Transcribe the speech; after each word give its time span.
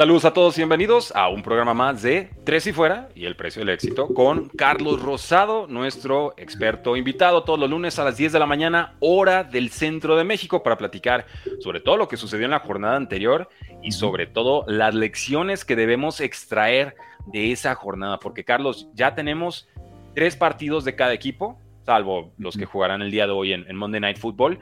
Saludos 0.00 0.24
a 0.24 0.32
todos 0.32 0.56
y 0.56 0.62
bienvenidos 0.62 1.14
a 1.14 1.28
un 1.28 1.42
programa 1.42 1.74
más 1.74 2.00
de 2.00 2.30
Tres 2.44 2.66
y 2.66 2.72
Fuera 2.72 3.10
y 3.14 3.26
el 3.26 3.36
Precio 3.36 3.60
del 3.60 3.68
Éxito 3.68 4.08
con 4.14 4.48
Carlos 4.48 5.02
Rosado, 5.02 5.66
nuestro 5.66 6.32
experto 6.38 6.96
invitado 6.96 7.44
todos 7.44 7.58
los 7.58 7.68
lunes 7.68 7.98
a 7.98 8.04
las 8.04 8.16
10 8.16 8.32
de 8.32 8.38
la 8.38 8.46
mañana, 8.46 8.94
hora 9.00 9.44
del 9.44 9.68
centro 9.68 10.16
de 10.16 10.24
México, 10.24 10.62
para 10.62 10.78
platicar 10.78 11.26
sobre 11.58 11.80
todo 11.80 11.98
lo 11.98 12.08
que 12.08 12.16
sucedió 12.16 12.46
en 12.46 12.52
la 12.52 12.60
jornada 12.60 12.96
anterior 12.96 13.50
y 13.82 13.92
sobre 13.92 14.26
todo 14.26 14.64
las 14.66 14.94
lecciones 14.94 15.66
que 15.66 15.76
debemos 15.76 16.22
extraer 16.22 16.96
de 17.26 17.52
esa 17.52 17.74
jornada. 17.74 18.18
Porque 18.20 18.42
Carlos, 18.42 18.88
ya 18.94 19.14
tenemos 19.14 19.68
tres 20.14 20.34
partidos 20.34 20.86
de 20.86 20.96
cada 20.96 21.12
equipo, 21.12 21.60
salvo 21.84 22.32
los 22.38 22.56
que 22.56 22.64
jugarán 22.64 23.02
el 23.02 23.10
día 23.10 23.26
de 23.26 23.32
hoy 23.32 23.52
en, 23.52 23.66
en 23.68 23.76
Monday 23.76 24.00
Night 24.00 24.16
Football, 24.16 24.60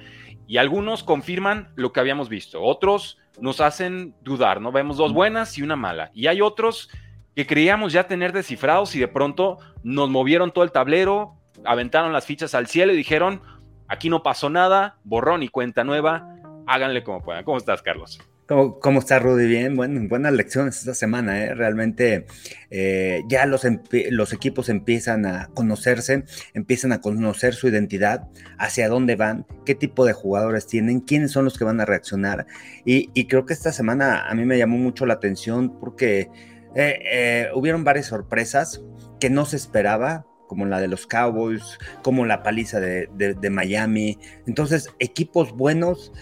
y 0.49 0.57
algunos 0.57 1.05
confirman 1.05 1.69
lo 1.77 1.93
que 1.93 2.01
habíamos 2.01 2.29
visto, 2.29 2.61
otros 2.61 3.19
nos 3.41 3.61
hacen 3.61 4.15
dudar, 4.23 4.61
¿no? 4.61 4.73
Vemos 4.73 4.97
dos 4.97 5.13
buenas 5.13 5.57
y 5.59 5.63
una 5.63 5.77
mala. 5.77 6.11
Y 6.15 6.27
hay 6.27 6.41
otros 6.41 6.91
que 7.35 7.47
creíamos 7.47 7.93
ya 7.93 8.09
tener 8.09 8.33
descifrados 8.33 8.95
y 8.95 9.01
de 9.01 9.09
pronto 9.09 9.59
nos 9.83 10.11
movieron 10.11 10.51
todo 10.51 10.65
el 10.65 10.73
tablero, 10.73 11.37
aventaron 11.65 12.13
las 12.13 12.27
fichas 12.27 12.55
al 12.55 12.67
cielo 12.67 12.93
y 12.93 12.97
dijeron, 12.97 13.43
aquí 13.87 14.11
no 14.11 14.23
pasó 14.23 14.51
nada, 14.51 14.99
borrón 15.05 15.43
y 15.43 15.49
cuenta 15.49 15.85
nueva, 15.85 16.29
háganle 16.67 17.05
como 17.05 17.23
puedan. 17.23 17.45
¿Cómo 17.45 17.59
estás, 17.59 17.83
Carlos? 17.83 18.19
¿Cómo, 18.49 18.81
¿Cómo, 18.81 19.01
está 19.01 19.19
Rudy? 19.19 19.47
Bien, 19.47 19.77
buenas 19.77 20.33
lecciones 20.33 20.79
esta 20.79 20.95
semana, 20.95 21.45
¿eh? 21.45 21.55
realmente 21.55 22.25
eh, 22.71 23.23
ya 23.29 23.45
los, 23.45 23.67
los, 24.11 24.33
equipos 24.33 24.71
empiezan 24.71 25.27
a 25.27 25.49
conocerse, 25.53 26.25
empiezan 26.55 26.93
a 26.93 27.03
conocer 27.03 27.53
su 27.53 27.69
identidad, 27.69 28.27
hacia 28.57 28.89
dónde 28.89 29.17
van, 29.17 29.45
qué 29.67 29.75
tipo 29.75 30.07
de 30.07 30.15
jugadores 30.15 30.67
tienen, 30.67 31.01
quiénes 31.01 31.31
son 31.31 31.45
los 31.45 31.59
que 31.59 31.65
van 31.65 31.79
a 31.83 31.85
reaccionar. 31.85 32.47
Y, 32.87 33.27
creo 33.27 33.45
que 33.45 33.53
esta 33.53 33.71
semana 33.71 34.27
a 34.27 34.35
mí 34.35 34.47
me 34.47 34.57
llamó 34.57 34.79
mucho 34.79 35.05
la 35.05 35.15
atención 35.15 35.79
porque 35.79 36.31
eh, 36.75 37.01
eh, 37.05 37.49
hubieron 37.55 37.85
varias 37.85 38.07
sorpresas 38.07 38.81
que 39.21 39.29
no 39.29 39.45
se 39.45 39.57
esperaba, 39.57 40.25
como 40.47 40.65
la 40.65 40.81
de 40.81 40.89
los 40.89 41.07
Cowboys, 41.07 41.79
como 42.03 42.25
la 42.25 42.43
paliza 42.43 42.81
de, 42.81 43.09
de 43.15 43.51
Miami. 43.51 44.19
Entonces, 44.47 44.89
equipos 45.01 45.53
buenos 45.53 46.15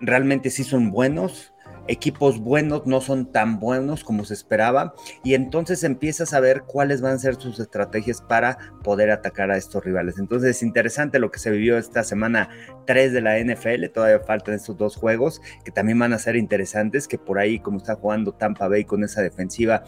realmente 0.00 0.50
sí 0.50 0.64
son 0.64 0.90
buenos, 0.90 1.53
equipos 1.88 2.40
buenos 2.40 2.86
no 2.86 3.00
son 3.00 3.30
tan 3.30 3.60
buenos 3.60 4.04
como 4.04 4.24
se 4.24 4.34
esperaba 4.34 4.94
y 5.22 5.34
entonces 5.34 5.84
empiezas 5.84 6.32
a 6.34 6.40
ver 6.40 6.62
cuáles 6.62 7.00
van 7.00 7.14
a 7.14 7.18
ser 7.18 7.36
sus 7.36 7.60
estrategias 7.60 8.20
para 8.20 8.58
poder 8.82 9.10
atacar 9.10 9.50
a 9.50 9.56
estos 9.56 9.84
rivales. 9.84 10.18
Entonces 10.18 10.56
es 10.56 10.62
interesante 10.62 11.18
lo 11.18 11.30
que 11.30 11.38
se 11.38 11.50
vivió 11.50 11.78
esta 11.78 12.04
semana 12.04 12.48
3 12.86 13.12
de 13.12 13.20
la 13.20 13.38
NFL, 13.38 13.86
todavía 13.92 14.20
faltan 14.20 14.54
estos 14.54 14.76
dos 14.76 14.96
juegos 14.96 15.40
que 15.64 15.70
también 15.70 15.98
van 15.98 16.12
a 16.12 16.18
ser 16.18 16.36
interesantes, 16.36 17.08
que 17.08 17.18
por 17.18 17.38
ahí 17.38 17.58
como 17.58 17.78
está 17.78 17.94
jugando 17.96 18.32
Tampa 18.32 18.68
Bay 18.68 18.84
con 18.84 19.04
esa 19.04 19.22
defensiva, 19.22 19.84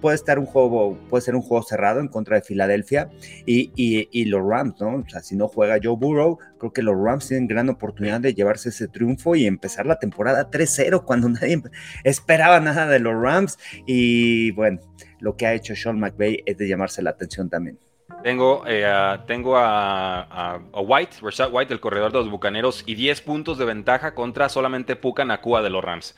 puede 0.00 0.16
estar 0.16 0.38
un 0.38 0.46
juego, 0.46 0.98
puede 1.08 1.22
ser 1.22 1.34
un 1.34 1.42
juego 1.42 1.62
cerrado 1.62 2.00
en 2.00 2.08
contra 2.08 2.36
de 2.36 2.42
Filadelfia 2.42 3.10
y, 3.46 3.72
y, 3.76 4.08
y 4.10 4.24
los 4.26 4.42
Rams, 4.46 4.80
¿no? 4.80 4.96
O 4.96 5.08
sea, 5.08 5.20
si 5.20 5.36
no 5.36 5.48
juega 5.48 5.78
Joe 5.82 5.96
Burrow, 5.96 6.38
creo 6.58 6.72
que 6.72 6.82
los 6.82 6.96
Rams 6.96 7.28
tienen 7.28 7.48
gran 7.48 7.68
oportunidad 7.68 8.20
de 8.20 8.34
llevarse 8.34 8.68
ese 8.68 8.88
triunfo 8.88 9.34
y 9.34 9.46
empezar 9.46 9.86
la 9.86 9.98
temporada 9.98 10.50
3-0 10.50 11.04
cuando 11.04 11.28
nadie 11.28 11.62
esperaba 12.04 12.60
nada 12.60 12.86
de 12.86 12.98
los 12.98 13.14
Rams. 13.20 13.58
Y 13.86 14.52
bueno, 14.52 14.80
lo 15.20 15.36
que 15.36 15.46
ha 15.46 15.54
hecho 15.54 15.74
Sean 15.74 15.98
McVay 15.98 16.42
es 16.46 16.56
de 16.58 16.68
llamarse 16.68 17.02
la 17.02 17.10
atención 17.10 17.48
también. 17.48 17.78
Tengo, 18.22 18.64
eh, 18.66 18.86
a, 18.86 19.24
tengo 19.26 19.56
a, 19.56 20.20
a, 20.22 20.60
a, 20.72 20.80
White, 20.80 21.16
Rashad 21.22 21.52
White, 21.52 21.74
el 21.74 21.80
corredor 21.80 22.12
de 22.12 22.18
los 22.18 22.30
Bucaneros, 22.30 22.84
y 22.86 22.94
10 22.94 23.20
puntos 23.22 23.58
de 23.58 23.64
ventaja 23.64 24.14
contra 24.14 24.48
solamente 24.48 24.94
Puka 24.96 25.24
Nakua 25.24 25.62
de 25.62 25.70
los 25.70 25.82
Rams. 25.82 26.14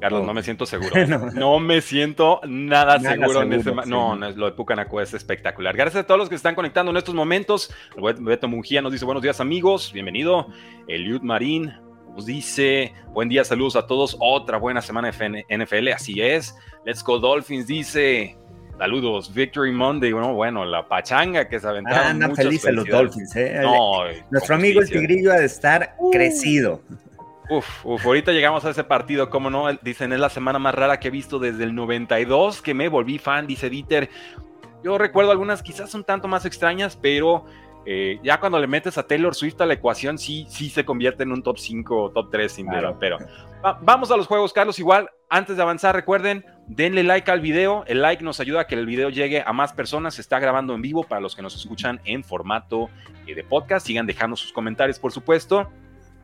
Carlos, 0.00 0.22
oh. 0.22 0.26
no 0.26 0.34
me 0.34 0.42
siento 0.42 0.66
seguro. 0.66 0.90
no. 1.06 1.30
no. 1.30 1.58
me 1.60 1.80
siento 1.80 2.40
nada, 2.44 2.98
nada 2.98 3.14
seguro, 3.14 3.40
seguro, 3.40 3.42
en 3.42 3.52
ese. 3.52 3.70
Sí. 3.70 3.90
No, 3.90 4.16
no, 4.16 4.30
lo 4.30 4.46
de 4.46 4.52
Pucanaco 4.52 5.00
es 5.00 5.14
espectacular. 5.14 5.76
Gracias 5.76 6.04
a 6.04 6.06
todos 6.06 6.18
los 6.18 6.28
que 6.28 6.34
están 6.34 6.54
conectando 6.54 6.90
en 6.90 6.96
estos 6.96 7.14
momentos. 7.14 7.72
Beto 8.18 8.48
Mungía 8.48 8.82
nos 8.82 8.92
dice 8.92 9.04
buenos 9.04 9.22
días, 9.22 9.40
amigos. 9.40 9.92
Bienvenido. 9.92 10.48
Eliud 10.88 11.20
Marín 11.22 11.72
nos 12.14 12.26
dice 12.26 12.92
buen 13.12 13.28
día, 13.28 13.44
saludos 13.44 13.76
a 13.76 13.86
todos. 13.86 14.16
Otra 14.20 14.58
buena 14.58 14.80
semana 14.80 15.10
de 15.10 15.44
NFL, 15.48 15.88
así 15.88 16.20
es. 16.20 16.56
Let's 16.84 17.04
Go 17.04 17.18
Dolphins 17.18 17.66
dice. 17.66 18.36
Saludos, 18.80 19.34
Victory 19.34 19.72
Monday. 19.72 20.10
Bueno, 20.10 20.32
bueno, 20.32 20.64
la 20.64 20.88
pachanga 20.88 21.46
que 21.46 21.60
se 21.60 21.68
aventaron. 21.68 22.02
Ah, 22.02 22.10
andan 22.12 22.34
felices 22.34 22.72
los 22.72 22.86
Dolphins, 22.86 23.36
¿eh? 23.36 23.58
No, 23.60 24.04
Nuestro 24.30 24.54
amigo 24.54 24.80
el 24.80 24.88
Tigrillo 24.88 25.34
ha 25.34 25.36
de 25.36 25.44
estar 25.44 25.96
uh. 25.98 26.10
crecido. 26.10 26.80
Uf, 27.50 27.84
uf, 27.84 28.06
ahorita 28.06 28.32
llegamos 28.32 28.64
a 28.64 28.70
ese 28.70 28.82
partido, 28.82 29.28
como 29.28 29.50
no, 29.50 29.70
dicen, 29.82 30.14
es 30.14 30.18
la 30.18 30.30
semana 30.30 30.58
más 30.58 30.74
rara 30.74 30.98
que 30.98 31.08
he 31.08 31.10
visto 31.10 31.38
desde 31.38 31.64
el 31.64 31.74
92, 31.74 32.62
que 32.62 32.72
me 32.72 32.88
volví 32.88 33.18
fan, 33.18 33.46
dice 33.46 33.68
Dieter. 33.68 34.08
Yo 34.82 34.96
recuerdo 34.96 35.30
algunas 35.30 35.62
quizás 35.62 35.92
un 35.94 36.02
tanto 36.02 36.26
más 36.26 36.46
extrañas, 36.46 36.96
pero 36.96 37.44
eh, 37.84 38.18
ya 38.22 38.40
cuando 38.40 38.58
le 38.58 38.66
metes 38.66 38.96
a 38.96 39.06
Taylor 39.06 39.34
Swift 39.34 39.60
a 39.60 39.66
la 39.66 39.74
ecuación, 39.74 40.16
sí, 40.16 40.46
sí 40.48 40.70
se 40.70 40.86
convierte 40.86 41.24
en 41.24 41.32
un 41.32 41.42
top 41.42 41.58
5 41.58 42.02
o 42.02 42.10
top 42.12 42.30
3 42.30 42.50
sin 42.50 42.66
duda. 42.66 42.96
Pero 42.98 43.18
va, 43.64 43.78
vamos 43.82 44.10
a 44.10 44.16
los 44.16 44.26
juegos, 44.26 44.52
Carlos. 44.52 44.78
Igual, 44.78 45.10
antes 45.28 45.56
de 45.56 45.62
avanzar, 45.62 45.94
recuerden, 45.94 46.44
denle 46.66 47.02
like 47.02 47.30
al 47.30 47.40
video. 47.40 47.84
El 47.86 48.02
like 48.02 48.22
nos 48.22 48.40
ayuda 48.40 48.62
a 48.62 48.66
que 48.66 48.74
el 48.74 48.86
video 48.86 49.10
llegue 49.10 49.42
a 49.44 49.52
más 49.52 49.72
personas. 49.72 50.14
Se 50.14 50.20
está 50.20 50.38
grabando 50.38 50.74
en 50.74 50.82
vivo 50.82 51.04
para 51.04 51.20
los 51.20 51.34
que 51.34 51.42
nos 51.42 51.54
escuchan 51.54 52.00
en 52.04 52.24
formato 52.24 52.88
eh, 53.26 53.34
de 53.34 53.44
podcast. 53.44 53.86
Sigan 53.86 54.06
dejando 54.06 54.36
sus 54.36 54.52
comentarios, 54.52 54.98
por 54.98 55.12
supuesto 55.12 55.70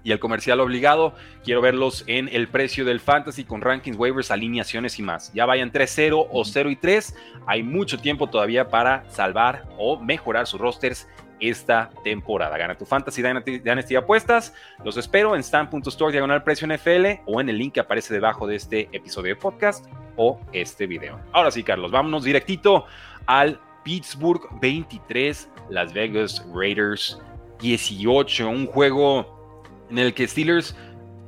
y 0.07 0.13
el 0.13 0.21
comercial 0.21 0.61
obligado. 0.61 1.15
Quiero 1.43 1.61
verlos 1.61 2.05
en 2.07 2.29
el 2.29 2.47
precio 2.47 2.85
del 2.85 3.01
fantasy 3.01 3.43
con 3.43 3.61
rankings, 3.61 3.99
waivers, 3.99 4.31
alineaciones 4.31 5.01
y 5.01 5.03
más. 5.03 5.33
Ya 5.35 5.47
vayan 5.47 5.73
3-0 5.73 6.29
o 6.31 6.45
0 6.45 6.71
y 6.71 6.77
3. 6.77 7.17
Hay 7.49 7.65
mucho 7.65 7.99
tiempo 7.99 8.29
todavía 8.29 8.69
para 8.69 9.05
salvar 9.11 9.65
o 9.77 9.99
mejorar 9.99 10.47
sus 10.47 10.61
rosters 10.61 11.09
esta 11.41 11.91
temporada. 12.03 12.57
Gana 12.57 12.77
tu 12.77 12.85
Fantasy 12.85 13.23
Dynasty 13.23 13.97
apuestas. 13.97 14.55
Los 14.85 14.97
espero 14.97 15.35
en 15.35 15.41
stan.store 15.41 16.13
diagonal 16.13 16.43
precio 16.43 16.67
NFL 16.67 17.23
o 17.27 17.41
en 17.41 17.49
el 17.49 17.59
link 17.59 17.75
que 17.75 17.81
aparece 17.81 18.15
debajo 18.15 18.47
de 18.47 18.57
este 18.57 18.89
episodio 18.93 19.35
de 19.35 19.41
podcast 19.41 19.87
o 20.17 20.41
este 20.53 20.87
video. 20.87 21.21
Ahora 21.33 21.51
sí, 21.51 21.63
Carlos, 21.63 21.91
vámonos 21.91 22.25
directito 22.25 22.87
al 23.27 23.61
Pittsburgh 23.85 24.43
23, 24.61 25.49
Las 25.71 25.93
Vegas 25.93 26.45
Raiders 26.55 27.21
18. 27.61 28.49
Un 28.49 28.67
juego 28.67 29.87
en 29.91 29.99
el 29.99 30.15
que 30.15 30.27
Steelers 30.27 30.77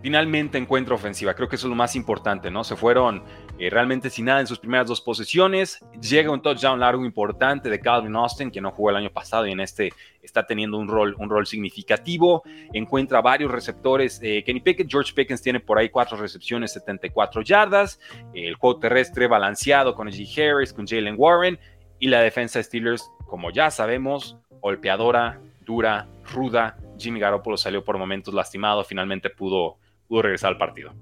finalmente 0.02 0.58
encuentra 0.58 0.94
ofensiva. 0.94 1.34
Creo 1.34 1.48
que 1.48 1.56
eso 1.56 1.66
es 1.66 1.70
lo 1.70 1.76
más 1.76 1.96
importante, 1.96 2.50
¿no? 2.50 2.64
Se 2.64 2.76
fueron 2.76 3.22
eh, 3.58 3.70
realmente 3.70 4.08
sin 4.10 4.26
nada 4.26 4.40
en 4.40 4.46
sus 4.46 4.58
primeras 4.58 4.86
dos 4.86 5.00
posesiones. 5.00 5.80
Llega 6.00 6.30
un 6.30 6.40
touchdown 6.40 6.78
largo 6.78 7.04
importante 7.04 7.68
de 7.68 7.80
Calvin 7.80 8.14
Austin, 8.14 8.50
que 8.50 8.60
no 8.60 8.70
jugó 8.70 8.90
el 8.90 8.96
año 8.96 9.10
pasado 9.10 9.46
y 9.46 9.52
en 9.52 9.60
este 9.60 9.92
está 10.22 10.46
teniendo 10.46 10.78
un 10.78 10.86
rol, 10.86 11.16
un 11.18 11.28
rol 11.28 11.46
significativo. 11.46 12.42
Encuentra 12.72 13.20
varios 13.20 13.50
receptores. 13.50 14.20
Eh, 14.22 14.44
Kenny 14.44 14.60
Pickett, 14.60 14.88
George 14.88 15.12
Pickens 15.12 15.42
tiene 15.42 15.58
por 15.58 15.78
ahí 15.78 15.88
cuatro 15.88 16.16
recepciones, 16.16 16.72
74 16.72 17.42
yardas. 17.42 18.00
el 18.32 18.54
juego 18.54 18.78
terrestre 18.78 19.26
balanceado 19.26 19.94
con 19.94 20.08
G. 20.08 20.26
Harris, 20.38 20.72
con 20.72 20.86
Jalen 20.86 21.16
Warren. 21.18 21.58
Y 21.98 22.08
la 22.08 22.20
defensa 22.20 22.60
de 22.60 22.62
Steelers, 22.62 23.10
como 23.26 23.50
ya 23.50 23.70
sabemos, 23.72 24.36
golpeadora, 24.60 25.40
dura, 25.64 26.06
ruda. 26.32 26.76
Jimmy 26.96 27.18
Garoppolo 27.20 27.56
salió 27.56 27.84
por 27.84 27.98
momentos 27.98 28.34
lastimado, 28.34 28.84
finalmente 28.84 29.30
pudo, 29.30 29.78
pudo 30.06 30.22
regresar 30.22 30.50
al 30.50 30.58
partido. 30.58 30.94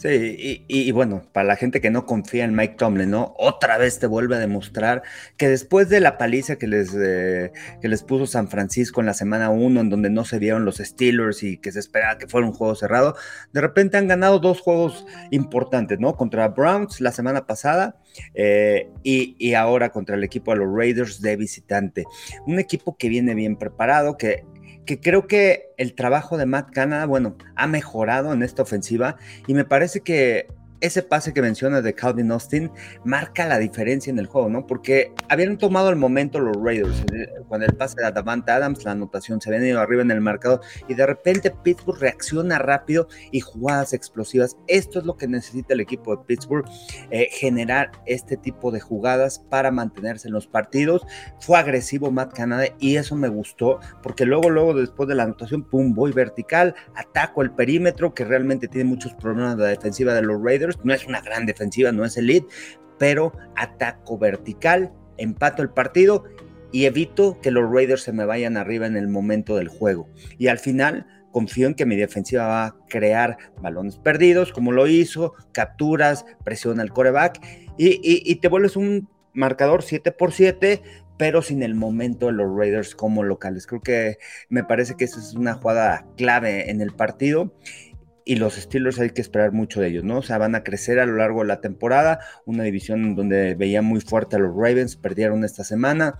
Sí, 0.00 0.64
y, 0.66 0.92
bueno, 0.92 1.24
para 1.30 1.46
la 1.46 1.56
gente 1.56 1.82
que 1.82 1.90
no 1.90 2.06
confía 2.06 2.44
en 2.44 2.54
Mike 2.54 2.76
Tomlin, 2.78 3.10
¿no? 3.10 3.34
Otra 3.36 3.76
vez 3.76 3.98
te 3.98 4.06
vuelve 4.06 4.36
a 4.36 4.38
demostrar 4.38 5.02
que 5.36 5.46
después 5.46 5.90
de 5.90 6.00
la 6.00 6.16
paliza 6.16 6.56
que 6.56 6.66
les, 6.66 6.96
eh, 6.98 7.52
que 7.82 7.88
les 7.88 8.02
puso 8.02 8.26
San 8.26 8.48
Francisco 8.48 9.00
en 9.00 9.06
la 9.06 9.12
semana 9.12 9.50
1, 9.50 9.78
en 9.78 9.90
donde 9.90 10.08
no 10.08 10.24
se 10.24 10.38
vieron 10.38 10.64
los 10.64 10.78
Steelers 10.78 11.42
y 11.42 11.58
que 11.58 11.70
se 11.70 11.80
esperaba 11.80 12.16
que 12.16 12.28
fuera 12.28 12.46
un 12.46 12.54
juego 12.54 12.74
cerrado, 12.76 13.14
de 13.52 13.60
repente 13.60 13.98
han 13.98 14.08
ganado 14.08 14.38
dos 14.38 14.62
juegos 14.62 15.04
importantes, 15.30 16.00
¿no? 16.00 16.16
Contra 16.16 16.48
Browns 16.48 17.02
la 17.02 17.12
semana 17.12 17.46
pasada 17.46 17.96
eh, 18.32 18.88
y 19.02 19.52
ahora 19.52 19.90
contra 19.90 20.16
el 20.16 20.24
equipo 20.24 20.52
de 20.52 20.60
los 20.60 20.74
Raiders 20.74 21.20
de 21.20 21.36
visitante. 21.36 22.06
Un 22.46 22.58
equipo 22.58 22.96
que 22.96 23.10
viene 23.10 23.34
bien 23.34 23.54
preparado, 23.54 24.16
que 24.16 24.44
que 24.86 25.00
creo 25.00 25.26
que 25.26 25.70
el 25.76 25.94
trabajo 25.94 26.36
de 26.36 26.46
Matt 26.46 26.70
Canada, 26.72 27.06
bueno, 27.06 27.36
ha 27.54 27.66
mejorado 27.66 28.32
en 28.32 28.42
esta 28.42 28.62
ofensiva 28.62 29.16
y 29.46 29.54
me 29.54 29.64
parece 29.64 30.00
que 30.00 30.48
ese 30.80 31.02
pase 31.02 31.32
que 31.32 31.42
mencionas 31.42 31.82
de 31.82 31.94
Calvin 31.94 32.30
Austin 32.32 32.70
marca 33.04 33.46
la 33.46 33.58
diferencia 33.58 34.10
en 34.10 34.18
el 34.18 34.26
juego, 34.26 34.48
¿no? 34.48 34.66
Porque 34.66 35.12
habían 35.28 35.58
tomado 35.58 35.90
el 35.90 35.96
momento 35.96 36.40
los 36.40 36.56
Raiders, 36.56 37.04
cuando 37.48 37.66
el 37.66 37.74
pase 37.74 37.96
de 38.02 38.10
Davante 38.10 38.50
Adams, 38.50 38.84
la 38.84 38.92
anotación 38.92 39.40
se 39.40 39.50
habían 39.50 39.66
ido 39.66 39.80
arriba 39.80 40.02
en 40.02 40.10
el 40.10 40.20
marcador 40.20 40.60
y 40.88 40.94
de 40.94 41.06
repente 41.06 41.52
Pittsburgh 41.62 42.00
reacciona 42.00 42.58
rápido 42.58 43.08
y 43.30 43.40
jugadas 43.40 43.92
explosivas. 43.92 44.56
Esto 44.66 44.98
es 44.98 45.04
lo 45.04 45.16
que 45.16 45.28
necesita 45.28 45.74
el 45.74 45.80
equipo 45.80 46.16
de 46.16 46.24
Pittsburgh, 46.24 46.64
eh, 47.10 47.28
generar 47.30 47.90
este 48.06 48.36
tipo 48.36 48.70
de 48.70 48.80
jugadas 48.80 49.38
para 49.38 49.70
mantenerse 49.70 50.28
en 50.28 50.34
los 50.34 50.46
partidos. 50.46 51.02
Fue 51.40 51.58
agresivo 51.58 52.10
Matt 52.10 52.34
Canada 52.34 52.64
y 52.78 52.96
eso 52.96 53.16
me 53.16 53.28
gustó 53.28 53.80
porque 54.02 54.24
luego, 54.24 54.50
luego 54.50 54.74
después 54.74 55.08
de 55.08 55.14
la 55.14 55.24
anotación, 55.24 55.62
pum, 55.62 55.94
voy 55.94 56.12
vertical, 56.12 56.74
ataco 56.94 57.42
el 57.42 57.50
perímetro 57.50 58.14
que 58.14 58.24
realmente 58.24 58.68
tiene 58.68 58.88
muchos 58.88 59.14
problemas 59.14 59.56
de 59.56 59.64
la 59.64 59.68
defensiva 59.70 60.14
de 60.14 60.22
los 60.22 60.42
Raiders 60.42 60.69
no 60.84 60.94
es 60.94 61.06
una 61.06 61.20
gran 61.20 61.46
defensiva, 61.46 61.92
no 61.92 62.04
es 62.04 62.16
elite, 62.16 62.46
pero 62.98 63.32
ataco 63.56 64.18
vertical, 64.18 64.92
empato 65.16 65.62
el 65.62 65.70
partido 65.70 66.24
y 66.72 66.84
evito 66.84 67.40
que 67.40 67.50
los 67.50 67.70
Raiders 67.70 68.02
se 68.02 68.12
me 68.12 68.24
vayan 68.24 68.56
arriba 68.56 68.86
en 68.86 68.96
el 68.96 69.08
momento 69.08 69.56
del 69.56 69.68
juego. 69.68 70.08
Y 70.38 70.48
al 70.48 70.58
final 70.58 71.06
confío 71.32 71.66
en 71.66 71.74
que 71.74 71.86
mi 71.86 71.96
defensiva 71.96 72.46
va 72.46 72.66
a 72.66 72.76
crear 72.88 73.38
balones 73.60 73.96
perdidos, 73.96 74.52
como 74.52 74.72
lo 74.72 74.86
hizo, 74.86 75.34
capturas, 75.52 76.24
presiona 76.44 76.82
al 76.82 76.92
coreback 76.92 77.40
y, 77.76 78.34
te 78.36 78.48
vuelves 78.48 78.76
un 78.76 79.08
marcador 79.32 79.82
7 79.82 80.12
por 80.12 80.32
7, 80.32 80.82
pero 81.16 81.42
sin 81.42 81.62
el 81.62 81.74
momento 81.74 82.26
de 82.26 82.32
los 82.32 82.54
Raiders 82.56 82.94
como 82.94 83.22
locales. 83.22 83.66
Creo 83.66 83.80
que 83.80 84.18
me 84.48 84.64
parece 84.64 84.96
que 84.96 85.04
esa 85.04 85.18
es 85.20 85.34
una 85.34 85.54
jugada 85.54 86.06
clave 86.16 86.70
en 86.70 86.80
el 86.80 86.92
partido 86.92 87.54
y 88.30 88.36
los 88.36 88.54
Steelers 88.54 89.00
hay 89.00 89.10
que 89.10 89.22
esperar 89.22 89.50
mucho 89.50 89.80
de 89.80 89.88
ellos, 89.88 90.04
¿no? 90.04 90.18
O 90.18 90.22
sea, 90.22 90.38
van 90.38 90.54
a 90.54 90.62
crecer 90.62 91.00
a 91.00 91.04
lo 91.04 91.16
largo 91.16 91.40
de 91.40 91.48
la 91.48 91.60
temporada, 91.60 92.20
una 92.44 92.62
división 92.62 93.16
donde 93.16 93.56
veía 93.56 93.82
muy 93.82 94.00
fuerte 94.00 94.36
a 94.36 94.38
los 94.38 94.54
Ravens, 94.54 94.94
perdieron 94.94 95.42
esta 95.42 95.64
semana, 95.64 96.14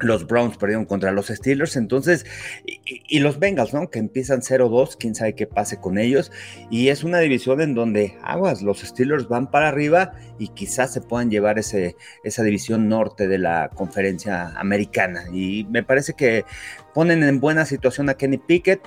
los 0.00 0.26
Browns 0.26 0.56
perdieron 0.56 0.86
contra 0.86 1.12
los 1.12 1.26
Steelers, 1.26 1.76
entonces, 1.76 2.24
y, 2.64 3.18
los 3.18 3.38
Bengals, 3.38 3.74
¿no? 3.74 3.90
Que 3.90 3.98
empiezan 3.98 4.40
0-2, 4.40 4.96
quién 4.98 5.14
sabe 5.14 5.34
qué 5.34 5.46
pase 5.46 5.76
con 5.76 5.98
ellos, 5.98 6.32
y 6.70 6.88
es 6.88 7.04
una 7.04 7.18
división 7.18 7.60
en 7.60 7.74
donde, 7.74 8.16
aguas, 8.22 8.62
los 8.62 8.80
Steelers 8.80 9.28
van 9.28 9.50
para 9.50 9.68
arriba 9.68 10.14
y 10.38 10.48
quizás 10.48 10.90
se 10.90 11.02
puedan 11.02 11.30
llevar 11.30 11.58
ese, 11.58 11.96
esa 12.24 12.42
división 12.44 12.88
norte 12.88 13.28
de 13.28 13.36
la 13.36 13.68
conferencia 13.74 14.58
americana, 14.58 15.24
y 15.30 15.66
me 15.68 15.82
parece 15.82 16.14
que 16.14 16.46
ponen 16.94 17.22
en 17.22 17.40
buena 17.40 17.66
situación 17.66 18.08
a 18.08 18.14
Kenny 18.14 18.38
Pickett, 18.38 18.80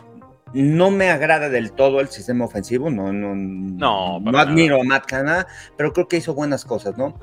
no 0.56 0.90
me 0.90 1.10
agrada 1.10 1.50
del 1.50 1.74
todo 1.74 2.00
el 2.00 2.08
sistema 2.08 2.46
ofensivo, 2.46 2.90
no, 2.90 3.12
no, 3.12 3.36
no, 3.36 4.22
no 4.22 4.40
admiro 4.40 4.80
a 4.80 4.84
Matt 4.86 5.06
Canada, 5.06 5.48
pero 5.76 5.92
creo 5.92 6.08
que 6.08 6.16
hizo 6.16 6.34
buenas 6.34 6.64
cosas, 6.64 6.98
¿no? 6.98 7.20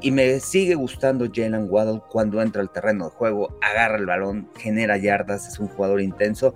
Y 0.00 0.10
me 0.12 0.40
sigue 0.40 0.74
gustando 0.76 1.28
Jalen 1.30 1.66
Waddle 1.68 2.00
cuando 2.08 2.40
entra 2.40 2.62
al 2.62 2.70
terreno 2.70 3.04
de 3.04 3.10
juego, 3.10 3.58
agarra 3.60 3.98
el 3.98 4.06
balón, 4.06 4.48
genera 4.56 4.96
yardas, 4.96 5.46
es 5.46 5.58
un 5.58 5.68
jugador 5.68 6.00
intenso. 6.00 6.54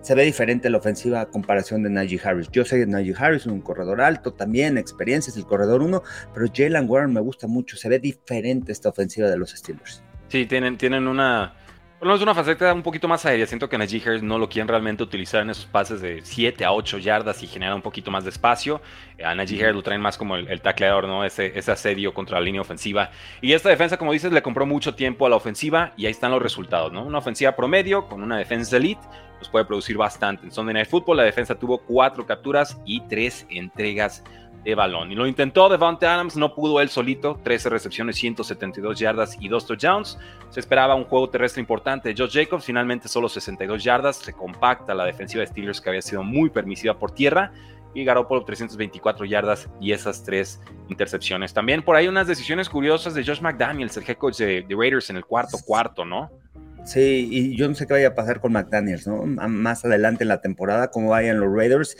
Se 0.00 0.14
ve 0.14 0.24
diferente 0.24 0.70
la 0.70 0.78
ofensiva 0.78 1.20
a 1.20 1.26
comparación 1.26 1.82
de 1.82 1.90
Najee 1.90 2.22
Harris. 2.24 2.48
Yo 2.50 2.64
sé 2.64 2.78
que 2.78 2.86
Najee 2.86 3.14
Harris 3.18 3.42
es 3.42 3.48
un 3.48 3.60
corredor 3.60 4.00
alto, 4.00 4.32
también 4.32 4.78
experiencia, 4.78 5.30
es 5.30 5.36
el 5.36 5.44
corredor 5.44 5.82
uno, 5.82 6.02
pero 6.32 6.46
Jalen 6.50 6.88
Warren 6.88 7.12
me 7.12 7.20
gusta 7.20 7.46
mucho. 7.46 7.76
Se 7.76 7.90
ve 7.90 7.98
diferente 7.98 8.72
esta 8.72 8.88
ofensiva 8.88 9.28
de 9.28 9.36
los 9.36 9.50
Steelers. 9.50 10.02
Sí, 10.28 10.46
tienen, 10.46 10.78
tienen 10.78 11.06
una, 11.06 11.54
bueno, 12.00 12.14
es 12.14 12.22
una 12.22 12.34
faceta 12.34 12.72
un 12.72 12.82
poquito 12.82 13.06
más 13.06 13.26
aérea. 13.26 13.46
Siento 13.46 13.68
que 13.68 13.76
Najee 13.76 14.02
Harris 14.04 14.22
no 14.22 14.38
lo 14.38 14.48
quieren 14.48 14.68
realmente 14.68 15.02
utilizar 15.02 15.42
en 15.42 15.50
esos 15.50 15.66
pases 15.66 16.00
de 16.00 16.22
7 16.22 16.64
a 16.64 16.72
8 16.72 16.96
yardas 16.96 17.42
y 17.42 17.46
genera 17.46 17.74
un 17.74 17.82
poquito 17.82 18.10
más 18.10 18.24
de 18.24 18.30
espacio. 18.30 18.80
Eh, 19.18 19.24
a 19.24 19.34
Najee 19.34 19.62
Harris 19.62 19.76
lo 19.76 19.82
traen 19.82 20.00
más 20.00 20.16
como 20.16 20.36
el, 20.36 20.60
tacleador, 20.62 21.06
¿no? 21.06 21.26
Ese, 21.26 21.52
ese, 21.58 21.70
asedio 21.70 22.14
contra 22.14 22.38
la 22.38 22.44
línea 22.46 22.62
ofensiva. 22.62 23.10
Y 23.42 23.52
esta 23.52 23.68
defensa, 23.68 23.98
como 23.98 24.12
dices, 24.12 24.32
le 24.32 24.40
compró 24.40 24.64
mucho 24.64 24.94
tiempo 24.94 25.26
a 25.26 25.28
la 25.28 25.36
ofensiva 25.36 25.92
y 25.98 26.06
ahí 26.06 26.12
están 26.12 26.30
los 26.30 26.40
resultados, 26.40 26.90
¿no? 26.90 27.04
Una 27.04 27.18
ofensiva 27.18 27.54
promedio 27.54 28.08
con 28.08 28.22
una 28.22 28.38
defensa 28.38 28.78
elite 28.78 29.02
nos 29.38 29.50
puede 29.50 29.66
producir 29.66 29.98
bastante. 29.98 30.44
En 30.44 30.52
Sunday 30.52 30.72
Night 30.72 30.88
Football 30.88 31.18
la 31.18 31.24
defensa 31.24 31.54
tuvo 31.54 31.78
4 31.78 32.24
capturas 32.24 32.80
y 32.86 33.02
3 33.08 33.46
entregas 33.50 34.24
de 34.64 34.74
balón. 34.74 35.10
Y 35.10 35.14
lo 35.14 35.26
intentó 35.26 35.68
Devante 35.68 36.06
Adams, 36.06 36.36
no 36.36 36.54
pudo 36.54 36.80
él 36.80 36.88
solito, 36.88 37.38
13 37.42 37.70
recepciones, 37.70 38.16
172 38.16 38.98
yardas 38.98 39.36
y 39.40 39.48
2 39.48 39.66
touchdowns. 39.66 40.18
Se 40.50 40.60
esperaba 40.60 40.94
un 40.94 41.04
juego 41.04 41.30
terrestre 41.30 41.60
importante 41.60 42.12
de 42.12 42.14
Josh 42.16 42.32
Jacobs, 42.34 42.64
finalmente 42.64 43.08
solo 43.08 43.28
62 43.28 43.82
yardas, 43.82 44.16
se 44.16 44.32
compacta 44.32 44.94
la 44.94 45.04
defensiva 45.04 45.40
de 45.40 45.46
Steelers 45.46 45.80
que 45.80 45.88
había 45.88 46.02
sido 46.02 46.22
muy 46.22 46.50
permisiva 46.50 46.98
por 46.98 47.12
tierra 47.12 47.52
y 47.94 48.04
por 48.04 48.44
324 48.44 49.24
yardas 49.24 49.68
y 49.80 49.92
esas 49.92 50.22
tres 50.22 50.60
intercepciones. 50.88 51.52
También 51.52 51.82
por 51.82 51.96
ahí 51.96 52.08
unas 52.08 52.26
decisiones 52.26 52.68
curiosas 52.68 53.14
de 53.14 53.24
Josh 53.24 53.40
McDaniels, 53.40 53.96
el 53.96 54.04
head 54.08 54.16
coach 54.16 54.36
de, 54.38 54.62
de 54.62 54.76
Raiders 54.76 55.10
en 55.10 55.16
el 55.16 55.24
cuarto 55.24 55.58
cuarto, 55.64 56.04
¿no? 56.04 56.30
Sí, 56.84 57.28
y 57.30 57.56
yo 57.56 57.68
no 57.68 57.74
sé 57.74 57.86
qué 57.86 57.92
vaya 57.92 58.08
a 58.08 58.14
pasar 58.14 58.40
con 58.40 58.52
McDaniels, 58.52 59.06
¿no? 59.06 59.24
Más 59.24 59.84
adelante 59.84 60.24
en 60.24 60.28
la 60.28 60.40
temporada, 60.40 60.90
cómo 60.90 61.10
vayan 61.10 61.38
los 61.38 61.54
Raiders, 61.54 61.96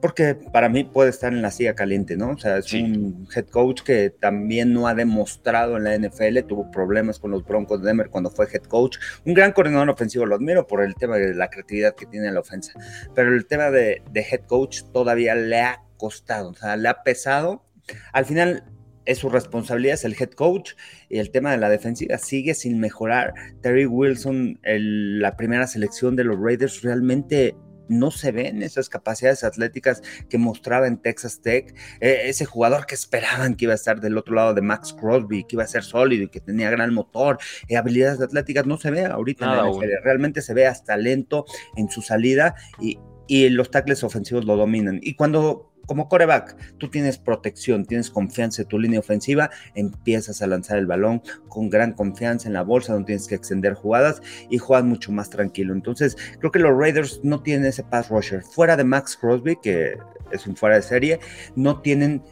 porque 0.00 0.34
para 0.34 0.68
mí 0.68 0.84
puede 0.84 1.10
estar 1.10 1.32
en 1.32 1.42
la 1.42 1.50
silla 1.50 1.74
caliente, 1.74 2.16
¿no? 2.16 2.30
O 2.30 2.38
sea, 2.38 2.58
es 2.58 2.72
un 2.72 3.28
head 3.34 3.46
coach 3.46 3.82
que 3.82 4.10
también 4.10 4.72
no 4.72 4.88
ha 4.88 4.94
demostrado 4.94 5.76
en 5.76 5.84
la 5.84 5.96
NFL, 5.96 6.40
tuvo 6.48 6.70
problemas 6.70 7.18
con 7.18 7.30
los 7.30 7.44
Broncos 7.44 7.82
de 7.82 7.88
Denver 7.88 8.08
cuando 8.08 8.30
fue 8.30 8.46
head 8.52 8.62
coach. 8.62 8.96
Un 9.24 9.34
gran 9.34 9.52
coordinador 9.52 9.90
ofensivo, 9.90 10.26
lo 10.26 10.36
admiro 10.36 10.66
por 10.66 10.82
el 10.82 10.94
tema 10.94 11.16
de 11.16 11.34
la 11.34 11.48
creatividad 11.48 11.94
que 11.94 12.06
tiene 12.06 12.28
en 12.28 12.34
la 12.34 12.40
ofensa, 12.40 12.72
pero 13.14 13.34
el 13.34 13.46
tema 13.46 13.70
de, 13.70 14.02
de 14.10 14.20
head 14.20 14.46
coach 14.46 14.82
todavía 14.92 15.34
le 15.34 15.60
ha 15.60 15.82
costado, 15.96 16.50
o 16.50 16.54
sea, 16.54 16.76
le 16.76 16.88
ha 16.88 17.02
pesado. 17.02 17.64
Al 18.12 18.24
final, 18.24 18.64
es 19.04 19.18
su 19.18 19.28
responsabilidad, 19.28 19.94
es 19.94 20.04
el 20.04 20.16
head 20.18 20.30
coach 20.30 20.72
y 21.08 21.18
el 21.18 21.30
tema 21.30 21.52
de 21.52 21.58
la 21.58 21.68
defensiva 21.68 22.18
sigue 22.18 22.54
sin 22.54 22.78
mejorar. 22.78 23.34
Terry 23.60 23.86
Wilson, 23.86 24.58
la 24.62 25.36
primera 25.36 25.66
selección 25.66 26.16
de 26.16 26.24
los 26.24 26.38
Raiders, 26.38 26.82
realmente 26.82 27.54
no 27.88 28.10
se 28.10 28.32
ven 28.32 28.62
esas 28.62 28.88
capacidades 28.88 29.44
atléticas 29.44 30.02
que 30.28 30.38
mostraba 30.38 30.86
en 30.86 30.98
Texas 30.98 31.40
Tech, 31.42 31.74
e, 32.00 32.28
ese 32.28 32.44
jugador 32.44 32.86
que 32.86 32.94
esperaban 32.94 33.54
que 33.54 33.66
iba 33.66 33.72
a 33.72 33.76
estar 33.76 34.00
del 34.00 34.16
otro 34.16 34.34
lado 34.34 34.54
de 34.54 34.62
Max 34.62 34.94
Crosby, 34.98 35.44
que 35.44 35.56
iba 35.56 35.64
a 35.64 35.68
ser 35.68 35.82
sólido 35.82 36.24
y 36.24 36.28
que 36.28 36.40
tenía 36.40 36.70
gran 36.70 36.94
motor, 36.94 37.38
y 37.68 37.74
habilidades 37.74 38.20
atléticas, 38.20 38.66
no 38.66 38.78
se 38.78 38.90
ve 38.90 39.04
ahorita 39.04 39.44
en 39.44 39.56
la 39.56 39.70
NFL. 39.70 40.02
realmente 40.02 40.42
se 40.42 40.54
ve 40.54 40.66
hasta 40.66 40.96
lento 40.96 41.44
en 41.76 41.90
su 41.90 42.02
salida 42.02 42.54
y, 42.80 42.98
y 43.26 43.48
los 43.50 43.70
tackles 43.70 44.02
ofensivos 44.04 44.44
lo 44.44 44.56
dominan. 44.56 44.98
Y 45.02 45.14
cuando 45.14 45.71
como 45.86 46.08
coreback, 46.08 46.56
tú 46.78 46.90
tienes 46.90 47.18
protección, 47.18 47.84
tienes 47.84 48.10
confianza 48.10 48.62
en 48.62 48.68
tu 48.68 48.78
línea 48.78 49.00
ofensiva, 49.00 49.50
empiezas 49.74 50.42
a 50.42 50.46
lanzar 50.46 50.78
el 50.78 50.86
balón 50.86 51.22
con 51.48 51.68
gran 51.70 51.92
confianza 51.92 52.48
en 52.48 52.54
la 52.54 52.62
bolsa, 52.62 52.92
donde 52.92 53.06
tienes 53.06 53.26
que 53.26 53.34
extender 53.34 53.74
jugadas 53.74 54.22
y 54.50 54.58
juegas 54.58 54.84
mucho 54.84 55.12
más 55.12 55.30
tranquilo. 55.30 55.74
Entonces, 55.74 56.16
creo 56.38 56.50
que 56.50 56.58
los 56.58 56.76
Raiders 56.76 57.20
no 57.22 57.42
tienen 57.42 57.66
ese 57.66 57.82
pass 57.82 58.08
rusher. 58.08 58.42
Fuera 58.42 58.76
de 58.76 58.84
Max 58.84 59.16
Crosby, 59.16 59.56
que 59.62 59.98
es 60.30 60.46
un 60.46 60.56
fuera 60.56 60.76
de 60.76 60.82
serie, 60.82 61.20
no 61.56 61.80
tienen 61.80 62.22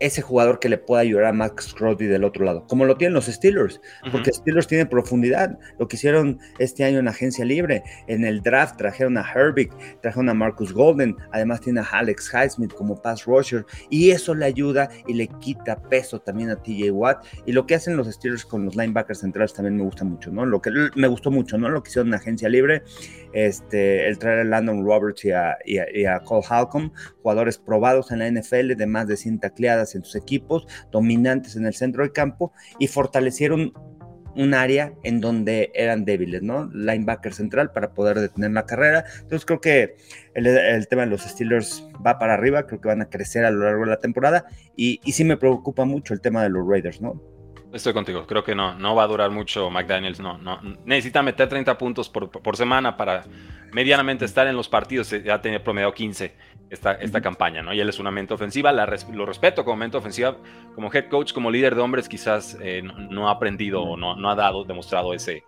ese 0.00 0.22
jugador 0.22 0.58
que 0.58 0.68
le 0.68 0.78
pueda 0.78 1.02
ayudar 1.02 1.24
a 1.24 1.32
Max 1.32 1.74
Crosby 1.74 2.06
del 2.06 2.24
otro 2.24 2.44
lado, 2.44 2.66
como 2.66 2.84
lo 2.84 2.96
tienen 2.96 3.14
los 3.14 3.26
Steelers, 3.26 3.80
porque 4.12 4.32
Steelers 4.32 4.66
tienen 4.66 4.88
profundidad, 4.88 5.58
lo 5.78 5.88
que 5.88 5.96
hicieron 5.96 6.38
este 6.58 6.84
año 6.84 6.98
en 6.98 7.08
agencia 7.08 7.44
libre, 7.44 7.82
en 8.06 8.24
el 8.24 8.42
draft 8.42 8.76
trajeron 8.76 9.16
a 9.16 9.24
Herbig, 9.34 9.70
trajeron 10.02 10.28
a 10.28 10.34
Marcus 10.34 10.72
Golden, 10.72 11.16
además 11.32 11.60
tiene 11.60 11.80
a 11.80 11.84
Alex 11.84 12.30
Highsmith 12.32 12.74
como 12.74 13.00
pass 13.00 13.24
rusher, 13.24 13.64
y 13.90 14.10
eso 14.10 14.34
le 14.34 14.44
ayuda 14.44 14.88
y 15.06 15.14
le 15.14 15.28
quita 15.28 15.80
peso 15.80 16.20
también 16.20 16.50
a 16.50 16.56
TJ 16.56 16.90
Watt, 16.90 17.24
y 17.46 17.52
lo 17.52 17.66
que 17.66 17.74
hacen 17.74 17.96
los 17.96 18.06
Steelers 18.08 18.44
con 18.44 18.64
los 18.64 18.76
linebackers 18.76 19.20
centrales 19.20 19.54
también 19.54 19.76
me 19.76 19.82
gusta 19.82 20.04
mucho, 20.04 20.30
¿no? 20.30 20.44
Lo 20.44 20.60
que 20.60 20.70
me 20.94 21.08
gustó 21.08 21.30
mucho, 21.30 21.58
¿no? 21.58 21.68
Lo 21.68 21.82
que 21.82 21.90
hicieron 21.90 22.08
en 22.08 22.14
agencia 22.14 22.48
libre, 22.48 22.82
este, 23.32 24.08
el 24.08 24.18
traer 24.18 24.40
a 24.40 24.44
Landon 24.44 24.84
Roberts 24.84 25.24
y 25.24 25.30
a, 25.32 26.20
Cole 26.24 26.44
Halcom, 26.48 26.90
jugadores 27.22 27.58
probados 27.58 28.10
en 28.10 28.18
la 28.18 28.30
NFL 28.30 28.74
de 28.74 28.86
más 28.86 29.06
de 29.06 29.16
100 29.16 29.40
tacleadas 29.40 29.85
en 29.94 30.04
sus 30.04 30.16
equipos, 30.16 30.66
dominantes 30.90 31.56
en 31.56 31.66
el 31.66 31.74
centro 31.74 32.02
del 32.02 32.12
campo 32.12 32.52
y 32.78 32.88
fortalecieron 32.88 33.72
un 34.36 34.52
área 34.52 34.92
en 35.02 35.20
donde 35.20 35.70
eran 35.74 36.04
débiles, 36.04 36.42
¿no? 36.42 36.66
Linebacker 36.72 37.32
central 37.32 37.72
para 37.72 37.94
poder 37.94 38.20
detener 38.20 38.50
la 38.50 38.66
carrera. 38.66 39.04
Entonces 39.22 39.46
creo 39.46 39.60
que 39.60 39.96
el, 40.34 40.86
tema 40.88 41.02
de 41.02 41.08
los 41.08 41.22
Steelers 41.22 41.88
va 42.06 42.18
para 42.18 42.34
arriba, 42.34 42.66
creo 42.66 42.80
que 42.80 42.88
van 42.88 43.00
a 43.00 43.08
crecer 43.08 43.44
a 43.44 43.50
lo 43.50 43.64
largo 43.64 43.84
de 43.84 43.90
la 43.90 43.98
temporada 43.98 44.44
y, 44.76 45.00
y 45.04 45.12
sí 45.12 45.24
me 45.24 45.38
preocupa 45.38 45.86
mucho 45.86 46.12
el 46.12 46.20
tema 46.20 46.42
de 46.42 46.50
los 46.50 46.68
Raiders, 46.68 47.00
¿no? 47.00 47.35
Estoy 47.76 47.92
contigo, 47.92 48.26
creo 48.26 48.42
que 48.42 48.54
no, 48.54 48.74
no 48.74 48.94
va 48.94 49.04
a 49.04 49.06
durar 49.06 49.30
mucho 49.30 49.70
McDaniels, 49.70 50.18
no, 50.18 50.38
no. 50.38 50.60
Necesita 50.84 51.22
meter 51.22 51.48
30 51.48 51.76
puntos 51.76 52.08
por, 52.08 52.30
por 52.30 52.56
semana 52.56 52.96
para 52.96 53.24
medianamente 53.72 54.24
estar 54.24 54.46
en 54.46 54.56
los 54.56 54.68
partidos, 54.68 55.10
ya 55.10 55.40
tenía 55.40 55.62
promediado 55.62 55.92
15 55.92 56.34
esta, 56.70 56.92
esta 56.92 57.20
campaña, 57.20 57.62
¿no? 57.62 57.74
Y 57.74 57.80
él 57.80 57.88
es 57.88 57.98
una 57.98 58.10
mente 58.10 58.32
ofensiva, 58.32 58.72
la 58.72 58.86
lo 59.12 59.26
respeto 59.26 59.64
como 59.64 59.76
mente 59.76 59.98
ofensiva, 59.98 60.36
como 60.74 60.92
head 60.92 61.08
coach, 61.08 61.32
como 61.32 61.50
líder 61.50 61.74
de 61.74 61.82
hombres, 61.82 62.08
quizás 62.08 62.56
eh, 62.62 62.82
no, 62.82 63.28
ha 63.28 63.32
aprendido 63.32 63.82
o 63.82 63.96
no, 63.96 64.16
no 64.16 64.30
ha 64.30 64.34
dado, 64.34 64.64
demostrado 64.64 65.12
ese, 65.12 65.44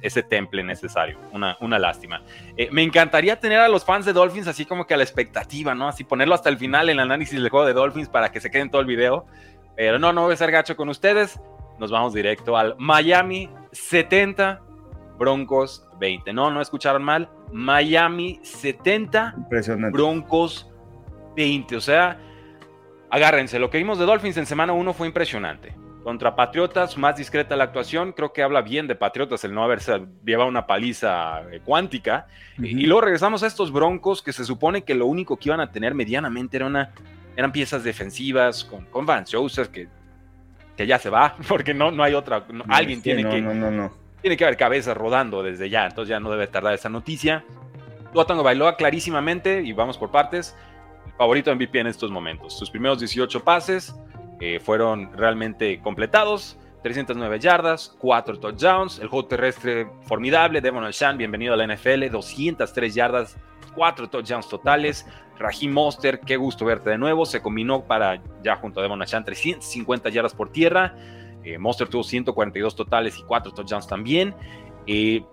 ese 0.00 0.22
temple 0.22 0.64
necesario. 0.64 1.18
Una, 1.32 1.56
una 1.60 1.78
lástima. 1.78 2.22
Eh, 2.56 2.68
me 2.72 2.82
encantaría 2.82 3.38
tener 3.38 3.60
a 3.60 3.68
los 3.68 3.84
fans 3.84 4.06
de 4.06 4.12
Dolphins 4.12 4.48
así 4.48 4.64
como 4.64 4.86
que 4.86 4.94
a 4.94 4.96
la 4.96 5.04
expectativa, 5.04 5.74
¿no? 5.74 5.88
Así 5.88 6.04
ponerlo 6.04 6.34
hasta 6.34 6.48
el 6.48 6.56
final 6.56 6.88
en 6.88 6.94
el 6.94 7.00
análisis 7.00 7.38
del 7.38 7.50
juego 7.50 7.66
de 7.66 7.74
Dolphins 7.74 8.08
para 8.08 8.32
que 8.32 8.40
se 8.40 8.50
queden 8.50 8.70
todo 8.70 8.80
el 8.80 8.86
video. 8.86 9.26
Pero 9.76 9.98
no, 9.98 10.12
no 10.12 10.22
voy 10.22 10.32
a 10.32 10.36
ser 10.36 10.50
gacho 10.50 10.74
con 10.74 10.88
ustedes. 10.88 11.38
Nos 11.78 11.90
vamos 11.90 12.14
directo 12.14 12.56
al 12.56 12.74
Miami 12.78 13.50
70, 13.72 14.62
Broncos 15.18 15.86
20. 15.98 16.32
No, 16.32 16.50
no 16.50 16.60
escucharon 16.60 17.02
mal. 17.02 17.28
Miami 17.52 18.40
70, 18.42 19.34
Broncos 19.92 20.70
20. 21.36 21.76
O 21.76 21.80
sea, 21.80 22.18
agárrense. 23.10 23.58
Lo 23.58 23.70
que 23.70 23.78
vimos 23.78 23.98
de 23.98 24.06
Dolphins 24.06 24.36
en 24.38 24.46
semana 24.46 24.72
1 24.72 24.92
fue 24.94 25.06
impresionante. 25.06 25.74
Contra 26.02 26.36
Patriotas, 26.36 26.96
más 26.96 27.16
discreta 27.16 27.56
la 27.56 27.64
actuación. 27.64 28.12
Creo 28.12 28.32
que 28.32 28.42
habla 28.42 28.62
bien 28.62 28.86
de 28.86 28.94
Patriotas 28.94 29.44
el 29.44 29.52
no 29.52 29.64
haberse 29.64 30.06
llevado 30.24 30.48
una 30.48 30.66
paliza 30.66 31.42
eh, 31.50 31.60
cuántica. 31.64 32.28
y, 32.58 32.86
luego 32.86 33.02
regresamos 33.02 33.42
a 33.42 33.48
estos 33.48 33.72
Broncos 33.72 34.22
que 34.22 34.32
se 34.32 34.44
supone 34.44 34.82
que 34.82 34.94
lo 34.94 35.06
único 35.06 35.36
que 35.36 35.48
iban 35.48 35.60
a 35.60 35.72
tener 35.72 35.94
medianamente 35.94 36.56
era 36.56 36.66
una, 36.66 36.92
eran 37.36 37.50
piezas 37.52 37.82
defensivas 37.82 38.64
con, 38.64 38.84
con 38.86 39.04
Vance 39.04 39.36
Joseph, 39.36 39.68
que, 39.68 39.88
que 40.76 40.86
ya 40.86 40.98
se 40.98 41.10
va, 41.10 41.36
porque 41.48 41.74
no, 41.74 41.90
no 41.90 42.02
hay 42.02 42.14
otra. 42.14 42.46
alguien 42.68 43.02
tiene 43.02 43.22
que. 43.22 43.90
Tiene 44.22 44.36
que 44.36 44.44
haber 44.44 44.56
cabezas 44.56 44.96
rodando 44.96 45.42
desde 45.42 45.70
ya, 45.70 45.86
entonces 45.86 46.08
ya 46.08 46.18
no 46.18 46.30
debe 46.30 46.46
tardar 46.48 46.74
esa 46.74 46.88
noticia. 46.88 47.44
Tuatango 48.12 48.42
bailó 48.42 48.74
clarísimamente 48.76 49.62
y 49.62 49.72
vamos 49.72 49.98
por 49.98 50.10
partes. 50.10 50.56
El 51.06 51.12
favorito 51.12 51.54
MVP 51.54 51.78
en 51.78 51.86
estos 51.86 52.10
momentos. 52.10 52.58
Sus 52.58 52.70
primeros 52.70 52.98
18 52.98 53.44
pases, 53.44 53.94
eh, 54.40 54.58
fueron 54.60 55.12
realmente 55.16 55.80
completados. 55.80 56.58
309 56.82 57.40
yardas, 57.40 57.96
4 57.98 58.38
touchdowns, 58.38 59.00
el 59.00 59.08
juego 59.08 59.26
terrestre 59.26 59.88
formidable, 60.02 60.60
Devon 60.60 60.84
Alshan, 60.84 61.18
bienvenido 61.18 61.54
a 61.54 61.56
la 61.56 61.66
NFL, 61.66 62.10
203 62.12 62.94
yardas, 62.94 63.36
4 63.76 64.10
touchdowns 64.10 64.48
totales, 64.48 65.06
Rahim 65.38 65.72
Monster, 65.72 66.18
qué 66.20 66.36
gusto 66.36 66.64
verte 66.64 66.90
de 66.90 66.98
nuevo, 66.98 67.24
se 67.26 67.40
combinó 67.40 67.84
para 67.84 68.20
ya 68.42 68.56
junto 68.56 68.80
a 68.80 68.82
Devon 68.82 69.00
Alshan 69.00 69.24
350 69.24 70.08
yardas 70.10 70.34
por 70.34 70.50
tierra, 70.50 70.96
eh, 71.44 71.58
Monster 71.58 71.86
tuvo 71.86 72.02
142 72.02 72.74
totales 72.74 73.16
y 73.18 73.22
4 73.22 73.52
touchdowns 73.52 73.86
también, 73.86 74.34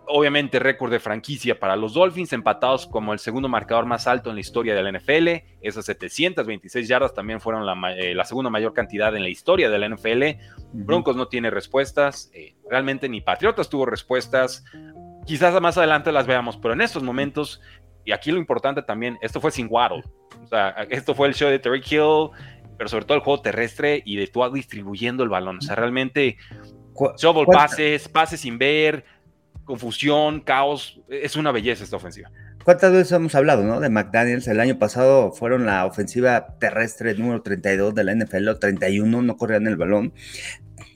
obviamente 0.08 0.58
récord 0.58 0.92
de 0.92 1.00
franquicia 1.00 1.60
para 1.60 1.76
los 1.76 1.94
Dolphins, 1.94 2.34
empatados 2.34 2.88
como 2.88 3.14
el 3.14 3.20
segundo 3.20 3.48
marcador 3.48 3.86
más 3.86 4.08
alto 4.08 4.30
en 4.30 4.36
la 4.36 4.42
historia 4.42 4.74
de 4.74 4.82
la 4.82 4.92
NFL. 4.92 5.44
Esas 5.62 5.86
726 5.86 6.88
yardas 6.88 7.14
también 7.14 7.40
fueron 7.40 7.66
la, 7.66 7.94
eh, 7.96 8.16
segunda 8.26 8.50
mayor 8.50 8.74
cantidad 8.74 9.16
en 9.16 9.22
la 9.22 9.30
historia 9.30 9.70
de 9.70 9.78
la 9.78 9.86
NFL. 9.90 10.40
Broncos 10.72 11.16
no 11.16 11.28
tiene 11.28 11.52
respuestas, 11.52 12.32
eh, 12.34 12.56
realmente 12.70 13.08
ni 13.10 13.22
Patriotas 13.22 13.70
tuvo 13.70 13.86
respuestas. 13.86 14.66
Quizás 15.26 15.60
más 15.62 15.78
adelante 15.78 16.12
las 16.12 16.26
veamos, 16.26 16.58
pero 16.58 16.74
en 16.74 16.82
estos 16.82 17.04
momentos, 17.04 17.62
y 18.06 18.12
aquí 18.12 18.32
lo 18.32 18.38
importante 18.38 18.82
también, 18.82 19.18
esto 19.22 19.40
fue 19.40 19.52
sin 19.52 19.68
Waddle. 19.70 20.04
O 20.44 20.48
sea, 20.48 20.70
esto 20.90 21.16
fue 21.16 21.28
el 21.28 21.34
show 21.34 21.50
de 21.50 21.60
Terry 21.60 21.82
Hill, 21.86 22.30
pero 22.78 22.90
sobre 22.90 23.06
todo 23.06 23.18
el 23.18 23.24
juego 23.24 23.42
terrestre 23.42 24.02
y 24.06 24.18
de 24.18 24.28
tú 24.28 24.44
distribuyendo 24.52 25.24
el 25.24 25.30
balón. 25.30 25.58
O 25.58 25.62
sea, 25.62 25.76
realmente 25.76 26.38
shovel 27.18 27.46
pases, 27.48 28.08
pases 28.08 28.42
sin 28.42 28.58
ver, 28.58 29.06
confusión, 29.66 30.42
caos. 30.42 31.02
Es 31.08 31.36
una 31.36 31.52
belleza 31.52 31.84
esta 31.84 31.96
ofensiva. 31.96 32.30
¿Cuántas 32.64 32.94
veces 32.94 33.12
hemos 33.12 33.36
hablado, 33.36 33.64
no? 33.64 33.80
De 33.80 33.90
McDaniels. 33.90 34.48
El 34.48 34.60
año 34.60 34.80
pasado 34.80 35.32
fueron 35.34 35.66
la 35.66 35.86
ofensiva 35.86 36.58
terrestre 36.60 37.14
número 37.16 37.42
32 37.42 37.94
de 37.94 38.04
la 38.04 38.16
NFL, 38.16 38.48
o 38.48 38.58
31, 38.58 39.22
no 39.22 39.38
corrían 39.38 39.68
el 39.68 39.76
balón, 39.76 40.14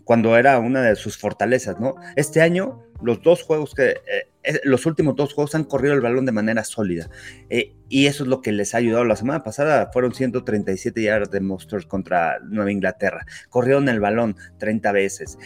cuando 0.05 0.37
era 0.37 0.59
una 0.59 0.81
de 0.81 0.95
sus 0.95 1.17
fortalezas, 1.17 1.79
¿no? 1.79 1.95
Este 2.15 2.41
año, 2.41 2.83
los 3.01 3.21
dos 3.21 3.43
juegos 3.43 3.75
que, 3.75 3.89
eh, 3.89 4.29
los 4.63 4.85
últimos 4.85 5.15
dos 5.15 5.33
juegos 5.33 5.55
han 5.55 5.63
corrido 5.63 5.93
el 5.93 6.01
balón 6.01 6.25
de 6.25 6.31
manera 6.31 6.63
sólida. 6.63 7.09
Eh, 7.49 7.75
y 7.89 8.07
eso 8.07 8.23
es 8.23 8.29
lo 8.29 8.41
que 8.41 8.51
les 8.51 8.73
ha 8.73 8.79
ayudado. 8.79 9.05
La 9.05 9.15
semana 9.15 9.43
pasada 9.43 9.89
fueron 9.91 10.13
137 10.13 11.01
yardas 11.01 11.31
de 11.31 11.41
Monsters 11.41 11.85
contra 11.85 12.39
Nueva 12.39 12.71
Inglaterra. 12.71 13.25
Corrieron 13.49 13.89
el 13.89 13.99
balón 13.99 14.35
30 14.59 14.91
veces 14.91 15.37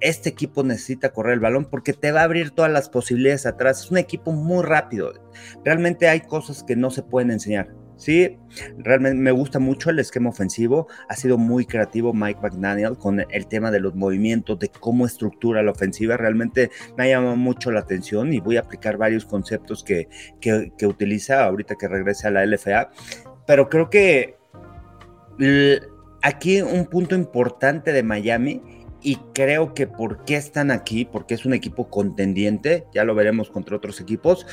este 0.00 0.28
equipo 0.28 0.62
necesita 0.62 1.10
correr 1.10 1.34
el 1.34 1.40
balón 1.40 1.64
porque 1.64 1.92
te 1.92 2.12
va 2.12 2.20
a 2.20 2.24
abrir 2.24 2.50
todas 2.52 2.70
las 2.70 2.88
posibilidades 2.88 3.46
atrás. 3.46 3.82
Es 3.82 3.90
un 3.90 3.98
equipo 3.98 4.32
muy 4.32 4.64
rápido. 4.64 5.12
Realmente 5.64 6.08
hay 6.08 6.20
cosas 6.20 6.62
que 6.62 6.76
no 6.76 6.90
se 6.90 7.02
pueden 7.02 7.30
enseñar. 7.30 7.74
Sí, 7.98 8.38
realmente 8.78 9.18
me 9.18 9.32
gusta 9.32 9.58
mucho 9.58 9.90
el 9.90 9.98
esquema 9.98 10.30
ofensivo. 10.30 10.86
Ha 11.08 11.16
sido 11.16 11.36
muy 11.36 11.66
creativo 11.66 12.14
Mike 12.14 12.38
McDaniel 12.40 12.96
con 12.96 13.20
el 13.20 13.46
tema 13.48 13.72
de 13.72 13.80
los 13.80 13.96
movimientos, 13.96 14.56
de 14.60 14.68
cómo 14.68 15.04
estructura 15.04 15.64
la 15.64 15.72
ofensiva. 15.72 16.16
Realmente 16.16 16.70
me 16.96 17.04
ha 17.04 17.08
llamado 17.08 17.34
mucho 17.34 17.72
la 17.72 17.80
atención 17.80 18.32
y 18.32 18.38
voy 18.38 18.56
a 18.56 18.60
aplicar 18.60 18.98
varios 18.98 19.24
conceptos 19.24 19.82
que, 19.82 20.08
que, 20.40 20.72
que 20.78 20.86
utiliza 20.86 21.44
ahorita 21.44 21.74
que 21.74 21.88
regrese 21.88 22.28
a 22.28 22.30
la 22.30 22.46
LFA. 22.46 22.90
Pero 23.48 23.68
creo 23.68 23.90
que 23.90 24.36
aquí 26.22 26.62
un 26.62 26.86
punto 26.86 27.16
importante 27.16 27.92
de 27.92 28.04
Miami 28.04 28.62
y 29.02 29.16
creo 29.34 29.74
que 29.74 29.88
por 29.88 30.24
qué 30.24 30.36
están 30.36 30.70
aquí, 30.70 31.04
porque 31.04 31.34
es 31.34 31.44
un 31.44 31.52
equipo 31.52 31.88
contendiente, 31.90 32.86
ya 32.94 33.04
lo 33.04 33.16
veremos 33.16 33.50
contra 33.50 33.76
otros 33.76 34.00
equipos. 34.00 34.46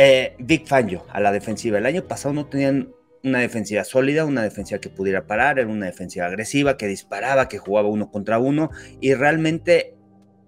Eh, 0.00 0.36
Fangio 0.64 1.04
a 1.10 1.18
la 1.18 1.32
defensiva. 1.32 1.76
El 1.76 1.84
año 1.84 2.04
pasado 2.04 2.32
no 2.32 2.46
tenían 2.46 2.92
una 3.24 3.40
defensiva 3.40 3.82
sólida, 3.82 4.24
una 4.24 4.44
defensiva 4.44 4.80
que 4.80 4.90
pudiera 4.90 5.26
parar, 5.26 5.58
era 5.58 5.66
una 5.66 5.86
defensiva 5.86 6.26
agresiva, 6.26 6.76
que 6.76 6.86
disparaba, 6.86 7.48
que 7.48 7.58
jugaba 7.58 7.88
uno 7.88 8.08
contra 8.08 8.38
uno 8.38 8.70
y 9.00 9.14
realmente 9.14 9.96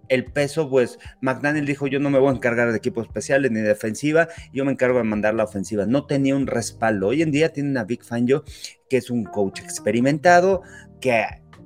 el 0.08 0.26
peso, 0.26 0.70
pues 0.70 1.00
McDaniel 1.20 1.66
dijo, 1.66 1.88
yo 1.88 1.98
no 1.98 2.10
me 2.10 2.20
voy 2.20 2.28
a 2.28 2.36
encargar 2.36 2.70
de 2.70 2.78
equipos 2.78 3.08
especiales 3.08 3.50
ni 3.50 3.60
de 3.60 3.66
defensiva, 3.66 4.28
yo 4.52 4.64
me 4.64 4.70
encargo 4.70 4.98
de 4.98 5.04
mandar 5.04 5.34
la 5.34 5.42
ofensiva. 5.42 5.84
No 5.84 6.06
tenía 6.06 6.36
un 6.36 6.46
respaldo. 6.46 7.08
Hoy 7.08 7.22
en 7.22 7.32
día 7.32 7.52
tienen 7.52 7.76
a 7.76 7.82
Big 7.82 8.04
Fangio, 8.04 8.44
que 8.88 8.98
es 8.98 9.10
un 9.10 9.24
coach 9.24 9.62
experimentado, 9.62 10.62
que 11.00 11.24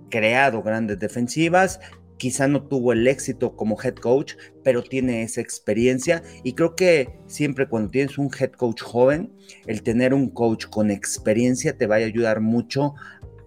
creado 0.08 0.62
grandes 0.62 0.98
defensivas, 0.98 1.80
quizá 2.16 2.48
no 2.48 2.64
tuvo 2.64 2.92
el 2.92 3.06
éxito 3.06 3.56
como 3.56 3.80
head 3.82 3.96
coach, 3.96 4.34
pero 4.62 4.82
tiene 4.82 5.22
esa 5.22 5.40
experiencia 5.40 6.22
y 6.42 6.54
creo 6.54 6.74
que 6.74 7.18
siempre 7.26 7.68
cuando 7.68 7.90
tienes 7.90 8.18
un 8.18 8.30
head 8.38 8.52
coach 8.52 8.82
joven, 8.82 9.32
el 9.66 9.82
tener 9.82 10.14
un 10.14 10.30
coach 10.30 10.66
con 10.66 10.90
experiencia 10.90 11.76
te 11.76 11.86
va 11.86 11.96
a 11.96 11.98
ayudar 11.98 12.40
mucho 12.40 12.94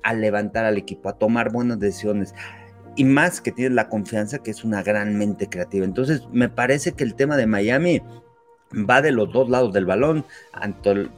a 0.03 0.13
levantar 0.13 0.65
al 0.65 0.77
equipo, 0.77 1.09
a 1.09 1.17
tomar 1.17 1.51
buenas 1.51 1.79
decisiones. 1.79 2.33
Y 2.95 3.03
más 3.03 3.41
que 3.41 3.51
tienes 3.51 3.73
la 3.73 3.89
confianza 3.89 4.39
que 4.39 4.51
es 4.51 4.63
una 4.63 4.81
gran 4.81 5.17
mente 5.17 5.47
creativa. 5.47 5.85
Entonces, 5.85 6.23
me 6.31 6.49
parece 6.49 6.93
que 6.93 7.03
el 7.03 7.13
tema 7.13 7.37
de 7.37 7.45
Miami 7.45 8.01
va 8.73 9.01
de 9.01 9.11
los 9.11 9.31
dos 9.31 9.49
lados 9.49 9.73
del 9.73 9.85
balón, 9.85 10.25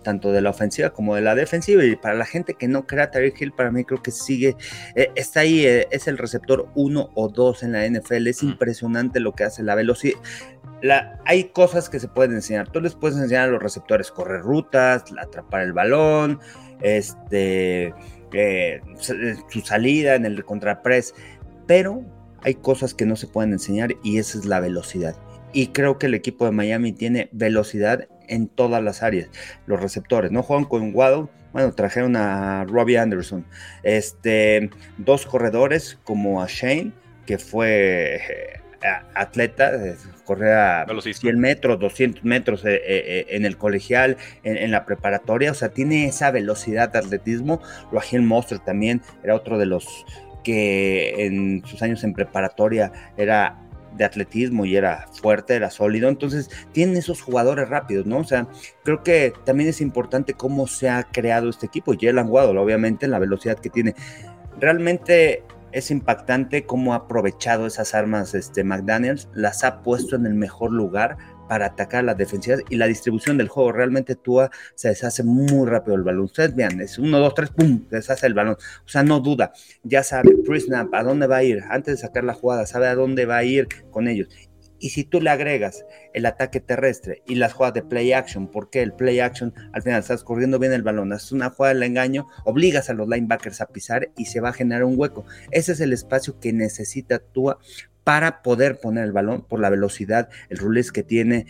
tanto, 0.04 0.32
de 0.32 0.42
la 0.42 0.50
ofensiva 0.50 0.92
como 0.92 1.16
de 1.16 1.22
la 1.22 1.36
defensiva. 1.36 1.84
Y 1.84 1.96
para 1.96 2.16
la 2.16 2.26
gente 2.26 2.54
que 2.54 2.68
no 2.68 2.86
crea 2.86 3.12
Tyreek 3.12 3.42
Hill, 3.42 3.52
para 3.54 3.72
mí 3.72 3.84
creo 3.84 4.02
que 4.02 4.12
sigue, 4.12 4.56
eh, 4.96 5.12
está 5.16 5.42
ahí, 5.42 5.66
eh, 5.66 5.88
es 5.92 6.08
el 6.08 6.18
receptor 6.18 6.68
uno 6.76 7.10
o 7.16 7.30
dos 7.30 7.64
en 7.64 7.72
la 7.72 7.86
NFL. 7.86 8.28
Es 8.28 8.44
mm. 8.44 8.50
impresionante 8.50 9.20
lo 9.20 9.34
que 9.34 9.44
hace 9.44 9.64
la 9.64 9.76
velocidad. 9.76 10.20
hay 11.26 11.46
cosas 11.46 11.90
que 11.90 12.00
se 12.00 12.08
pueden 12.08 12.34
enseñar. 12.34 12.72
Tú 12.72 12.82
les 12.82 12.96
puedes 12.96 13.18
enseñar 13.18 13.50
a 13.50 13.52
los 13.52 13.62
receptores 13.62 14.12
correr 14.12 14.42
rutas, 14.42 15.04
atrapar 15.20 15.64
el 15.64 15.74
balón, 15.74 16.40
este, 16.82 17.94
eh, 18.32 18.82
su 19.50 19.62
salida 19.62 20.16
en 20.16 20.26
el 20.26 20.46
contrapress, 20.46 21.16
pero 21.68 22.06
hay 22.42 22.56
cosas 22.56 22.94
que 22.94 23.06
no 23.06 23.16
se 23.16 23.28
pueden 23.28 23.52
enseñar 23.52 23.96
y 24.04 24.20
esa 24.20 24.38
es 24.38 24.46
la 24.46 24.62
velocidad 24.62 25.16
y 25.54 25.68
creo 25.68 25.98
que 25.98 26.08
el 26.08 26.14
equipo 26.14 26.46
de 26.46 26.52
Miami 26.52 26.92
tiene 26.92 27.30
velocidad 27.32 28.08
en 28.28 28.48
todas 28.48 28.84
las 28.84 29.04
áreas. 29.04 29.30
Los 29.66 29.82
receptores, 29.82 30.32
no 30.32 30.44
juegan 30.44 30.66
con 30.66 30.94
Waddle, 30.94 31.28
bueno, 31.52 31.74
trajeron 31.74 32.16
a 32.16 32.66
Robbie 32.66 32.98
Anderson, 32.98 33.46
este, 33.84 34.70
dos 34.98 35.26
corredores 35.26 35.98
como 36.04 36.42
a 36.42 36.48
Shane, 36.48 36.92
que 37.26 37.40
fue 37.40 38.16
eh, 38.16 38.90
atleta, 39.16 39.74
eh, 39.76 39.96
corría 40.26 40.86
100 41.02 41.40
metros, 41.40 41.80
200 41.80 42.24
metros 42.24 42.64
eh, 42.66 43.26
en 43.30 43.46
el 43.46 43.58
colegial, 43.58 44.18
en, 44.44 44.70
la 44.70 44.86
preparatoria, 44.86 45.52
o 45.52 45.56
sea, 45.56 45.70
tiene 45.70 46.06
esa 46.06 46.30
velocidad 46.30 46.90
de 46.90 47.00
atletismo. 47.00 47.62
Raheem 47.92 48.24
Monster 48.24 48.60
también 48.60 49.02
era 49.24 49.34
otro 49.34 49.58
de 49.58 49.66
los 49.66 50.06
que 50.44 51.26
en 51.26 51.64
sus 51.66 51.82
años 51.82 52.04
en 52.04 52.14
preparatoria 52.14 52.92
era 53.18 53.60
de 54.00 54.06
atletismo 54.06 54.66
y 54.66 54.76
era 54.76 55.06
fuerte, 55.22 55.56
era 55.56 55.70
sólido. 55.70 56.10
Entonces, 56.10 56.50
tienen 56.72 56.98
esos 56.98 57.22
jugadores 57.22 57.70
rápidos, 57.70 58.08
¿no? 58.08 58.20
O 58.20 58.24
sea, 58.24 58.48
creo 58.84 59.04
que 59.04 59.34
también 59.46 59.70
es 59.70 59.82
importante 59.82 60.34
cómo 60.34 60.66
se 60.66 60.90
ha 60.90 61.04
creado 61.04 61.50
este 61.50 61.68
equipo. 61.68 61.94
Jalen 62.00 62.30
Waddle, 62.30 62.58
obviamente, 62.58 63.06
en 63.06 63.12
la 63.12 63.20
velocidad 63.20 63.60
que 63.60 63.70
tiene. 63.70 63.94
Realmente 64.60 65.44
es 65.72 65.92
impactante 65.92 66.66
cómo 66.66 66.94
ha 66.94 66.98
aprovechado 66.98 67.68
esas 67.68 67.94
armas 67.94 68.34
este, 68.34 68.64
McDaniels, 68.64 69.30
las 69.34 69.64
ha 69.64 69.84
puesto 69.84 70.16
en 70.16 70.26
el 70.26 70.34
mejor 70.34 70.72
lugar 70.72 71.18
para 71.50 71.66
atacar 71.66 72.04
las 72.04 72.16
defensivas 72.16 72.62
y 72.70 72.76
la 72.78 72.86
distribución 72.86 73.38
del 73.38 73.50
juego. 73.50 73.72
Realmente 73.72 74.16
Tua 74.16 74.52
se 74.76 74.90
deshace 74.90 75.24
muy 75.24 75.68
rápido 75.68 75.96
el 75.96 76.04
balón. 76.04 76.26
Ustedes 76.26 76.56
vean, 76.56 76.80
es 76.80 77.00
uno, 77.00 77.20
dos, 77.20 77.34
tres, 77.34 77.50
pum, 77.50 77.88
deshace 77.90 78.28
el 78.28 78.36
balón. 78.36 78.54
O 78.54 78.88
sea, 78.88 79.04
no 79.04 79.20
duda, 79.20 79.52
ya 79.84 80.04
sabe, 80.04 80.36
pre-snap, 80.46 80.94
a 80.94 81.04
dónde 81.04 81.26
va 81.28 81.38
a 81.38 81.44
ir, 81.44 81.64
antes 81.70 81.96
de 81.96 82.02
sacar 82.08 82.24
la 82.24 82.36
jugada, 82.36 82.68
sabe 82.68 82.88
a 82.88 82.96
dónde 82.96 83.26
va 83.26 83.38
a 83.38 83.44
ir 83.44 83.68
con 83.90 84.08
ellos. 84.08 84.30
Y 84.82 84.92
si 84.92 85.04
tú 85.04 85.20
le 85.20 85.30
agregas 85.30 85.86
el 86.14 86.26
ataque 86.26 86.62
terrestre 86.62 87.22
y 87.26 87.36
las 87.36 87.54
jugadas 87.54 87.74
de 87.74 87.84
play 87.84 88.14
action, 88.14 88.48
porque 88.48 88.82
el 88.82 88.94
play 88.94 89.20
action 89.20 89.54
al 89.74 89.82
final 89.82 90.00
estás 90.00 90.24
corriendo 90.24 90.58
bien 90.58 90.72
el 90.72 90.84
balón, 90.84 91.12
haces 91.12 91.34
una 91.34 91.50
jugada 91.50 91.74
del 91.74 91.84
engaño, 91.84 92.28
obligas 92.46 92.90
a 92.90 92.94
los 92.94 93.10
linebackers 93.10 93.60
a 93.60 93.68
pisar 93.68 94.12
y 94.16 94.26
se 94.26 94.40
va 94.40 94.50
a 94.50 94.54
generar 94.54 94.86
un 94.86 94.98
hueco. 94.98 95.26
Ese 95.52 95.74
es 95.74 95.82
el 95.82 95.92
espacio 95.92 96.40
que 96.40 96.54
necesita 96.54 97.20
Tua 97.20 97.60
para 98.10 98.42
poder 98.42 98.80
poner 98.80 99.04
el 99.04 99.12
balón 99.12 99.44
por 99.44 99.60
la 99.60 99.70
velocidad, 99.70 100.30
el 100.50 100.58
release 100.58 100.92
que 100.92 101.04
tiene 101.04 101.46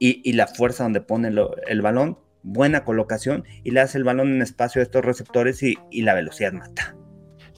y, 0.00 0.32
la 0.32 0.48
fuerza 0.48 0.82
donde 0.82 1.00
pone 1.00 1.32
el 1.68 1.82
balón. 1.82 2.18
Buena 2.42 2.84
colocación 2.84 3.44
y 3.62 3.70
le 3.70 3.78
hace 3.78 3.96
el 3.96 4.02
balón 4.02 4.32
en 4.32 4.42
espacio 4.42 4.80
a 4.80 4.82
estos 4.82 5.04
receptores 5.04 5.62
y, 5.62 5.78
y 5.88 6.02
la 6.02 6.14
velocidad 6.14 6.52
mata. 6.52 6.96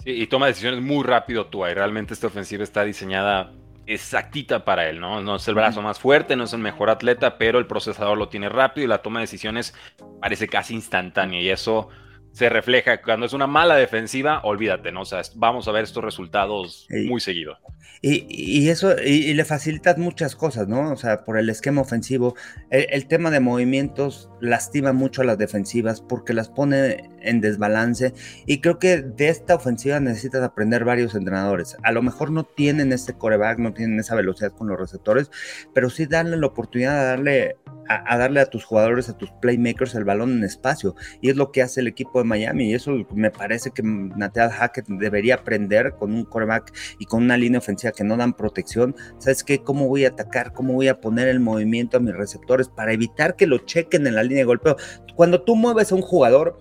Sí, 0.05 0.11
y 0.11 0.27
toma 0.27 0.49
decisiones 0.49 0.83
muy 0.83 1.03
rápido 1.03 1.47
Tua 1.47 1.71
y 1.71 1.75
realmente 1.75 2.13
esta 2.13 2.27
ofensiva 2.27 2.63
está 2.63 2.85
diseñada 2.85 3.55
exactita 3.87 4.67
para 4.67 4.87
él, 4.91 5.01
¿no? 5.01 5.23
No 5.23 5.37
es 5.37 5.49
el 5.49 5.55
brazo 5.55 5.81
más 5.81 5.99
fuerte, 5.99 6.37
no 6.37 6.45
es 6.45 6.53
el 6.53 6.61
mejor 6.61 6.91
atleta, 6.91 7.39
pero 7.39 7.59
el 7.59 7.67
procesador 7.67 8.19
lo 8.19 8.29
tiene 8.29 8.51
rápido 8.51 8.85
y 8.85 8.89
la 8.89 8.99
toma 8.99 9.21
de 9.21 9.25
decisiones 9.25 9.73
parece 10.21 10.47
casi 10.47 10.75
instantánea 10.75 11.41
y 11.41 11.49
eso 11.49 11.89
se 12.33 12.49
refleja 12.49 13.03
cuando 13.03 13.27
es 13.27 13.33
una 13.33 13.47
mala 13.47 13.77
defensiva, 13.77 14.41
olvídate, 14.43 14.91
¿no? 14.91 15.03
O 15.03 15.05
sea, 15.05 15.23
vamos 15.35 15.69
a 15.69 15.73
ver 15.73 15.85
estos 15.85 16.03
resultados 16.03 16.87
muy 16.91 17.21
seguido. 17.21 17.59
Y, 18.05 18.69
eso, 18.69 18.97
y, 19.01 19.33
le 19.33 19.45
facilitas 19.45 19.97
muchas 19.97 20.35
cosas, 20.35 20.67
¿no? 20.67 20.91
O 20.91 20.97
sea, 20.97 21.25
por 21.25 21.39
el 21.39 21.49
esquema 21.49 21.83
ofensivo, 21.83 22.35
el, 22.71 23.07
tema 23.07 23.31
de 23.31 23.39
movimientos 23.39 24.29
lastima 24.41 24.93
mucho 24.93 25.23
a 25.23 25.25
las 25.25 25.39
defensivas 25.39 26.01
porque 26.01 26.33
las 26.33 26.49
pone 26.49 27.11
en 27.21 27.41
desbalance. 27.41 28.13
Y 28.45 28.61
creo 28.61 28.81
que 28.81 29.03
de 29.03 29.29
esta 29.29 29.55
ofensiva 29.55 30.01
necesitas 30.01 30.43
aprender 30.43 30.85
varios 30.85 31.15
entrenadores. 31.15 31.77
A 31.85 31.93
lo 31.93 32.03
mejor 32.03 32.33
no 32.33 32.43
tienen 32.43 32.93
ese 32.93 33.13
coreback, 33.13 33.59
no 33.59 33.73
tienen 33.73 34.01
esa 34.01 34.17
velocidad 34.17 34.51
con 34.51 34.67
los 34.67 34.81
receptores, 34.81 35.31
pero 35.73 35.89
sí 35.89 36.07
darle 36.07 36.37
la 36.37 36.47
oportunidad 36.49 36.99
de 36.99 37.07
darle 37.07 37.57
a, 37.89 38.19
darle 38.19 38.41
a 38.41 38.47
tus 38.47 38.65
jugadores, 38.65 39.09
a 39.09 39.17
tus 39.17 39.31
playmakers 39.41 39.95
el 39.95 40.05
balón 40.05 40.33
en 40.33 40.45
espacio. 40.45 40.95
Y 41.21 41.31
es 41.31 41.37
lo 41.37 41.53
que 41.53 41.63
hace 41.63 41.81
el 41.81 41.87
equipo 41.87 42.19
Miami. 42.25 42.71
Y 42.71 42.75
eso 42.75 42.93
me 43.15 43.31
parece 43.31 43.71
que 43.71 43.83
Nathaniel 43.83 44.53
Hackett 44.53 44.87
debería 44.87 45.37
aprender 45.37 45.95
con 45.99 46.13
un 46.13 46.25
coreback 46.25 46.73
y 46.99 47.07
con 47.07 47.23
una 47.23 47.37
línea 47.37 47.59
ofensiva 47.59 47.93
que 47.93 48.05
no 48.05 48.17
dan 48.17 48.35
protección. 48.35 48.95
¿Sabes 49.19 49.45
qué? 49.45 49.63
¿Cómo 49.63 49.89
voy 49.89 50.05
a 50.05 50.09
atacar? 50.09 50.53
¿Cómo 50.53 50.75
voy 50.75 50.89
a 50.89 51.01
poner 51.01 51.29
el 51.29 51.41
movimiento 51.41 51.97
a 51.97 52.01
mis 52.01 52.15
receptores 52.15 52.69
para 52.69 52.93
evitar 52.93 53.37
que 53.37 53.47
lo 53.47 53.59
chequen 53.59 54.07
en 54.07 54.15
la 54.15 54.23
línea 54.23 54.39
de 54.39 54.45
golpeo? 54.45 54.77
Cuando 55.15 55.43
tú 55.43 55.57
mueves 55.57 55.93
a 55.93 55.95
un 55.95 56.03
jugador, 56.03 56.59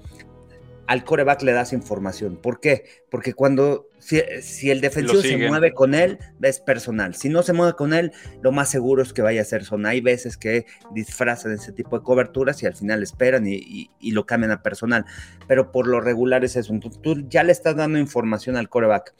al 0.87 1.03
coreback 1.03 1.41
le 1.43 1.53
das 1.53 1.73
información. 1.73 2.37
¿Por 2.37 2.59
qué? 2.59 2.85
Porque 3.09 3.33
cuando, 3.33 3.87
si, 3.99 4.69
el 4.69 4.81
defensivo 4.81 5.21
se 5.21 5.37
mueve 5.47 5.73
con 5.73 5.93
él, 5.95 6.19
es 6.41 6.59
personal. 6.59 7.15
Si 7.15 7.29
no 7.29 7.43
se 7.43 7.53
mueve 7.53 7.73
con 7.73 7.93
él, 7.93 8.11
lo 8.41 8.51
más 8.51 8.69
seguro 8.69 9.01
es 9.01 9.13
que 9.13 9.21
vaya 9.21 9.41
a 9.41 9.45
ser 9.45 9.63
zona. 9.63 9.89
Hay 9.89 10.01
veces 10.01 10.37
que 10.37 10.65
disfrazan 10.93 11.53
ese 11.53 11.71
tipo 11.71 11.97
de 11.97 12.03
coberturas 12.03 12.61
y 12.63 12.65
al 12.65 12.75
final 12.75 13.03
esperan 13.03 13.45
y, 13.47 13.89
lo 14.01 14.25
cambian 14.25 14.51
a 14.51 14.63
personal. 14.63 15.05
Pero 15.47 15.71
por 15.71 15.87
lo 15.87 16.01
regular 16.01 16.43
es 16.43 16.55
eso. 16.55 16.73
Entonces 16.73 17.01
tú 17.01 17.25
ya 17.29 17.43
le 17.43 17.51
estás 17.51 17.75
dando 17.75 17.97
información 17.97 18.57
al 18.57 18.69
coreback 18.69 19.13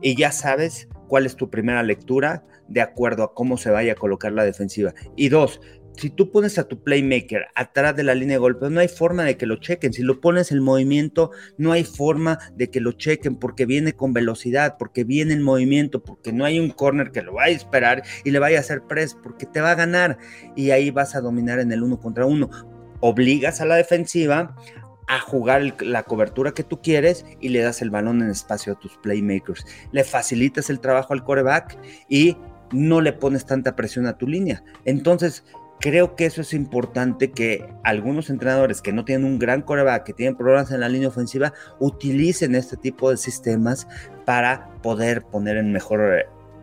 y 0.00 0.16
ya 0.16 0.32
sabes 0.32 0.88
cuál 1.08 1.26
es 1.26 1.36
tu 1.36 1.50
primera 1.50 1.82
lectura 1.82 2.44
de 2.68 2.80
acuerdo 2.80 3.22
a 3.22 3.34
cómo 3.34 3.56
se 3.58 3.70
vaya 3.70 3.92
a 3.92 3.96
colocar 3.96 4.32
la 4.32 4.44
defensiva. 4.44 4.94
Y 5.16 5.28
dos, 5.28 5.60
si 5.96 6.10
tú 6.10 6.30
pones 6.30 6.58
a 6.58 6.68
tu 6.68 6.82
playmaker 6.82 7.46
atrás 7.54 7.96
de 7.96 8.02
la 8.02 8.14
línea 8.14 8.34
de 8.34 8.40
golpe, 8.40 8.68
no 8.70 8.80
hay 8.80 8.88
forma 8.88 9.24
de 9.24 9.36
que 9.36 9.46
lo 9.46 9.56
chequen. 9.56 9.92
Si 9.92 10.02
lo 10.02 10.20
pones 10.20 10.52
en 10.52 10.62
movimiento, 10.62 11.30
no 11.56 11.72
hay 11.72 11.84
forma 11.84 12.38
de 12.54 12.70
que 12.70 12.80
lo 12.80 12.92
chequen 12.92 13.36
porque 13.36 13.66
viene 13.66 13.94
con 13.94 14.12
velocidad, 14.12 14.76
porque 14.78 15.04
viene 15.04 15.34
en 15.34 15.42
movimiento, 15.42 16.02
porque 16.02 16.32
no 16.32 16.44
hay 16.44 16.58
un 16.58 16.70
corner 16.70 17.10
que 17.10 17.22
lo 17.22 17.34
vaya 17.34 17.54
a 17.54 17.56
esperar 17.56 18.02
y 18.24 18.30
le 18.30 18.38
vaya 18.38 18.58
a 18.58 18.60
hacer 18.60 18.82
press, 18.82 19.16
porque 19.22 19.46
te 19.46 19.60
va 19.60 19.72
a 19.72 19.74
ganar 19.76 20.18
y 20.54 20.70
ahí 20.70 20.90
vas 20.90 21.14
a 21.14 21.20
dominar 21.20 21.60
en 21.60 21.72
el 21.72 21.82
uno 21.82 21.98
contra 21.98 22.26
uno. 22.26 22.50
Obligas 23.00 23.60
a 23.60 23.66
la 23.66 23.76
defensiva 23.76 24.54
a 25.08 25.20
jugar 25.20 25.80
la 25.80 26.02
cobertura 26.02 26.52
que 26.52 26.64
tú 26.64 26.82
quieres 26.82 27.24
y 27.40 27.50
le 27.50 27.60
das 27.60 27.80
el 27.80 27.90
balón 27.90 28.22
en 28.22 28.30
espacio 28.30 28.72
a 28.72 28.78
tus 28.78 28.96
playmakers. 28.98 29.64
Le 29.92 30.04
facilitas 30.04 30.68
el 30.68 30.80
trabajo 30.80 31.14
al 31.14 31.24
coreback 31.24 31.78
y 32.08 32.36
no 32.72 33.00
le 33.00 33.12
pones 33.12 33.46
tanta 33.46 33.76
presión 33.76 34.06
a 34.06 34.18
tu 34.18 34.26
línea. 34.26 34.64
Entonces, 34.84 35.44
creo 35.80 36.16
que 36.16 36.26
eso 36.26 36.40
es 36.40 36.52
importante 36.54 37.30
que 37.30 37.68
algunos 37.84 38.30
entrenadores 38.30 38.82
que 38.82 38.92
no 38.92 39.04
tienen 39.04 39.26
un 39.26 39.38
gran 39.38 39.62
coreback, 39.62 40.04
que 40.04 40.12
tienen 40.12 40.36
problemas 40.36 40.70
en 40.70 40.80
la 40.80 40.88
línea 40.88 41.08
ofensiva, 41.08 41.52
utilicen 41.78 42.54
este 42.54 42.76
tipo 42.76 43.10
de 43.10 43.16
sistemas 43.16 43.86
para 44.24 44.70
poder 44.82 45.22
poner 45.22 45.56
en 45.56 45.72
mejor, 45.72 46.00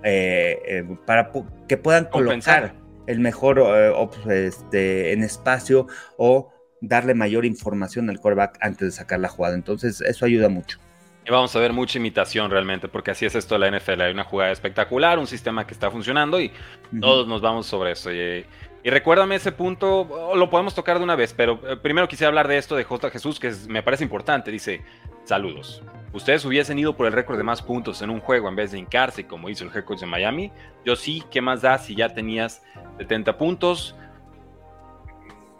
eh, 0.03 0.59
eh, 0.65 0.97
para 1.05 1.31
que 1.67 1.77
puedan 1.77 2.05
colocar 2.05 2.75
el 3.07 3.19
mejor 3.19 3.59
eh, 3.59 3.93
este, 4.29 5.13
en 5.13 5.23
espacio 5.23 5.87
o 6.17 6.51
darle 6.81 7.13
mayor 7.13 7.45
información 7.45 8.09
al 8.09 8.19
coreback 8.19 8.57
antes 8.61 8.87
de 8.87 8.91
sacar 8.91 9.19
la 9.19 9.29
jugada. 9.29 9.55
Entonces, 9.55 10.01
eso 10.01 10.25
ayuda 10.25 10.49
mucho. 10.49 10.79
Y 11.25 11.31
vamos 11.31 11.55
a 11.55 11.59
ver 11.59 11.71
mucha 11.71 11.97
imitación 11.97 12.51
realmente, 12.51 12.89
porque 12.89 13.11
así 13.11 13.25
es 13.25 13.35
esto 13.35 13.57
de 13.57 13.59
la 13.59 13.79
NFL. 13.79 14.01
Hay 14.01 14.11
una 14.11 14.25
jugada 14.25 14.51
espectacular, 14.51 15.17
un 15.17 15.27
sistema 15.27 15.65
que 15.65 15.73
está 15.73 15.89
funcionando 15.89 16.41
y 16.41 16.51
todos 16.99 17.25
nos 17.27 17.39
vamos 17.39 17.65
sobre 17.65 17.93
eso. 17.93 18.11
Y, 18.11 18.45
y 18.83 18.89
recuérdame 18.89 19.35
ese 19.35 19.53
punto, 19.53 20.33
lo 20.35 20.49
podemos 20.49 20.75
tocar 20.75 20.97
de 20.97 21.05
una 21.05 21.15
vez, 21.15 21.33
pero 21.33 21.57
eh, 21.65 21.77
primero 21.77 22.07
quisiera 22.09 22.27
hablar 22.27 22.49
de 22.49 22.57
esto 22.57 22.75
de 22.75 22.83
J. 22.83 23.09
Jesús, 23.11 23.39
que 23.39 23.53
me 23.69 23.81
parece 23.81 24.03
importante. 24.03 24.51
Dice, 24.51 24.81
saludos. 25.23 25.81
Ustedes 26.11 26.43
hubiesen 26.43 26.77
ido 26.77 26.95
por 26.95 27.07
el 27.07 27.13
récord 27.13 27.37
de 27.37 27.43
más 27.43 27.61
puntos 27.61 28.01
en 28.01 28.09
un 28.09 28.19
juego 28.19 28.49
en 28.49 28.57
vez 28.57 28.73
de 28.73 28.79
hincarse 28.79 29.25
como 29.25 29.49
hizo 29.49 29.63
el 29.63 29.71
head 29.73 29.85
de 29.85 30.05
Miami. 30.05 30.51
Yo 30.83 30.97
sí, 30.97 31.23
¿qué 31.31 31.39
más 31.39 31.61
da 31.61 31.77
si 31.77 31.95
ya 31.95 32.09
tenías 32.09 32.61
70 32.97 33.37
puntos? 33.37 33.95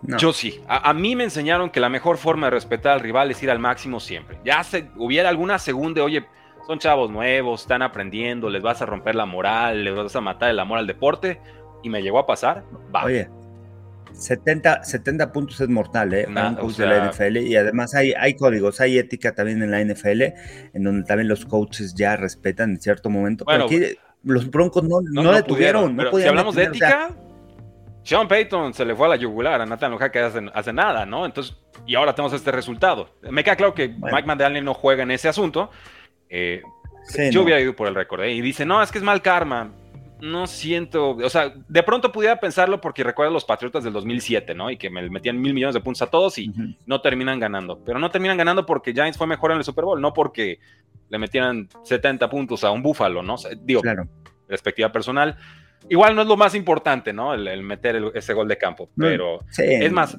Yo 0.02 0.34
sí. 0.34 0.62
A, 0.68 0.94
mí 0.94 1.16
me 1.16 1.24
enseñaron 1.24 1.70
que 1.70 1.80
la 1.80 1.88
mejor 1.88 2.18
forma 2.18 2.48
de 2.48 2.52
respetar 2.52 2.92
al 2.92 3.00
rival 3.00 3.32
es 3.32 3.42
ir 3.42 3.50
al 3.50 3.60
máximo 3.60 4.02
siempre. 4.02 4.38
Ya 4.44 4.62
se, 4.66 4.90
hubiera 4.98 5.30
alguna 5.30 5.60
segunda, 5.60 6.04
oye, 6.04 6.26
son 6.68 6.78
chavos 6.78 7.10
nuevos, 7.10 7.62
están 7.62 7.82
aprendiendo, 7.82 8.50
les 8.50 8.62
vas 8.62 8.82
a 8.82 8.86
romper 8.86 9.16
la 9.16 9.26
moral, 9.26 9.86
les 9.86 9.96
vas 9.96 10.14
a 10.14 10.20
matar 10.20 10.50
el 10.50 10.60
amor 10.60 10.78
al 10.78 10.88
deporte 10.88 11.40
y 11.84 11.90
me 11.90 12.02
llegó 12.02 12.20
a 12.20 12.26
pasar, 12.26 12.64
va. 12.94 13.06
Oye, 13.06 13.30
70, 14.14 14.84
70 14.84 15.32
puntos 15.32 15.60
es 15.60 15.70
mortal, 15.70 16.14
¿eh? 16.14 16.26
Nah, 16.30 16.52
de 16.52 16.86
la 16.86 17.10
NFL. 17.10 17.38
Y 17.38 17.56
además 17.56 17.94
hay, 17.96 18.14
hay 18.14 18.36
códigos, 18.36 18.80
hay 18.80 18.98
ética 18.98 19.34
también 19.34 19.62
en 19.64 19.72
la 19.72 19.84
NFL, 19.84 20.22
en 20.74 20.84
donde 20.84 21.06
también 21.06 21.28
los 21.28 21.46
coaches 21.46 21.94
ya 21.94 22.16
respetan 22.16 22.72
en 22.72 22.82
cierto 22.82 23.10
momento. 23.10 23.46
Bueno, 23.46 23.66
pero 23.68 23.86
aquí 23.86 23.98
los 24.24 24.50
Broncos 24.50 24.84
no, 24.84 25.02
no, 25.02 25.24
no 25.24 25.32
detuvieron. 25.34 25.96
Pero 25.96 26.18
si 26.18 26.28
hablamos 26.28 26.56
de 26.56 26.64
ética, 26.64 27.10
Sean 28.04 28.28
Payton 28.28 28.74
se 28.74 28.86
le 28.86 28.96
fue 28.96 29.08
a 29.08 29.10
la 29.10 29.16
yugular 29.16 29.62
a 29.62 29.66
Nathan 29.66 29.98
Hackett 29.98 30.24
hace, 30.24 30.42
hace 30.54 30.74
nada, 30.74 31.06
¿no? 31.06 31.26
Entonces, 31.26 31.56
y 31.86 31.96
ahora 31.96 32.14
tenemos 32.14 32.34
este 32.34 32.52
resultado. 32.52 33.10
Me 33.22 33.44
queda 33.44 33.56
claro 33.56 33.74
que 33.74 33.90
Mike 33.90 34.28
McDaniel 34.28 34.64
no 34.64 34.74
juega 34.74 35.04
en 35.04 35.12
ese 35.12 35.28
asunto. 35.28 35.72
Eh, 36.30 36.62
yo 37.32 37.44
hubiera 37.44 37.60
ido 37.60 37.76
por 37.76 37.88
el 37.88 37.96
récord. 37.96 38.22
¿eh? 38.22 38.32
Y 38.32 38.42
dice, 38.42 38.66
no, 38.66 38.82
es 38.82 38.92
que 38.92 38.98
es 38.98 39.04
mal 39.04 39.22
karma 39.22 39.72
no 40.24 40.48
siento, 40.48 41.18
o 41.18 41.30
sea, 41.30 41.54
de 41.68 41.84
pronto 41.84 42.14
pudiera 42.14 42.40
pensarlo 42.40 42.80
porque 42.80 43.04
recuerdo 43.04 43.34
los 43.34 43.44
Patriotas 43.44 43.84
del 43.84 43.92
2007, 43.92 44.56
¿no? 44.56 44.72
Y 44.72 44.78
que 44.78 44.90
me 44.90 45.10
metían 45.10 45.40
mil 45.40 45.54
millones 45.54 45.74
de 45.74 45.82
puntos 45.82 46.02
a 46.02 46.08
todos 46.08 46.38
y 46.38 46.50
no 46.86 47.02
terminan 47.02 47.42
ganando. 47.42 47.78
Pero 47.86 48.00
no 48.00 48.10
terminan 48.10 48.38
ganando 48.38 48.66
porque 48.66 48.94
Giants 48.94 49.18
fue 49.18 49.28
mejor 49.28 49.52
en 49.52 49.58
el 49.58 49.66
Super 49.66 49.84
Bowl, 49.84 50.00
no 50.00 50.14
porque 50.14 50.60
le 51.10 51.20
metieran 51.20 51.68
70 51.84 52.30
puntos 52.30 52.64
a 52.64 52.72
un 52.72 52.82
Búfalo, 52.82 53.22
¿no? 53.22 53.36
digo, 53.64 53.82
perspectiva 54.48 54.90
personal. 54.94 55.36
Igual 55.90 56.16
no 56.16 56.22
es 56.22 56.28
lo 56.30 56.38
más 56.38 56.56
importante, 56.56 57.12
¿no? 57.12 57.34
El, 57.34 57.62
meter 57.62 58.02
ese 58.16 58.34
gol 58.34 58.48
de 58.48 58.58
campo, 58.58 58.90
pero 58.96 59.42
es 59.58 59.92
más, 59.92 60.16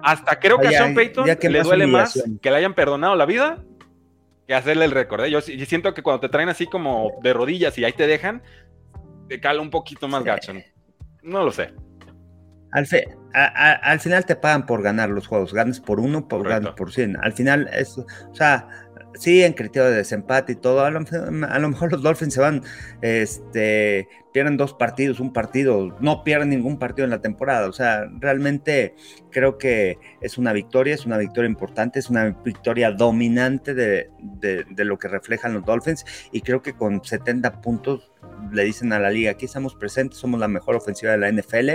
hasta 0.00 0.40
creo 0.40 0.58
que 0.58 0.68
a 0.68 0.70
Sean 0.70 0.94
Payton 0.94 1.26
le 1.26 1.62
duele 1.62 1.86
más 1.86 2.24
que 2.40 2.50
le 2.50 2.56
hayan 2.56 2.72
perdonado 2.72 3.16
la 3.16 3.26
vida 3.26 3.58
que 4.46 4.54
hacerle 4.54 4.86
el 4.86 4.92
récord. 4.92 5.26
¿eh? 5.26 5.30
Yo, 5.30 5.40
yo 5.40 5.66
siento 5.66 5.92
que 5.92 6.02
cuando 6.02 6.20
te 6.20 6.30
traen 6.30 6.48
así 6.48 6.66
como 6.66 7.12
de 7.22 7.34
rodillas 7.34 7.76
y 7.78 7.84
ahí 7.84 7.92
te 7.92 8.06
dejan, 8.06 8.42
te 9.32 9.40
cala 9.40 9.62
un 9.62 9.70
poquito 9.70 10.06
más 10.08 10.22
gacho. 10.24 10.52
No 11.22 11.42
lo 11.42 11.50
sé. 11.50 11.72
Al, 12.74 13.98
final 13.98 14.26
te 14.26 14.36
pagan 14.36 14.66
por 14.66 14.82
ganar 14.82 15.08
los 15.08 15.26
juegos. 15.26 15.54
Ganas 15.54 15.80
por 15.80 16.00
uno, 16.00 16.28
por 16.28 16.46
ganas 16.46 16.74
por 16.74 16.92
cien. 16.92 17.16
Al 17.22 17.32
final, 17.32 17.66
es, 17.72 17.96
o 17.96 18.04
sea, 18.34 18.68
sí, 19.14 19.42
en 19.42 19.54
criterio 19.54 19.88
de 19.88 19.96
desempate 19.96 20.52
y 20.52 20.56
todo, 20.56 20.84
a 20.84 20.90
lo, 20.90 21.00
mejor 21.00 21.92
los 21.92 22.02
Dolphins 22.02 22.34
se 22.34 22.40
van, 22.42 22.62
este, 23.00 24.06
pierden 24.32 24.56
dos 24.56 24.74
partidos, 24.74 25.20
un 25.20 25.32
partido, 25.32 25.96
no 26.00 26.24
pierden 26.24 26.50
ningún 26.50 26.78
partido 26.78 27.04
en 27.04 27.10
la 27.10 27.20
temporada. 27.20 27.68
O 27.68 27.72
sea, 27.72 28.06
realmente 28.18 28.94
creo 29.30 29.58
que 29.58 29.98
es 30.20 30.38
una 30.38 30.52
victoria, 30.52 30.94
es 30.94 31.06
una 31.06 31.18
victoria 31.18 31.48
importante, 31.48 31.98
es 31.98 32.10
una 32.10 32.30
victoria 32.44 32.90
dominante 32.90 33.74
de, 33.74 34.10
de 34.20 34.84
lo 34.84 34.98
que 34.98 35.08
reflejan 35.08 35.54
los 35.54 35.64
Dolphins 35.64 36.04
y 36.32 36.40
creo 36.40 36.62
que 36.62 36.74
con 36.74 37.04
70 37.04 37.60
puntos 37.60 38.12
le 38.50 38.64
dicen 38.64 38.92
a 38.92 38.98
la 38.98 39.10
liga, 39.10 39.30
aquí 39.30 39.46
estamos 39.46 39.74
presentes, 39.74 40.18
somos 40.18 40.40
la 40.40 40.48
mejor 40.48 40.74
ofensiva 40.74 41.12
de 41.12 41.18
la 41.18 41.30
NFL, 41.30 41.70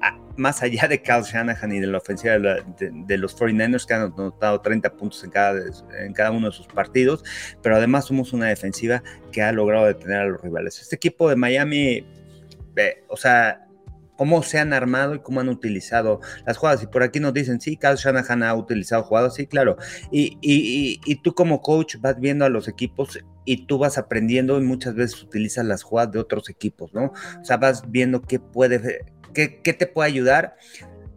ah, 0.00 0.18
más 0.36 0.62
allá 0.62 0.88
de 0.88 1.02
Kyle 1.02 1.22
Shanahan 1.22 1.72
y 1.72 1.80
de 1.80 1.86
la 1.86 1.98
ofensiva 1.98 2.38
de, 2.38 3.18
los 3.18 3.36
49ers 3.36 3.86
que 3.86 3.94
han 3.94 4.02
anotado 4.02 4.60
30 4.60 4.92
puntos 4.96 5.22
en 5.24 5.30
cada, 5.30 5.60
en 5.98 6.12
cada 6.12 6.30
uno 6.30 6.48
de 6.48 6.52
sus 6.52 6.66
partidos, 6.66 7.24
pero 7.62 7.76
además 7.76 8.06
somos 8.06 8.32
una 8.32 8.46
defensiva 8.46 9.02
que 9.36 9.42
ha 9.42 9.52
logrado 9.52 9.84
detener 9.84 10.16
a 10.16 10.24
los 10.24 10.40
rivales. 10.40 10.80
Este 10.80 10.96
equipo 10.96 11.28
de 11.28 11.36
Miami, 11.36 12.06
o 13.06 13.18
sea, 13.18 13.66
cómo 14.16 14.42
se 14.42 14.58
han 14.58 14.72
armado 14.72 15.14
y 15.14 15.18
cómo 15.18 15.40
han 15.40 15.50
utilizado 15.50 16.22
las 16.46 16.56
jugadas. 16.56 16.82
Y 16.82 16.86
por 16.86 17.02
aquí 17.02 17.20
nos 17.20 17.34
dicen, 17.34 17.60
sí, 17.60 17.76
Kyle 17.76 17.96
Shanahan 17.96 18.42
ha 18.42 18.54
utilizado 18.54 19.02
jugadas, 19.02 19.34
sí, 19.34 19.46
claro. 19.46 19.76
Y, 20.10 20.38
y, 20.40 21.02
y, 21.04 21.16
tú 21.16 21.34
como 21.34 21.60
coach 21.60 21.96
vas 22.00 22.18
viendo 22.18 22.46
a 22.46 22.48
los 22.48 22.66
equipos 22.66 23.18
y 23.44 23.66
tú 23.66 23.76
vas 23.76 23.98
aprendiendo 23.98 24.58
y 24.58 24.62
muchas 24.62 24.94
veces 24.94 25.22
utilizas 25.22 25.66
las 25.66 25.82
jugadas 25.82 26.12
de 26.12 26.20
otros 26.20 26.48
equipos, 26.48 26.94
¿no? 26.94 27.12
O 27.38 27.44
sea, 27.44 27.58
vas 27.58 27.82
viendo 27.90 28.22
qué 28.22 28.40
puede, 28.40 29.04
qué, 29.34 29.60
qué 29.60 29.74
te 29.74 29.86
puede 29.86 30.08
ayudar 30.08 30.56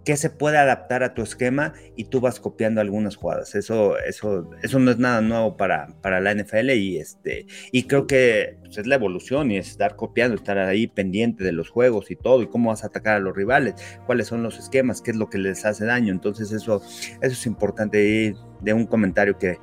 qué 0.06 0.18
se 0.18 0.30
puede 0.30 0.58
adaptar 0.58 1.04
a 1.04 1.14
tu 1.14 1.22
esquema 1.22 1.74
y 1.96 2.06
tú 2.06 2.22
vas 2.22 2.40
copiando 2.40 2.82
algunas 2.82 3.16
jugadas. 3.16 3.56
Eso, 3.56 3.98
eso, 4.00 4.50
eso 4.64 4.80
no 4.80 4.92
es 4.92 4.98
nada 4.98 5.22
nuevo 5.22 5.58
para, 5.58 5.88
para 6.02 6.20
la 6.20 6.34
NFL 6.34 6.72
y, 6.72 6.98
este, 6.98 7.46
y 7.72 7.84
creo 7.84 8.08
que 8.08 8.58
pues, 8.62 8.78
es 8.78 8.88
la 8.88 8.96
evolución 8.96 9.52
y 9.52 9.58
es 9.58 9.70
estar 9.70 9.96
copiando, 9.96 10.36
estar 10.36 10.58
ahí 10.58 10.88
pendiente 10.88 11.44
de 11.44 11.52
los 11.52 11.70
juegos 11.70 12.12
y 12.12 12.16
todo 12.16 12.42
y 12.42 12.48
cómo 12.48 12.70
vas 12.70 12.84
a 12.84 12.88
atacar 12.88 13.16
a 13.16 13.20
los 13.20 13.36
rivales, 13.36 13.76
cuáles 14.06 14.28
son 14.28 14.44
los 14.44 14.58
esquemas, 14.58 15.02
qué 15.02 15.12
es 15.12 15.18
lo 15.18 15.30
que 15.30 15.38
les 15.38 15.66
hace 15.66 15.86
daño. 15.86 16.12
Entonces 16.12 16.52
eso, 16.52 16.82
eso 16.84 17.20
es 17.22 17.46
importante 17.46 18.36
de 18.62 18.74
un 18.74 18.86
comentario 18.86 19.38
que, 19.38 19.58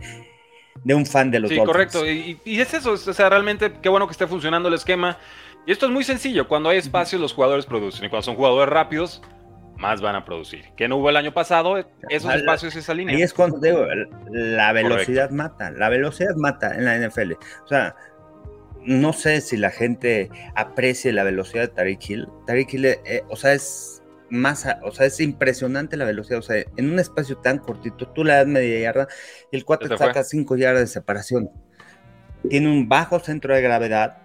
de 0.85 0.94
un 0.94 1.07
fan 1.07 1.31
de 1.31 1.40
los 1.40 1.51
Sí, 1.51 1.59
correcto. 1.59 2.09
Y, 2.09 2.38
y, 2.44 2.61
es 2.61 2.72
eso, 2.75 2.92
o 2.92 2.96
sea, 2.96 3.29
realmente 3.29 3.72
qué 3.83 3.88
bueno 3.88 4.07
que 4.07 4.12
esté 4.12 4.27
funcionando 4.27 4.68
el 4.68 4.75
esquema. 4.75 5.18
Y 5.66 5.72
esto 5.72 5.87
es 5.87 5.92
muy 5.92 6.05
sencillo, 6.05 6.46
cuando 6.46 6.68
hay 6.68 6.79
espacios 6.79 7.20
los 7.20 7.33
jugadores 7.33 7.66
producen 7.66 8.05
y 8.05 8.09
cuando 8.09 8.22
son 8.22 8.37
jugadores 8.37 8.72
rápidos, 8.72 9.20
más 9.77 10.01
van 10.01 10.17
a 10.17 10.25
producir. 10.25 10.65
Que 10.77 10.89
no 10.89 10.97
hubo 10.97 11.11
el 11.11 11.17
año 11.17 11.33
pasado, 11.33 11.77
esos 12.09 12.35
espacios, 12.35 12.75
esa 12.77 12.95
línea. 12.95 13.15
Ahí 13.15 13.23
es 13.23 13.33
cuando 13.33 13.59
digo, 13.59 13.87
la 14.31 14.73
velocidad 14.73 15.31
mata, 15.31 15.71
la 15.71 15.89
velocidad 15.89 16.35
mata 16.37 16.75
en 16.75 16.85
la 16.85 16.97
NFL. 16.97 17.33
O 17.65 17.69
sea, 17.69 17.95
no 18.85 19.12
sé 19.12 19.41
si 19.41 19.57
la 19.57 19.71
gente 19.71 20.31
aprecie 20.55 21.12
la 21.12 21.25
velocidad 21.25 21.62
de 21.62 21.69
Tariq 21.69 22.11
Hill. 22.11 22.29
Tariq 22.47 22.75
Hill, 22.75 22.85
eh, 22.87 23.23
o 23.29 23.37
sea, 23.37 23.53
es 23.53 24.03
más, 24.31 24.67
o 24.83 24.91
sea, 24.93 25.07
es 25.07 25.21
impresionante 25.21 25.97
la 25.97 26.05
velocidad. 26.05 26.39
O 26.39 26.43
sea, 26.43 26.65
en 26.77 26.91
un 26.91 26.99
espacio 26.99 27.37
tan 27.39 27.59
cortito, 27.59 28.09
tú 28.09 28.25
le 28.25 28.33
das 28.33 28.47
media 28.47 28.81
yarda 28.81 29.09
y 29.51 29.57
el 29.57 29.65
4 29.65 29.97
saca 29.99 30.25
5 30.25 30.57
yardas 30.57 30.81
de 30.81 30.87
separación. 30.87 31.51
Tiene 32.49 32.69
un 32.69 32.89
bajo 32.89 33.19
centro 33.19 33.55
de 33.55 33.62
gravedad. 33.62 34.19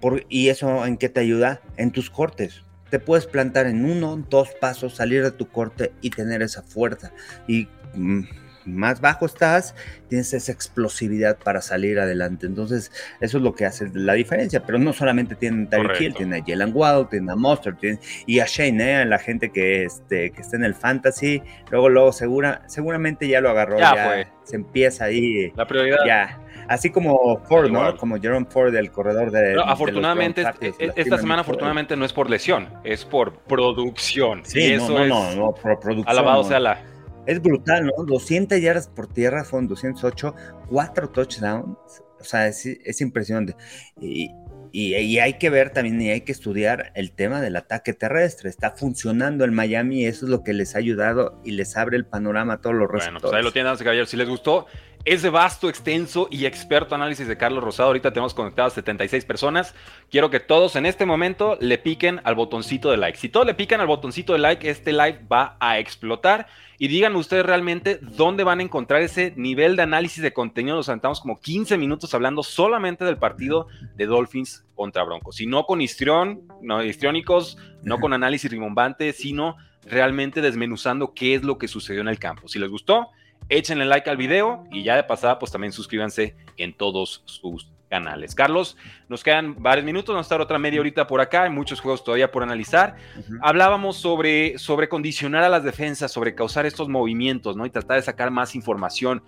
Por, 0.00 0.24
¿Y 0.28 0.48
eso 0.48 0.84
en 0.84 0.96
qué 0.96 1.08
te 1.08 1.20
ayuda? 1.20 1.60
En 1.76 1.90
tus 1.92 2.10
cortes 2.10 2.64
te 2.92 2.98
puedes 2.98 3.26
plantar 3.26 3.66
en 3.66 3.86
uno, 3.86 4.22
dos 4.28 4.50
pasos, 4.60 4.96
salir 4.96 5.22
de 5.24 5.30
tu 5.30 5.48
corte 5.48 5.94
y 6.02 6.10
tener 6.10 6.42
esa 6.42 6.60
fuerza. 6.60 7.10
Y 7.48 7.66
mm, 7.94 8.24
más 8.66 9.00
bajo 9.00 9.24
estás, 9.24 9.74
tienes 10.10 10.34
esa 10.34 10.52
explosividad 10.52 11.38
para 11.38 11.62
salir 11.62 11.98
adelante. 11.98 12.44
Entonces, 12.44 12.92
eso 13.22 13.38
es 13.38 13.42
lo 13.42 13.54
que 13.54 13.64
hace 13.64 13.90
la 13.94 14.12
diferencia. 14.12 14.62
Pero 14.66 14.78
no 14.78 14.92
solamente 14.92 15.36
tienen 15.36 15.70
Tyreek 15.70 16.00
Hill, 16.02 16.14
tiene 16.16 16.36
a 16.36 16.44
Jalen 16.46 16.72
Waddle, 16.74 17.06
tiene 17.08 17.32
a 17.32 17.34
Monster, 17.34 17.74
tiene, 17.76 17.98
y 18.26 18.40
a 18.40 18.44
Shane, 18.44 19.00
¿eh? 19.00 19.06
la 19.06 19.18
gente 19.18 19.50
que, 19.50 19.84
este, 19.84 20.30
que 20.30 20.42
está 20.42 20.56
en 20.56 20.64
el 20.64 20.74
fantasy. 20.74 21.42
Luego, 21.70 21.88
luego, 21.88 22.12
segura, 22.12 22.60
seguramente 22.66 23.26
ya 23.26 23.40
lo 23.40 23.48
agarró. 23.48 23.78
Ya, 23.78 24.30
se 24.44 24.56
empieza 24.56 25.06
ahí. 25.06 25.50
La 25.56 25.66
prioridad. 25.66 26.04
Ya 26.06 26.41
Así 26.68 26.90
como 26.90 27.38
Ford, 27.44 27.70
¿no? 27.70 27.96
Como 27.96 28.20
Jerome 28.20 28.46
Ford, 28.48 28.74
el 28.74 28.90
corredor 28.90 29.30
de. 29.30 29.60
afortunadamente, 29.64 30.44
esta 30.78 31.18
semana, 31.18 31.42
afortunadamente, 31.42 31.96
no 31.96 32.04
es 32.04 32.12
por 32.12 32.30
lesión, 32.30 32.68
es 32.84 33.04
por 33.04 33.38
producción. 33.40 34.42
Sí, 34.44 34.60
y 34.60 34.72
eso 34.72 34.98
no, 34.98 35.06
no, 35.06 35.34
no, 35.34 35.54
por 35.54 35.78
producción. 35.80 36.08
Alabado 36.08 36.44
sea 36.44 36.60
la. 36.60 36.82
Es 37.26 37.40
brutal, 37.40 37.86
¿no? 37.86 38.04
200 38.04 38.60
yardas 38.60 38.88
por 38.88 39.06
tierra, 39.06 39.44
fueron 39.44 39.68
208, 39.68 40.34
cuatro 40.68 41.08
touchdowns. 41.08 41.76
O 42.20 42.24
sea, 42.24 42.48
es, 42.48 42.66
es 42.66 43.00
impresionante. 43.00 43.54
Y, 44.00 44.30
y, 44.74 45.18
hay 45.18 45.34
que 45.34 45.50
ver 45.50 45.70
también 45.70 46.00
y 46.00 46.08
hay 46.08 46.22
que 46.22 46.32
estudiar 46.32 46.92
el 46.94 47.12
tema 47.12 47.42
del 47.42 47.56
ataque 47.56 47.92
terrestre. 47.92 48.48
Está 48.48 48.70
funcionando 48.70 49.44
en 49.44 49.52
Miami 49.52 50.00
y 50.00 50.06
eso 50.06 50.24
es 50.24 50.30
lo 50.30 50.42
que 50.42 50.54
les 50.54 50.74
ha 50.74 50.78
ayudado 50.78 51.40
y 51.44 51.50
les 51.50 51.76
abre 51.76 51.98
el 51.98 52.06
panorama 52.06 52.54
a 52.54 52.60
todos 52.62 52.74
los 52.76 52.88
bueno, 52.88 53.18
Pues 53.20 53.34
ahí 53.34 53.42
lo 53.42 53.52
tienen, 53.52 53.76
caballero. 53.76 54.06
Si 54.06 54.16
les 54.16 54.28
gustó 54.28 54.66
ese 55.04 55.30
vasto, 55.30 55.68
extenso 55.68 56.28
y 56.30 56.46
experto 56.46 56.94
análisis 56.94 57.26
de 57.26 57.36
Carlos 57.36 57.64
Rosado, 57.64 57.88
ahorita 57.88 58.12
tenemos 58.12 58.34
conectadas 58.34 58.74
76 58.74 59.24
personas. 59.24 59.74
Quiero 60.10 60.30
que 60.30 60.38
todos 60.38 60.76
en 60.76 60.86
este 60.86 61.06
momento 61.06 61.58
le 61.60 61.78
piquen 61.78 62.20
al 62.22 62.36
botoncito 62.36 62.90
de 62.90 62.96
like. 62.98 63.18
Si 63.18 63.28
todos 63.28 63.44
le 63.44 63.54
pican 63.54 63.80
al 63.80 63.88
botoncito 63.88 64.32
de 64.32 64.38
like, 64.38 64.68
este 64.68 64.92
live 64.92 65.20
va 65.30 65.56
a 65.58 65.80
explotar 65.80 66.46
y 66.78 66.86
digan 66.86 67.16
ustedes 67.16 67.44
realmente 67.44 67.98
dónde 68.00 68.44
van 68.44 68.60
a 68.60 68.62
encontrar 68.62 69.02
ese 69.02 69.32
nivel 69.36 69.74
de 69.74 69.82
análisis 69.82 70.22
de 70.22 70.32
contenido. 70.32 70.76
Nos 70.76 70.86
sentamos 70.86 71.20
como 71.20 71.40
15 71.40 71.76
minutos 71.78 72.14
hablando 72.14 72.44
solamente 72.44 73.04
del 73.04 73.18
partido 73.18 73.66
de 73.96 74.06
Dolphins 74.06 74.64
contra 74.76 75.02
Broncos. 75.02 75.40
Y 75.40 75.46
no 75.46 75.64
con 75.64 75.80
histrión, 75.80 76.42
no 76.60 76.82
histriónicos, 76.82 77.58
no 77.82 77.98
con 77.98 78.12
análisis 78.12 78.50
rimbombante, 78.50 79.12
sino 79.12 79.56
realmente 79.84 80.40
desmenuzando 80.40 81.12
qué 81.12 81.34
es 81.34 81.42
lo 81.42 81.58
que 81.58 81.66
sucedió 81.66 82.02
en 82.02 82.08
el 82.08 82.20
campo. 82.20 82.46
Si 82.46 82.60
les 82.60 82.70
gustó, 82.70 83.10
échenle 83.48 83.84
like 83.84 84.08
al 84.08 84.16
video 84.16 84.64
y 84.70 84.82
ya 84.82 84.96
de 84.96 85.04
pasada, 85.04 85.38
pues 85.38 85.52
también 85.52 85.72
suscríbanse 85.72 86.36
en 86.56 86.74
todos 86.76 87.22
sus 87.26 87.72
canales. 87.88 88.34
Carlos, 88.34 88.76
nos 89.08 89.22
quedan 89.22 89.62
varios 89.62 89.84
minutos, 89.84 90.14
vamos 90.14 90.24
a 90.24 90.28
estar 90.28 90.40
otra 90.40 90.58
media 90.58 90.80
horita 90.80 91.06
por 91.06 91.20
acá, 91.20 91.42
hay 91.42 91.50
muchos 91.50 91.80
juegos 91.80 92.02
todavía 92.02 92.30
por 92.30 92.42
analizar. 92.42 92.96
Hablábamos 93.42 93.98
sobre, 93.98 94.56
sobre 94.58 94.88
condicionar 94.88 95.44
a 95.44 95.50
las 95.50 95.62
defensas, 95.62 96.10
sobre 96.10 96.34
causar 96.34 96.64
estos 96.64 96.88
movimientos, 96.88 97.54
¿no? 97.54 97.66
Y 97.66 97.70
tratar 97.70 97.98
de 97.98 98.02
sacar 98.02 98.30
más 98.30 98.54
información. 98.54 99.22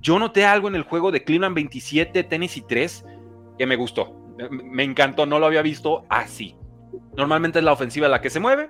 Yo 0.00 0.18
noté 0.18 0.44
algo 0.44 0.68
en 0.68 0.74
el 0.74 0.82
juego 0.82 1.10
de 1.10 1.24
Cleveland 1.24 1.54
27, 1.54 2.24
Tennessee 2.24 2.64
3, 2.68 3.06
que 3.58 3.66
me 3.66 3.76
gustó. 3.76 4.14
Me 4.50 4.82
encantó, 4.82 5.24
no 5.24 5.38
lo 5.38 5.46
había 5.46 5.62
visto 5.62 6.04
así. 6.10 6.56
Normalmente 7.16 7.60
es 7.60 7.64
la 7.64 7.72
ofensiva 7.72 8.08
la 8.08 8.20
que 8.20 8.28
se 8.28 8.40
mueve 8.40 8.68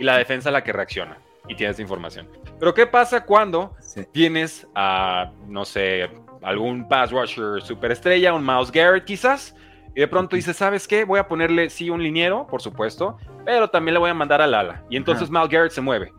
y 0.00 0.04
la 0.04 0.18
defensa 0.18 0.50
la 0.50 0.64
que 0.64 0.72
reacciona 0.72 1.20
y 1.48 1.54
tienes 1.54 1.78
información. 1.78 2.28
Pero 2.58 2.74
¿qué 2.74 2.86
pasa 2.86 3.24
cuando 3.24 3.74
tienes 4.12 4.66
a, 4.74 5.32
no 5.46 5.64
sé, 5.64 6.10
algún 6.42 6.88
pass 6.88 7.10
rusher 7.10 7.62
superestrella, 7.62 8.34
un 8.34 8.44
Miles 8.44 8.70
Garrett 8.70 9.04
quizás, 9.04 9.54
y 9.94 10.00
de 10.00 10.08
pronto 10.08 10.36
dices, 10.36 10.56
¿sabes 10.56 10.88
qué? 10.88 11.04
Voy 11.04 11.20
a 11.20 11.28
ponerle, 11.28 11.70
sí, 11.70 11.88
un 11.88 12.02
liniero, 12.02 12.46
por 12.46 12.60
supuesto, 12.60 13.16
pero 13.44 13.70
también 13.70 13.94
le 13.94 14.00
voy 14.00 14.10
a 14.10 14.14
mandar 14.14 14.42
al 14.42 14.54
ala. 14.54 14.84
Y 14.90 14.96
entonces 14.96 15.30
Miles 15.30 15.48
Garrett 15.48 15.72
se 15.72 15.80
mueve. 15.80 16.12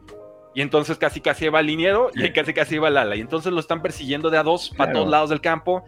Y 0.53 0.61
entonces 0.61 0.97
casi 0.97 1.19
casi 1.19 1.49
va 1.49 1.59
al 1.59 1.65
liniero 1.65 2.09
y 2.13 2.31
casi 2.31 2.53
casi 2.53 2.77
va 2.77 2.88
al 2.88 2.97
ala. 2.97 3.17
Y 3.17 3.19
entonces 3.19 3.51
lo 3.51 3.59
están 3.59 3.81
persiguiendo 3.81 4.29
de 4.29 4.38
a 4.38 4.43
dos 4.43 4.71
para 4.77 4.93
todos 4.93 5.09
lados 5.09 5.29
del 5.29 5.41
campo. 5.41 5.83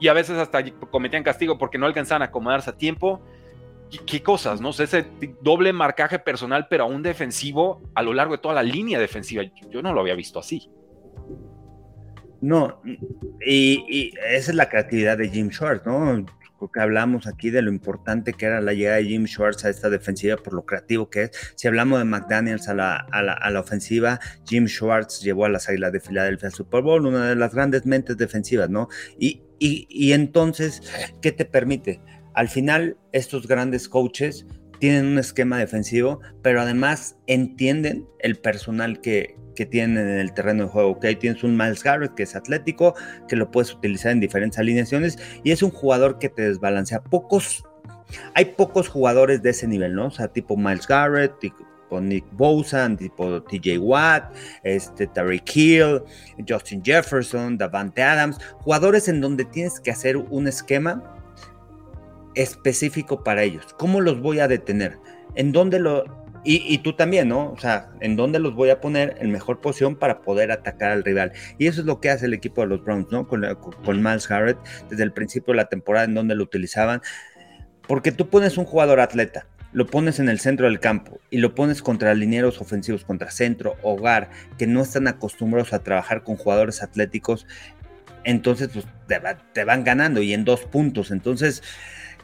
Y 0.00 0.08
a 0.08 0.12
veces 0.12 0.36
hasta 0.38 0.64
cometían 0.90 1.22
castigo 1.22 1.56
porque 1.56 1.78
no 1.78 1.86
alcanzaban 1.86 2.22
a 2.22 2.26
acomodarse 2.26 2.70
a 2.70 2.76
tiempo. 2.76 3.22
¿Qué, 4.06 4.22
cosas, 4.22 4.60
no? 4.60 4.70
ese 4.70 5.06
doble 5.40 5.72
marcaje 5.72 6.18
personal, 6.18 6.66
pero 6.68 6.84
a 6.84 6.86
un 6.86 7.02
defensivo 7.02 7.82
a 7.94 8.02
lo 8.02 8.12
largo 8.12 8.34
de 8.34 8.42
toda 8.42 8.54
la 8.54 8.62
línea 8.62 8.98
defensiva. 8.98 9.42
Yo 9.70 9.82
no 9.82 9.92
lo 9.92 10.00
había 10.00 10.14
visto 10.14 10.38
así. 10.38 10.70
No, 12.40 12.80
y, 13.44 14.12
esa 14.30 14.50
es 14.50 14.54
la 14.54 14.68
creatividad 14.68 15.18
de 15.18 15.28
Jim 15.28 15.50
Schwartz, 15.50 15.84
¿no? 15.86 16.24
Porque 16.58 16.80
hablamos 16.80 17.26
aquí 17.26 17.50
de 17.50 17.62
lo 17.62 17.70
importante 17.70 18.32
que 18.32 18.46
era 18.46 18.60
la 18.60 18.74
llegada 18.74 18.96
de 18.96 19.04
Jim 19.04 19.26
Schwartz 19.26 19.64
a 19.64 19.70
esta 19.70 19.90
defensiva, 19.90 20.36
por 20.36 20.54
lo 20.54 20.64
creativo 20.64 21.08
que 21.08 21.24
es. 21.24 21.30
Si 21.56 21.66
hablamos 21.66 21.98
de 21.98 22.04
McDaniels 22.04 22.68
a 22.68 22.74
la, 22.74 22.96
a 22.96 23.50
la, 23.50 23.60
ofensiva, 23.60 24.20
Jim 24.46 24.66
Schwartz 24.66 25.20
llevó 25.20 25.46
a 25.46 25.48
las 25.48 25.68
Águilas 25.68 25.92
de 25.92 26.00
Filadelfia 26.00 26.48
al 26.48 26.52
Super 26.52 26.82
Bowl, 26.82 27.06
una 27.06 27.28
de 27.28 27.36
las 27.36 27.54
grandes 27.54 27.86
mentes 27.86 28.16
defensivas, 28.16 28.68
¿no? 28.68 28.88
Y, 29.18 29.42
y, 29.58 29.86
y 29.88 30.12
entonces, 30.12 30.82
¿qué 31.20 31.32
te 31.32 31.44
permite? 31.44 32.00
Al 32.34 32.48
final, 32.48 32.96
estos 33.12 33.46
grandes 33.46 33.88
coaches 33.88 34.46
tienen 34.78 35.06
un 35.06 35.18
esquema 35.18 35.58
defensivo, 35.58 36.20
pero 36.42 36.60
además 36.60 37.16
entienden 37.26 38.06
el 38.20 38.36
personal 38.36 39.00
que, 39.00 39.36
que 39.54 39.66
tienen 39.66 39.98
en 39.98 40.18
el 40.18 40.32
terreno 40.32 40.64
de 40.64 40.70
juego. 40.70 41.00
Que 41.00 41.14
tienes 41.16 41.42
un 41.42 41.56
Miles 41.56 41.82
Garrett 41.82 42.14
que 42.14 42.22
es 42.22 42.36
atlético, 42.36 42.94
que 43.26 43.36
lo 43.36 43.50
puedes 43.50 43.74
utilizar 43.74 44.12
en 44.12 44.20
diferentes 44.20 44.58
alineaciones 44.58 45.18
y 45.42 45.50
es 45.50 45.62
un 45.62 45.70
jugador 45.70 46.18
que 46.18 46.28
te 46.28 46.42
desbalancea. 46.42 47.02
Pocos, 47.02 47.64
hay 48.34 48.44
pocos 48.44 48.88
jugadores 48.88 49.42
de 49.42 49.50
ese 49.50 49.66
nivel, 49.66 49.94
¿no? 49.94 50.06
O 50.06 50.10
sea, 50.10 50.28
tipo 50.28 50.56
Miles 50.56 50.86
Garrett, 50.86 51.38
tipo 51.40 52.00
Nick 52.00 52.24
Bosa, 52.32 52.88
tipo 52.96 53.42
TJ 53.42 53.78
Watt, 53.78 54.32
este, 54.62 55.06
Tariq 55.08 55.56
Hill, 55.56 56.02
Justin 56.48 56.82
Jefferson, 56.84 57.58
Davante 57.58 58.02
Adams, 58.02 58.38
jugadores 58.58 59.08
en 59.08 59.20
donde 59.20 59.44
tienes 59.44 59.80
que 59.80 59.90
hacer 59.90 60.16
un 60.16 60.46
esquema 60.46 61.17
específico 62.38 63.24
para 63.24 63.42
ellos. 63.42 63.66
¿Cómo 63.76 64.00
los 64.00 64.20
voy 64.20 64.38
a 64.38 64.48
detener? 64.48 64.98
¿En 65.34 65.52
dónde 65.52 65.80
lo, 65.80 66.04
y, 66.44 66.78
tú 66.78 66.94
también, 66.94 67.28
¿no? 67.28 67.52
O 67.52 67.58
sea, 67.58 67.90
¿en 68.00 68.16
dónde 68.16 68.38
los 68.38 68.54
voy 68.54 68.70
a 68.70 68.80
poner 68.80 69.16
en 69.20 69.30
mejor 69.30 69.60
posición 69.60 69.96
para 69.96 70.22
poder 70.22 70.52
atacar 70.52 70.92
al 70.92 71.04
rival? 71.04 71.32
Y 71.58 71.66
eso 71.66 71.80
es 71.80 71.86
lo 71.86 72.00
que 72.00 72.10
hace 72.10 72.26
el 72.26 72.32
equipo 72.32 72.62
de 72.62 72.68
los 72.68 72.82
Browns, 72.82 73.10
¿no? 73.10 73.26
Con, 73.26 73.44
con, 73.84 74.02
Miles 74.02 74.28
Garrett, 74.28 74.56
desde 74.88 75.02
el 75.02 75.12
principio 75.12 75.52
de 75.52 75.58
la 75.58 75.68
temporada 75.68 76.06
en 76.06 76.14
donde 76.14 76.34
lo 76.34 76.44
utilizaban. 76.44 77.02
Porque 77.86 78.12
tú 78.12 78.30
pones 78.30 78.56
un 78.56 78.64
jugador 78.64 79.00
atleta, 79.00 79.46
lo 79.72 79.86
pones 79.86 80.20
en 80.20 80.28
el 80.28 80.38
centro 80.38 80.66
del 80.66 80.80
campo 80.80 81.20
y 81.28 81.38
lo 81.38 81.54
pones 81.54 81.82
contra 81.82 82.14
linieros 82.14 82.60
ofensivos, 82.60 83.04
contra 83.04 83.30
centro, 83.30 83.76
hogar, 83.82 84.30
que 84.56 84.66
no 84.66 84.82
están 84.82 85.08
acostumbrados 85.08 85.72
a 85.72 85.82
trabajar 85.82 86.22
con 86.22 86.36
jugadores 86.36 86.82
atléticos, 86.82 87.46
entonces 88.24 88.68
pues, 88.68 88.86
te, 89.52 89.64
van 89.64 89.84
ganando 89.84 90.22
y 90.22 90.34
en 90.34 90.44
dos 90.44 90.64
puntos. 90.64 91.10
Entonces, 91.10 91.62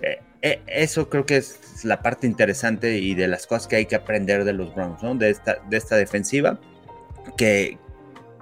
eh, 0.04 0.18
eh, 0.42 0.60
eso 0.66 1.08
creo 1.08 1.24
que 1.24 1.38
es 1.38 1.84
la 1.84 2.02
parte 2.02 2.26
interesante 2.26 2.98
y 2.98 3.14
de 3.14 3.28
las 3.28 3.46
cosas 3.46 3.66
que 3.66 3.76
hay 3.76 3.86
que 3.86 3.96
aprender 3.96 4.44
de 4.44 4.52
los 4.52 4.74
Browns, 4.74 5.02
¿no? 5.02 5.14
De 5.14 5.30
esta, 5.30 5.56
de 5.70 5.76
esta 5.78 5.96
defensiva, 5.96 6.60
que, 7.38 7.78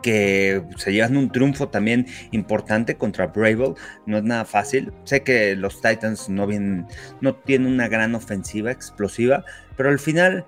que 0.03 0.65
se 0.77 0.93
llevan 0.93 1.17
un 1.17 1.31
triunfo 1.31 1.69
también 1.69 2.07
importante 2.33 2.97
contra 2.97 3.29
Bravel. 3.29 3.75
No 4.07 4.19
es 4.19 4.25
nada 4.25 4.45
fácil. 4.45 4.93
Sé 5.05 5.23
que 5.23 5.55
los 5.55 5.81
Titans 5.81 6.29
no, 6.29 6.49
vienen, 6.49 6.87
no 7.21 7.37
tienen 7.37 7.73
una 7.73 7.87
gran 7.87 8.17
ofensiva 8.17 8.73
explosiva, 8.73 9.45
pero 9.77 9.89
al 9.89 10.01
final 10.01 10.45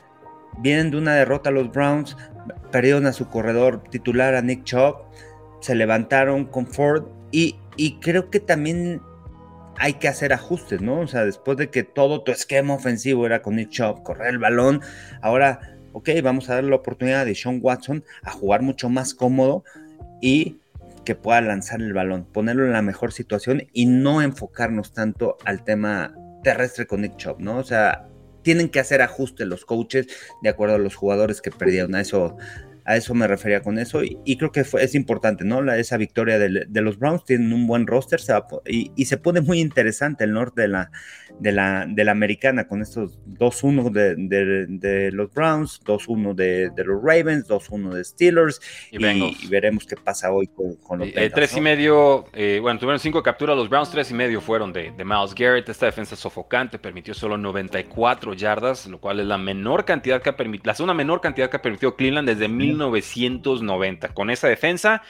vienen 0.58 0.90
de 0.90 0.96
una 0.96 1.14
derrota 1.14 1.52
los 1.52 1.70
Browns, 1.70 2.16
perdieron 2.72 3.06
a 3.06 3.12
su 3.12 3.28
corredor 3.28 3.84
titular, 3.90 4.34
a 4.34 4.42
Nick 4.42 4.64
Chubb, 4.64 4.96
se 5.60 5.76
levantaron 5.76 6.46
con 6.46 6.66
Ford 6.66 7.04
y, 7.30 7.56
y 7.76 8.00
creo 8.00 8.28
que 8.28 8.40
también 8.40 9.00
hay 9.78 9.94
que 9.94 10.08
hacer 10.08 10.32
ajustes, 10.32 10.80
¿no? 10.80 11.00
O 11.00 11.06
sea, 11.06 11.24
después 11.24 11.56
de 11.56 11.70
que 11.70 11.82
todo 11.82 12.22
tu 12.22 12.32
esquema 12.32 12.74
ofensivo 12.74 13.26
era 13.26 13.42
con 13.42 13.56
Nick 13.56 13.70
Chubb, 13.70 14.02
correr 14.02 14.28
el 14.28 14.38
balón, 14.38 14.80
ahora, 15.22 15.76
ok, 15.92 16.10
vamos 16.22 16.48
a 16.48 16.54
darle 16.54 16.70
la 16.70 16.76
oportunidad 16.76 17.26
de 17.26 17.34
Sean 17.34 17.58
Watson 17.62 18.04
a 18.22 18.30
jugar 18.30 18.62
mucho 18.62 18.88
más 18.88 19.14
cómodo 19.14 19.64
y 20.20 20.58
que 21.04 21.14
pueda 21.14 21.40
lanzar 21.40 21.80
el 21.80 21.92
balón, 21.92 22.24
ponerlo 22.24 22.64
en 22.64 22.72
la 22.72 22.82
mejor 22.82 23.12
situación 23.12 23.64
y 23.72 23.86
no 23.86 24.22
enfocarnos 24.22 24.92
tanto 24.92 25.36
al 25.44 25.64
tema 25.64 26.14
terrestre 26.42 26.86
con 26.86 27.02
Nick 27.02 27.16
Chubb, 27.16 27.40
¿no? 27.40 27.58
O 27.58 27.64
sea, 27.64 28.08
tienen 28.42 28.68
que 28.68 28.80
hacer 28.80 29.02
ajustes 29.02 29.46
los 29.46 29.64
coaches 29.64 30.06
de 30.42 30.48
acuerdo 30.48 30.76
a 30.76 30.78
los 30.78 30.94
jugadores 30.94 31.40
que 31.40 31.50
perdieron. 31.50 31.94
Eso 31.96 32.36
a 32.84 32.96
eso 32.96 33.14
me 33.14 33.26
refería 33.26 33.62
con 33.62 33.78
eso 33.78 34.02
y, 34.02 34.36
creo 34.36 34.52
que 34.52 34.60
es 34.60 34.94
importante, 34.94 35.44
¿no? 35.44 35.62
La, 35.62 35.78
esa 35.78 35.96
victoria 35.96 36.38
de, 36.38 36.80
los 36.82 36.98
Browns 36.98 37.24
tienen 37.24 37.52
un 37.52 37.66
buen 37.66 37.86
roster 37.86 38.20
y, 38.66 39.04
se 39.04 39.16
pone 39.16 39.40
muy 39.40 39.60
interesante 39.60 40.24
el 40.24 40.32
norte 40.32 40.62
de 40.62 40.68
la, 40.68 40.90
de 41.38 41.52
la, 41.52 41.86
de 41.88 42.04
la 42.04 42.12
americana 42.12 42.66
con 42.66 42.82
estos 42.82 43.18
2-1 43.26 43.90
de, 43.90 45.10
los 45.12 45.32
Browns, 45.32 45.80
2-1 45.84 46.34
de, 46.34 46.84
los 46.84 47.02
Ravens, 47.02 47.48
2-1 47.48 47.90
de 47.90 48.04
Steelers 48.04 48.60
y, 48.90 48.98
veremos 49.48 49.86
qué 49.86 49.96
pasa 49.96 50.30
hoy 50.32 50.48
con, 50.48 50.98
los 50.98 51.08
eh, 51.08 51.30
Tres 51.34 51.56
y 51.56 51.60
medio, 51.60 52.26
eh, 52.32 52.58
bueno, 52.60 52.78
tuvieron 52.78 53.00
cinco 53.00 53.22
capturas 53.22 53.56
los 53.56 53.68
Browns, 53.68 53.90
tres 53.90 54.10
y 54.10 54.14
medio 54.14 54.40
fueron 54.40 54.72
de, 54.72 54.92
Miles 55.04 55.34
Garrett. 55.34 55.68
Esta 55.68 55.86
defensa 55.86 56.16
sofocante 56.16 56.78
permitió 56.78 57.14
solo 57.14 57.36
94 57.36 58.34
yardas, 58.34 58.86
lo 58.86 59.00
cual 59.00 59.20
es 59.20 59.26
la 59.26 59.38
menor 59.38 59.84
cantidad 59.84 60.22
que 60.22 60.30
ha 60.30 60.36
permitido, 60.36 60.68
la 60.68 60.74
segunda 60.74 60.94
menor 60.94 61.20
cantidad 61.20 61.50
que 61.50 61.56
ha 61.56 61.62
permitido 61.62 61.96
Cleveland 61.96 62.28
desde 62.28 62.48
1990. 62.74 64.08
Con 64.14 64.30
esa 64.30 64.48
defensa 64.48 65.02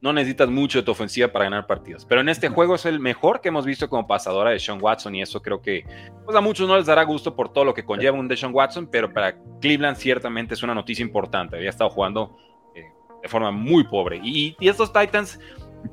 no 0.00 0.12
necesitas 0.12 0.48
mucho 0.48 0.78
de 0.78 0.84
tu 0.84 0.92
ofensiva 0.92 1.28
para 1.28 1.46
ganar 1.46 1.66
partidos. 1.66 2.04
Pero 2.04 2.20
en 2.20 2.28
este 2.28 2.48
juego 2.48 2.74
es 2.74 2.84
el 2.86 3.00
mejor 3.00 3.40
que 3.40 3.48
hemos 3.48 3.64
visto 3.64 3.88
como 3.88 4.06
pasadora 4.06 4.50
de 4.50 4.58
Sean 4.58 4.78
Watson 4.80 5.14
y 5.14 5.22
eso 5.22 5.40
creo 5.40 5.62
que 5.62 5.84
pues 6.24 6.36
a 6.36 6.40
muchos 6.40 6.68
no 6.68 6.76
les 6.76 6.86
dará 6.86 7.02
gusto 7.04 7.34
por 7.34 7.52
todo 7.52 7.64
lo 7.64 7.74
que 7.74 7.84
conlleva 7.84 8.18
un 8.18 8.28
de 8.28 8.36
Sean 8.36 8.54
Watson, 8.54 8.88
pero 8.90 9.12
para 9.12 9.36
Cleveland 9.60 9.96
ciertamente 9.96 10.54
es 10.54 10.62
una 10.62 10.74
noticia 10.74 11.02
importante. 11.02 11.56
Había 11.56 11.70
estado 11.70 11.90
jugando 11.90 12.36
eh, 12.74 12.84
de 13.22 13.28
forma 13.28 13.50
muy 13.50 13.84
pobre. 13.84 14.20
Y, 14.22 14.56
estos 14.60 14.92
Titans 14.92 15.40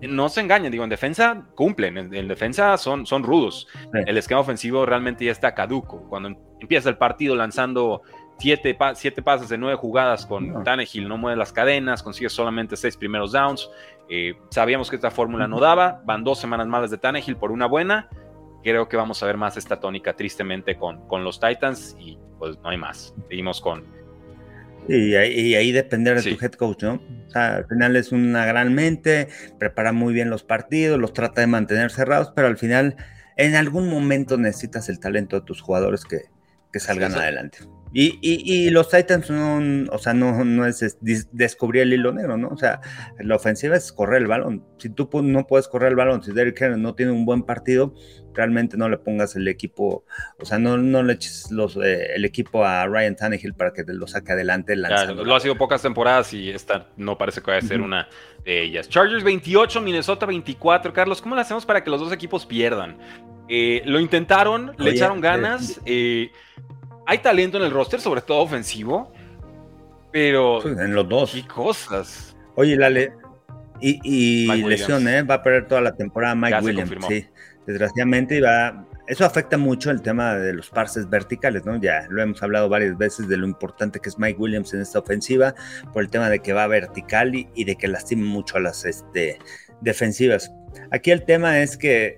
no 0.02 0.28
se 0.30 0.42
engañen, 0.42 0.72
digo, 0.72 0.84
en 0.84 0.90
defensa 0.90 1.46
cumplen, 1.56 1.98
en, 1.98 2.28
defensa 2.28 2.78
son, 2.78 3.06
son 3.06 3.24
rudos. 3.24 3.68
El 4.06 4.18
esquema 4.18 4.42
ofensivo 4.42 4.86
realmente 4.86 5.26
ya 5.26 5.32
está 5.32 5.54
caduco. 5.54 6.08
Cuando 6.10 6.36
empieza 6.60 6.90
el 6.90 6.98
partido 6.98 7.36
lanzando 7.36 8.02
siete, 8.38 8.74
pases 8.76 9.50
de 9.50 9.58
nueve 9.58 9.78
jugadas 9.78 10.26
con 10.26 10.50
no. 10.50 10.64
Tannehill, 10.64 11.08
no 11.08 11.18
mueve 11.18 11.38
las 11.38 11.54
cadenas, 11.54 12.04
consigue 12.04 12.30
solamente 12.30 12.76
seis 12.76 12.98
primeros 12.98 13.32
downs. 13.32 13.70
Eh, 14.10 14.36
sabíamos 14.50 14.90
que 14.90 14.98
esta 14.98 15.12
fórmula 15.12 15.48
no 15.48 15.60
daba, 15.60 16.02
van 16.06 16.24
dos 16.24 16.40
semanas 16.40 16.68
malas 16.68 16.92
de 16.92 16.98
Tannehill 16.98 17.38
por 17.38 17.52
una 17.52 17.66
buena. 17.66 18.10
Creo 18.64 18.88
que 18.88 18.98
vamos 18.98 19.22
a 19.24 19.26
ver 19.26 19.38
más 19.38 19.58
esta 19.58 19.80
tónica 19.80 20.16
tristemente 20.16 20.78
con, 20.78 21.08
con 21.08 21.24
los 21.24 21.40
Titans 21.40 21.96
y 22.00 22.18
pues 22.40 22.58
no 22.64 22.70
hay 22.70 22.78
más. 22.78 23.14
Seguimos 23.30 23.62
con... 23.62 23.86
Y 24.88 25.16
ahí, 25.16 25.56
ahí 25.56 25.72
depender 25.72 26.22
de 26.22 26.36
tu 26.36 26.44
head 26.44 26.52
coach, 26.54 26.84
¿no? 26.84 27.02
O 27.28 27.30
sea, 27.30 27.56
al 27.56 27.68
final 27.68 27.96
es 27.96 28.12
una 28.12 28.46
gran 28.46 28.74
mente, 28.74 29.30
prepara 29.58 29.94
muy 29.94 30.14
bien 30.14 30.30
los 30.30 30.44
partidos, 30.44 31.00
los 31.00 31.14
trata 31.14 31.40
de 31.40 31.48
mantener 31.48 31.90
cerrados, 31.90 32.34
pero 32.36 32.48
al 32.48 32.58
final 32.58 32.98
en 33.38 33.56
algún 33.56 33.90
momento 33.90 34.38
necesitas 34.38 34.90
el 34.90 35.00
talento 35.00 35.40
de 35.40 35.46
tus 35.46 35.62
jugadores 35.62 36.04
que, 36.04 36.24
que 36.72 36.80
salgan 36.82 37.14
adelante. 37.14 37.60
Y, 37.96 38.18
y, 38.22 38.72
los 38.72 38.90
Titans 38.90 39.30
no, 39.30 39.86
o 39.92 40.00
sea, 40.00 40.16
no, 40.16 40.44
no 40.44 40.66
es, 40.66 40.98
descubrir 41.32 41.84
el 41.84 41.94
hilo 41.94 42.12
negro, 42.12 42.38
¿no? 42.38 42.48
O 42.48 42.58
sea, 42.58 42.82
la 43.20 43.36
ofensiva 43.36 43.76
es 43.76 43.92
correr 43.92 44.24
el 44.24 44.28
balón. 44.28 44.66
Si 44.80 44.90
tú 44.90 45.08
no 45.22 45.46
puedes 45.46 45.68
correr 45.68 45.90
el 45.90 45.96
balón, 45.96 46.24
si 46.24 46.32
Derrick 46.32 46.60
Henry 46.60 46.82
no 46.82 46.96
tiene 46.96 47.12
un 47.12 47.24
buen 47.24 47.44
partido, 47.44 47.94
realmente 48.34 48.78
no 48.78 48.90
le 48.90 48.98
pongas 48.98 49.36
el 49.36 49.48
equipo, 49.48 50.06
o 50.40 50.46
sea, 50.46 50.58
no, 50.58 50.78
no 50.78 51.04
le 51.04 51.14
eches 51.14 51.52
los, 51.52 51.78
eh, 51.78 52.16
el 52.16 52.26
equipo 52.26 52.66
a 52.66 52.88
Ryan 52.88 53.16
Tannehill 53.16 53.54
para 53.54 53.74
que 53.74 53.84
lo 53.86 54.08
saque 54.08 54.32
adelante. 54.32 54.74
Claro, 54.74 55.24
lo 55.24 55.36
ha 55.36 55.40
sido 55.40 55.56
pocas 55.56 55.84
temporadas 55.84 56.34
y 56.34 56.50
esta 56.50 56.88
no 56.98 57.18
parece 57.18 57.42
que 57.42 57.52
vaya 57.52 57.64
a 57.64 57.68
ser 57.68 57.82
una 57.82 58.08
de 58.44 58.64
ellas. 58.64 58.90
Chargers 58.90 59.24
28, 59.24 59.82
Minnesota 59.82 60.26
24. 60.26 60.94
Carlos, 60.94 61.22
¿cómo 61.22 61.36
lo 61.36 61.42
hacemos 61.42 61.64
para 61.66 61.84
que 61.84 61.92
los 61.92 62.00
dos 62.00 62.12
equipos 62.12 62.46
pierdan? 62.46 62.98
Eh, 63.48 63.82
lo 63.86 64.00
intentaron, 64.00 64.74
le 64.78 64.92
echaron 64.92 65.22
ganas. 65.22 65.80
Eh, 65.86 66.32
hay 67.06 67.18
talento 67.20 67.58
en 67.58 67.64
el 67.64 67.72
roster, 67.72 68.00
sobre 68.00 68.22
todo 68.22 68.40
ofensivo, 68.42 69.12
pero. 70.12 70.66
En 70.66 70.96
los 70.96 71.08
dos. 71.08 71.32
¿Qué 71.34 71.48
cosas? 71.48 72.36
Oye, 72.56 72.76
Lale. 72.76 73.14
Y, 73.82 74.00
y 74.04 74.64
lesión, 74.64 75.08
¿eh? 75.10 75.24
Va 75.24 75.36
a 75.36 75.44
perder 75.44 75.68
toda 75.68 75.82
la 75.82 75.94
temporada 75.94 76.36
Mike 76.36 76.60
Williams. 76.62 77.06
Sí, 77.08 77.26
desgraciadamente 77.68 78.40
va. 78.40 78.86
Eso 79.08 79.26
afecta 79.26 79.58
mucho 79.58 79.92
el 79.92 80.02
tema 80.02 80.36
de 80.36 80.54
los 80.54 80.70
parses 80.70 81.10
verticales, 81.10 81.66
¿no? 81.66 81.76
Ya 81.82 82.08
lo 82.10 82.22
hemos 82.22 82.42
hablado 82.42 82.70
varias 82.70 82.98
veces 82.98 83.28
de 83.28 83.36
lo 83.36 83.46
importante 83.46 84.00
que 84.00 84.08
es 84.08 84.18
Mike 84.18 84.40
Williams 84.40 84.74
en 84.74 84.80
esta 84.80 85.00
ofensiva, 85.00 85.54
por 85.92 86.04
el 86.04 86.10
tema 86.10 86.30
de 86.30 86.40
que 86.40 86.54
va 86.54 86.66
vertical 86.68 87.36
y, 87.36 87.50
y 87.56 87.66
de 87.66 87.76
que 87.76 87.90
lastima 87.90 88.26
mucho 88.26 88.56
a 88.56 88.62
las 88.62 88.86
este, 88.86 89.40
defensivas. 89.82 90.50
Aquí 90.92 91.12
el 91.12 91.26
tema 91.26 91.60
es 91.60 91.76
que, 91.76 92.16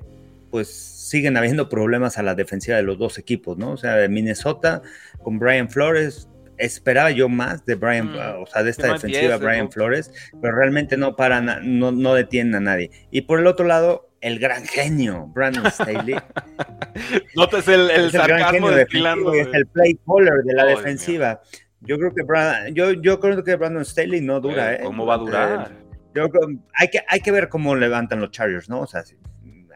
pues, 0.52 0.70
siguen 1.06 1.38
habiendo 1.38 1.70
problemas 1.70 2.18
a 2.18 2.24
la 2.24 2.36
defensiva 2.36 2.78
de 2.78 2.84
los 2.84 2.98
dos 2.98 3.18
equipos, 3.18 3.58
¿no? 3.58 3.72
O 3.72 3.78
sea, 3.78 3.96
de 3.96 4.10
Minnesota 4.10 4.82
con 5.22 5.38
Brian 5.38 5.70
Flores, 5.70 6.30
esperaba 6.58 7.12
yo 7.12 7.30
más 7.30 7.66
de 7.66 7.76
Brian, 7.76 8.12
mm. 8.12 8.42
o 8.42 8.46
sea, 8.48 8.64
de 8.64 8.72
esta 8.72 8.92
defensiva 8.92 9.38
Brian 9.38 9.72
Flores, 9.72 10.12
pero 10.42 10.56
realmente 10.56 10.98
no 10.98 11.16
para, 11.16 11.42
no, 11.42 11.92
no 11.92 12.14
detienen 12.14 12.56
a 12.56 12.60
nadie. 12.60 12.92
Y 13.12 13.22
por 13.22 13.40
el 13.40 13.48
otro 13.48 13.66
lado, 13.66 14.10
el 14.22 14.40
gran 14.40 14.66
genio, 14.66 15.28
Brandon 15.28 15.70
Staley. 15.70 16.16
Notas 17.36 17.68
el, 17.68 17.92
el, 17.92 18.12
sarcasmo 18.12 18.72
de 18.72 18.82
Es 18.84 19.48
el 19.54 19.68
play 19.68 20.00
caller 20.06 20.44
de 20.44 20.54
la 20.54 20.66
defensiva. 20.66 21.42
Yo 21.82 21.98
creo 22.00 22.16
que 22.16 22.24
Brandon, 22.24 22.74
yo, 22.74 22.94
yo 22.94 23.20
creo 23.20 23.44
que 23.44 23.56
Brandon 23.56 23.86
Staley 23.86 24.22
no 24.22 24.40
dura, 24.40 24.74
¿eh? 24.74 24.80
¿Cómo 24.84 25.06
va 25.06 25.16
a 25.16 25.18
durar? 25.18 25.72
yo, 26.16 26.30
hay, 26.74 26.88
que, 26.88 27.02
hay 27.08 27.20
que 27.20 27.32
ver 27.32 27.50
cómo 27.50 27.76
levantan 27.76 28.22
los 28.22 28.32
Chargers, 28.32 28.70
¿no? 28.70 28.82
O 28.82 28.88
sea, 28.88 29.04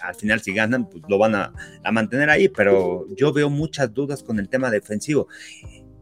al 0.02 0.16
final 0.16 0.42
si 0.42 0.54
ganan, 0.54 0.90
pues 0.90 1.04
lo 1.08 1.18
van 1.18 1.36
a, 1.36 1.54
mantener 1.92 2.30
ahí, 2.30 2.50
pero 2.50 3.06
yo 3.16 3.34
veo 3.34 3.50
muchas 3.50 3.94
dudas 3.94 4.24
con 4.24 4.40
el 4.40 4.50
tema 4.50 4.70
defensivo. 4.70 5.28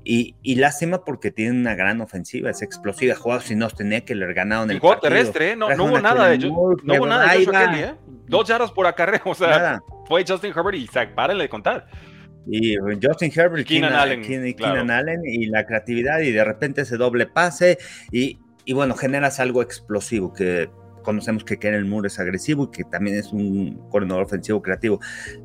Y, 0.04 0.36
y, 0.42 0.56
lástima 0.56 1.04
porque 1.04 1.32
tiene 1.32 1.52
una 1.52 1.76
gran 1.76 2.00
ofensiva, 2.00 2.50
es 2.50 2.62
explosiva. 2.62 3.14
Jugado 3.14 3.42
si 3.42 3.56
no 3.56 3.70
tenía 3.70 4.06
que 4.06 4.16
le 4.16 4.34
ganado 4.34 4.64
en 4.64 4.72
el, 4.72 4.80
juego 4.80 5.02
terrestre, 5.02 5.52
¿eh? 5.52 5.56
no, 5.58 5.70
no, 5.76 5.84
hubo 5.84 6.00
nada 6.00 6.30
de, 6.30 6.38
no 6.38 6.54
hubo 6.54 7.06
nada 7.06 7.34
de 7.34 7.46
Kelly, 7.46 7.80
¿eh? 7.80 7.96
Dos 8.26 8.48
yardas 8.48 8.72
por 8.72 8.88
acarreo, 8.88 9.22
o 9.26 9.36
sea, 9.36 9.82
fue 10.06 10.24
Justin 10.26 10.54
Herbert 10.56 10.78
y 10.78 10.88
Zach, 10.88 11.14
párenle 11.14 11.44
de 11.44 11.50
contar. 11.50 11.88
Y 12.50 12.76
Justin 13.04 13.32
Herbert, 13.36 13.68
Keenan, 13.68 13.94
Allen, 13.94 14.22
Keenan 14.22 14.90
Allen 14.90 15.22
y 15.26 15.48
la 15.48 15.66
creatividad 15.66 16.22
y 16.22 16.32
de 16.32 16.44
repente 16.46 16.82
ese 16.82 16.96
doble 16.96 17.26
pase 17.26 17.78
y, 18.10 18.40
y 18.64 18.74
bueno, 18.74 18.96
generas 18.96 19.42
algo 19.42 19.62
explosivo 19.62 20.32
que 20.32 20.70
conocemos 21.08 21.46
que 21.46 21.58
Kenneth 21.58 21.86
Moore 21.86 22.08
es 22.08 22.20
agresivo 22.20 22.65
y 22.65 22.72
que 22.72 22.84
también 22.84 23.15
es 23.15 23.32
un 23.32 23.82
coordinador 23.89 24.26
ofensivo 24.26 24.62
creativo, 24.62 25.00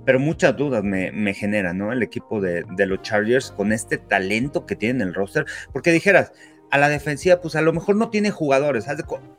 pero 0.04 0.18
muchas 0.18 0.56
dudas 0.56 0.82
me, 0.82 1.12
me 1.12 1.34
genera, 1.34 1.72
¿no? 1.72 1.92
El 1.92 2.02
equipo 2.02 2.40
de, 2.40 2.64
de, 2.76 2.86
los 2.86 3.00
Chargers 3.02 3.52
con 3.52 3.72
este 3.72 3.96
talento 3.96 4.66
que 4.66 4.74
tiene 4.74 5.02
en 5.02 5.08
el 5.08 5.14
roster, 5.14 5.46
porque 5.72 5.92
dijeras, 5.92 6.32
a 6.72 6.78
la 6.78 6.88
defensiva, 6.88 7.40
pues 7.40 7.54
a 7.54 7.60
lo 7.60 7.72
mejor 7.72 7.94
no 7.94 8.10
tiene 8.10 8.32
jugadores, 8.32 8.86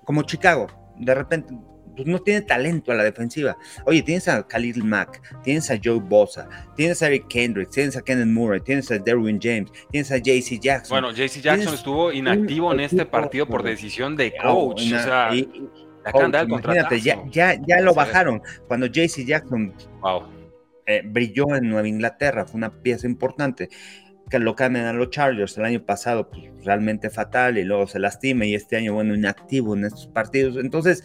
como 0.06 0.22
Chicago, 0.22 0.68
de 0.98 1.14
repente 1.14 1.54
pues 1.96 2.08
no 2.08 2.20
tiene 2.20 2.42
talento 2.42 2.92
a 2.92 2.96
la 2.96 3.04
defensiva. 3.04 3.58
Oye, 3.86 4.02
tienes 4.02 4.28
a 4.28 4.46
Khalil 4.48 4.84
Mack, 4.84 5.22
tienes 5.44 5.70
a 5.70 5.80
Joe 5.82 6.00
Bosa, 6.00 6.48
tienes 6.76 7.02
a 7.02 7.08
Eric 7.08 7.28
Kendricks, 7.28 7.72
tienes 7.72 7.98
a 7.98 8.02
Kenneth 8.02 8.28
Murray, 8.28 8.62
tienes 8.62 8.90
a 8.92 8.98
Derwin 8.98 9.40
James, 9.42 9.72
tienes 9.92 10.12
a 10.12 10.18
JC 10.18 10.60
Jackson. 10.60 11.02
Bueno, 11.02 11.12
JC 11.12 11.42
Jackson 11.42 11.74
estuvo 11.74 12.12
inactivo 12.12 12.74
en 12.74 12.82
este 12.82 13.06
partido 13.06 13.48
por 13.48 13.64
decisión 13.64 14.16
de 14.16 14.34
coach. 14.38 14.82
o 14.82 14.86
sea, 14.86 15.32
imagínate, 16.46 17.02
ya, 17.02 17.24
ya, 17.30 17.60
ya 17.66 17.82
lo 17.82 17.94
bajaron. 17.94 18.42
Cuando 18.68 18.88
JC 18.88 19.26
Jackson 19.26 19.74
eh, 20.86 21.02
brilló 21.06 21.56
en 21.56 21.70
Nueva 21.70 21.88
Inglaterra, 21.88 22.46
fue 22.46 22.58
una 22.58 22.82
pieza 22.82 23.08
importante 23.08 23.70
que 24.30 24.40
lo 24.40 24.56
cambian 24.56 24.86
a 24.86 24.94
los 24.94 25.10
Chargers 25.10 25.58
el 25.58 25.66
año 25.66 25.86
pasado, 25.86 26.30
pues 26.30 26.44
realmente 26.64 27.10
fatal, 27.10 27.58
y 27.58 27.64
luego 27.64 27.88
se 27.88 28.00
lastima, 28.00 28.46
y 28.46 28.56
este 28.56 28.78
año, 28.78 28.94
bueno, 28.94 29.14
inactivo 29.14 29.76
en 29.76 29.86
estos 29.86 30.08
partidos. 30.08 30.58
Entonces, 30.58 31.04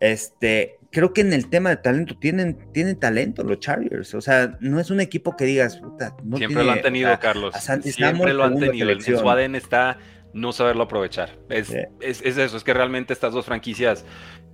este, 0.00 0.78
creo 0.90 1.12
que 1.12 1.20
en 1.20 1.32
el 1.32 1.48
tema 1.48 1.70
de 1.70 1.76
talento 1.76 2.16
tienen, 2.18 2.58
tienen 2.72 2.98
talento 2.98 3.42
los 3.44 3.60
Chargers. 3.60 4.14
O 4.14 4.20
sea, 4.20 4.56
no 4.60 4.80
es 4.80 4.90
un 4.90 5.00
equipo 5.00 5.36
que 5.36 5.44
digas, 5.44 5.78
puta, 5.78 6.16
no 6.22 6.36
Siempre 6.36 6.64
lo 6.64 6.72
han 6.72 6.82
tenido, 6.82 7.18
Carlos. 7.18 7.54
Siempre 7.82 8.32
lo 8.34 8.44
han 8.44 8.58
tenido. 8.58 8.90
En 8.90 9.00
su 9.00 9.28
ADN 9.28 9.54
está 9.56 9.98
no 10.32 10.52
saberlo 10.52 10.84
aprovechar. 10.84 11.38
Es, 11.48 11.74
es, 12.00 12.22
eso, 12.22 12.56
es 12.56 12.64
que 12.64 12.74
realmente 12.74 13.12
estas 13.12 13.32
dos 13.32 13.46
franquicias 13.46 14.04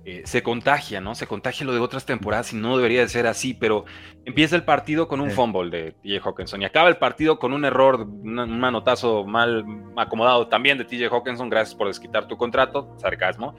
eh, 0.05 0.21
se 0.25 0.43
contagian, 0.43 1.03
¿no? 1.03 1.15
Se 1.15 1.27
contagia 1.27 1.65
lo 1.65 1.73
de 1.73 1.79
otras 1.79 2.05
temporadas 2.05 2.53
y 2.53 2.55
no 2.55 2.77
debería 2.77 3.01
de 3.01 3.09
ser 3.09 3.27
así, 3.27 3.53
pero 3.53 3.85
empieza 4.23 4.55
el 4.55 4.63
partido 4.63 5.07
con 5.07 5.19
un 5.19 5.31
fumble 5.31 5.69
de 5.69 5.91
TJ 5.91 6.25
Hawkinson 6.25 6.61
y 6.61 6.65
acaba 6.65 6.89
el 6.89 6.97
partido 6.97 7.39
con 7.39 7.53
un 7.53 7.65
error, 7.65 8.01
un 8.01 8.59
manotazo 8.59 9.25
mal 9.25 9.65
acomodado 9.97 10.47
también 10.47 10.77
de 10.77 10.85
TJ 10.85 11.07
Hawkinson, 11.11 11.49
gracias 11.49 11.75
por 11.75 11.87
desquitar 11.87 12.27
tu 12.27 12.37
contrato, 12.37 12.95
sarcasmo. 12.97 13.55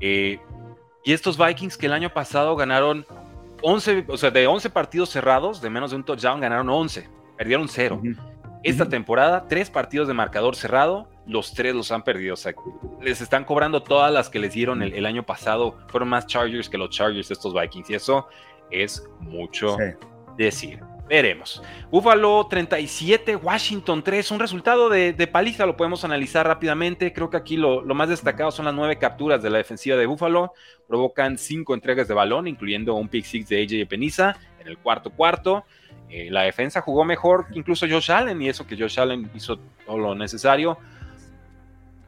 Eh, 0.00 0.38
y 1.04 1.12
estos 1.12 1.38
Vikings 1.38 1.76
que 1.76 1.86
el 1.86 1.92
año 1.92 2.12
pasado 2.12 2.56
ganaron 2.56 3.06
11, 3.62 4.06
o 4.08 4.16
sea, 4.16 4.30
de 4.30 4.46
11 4.46 4.70
partidos 4.70 5.10
cerrados, 5.10 5.60
de 5.60 5.70
menos 5.70 5.90
de 5.90 5.96
un 5.96 6.04
touchdown, 6.04 6.40
ganaron 6.40 6.68
11, 6.68 7.08
perdieron 7.36 7.68
0. 7.68 8.02
Esta 8.62 8.88
temporada, 8.88 9.46
tres 9.48 9.70
partidos 9.70 10.08
de 10.08 10.14
marcador 10.14 10.56
cerrado, 10.56 11.08
los 11.26 11.54
tres 11.54 11.74
los 11.74 11.90
han 11.92 12.02
perdido. 12.02 12.34
O 12.34 12.36
sea, 12.36 12.54
les 13.00 13.20
están 13.20 13.44
cobrando 13.44 13.82
todas 13.82 14.12
las 14.12 14.28
que 14.28 14.38
les 14.38 14.52
dieron 14.52 14.82
el, 14.82 15.06
año 15.06 15.24
pasado. 15.24 15.76
Fueron 15.88 16.08
más 16.08 16.26
Chargers 16.26 16.68
que 16.68 16.78
los 16.78 16.90
Chargers 16.90 17.30
estos 17.30 17.54
Vikings. 17.54 17.90
Y 17.90 17.94
eso 17.94 18.28
es 18.70 19.08
mucho 19.20 19.76
decir. 20.36 20.80
Veremos. 21.06 21.62
Buffalo 21.90 22.46
37, 22.48 23.36
Washington 23.36 24.02
3. 24.02 24.30
Un 24.30 24.40
resultado 24.40 24.88
de, 24.88 25.28
paliza, 25.30 25.66
lo 25.66 25.76
podemos 25.76 26.02
analizar 26.04 26.46
rápidamente. 26.46 27.12
Creo 27.12 27.28
que 27.28 27.36
aquí 27.36 27.56
lo, 27.56 27.82
más 27.94 28.08
destacado 28.08 28.50
son 28.50 28.64
las 28.64 28.74
nueve 28.74 28.98
capturas 28.98 29.42
de 29.42 29.50
la 29.50 29.58
defensiva 29.58 29.96
de 29.96 30.06
Buffalo. 30.06 30.54
Provocan 30.88 31.36
cinco 31.36 31.74
entregas 31.74 32.08
de 32.08 32.14
balón, 32.14 32.48
incluyendo 32.48 32.94
un 32.94 33.08
pick 33.08 33.24
six 33.26 33.48
de 33.48 33.62
AJ 33.62 33.88
Peniza 33.88 34.36
en 34.58 34.68
el 34.68 34.78
cuarto 34.78 35.10
cuarto. 35.10 35.64
Eh, 36.08 36.30
la 36.30 36.42
defensa 36.42 36.80
jugó 36.80 37.04
mejor 37.04 37.48
que 37.48 37.58
incluso 37.58 37.86
Josh 37.88 38.10
Allen, 38.10 38.40
y 38.40 38.48
eso 38.48 38.66
que 38.66 38.76
Josh 38.76 38.98
Allen 38.98 39.30
hizo 39.34 39.58
todo 39.84 39.98
lo 39.98 40.14
necesario. 40.14 40.78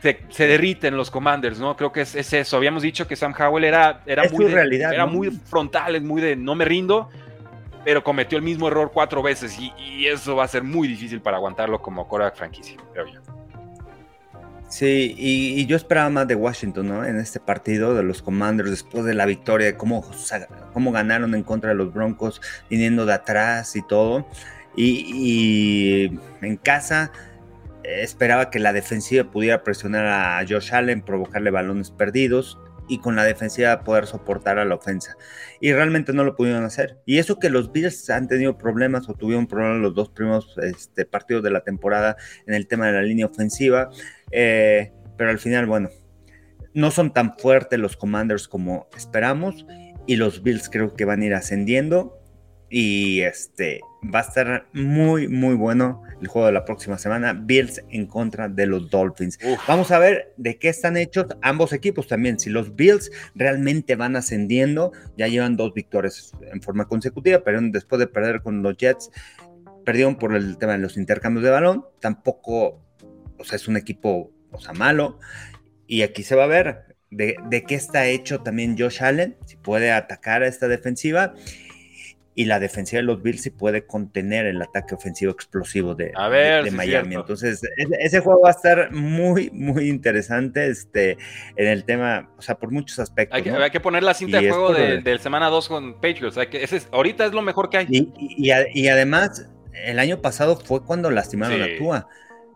Se, 0.01 0.47
derriten 0.47 0.97
los 0.97 1.11
commanders, 1.11 1.59
¿no? 1.59 1.77
Creo 1.77 1.91
que 1.91 2.03
es, 2.03 2.15
eso. 2.15 2.57
Habíamos 2.57 2.83
dicho 2.83 3.09
que 3.09 3.17
Sam 3.17 3.35
Howell 3.39 3.65
era, 3.65 4.03
era, 4.07 4.29
muy, 4.29 4.45
era 4.45 5.07
muy 5.07 5.31
frontal, 5.31 5.97
es 5.97 6.03
muy 6.03 6.23
de 6.23 6.37
no 6.37 6.55
me 6.55 6.65
rindo 6.65 7.09
pero 7.87 8.03
cometió 8.03 8.37
el 8.37 8.43
mismo 8.43 8.67
error 8.67 8.91
cuatro 8.93 9.23
veces 9.23 9.57
y, 9.61 10.07
eso 10.09 10.35
va 10.35 10.43
a 10.43 10.49
ser 10.49 10.65
muy 10.65 10.89
difícil 10.89 11.21
para 11.21 11.37
aguantarlo 11.37 11.81
como 11.81 12.09
quarterback 12.09 12.37
franquicia, 12.37 12.77
creo 12.93 13.07
yo. 13.07 13.21
Sí, 14.69 15.15
y, 15.17 15.65
yo 15.67 15.77
esperaba 15.77 16.11
más 16.11 16.27
de 16.27 16.35
Washington, 16.35 16.89
¿no? 16.89 17.05
En 17.05 17.17
este 17.21 17.39
partido 17.39 17.95
de 17.95 18.03
los 18.03 18.23
Commanders, 18.23 18.71
después 18.71 19.05
de 19.05 19.15
la 19.15 19.25
victoria, 19.25 19.79
cómo, 19.79 20.05
cómo 20.73 20.91
ganaron 20.91 21.33
en 21.37 21.45
contra 21.45 21.71
de 21.71 21.77
los 21.77 21.95
Broncos, 21.95 22.41
viniendo 22.69 23.07
de 23.07 23.13
atrás 23.13 23.77
y 23.77 23.87
todo. 23.87 24.27
Y, 24.75 26.11
y 26.11 26.21
en 26.45 26.57
casa 26.57 27.13
esperaba 27.87 28.51
que 28.51 28.59
la 28.59 28.73
defensiva 28.73 29.31
pudiera 29.31 29.63
presionar 29.63 30.07
a 30.07 30.45
Josh 30.49 30.75
Allen, 30.75 31.03
provocarle 31.03 31.51
balones 31.51 31.91
perdidos 31.91 32.59
y 32.89 32.99
con 32.99 33.17
la 33.17 33.25
defensiva 33.25 33.83
poder 33.85 34.07
soportar 34.07 34.59
a 34.59 34.65
la 34.65 34.75
ofensa. 34.75 35.17
Y 35.61 35.73
realmente 35.73 36.13
no 36.13 36.25
lo 36.25 36.37
pudieron 36.37 36.65
hacer. 36.65 36.99
Y 37.05 37.19
eso 37.19 37.39
que 37.39 37.51
los 37.51 37.73
Bills 37.73 38.09
han 38.11 38.29
tenido 38.29 38.59
problemas 38.59 39.09
o 39.09 39.15
tuvieron 39.15 39.47
problemas 39.47 39.81
los 39.81 39.95
dos 39.95 40.11
primeros 40.11 40.57
este, 40.59 41.05
partidos 41.05 41.43
de 41.43 41.51
la 41.51 41.63
temporada 41.63 42.17
en 42.47 42.55
el 42.55 42.67
tema 42.67 42.87
de 42.87 42.93
la 42.93 43.03
línea 43.03 43.27
ofensiva. 43.27 43.91
Eh, 44.31 44.93
pero 45.17 45.31
al 45.31 45.39
final, 45.39 45.67
bueno, 45.67 45.91
no 46.75 46.91
son 46.91 47.13
tan 47.13 47.37
fuertes 47.39 47.79
los 47.79 47.97
Commanders 47.97 48.49
como 48.49 48.89
esperamos. 48.97 49.67
Y 50.07 50.17
los 50.17 50.43
Bills 50.43 50.69
creo 50.69 50.95
que 50.95 51.05
van 51.05 51.23
a 51.23 51.27
ir 51.27 51.35
ascendiendo. 51.35 52.21
Y 52.69 53.21
este 53.21 53.81
va 54.15 54.21
a 54.21 54.23
estar 54.23 54.67
muy, 54.73 55.29
muy 55.29 55.55
bueno 55.55 56.03
el 56.21 56.29
juego 56.29 56.47
de 56.47 56.53
la 56.53 56.65
próxima 56.65 56.99
semana. 56.99 57.33
Bills 57.33 57.83
en 57.91 58.07
contra 58.07 58.49
de 58.49 58.67
los 58.67 58.91
Dolphins. 58.91 59.39
Vamos 59.69 59.91
a 59.91 59.99
ver 59.99 60.35
de 60.37 60.59
qué 60.59 60.69
están 60.69 60.97
hechos 60.97 61.27
ambos 61.43 61.73
equipos 61.73 62.09
también. 62.09 62.39
Si 62.39 62.51
los 62.51 62.75
Bills 62.75 63.11
realmente 63.35 63.95
van 63.95 64.17
ascendiendo, 64.17 64.93
ya 65.17 65.29
llevan 65.29 65.57
dos 65.57 65.75
victorias 65.75 66.33
en 66.53 66.61
forma 66.61 66.87
consecutiva, 66.89 67.43
pero 67.45 67.61
después 67.63 68.01
de 68.01 68.09
perder 68.09 68.43
con 68.43 68.63
los 68.63 68.77
Jets, 68.77 69.11
perdieron 69.85 70.17
por 70.17 70.35
el 70.35 70.59
tema 70.59 70.73
de 70.73 70.79
los 70.79 70.97
intercambios 70.97 71.45
de 71.45 71.51
balón. 71.51 71.85
Tampoco, 72.01 72.81
o 73.39 73.45
sea, 73.45 73.57
es 73.57 73.69
un 73.69 73.77
equipo, 73.77 74.33
o 74.51 74.61
sea, 74.61 74.73
malo. 74.73 75.19
Y 75.87 76.03
aquí 76.03 76.25
se 76.25 76.35
va 76.35 76.45
a 76.45 76.49
ver 76.49 76.97
de, 77.11 77.37
de 77.49 77.63
qué 77.63 77.77
está 77.77 78.07
hecho 78.07 78.41
también 78.41 78.77
Josh 78.77 79.05
Allen, 79.05 79.37
si 79.47 79.57
puede 79.57 79.93
atacar 79.93 80.43
a 80.43 80.49
esta 80.49 80.67
defensiva 80.67 81.35
y 82.39 82.45
la 82.45 82.61
defensiva 82.61 83.01
de 83.01 83.07
los 83.07 83.23
Bills 83.23 83.41
sí 83.41 83.51
puede 83.51 83.87
contener 83.87 84.45
el 84.45 84.61
ataque 84.61 84.95
ofensivo 84.95 85.33
explosivo 85.33 85.95
de, 85.95 86.13
Miami. 86.71 87.15
Entonces, 87.15 87.63
ese, 87.99 88.21
juego 88.21 88.43
va 88.43 88.51
a 88.51 88.53
estar 88.53 88.93
muy, 88.93 89.49
muy 89.51 89.89
interesante 89.89 90.69
este, 90.69 91.17
en 91.57 91.67
el 91.67 91.85
tema, 91.85 92.31
o 92.37 92.43
sea, 92.43 92.57
por 92.59 92.71
muchos 92.71 92.99
aspectos. 92.99 93.35
Hay 93.35 93.71
que, 93.71 93.81
poner 93.81 94.03
la 94.03 94.13
cinta 94.13 94.39
de 94.39 94.51
juego 94.51 94.75
del 94.75 95.19
semana 95.19 95.49
2 95.49 95.69
con 95.69 95.95
Patriots. 95.95 96.37
que 96.51 96.69
ahorita 96.93 97.25
es 97.25 97.33
lo 97.33 97.41
mejor 97.41 97.71
que 97.71 97.79
hay. 97.79 97.87
Y, 97.89 98.13
y, 98.37 98.89
además, 98.89 99.49
el 99.73 99.99
año 99.99 100.21
pasado 100.21 100.57
fue 100.57 100.85
cuando 100.85 101.11
lastimaron 101.11 101.63
a 101.63 101.67
Tua. 101.79 102.07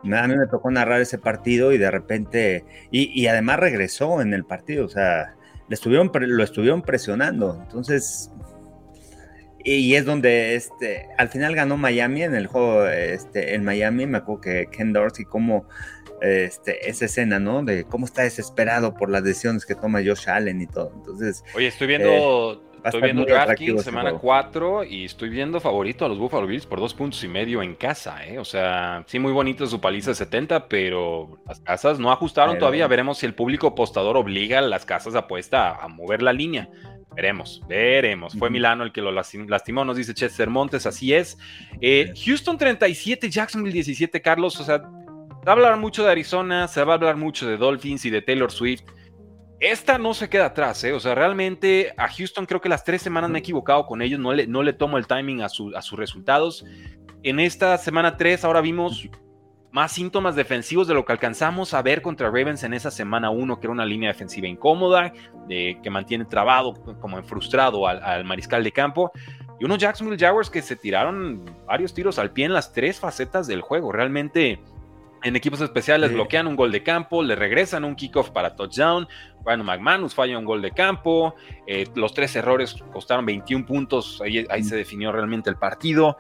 A 0.03 0.29
mí 0.29 0.37
me 0.37 0.47
tocó 0.47 0.71
narrar 0.71 1.01
ese 1.01 1.17
partido 1.17 1.73
y 1.73 1.79
de 1.79 1.91
repente, 1.91 2.67
y, 2.91 3.27
además 3.29 3.61
regresó 3.61 4.21
en 4.21 4.35
el 4.35 4.45
partido, 4.45 4.85
o 4.85 4.91
sea, 4.91 5.37
le 5.69 5.75
estuvieron, 5.75 6.11
lo 6.13 6.45
estuvieron 6.45 6.83
presionando. 6.83 7.59
Entonces, 7.63 8.31
y 9.65 9.95
es 9.95 10.05
donde 10.05 10.55
este, 10.55 11.09
al 11.19 11.29
final 11.29 11.55
ganó 11.55 11.77
Miami 11.77 12.23
en 12.23 12.35
el 12.35 12.47
juego 12.47 12.87
este, 12.87 13.55
en 13.55 13.65
Miami. 13.65 14.07
Me 14.07 14.19
acuerdo 14.19 14.41
que 14.41 14.67
Ken 14.71 14.93
Dorsey, 14.93 15.25
como 15.25 15.67
este, 16.21 16.89
esa 16.89 17.07
escena, 17.07 17.39
¿no? 17.39 17.63
De 17.63 17.85
cómo 17.85 18.07
está 18.07 18.23
desesperado 18.23 18.95
por 18.95 19.11
las 19.11 19.25
decisiones 19.25 19.67
que 19.67 19.75
toma 19.75 20.01
Josh 20.05 20.29
Allen 20.29 20.61
y 20.61 20.67
todo. 20.67 20.93
Entonces. 20.95 21.45
Oye, 21.55 21.69
estoy 21.69 21.87
viendo. 21.87 22.09
Eh, 22.09 22.59
estoy 22.85 23.03
viendo 23.03 23.25
DraftKings 23.25 23.83
semana 23.83 24.13
4 24.15 24.85
y 24.85 25.05
estoy 25.05 25.29
viendo 25.29 25.61
favorito 25.61 26.05
a 26.05 26.09
los 26.09 26.19
Buffalo 26.19 26.47
Bills 26.47 26.67
por 26.67 26.81
dos 26.81 26.95
puntos 26.95 27.23
y 27.25 27.29
medio 27.29 27.63
en 27.63 27.75
casa, 27.75 28.25
¿eh? 28.27 28.39
O 28.39 28.45
sea, 28.45 29.05
sí, 29.07 29.19
muy 29.19 29.33
bonito 29.33 29.67
su 29.67 29.81
paliza 29.81 30.15
70, 30.15 30.69
pero 30.69 31.39
las 31.47 31.61
casas 31.61 31.99
no 31.99 32.11
ajustaron 32.11 32.59
todavía. 32.59 32.87
Veremos 32.87 33.19
si 33.19 33.27
el 33.27 33.35
público 33.35 33.69
apostador 33.69 34.17
obliga 34.17 34.59
a 34.59 34.63
las 34.63 34.87
casas 34.87 35.13
de 35.13 35.19
apuesta 35.19 35.77
a 35.77 35.89
mover 35.89 36.23
la 36.23 36.33
línea. 36.33 36.69
Veremos, 37.15 37.61
veremos. 37.69 38.35
Fue 38.39 38.51
Milano 38.51 38.85
el 38.85 38.93
que 38.93 39.01
lo 39.01 39.11
lastimó, 39.11 39.85
nos 39.85 39.97
dice 39.97 40.15
Chester 40.15 40.49
Montes, 40.49 40.87
así 40.87 41.13
es. 41.13 41.37
Eh, 41.81 42.13
Houston 42.25 42.57
37, 42.57 43.29
Jacksonville 43.29 43.73
17, 43.73 44.23
Carlos. 44.23 44.59
O 44.61 44.65
sea, 44.65 44.79
va 44.79 45.43
a 45.47 45.53
hablar 45.53 45.77
mucho 45.77 46.05
de 46.05 46.11
Arizona, 46.13 46.69
se 46.69 46.83
va 46.85 46.93
a 46.93 46.97
hablar 46.97 47.17
mucho 47.17 47.49
de 47.49 47.57
Dolphins 47.57 48.05
y 48.05 48.11
de 48.11 48.23
Taylor 48.23 48.53
Swift. 48.53 48.85
Esta 49.59 49.99
no 49.99 50.15
se 50.15 50.31
queda 50.31 50.47
atrás, 50.47 50.83
¿eh? 50.85 50.93
O 50.93 51.01
sea, 51.01 51.15
realmente 51.15 51.93
a 51.99 52.09
Houston 52.09 52.47
creo 52.47 52.63
que 52.63 52.71
las 52.71 52.85
tres 52.85 53.03
semanas 53.03 53.29
me 53.29 53.39
he 53.39 53.41
equivocado 53.41 53.85
con 53.85 54.01
ellos, 54.01 54.19
no 54.19 54.33
le, 54.33 54.47
no 54.47 54.63
le 54.63 54.73
tomo 54.73 54.97
el 54.97 55.07
timing 55.07 55.43
a, 55.43 55.47
a 55.47 55.83
sus 55.83 55.99
resultados. 55.99 56.65
En 57.23 57.39
esta 57.39 57.77
semana 57.77 58.17
3 58.17 58.45
ahora 58.45 58.63
vimos 58.63 59.07
más 59.73 59.93
síntomas 59.93 60.35
defensivos 60.35 60.89
de 60.89 60.95
lo 60.95 61.05
que 61.05 61.13
alcanzamos 61.13 61.75
a 61.75 61.83
ver 61.83 62.03
contra 62.03 62.27
Ravens 62.27 62.65
en 62.65 62.75
esa 62.75 62.91
semana 62.91 63.31
1, 63.31 63.61
que 63.61 63.67
era 63.67 63.73
una 63.73 63.87
línea 63.87 64.11
defensiva 64.11 64.49
incómoda, 64.49 65.13
que 65.49 65.91
mantiene 65.91 66.25
trabado, 66.25 66.75
como 67.01 67.23
frustrado 67.23 67.87
al, 67.87 68.25
mariscal 68.25 68.65
de 68.65 68.73
campo. 68.73 69.13
Y 69.61 69.65
unos 69.65 69.79
Jacksonville 69.79 70.19
Jaguars 70.19 70.51
que 70.51 70.63
se 70.63 70.75
tiraron 70.75 71.45
varios 71.67 71.95
tiros 71.95 72.19
al 72.19 72.33
pie 72.33 72.47
en 72.47 72.53
las 72.53 72.73
tres 72.73 72.99
facetas 72.99 73.47
del 73.47 73.61
juego. 73.61 73.93
Realmente 73.93 74.61
En 75.23 75.37
equipos 75.37 75.61
especiales 75.61 76.15
bloquean 76.15 76.47
un 76.47 76.57
gol 76.57 76.73
de 76.73 76.83
campo, 76.83 77.23
le 77.23 77.37
regresan 77.37 77.85
un 77.85 77.95
kickoff 77.95 78.31
para 78.31 78.57
touchdown. 78.57 79.07
Bueno, 79.43 79.65
McManus 79.65 80.15
falla 80.15 80.39
un 80.39 80.47
gol 80.47 80.63
de 80.63 80.71
campo. 80.71 81.35
Eh, 81.67 81.87
los 81.95 82.15
tres 82.15 82.35
errores 82.37 82.75
costaron 82.91 83.27
21 83.27 83.67
puntos. 83.67 84.23
Ahí, 84.23 84.65
se 84.65 84.77
definió 84.77 85.13
realmente 85.13 85.51
el 85.51 85.57
partido. 85.57 86.17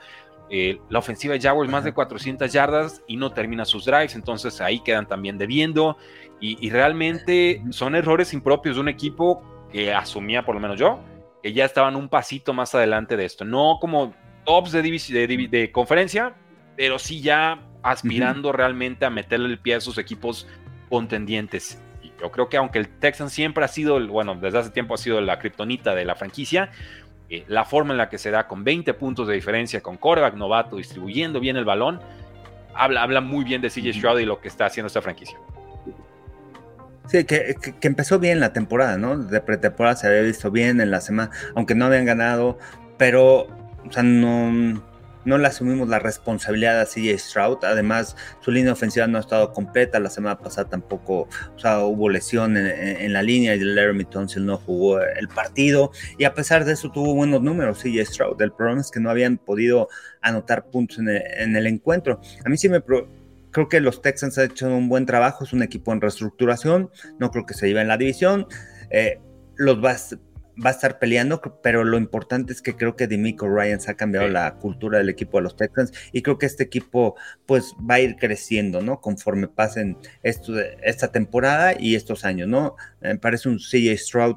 Eh, 0.50 0.80
la 0.88 0.98
ofensiva 0.98 1.34
de 1.34 1.40
Jaguars 1.40 1.70
más 1.70 1.84
de 1.84 1.92
400 1.92 2.52
yardas 2.52 3.02
y 3.06 3.16
no 3.16 3.30
termina 3.30 3.64
sus 3.64 3.84
drives. 3.84 4.14
Entonces 4.14 4.60
ahí 4.60 4.80
quedan 4.80 5.06
también 5.06 5.38
debiendo. 5.38 5.96
Y, 6.40 6.58
y 6.64 6.70
realmente 6.70 7.62
son 7.70 7.94
errores 7.94 8.32
impropios 8.32 8.76
de 8.76 8.80
un 8.80 8.88
equipo 8.88 9.42
que 9.70 9.92
asumía, 9.92 10.44
por 10.44 10.54
lo 10.54 10.60
menos 10.60 10.78
yo, 10.78 11.00
que 11.42 11.52
ya 11.52 11.64
estaban 11.64 11.96
un 11.96 12.08
pasito 12.08 12.52
más 12.52 12.74
adelante 12.74 13.16
de 13.16 13.24
esto. 13.24 13.44
No 13.44 13.78
como 13.80 14.14
tops 14.44 14.72
de, 14.72 14.82
de, 14.82 15.72
conferencia, 15.72 16.34
pero 16.76 16.98
sí 16.98 17.20
ya 17.20 17.62
aspirando 17.82 18.52
realmente 18.52 19.04
a 19.04 19.10
meterle 19.10 19.48
el 19.48 19.58
pie 19.58 19.76
a 19.76 19.80
sus 19.80 19.98
equipos 19.98 20.46
contendientes. 20.88 21.82
Y 22.02 22.12
yo 22.20 22.30
creo 22.30 22.48
que 22.48 22.56
aunque 22.56 22.78
el 22.78 22.88
Texan 22.98 23.30
siempre 23.30 23.64
ha 23.64 23.68
sido, 23.68 24.04
bueno, 24.08 24.34
desde 24.34 24.58
hace 24.58 24.70
tiempo 24.70 24.94
ha 24.94 24.98
sido 24.98 25.20
la 25.20 25.38
kriptonita 25.38 25.94
de 25.94 26.04
la 26.04 26.14
franquicia, 26.14 26.70
eh, 27.30 27.44
la 27.46 27.64
forma 27.64 27.92
en 27.92 27.98
la 27.98 28.08
que 28.08 28.18
se 28.18 28.30
da 28.30 28.48
con 28.48 28.64
20 28.64 28.92
puntos 28.94 29.28
de 29.28 29.34
diferencia, 29.34 29.80
con 29.80 29.96
coreback 29.96 30.34
novato, 30.34 30.76
distribuyendo 30.76 31.38
bien 31.38 31.56
el 31.56 31.64
balón, 31.64 32.00
habla, 32.74 33.02
habla 33.02 33.20
muy 33.20 33.44
bien 33.44 33.62
de 33.62 33.70
CJ 33.70 33.94
Stroud 33.94 34.18
y 34.18 34.24
lo 34.24 34.40
que 34.40 34.48
está 34.48 34.66
haciendo 34.66 34.88
esta 34.88 35.00
franquicia. 35.00 35.38
Sí, 37.06 37.24
que, 37.24 37.56
empezó 37.82 38.18
bien 38.18 38.38
la 38.40 38.52
temporada, 38.52 38.96
¿no? 38.96 39.16
De 39.16 39.40
pretemporada 39.40 39.96
se 39.96 40.06
había 40.06 40.22
visto 40.22 40.50
bien 40.50 40.80
en 40.80 40.90
la 40.90 41.00
semana, 41.00 41.30
aunque 41.56 41.74
no 41.74 41.86
habían 41.86 42.04
ganado, 42.04 42.58
pero, 42.98 43.48
o 43.86 43.92
sea, 43.92 44.02
no, 44.02 44.82
no 45.24 45.38
le 45.38 45.46
asumimos 45.46 45.88
la 45.88 45.98
responsabilidad 45.98 46.80
a 46.80 46.86
CJ 46.86 47.18
Stroud. 47.18 47.64
Además, 47.64 48.16
su 48.40 48.50
línea 48.50 48.72
ofensiva 48.72 49.06
no 49.06 49.18
ha 49.18 49.20
estado 49.20 49.52
completa. 49.52 50.00
La 50.00 50.10
semana 50.10 50.38
pasada 50.38 50.68
tampoco, 50.68 51.28
o 51.54 51.58
sea, 51.58 51.80
hubo 51.80 52.08
lesión 52.08 52.56
en, 52.56 53.12
la 53.12 53.22
línea 53.22 53.54
y 53.54 53.60
Laramie 53.60 54.04
Tonsil 54.04 54.46
no 54.46 54.56
jugó 54.56 55.00
el 55.00 55.28
partido. 55.28 55.90
Y 56.18 56.24
a 56.24 56.34
pesar 56.34 56.64
de 56.64 56.72
eso, 56.72 56.90
tuvo 56.90 57.14
buenos 57.14 57.42
números 57.42 57.82
CJ 57.82 58.04
Stroud. 58.06 58.40
El 58.42 58.52
problema 58.52 58.80
es 58.80 58.90
que 58.90 59.00
no 59.00 59.10
habían 59.10 59.38
podido 59.38 59.88
anotar 60.22 60.66
puntos 60.70 60.98
en 60.98 61.56
el, 61.56 61.66
encuentro. 61.66 62.20
A 62.44 62.48
mí 62.48 62.56
sí 62.56 62.68
me, 62.68 62.82
Creo 63.50 63.68
que 63.68 63.80
los 63.80 64.00
Texans 64.00 64.38
han 64.38 64.46
hecho 64.46 64.68
un 64.68 64.88
buen 64.88 65.06
trabajo, 65.06 65.44
es 65.44 65.52
un 65.52 65.62
equipo 65.62 65.92
en 65.92 66.00
reestructuración, 66.00 66.90
no 67.18 67.30
creo 67.30 67.46
que 67.46 67.54
se 67.54 67.66
lleve 67.66 67.80
en 67.80 67.88
la 67.88 67.96
división, 67.96 68.46
eh, 68.90 69.18
los 69.56 69.82
va, 69.82 69.96
va, 70.64 70.70
a 70.70 70.72
estar 70.72 70.98
peleando, 70.98 71.40
pero 71.62 71.84
lo 71.84 71.98
importante 71.98 72.52
es 72.52 72.62
que 72.62 72.76
creo 72.76 72.96
que 72.96 73.06
Demico 73.06 73.48
Ryan 73.48 73.80
se 73.80 73.90
ha 73.90 73.94
cambiado 73.94 74.28
la 74.28 74.54
cultura 74.56 74.98
del 74.98 75.08
equipo 75.08 75.38
de 75.38 75.44
los 75.44 75.56
Texans 75.56 75.92
y 76.12 76.22
creo 76.22 76.38
que 76.38 76.46
este 76.46 76.64
equipo 76.64 77.16
pues 77.46 77.74
va 77.78 77.96
a 77.96 78.00
ir 78.00 78.16
creciendo, 78.16 78.82
¿no? 78.82 79.00
Conforme 79.00 79.48
pasen 79.48 79.96
esto, 80.22 80.58
esta 80.82 81.12
temporada 81.12 81.74
y 81.78 81.94
estos 81.94 82.24
años, 82.24 82.48
¿no? 82.48 82.76
Me 83.00 83.16
parece 83.18 83.48
un 83.48 83.58
CJ 83.58 83.96
Stroud 83.96 84.36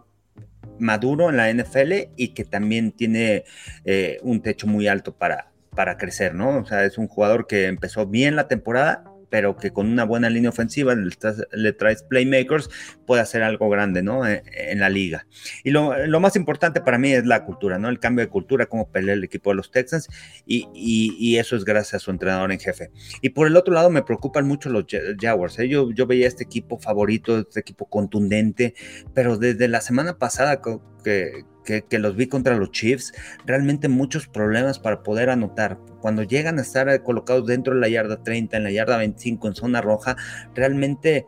maduro 0.80 1.30
en 1.30 1.38
la 1.38 1.52
NFL 1.52 2.14
y 2.16 2.30
que 2.30 2.46
también 2.46 2.92
tiene 2.92 3.44
eh, 3.86 4.20
un 4.24 4.42
techo 4.42 4.68
muy 4.68 4.88
alto 4.88 5.16
para, 5.16 5.52
para 5.76 5.98
crecer, 5.98 6.34
¿no? 6.36 6.60
O 6.60 6.66
sea, 6.66 6.84
es 6.86 6.98
un 6.98 7.08
jugador 7.08 7.48
que 7.48 7.68
empezó 7.68 8.08
bien 8.08 8.36
la 8.36 8.48
temporada 8.48 9.13
pero 9.34 9.58
que 9.58 9.72
con 9.72 9.92
una 9.92 10.04
buena 10.04 10.30
línea 10.30 10.52
ofensiva 10.52 10.94
le, 10.94 11.74
traes 11.74 12.04
playmakers, 12.04 12.70
puede 13.08 13.24
hacer 13.24 13.42
algo 13.42 13.68
grande, 13.68 14.04
¿no? 14.04 14.28
E, 14.28 14.44
en, 14.54 14.80
la 14.80 14.90
liga. 14.90 15.26
Y 15.64 15.72
lo, 15.72 16.20
más 16.20 16.36
importante 16.36 16.82
para 16.82 17.00
mí 17.00 17.12
es 17.14 17.26
la 17.26 17.44
cultura, 17.44 17.80
¿no? 17.80 17.90
El 17.90 17.98
cambio 17.98 18.24
de 18.24 18.30
cultura, 18.30 18.68
cómo 18.68 18.92
pelea 18.92 19.16
el 19.16 19.24
equipo 19.24 19.50
de 19.50 19.56
los 19.56 19.72
Texans, 19.72 20.08
y, 20.46 21.36
eso 21.38 21.56
es 21.56 21.66
gracias 21.66 21.96
a 21.96 22.00
su 22.06 22.12
entrenador 22.12 22.52
en 22.52 22.60
jefe. 22.60 22.92
Y 23.24 23.30
por 23.30 23.48
el 23.48 23.58
otro 23.58 23.74
lado, 23.74 23.90
me 23.90 24.04
preocupan 24.04 24.48
mucho 24.48 24.70
los 24.70 24.86
Jaguars. 25.20 25.58
¿eh? 25.58 25.68
Yo, 25.68 25.90
yo 25.90 26.06
veía 26.06 26.28
este 26.28 26.44
equipo 26.44 26.78
favorito, 26.78 27.40
este 27.40 27.60
equipo 27.60 27.90
contundente, 27.90 28.76
pero 29.16 29.40
desde 29.40 29.68
la 29.68 29.82
semana 29.82 30.20
pasada 30.20 30.62
que, 31.04 31.44
que, 31.64 32.00
los 32.00 32.16
vi 32.16 32.28
contra 32.28 32.56
los 32.56 32.72
Chiefs, 32.72 33.14
realmente 33.46 33.88
muchos 33.88 34.28
problemas 34.28 34.80
para 34.80 35.04
poder 35.04 35.30
anotar. 35.30 35.80
Cuando 36.02 36.24
llegan 36.24 36.60
a 36.60 36.62
estar 36.62 37.04
colocados 37.04 37.48
dentro 37.48 37.74
de 37.74 37.80
la 37.80 37.88
yarda 37.88 38.24
30, 38.24 38.58
en 38.58 38.64
la 38.64 38.72
yarda 38.72 38.98
25, 38.98 39.48
en 39.48 39.56
zona 39.56 39.82
roja, 39.82 40.18
realmente 40.54 41.26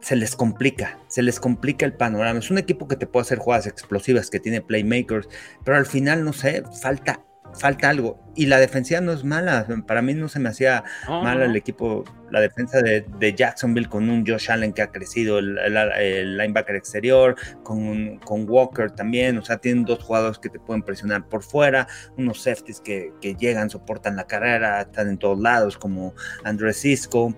se 0.00 0.16
les 0.16 0.36
complica, 0.36 0.98
se 1.08 1.22
les 1.22 1.40
complica 1.40 1.86
el 1.86 1.94
panorama. 1.94 2.38
Es 2.38 2.50
un 2.50 2.58
equipo 2.58 2.86
que 2.86 2.96
te 2.96 3.06
puede 3.06 3.22
hacer 3.22 3.38
jugadas 3.38 3.66
explosivas, 3.66 4.30
que 4.30 4.40
tiene 4.40 4.60
playmakers, 4.60 5.28
pero 5.64 5.76
al 5.76 5.86
final, 5.86 6.24
no 6.24 6.32
sé, 6.32 6.62
falta 6.80 7.24
falta 7.54 7.88
algo. 7.88 8.20
Y 8.36 8.46
la 8.46 8.58
defensiva 8.58 9.00
no 9.00 9.12
es 9.12 9.24
mala. 9.24 9.66
Para 9.86 10.02
mí 10.02 10.14
no 10.14 10.28
se 10.28 10.40
me 10.40 10.48
hacía 10.48 10.84
mala 11.08 11.44
el 11.44 11.56
equipo, 11.56 12.04
la 12.30 12.40
defensa 12.40 12.82
de, 12.82 13.34
Jacksonville 13.34 13.88
con 13.88 14.10
un 14.10 14.26
Josh 14.26 14.50
Allen 14.50 14.72
que 14.72 14.82
ha 14.82 14.90
crecido, 14.90 15.38
el, 15.38 16.36
linebacker 16.36 16.76
exterior, 16.76 17.36
con, 17.62 18.18
con, 18.18 18.48
Walker 18.48 18.90
también. 18.90 19.38
O 19.38 19.44
sea, 19.44 19.58
tienen 19.58 19.84
dos 19.84 20.02
jugadores 20.02 20.38
que 20.38 20.48
te 20.48 20.58
pueden 20.58 20.82
presionar 20.82 21.28
por 21.28 21.42
fuera, 21.42 21.86
unos 22.16 22.42
safeties 22.42 22.80
que, 22.80 23.12
llegan, 23.38 23.70
soportan 23.70 24.16
la 24.16 24.26
carrera, 24.26 24.80
están 24.82 25.08
en 25.08 25.18
todos 25.18 25.38
lados, 25.38 25.78
como 25.78 26.14
Andrés 26.44 26.80
Cisco, 26.80 27.34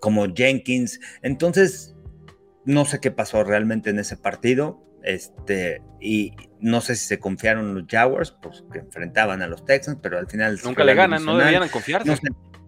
como 0.00 0.26
Jenkins. 0.32 1.00
Entonces, 1.22 1.94
no 2.64 2.84
sé 2.84 3.00
qué 3.00 3.10
pasó 3.10 3.44
realmente 3.44 3.90
en 3.90 3.98
ese 3.98 4.16
partido. 4.16 4.80
Este, 5.04 5.82
y 6.00 6.32
no 6.60 6.80
sé 6.80 6.96
si 6.96 7.06
se 7.06 7.18
confiaron 7.18 7.74
los 7.74 7.84
Jaguars, 7.88 8.34
pues 8.42 8.64
que 8.72 8.78
enfrentaban 8.78 9.42
a 9.42 9.46
los 9.46 9.64
Texans, 9.64 9.98
pero 10.02 10.18
al 10.18 10.26
final. 10.26 10.58
Nunca 10.64 10.84
le 10.84 10.94
ganan, 10.94 11.24
no 11.24 11.36
deberían 11.36 11.68
confiarse. 11.68 12.16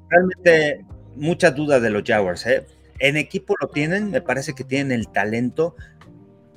realmente, 0.08 0.84
muchas 1.16 1.54
dudas 1.54 1.80
de 1.80 1.90
los 1.90 2.02
Jaguars. 2.04 2.46
¿eh? 2.46 2.66
En 2.98 3.16
equipo 3.16 3.54
lo 3.60 3.68
tienen, 3.68 4.10
me 4.10 4.20
parece 4.20 4.54
que 4.54 4.64
tienen 4.64 4.92
el 4.92 5.08
talento, 5.08 5.76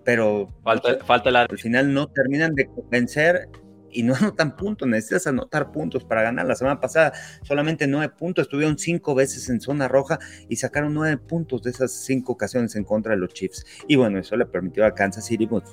pero. 0.04 0.50
Falta, 0.64 1.04
falta 1.06 1.32
la... 1.32 1.42
Al 1.44 1.58
final 1.58 1.94
no 1.94 2.08
terminan 2.08 2.56
de 2.56 2.68
convencer 2.68 3.48
y 3.92 4.04
no 4.04 4.16
anotan 4.16 4.56
puntos, 4.56 4.88
necesitas 4.88 5.28
anotar 5.28 5.72
puntos 5.72 6.04
para 6.04 6.22
ganar. 6.22 6.46
La 6.46 6.56
semana 6.56 6.80
pasada 6.80 7.14
solamente 7.44 7.88
nueve 7.88 8.14
puntos, 8.18 8.44
estuvieron 8.44 8.78
cinco 8.78 9.16
veces 9.16 9.50
en 9.50 9.62
zona 9.62 9.88
roja 9.88 10.20
y 10.48 10.56
sacaron 10.56 10.94
nueve 10.94 11.18
puntos 11.18 11.64
de 11.64 11.72
esas 11.72 11.92
cinco 11.92 12.34
ocasiones 12.34 12.76
en 12.76 12.84
contra 12.84 13.14
de 13.14 13.20
los 13.20 13.34
Chiefs. 13.34 13.66
Y 13.88 13.96
bueno, 13.96 14.20
eso 14.20 14.36
le 14.36 14.46
permitió 14.46 14.86
a 14.86 14.94
Kansas 14.94 15.26
City, 15.26 15.48
pues, 15.48 15.64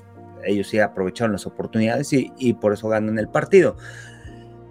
ellos 0.45 0.69
sí 0.69 0.79
aprovecharon 0.79 1.33
las 1.33 1.47
oportunidades 1.47 2.13
y, 2.13 2.53
por 2.55 2.73
eso 2.73 2.89
ganan 2.89 3.19
el 3.19 3.29
partido. 3.29 3.77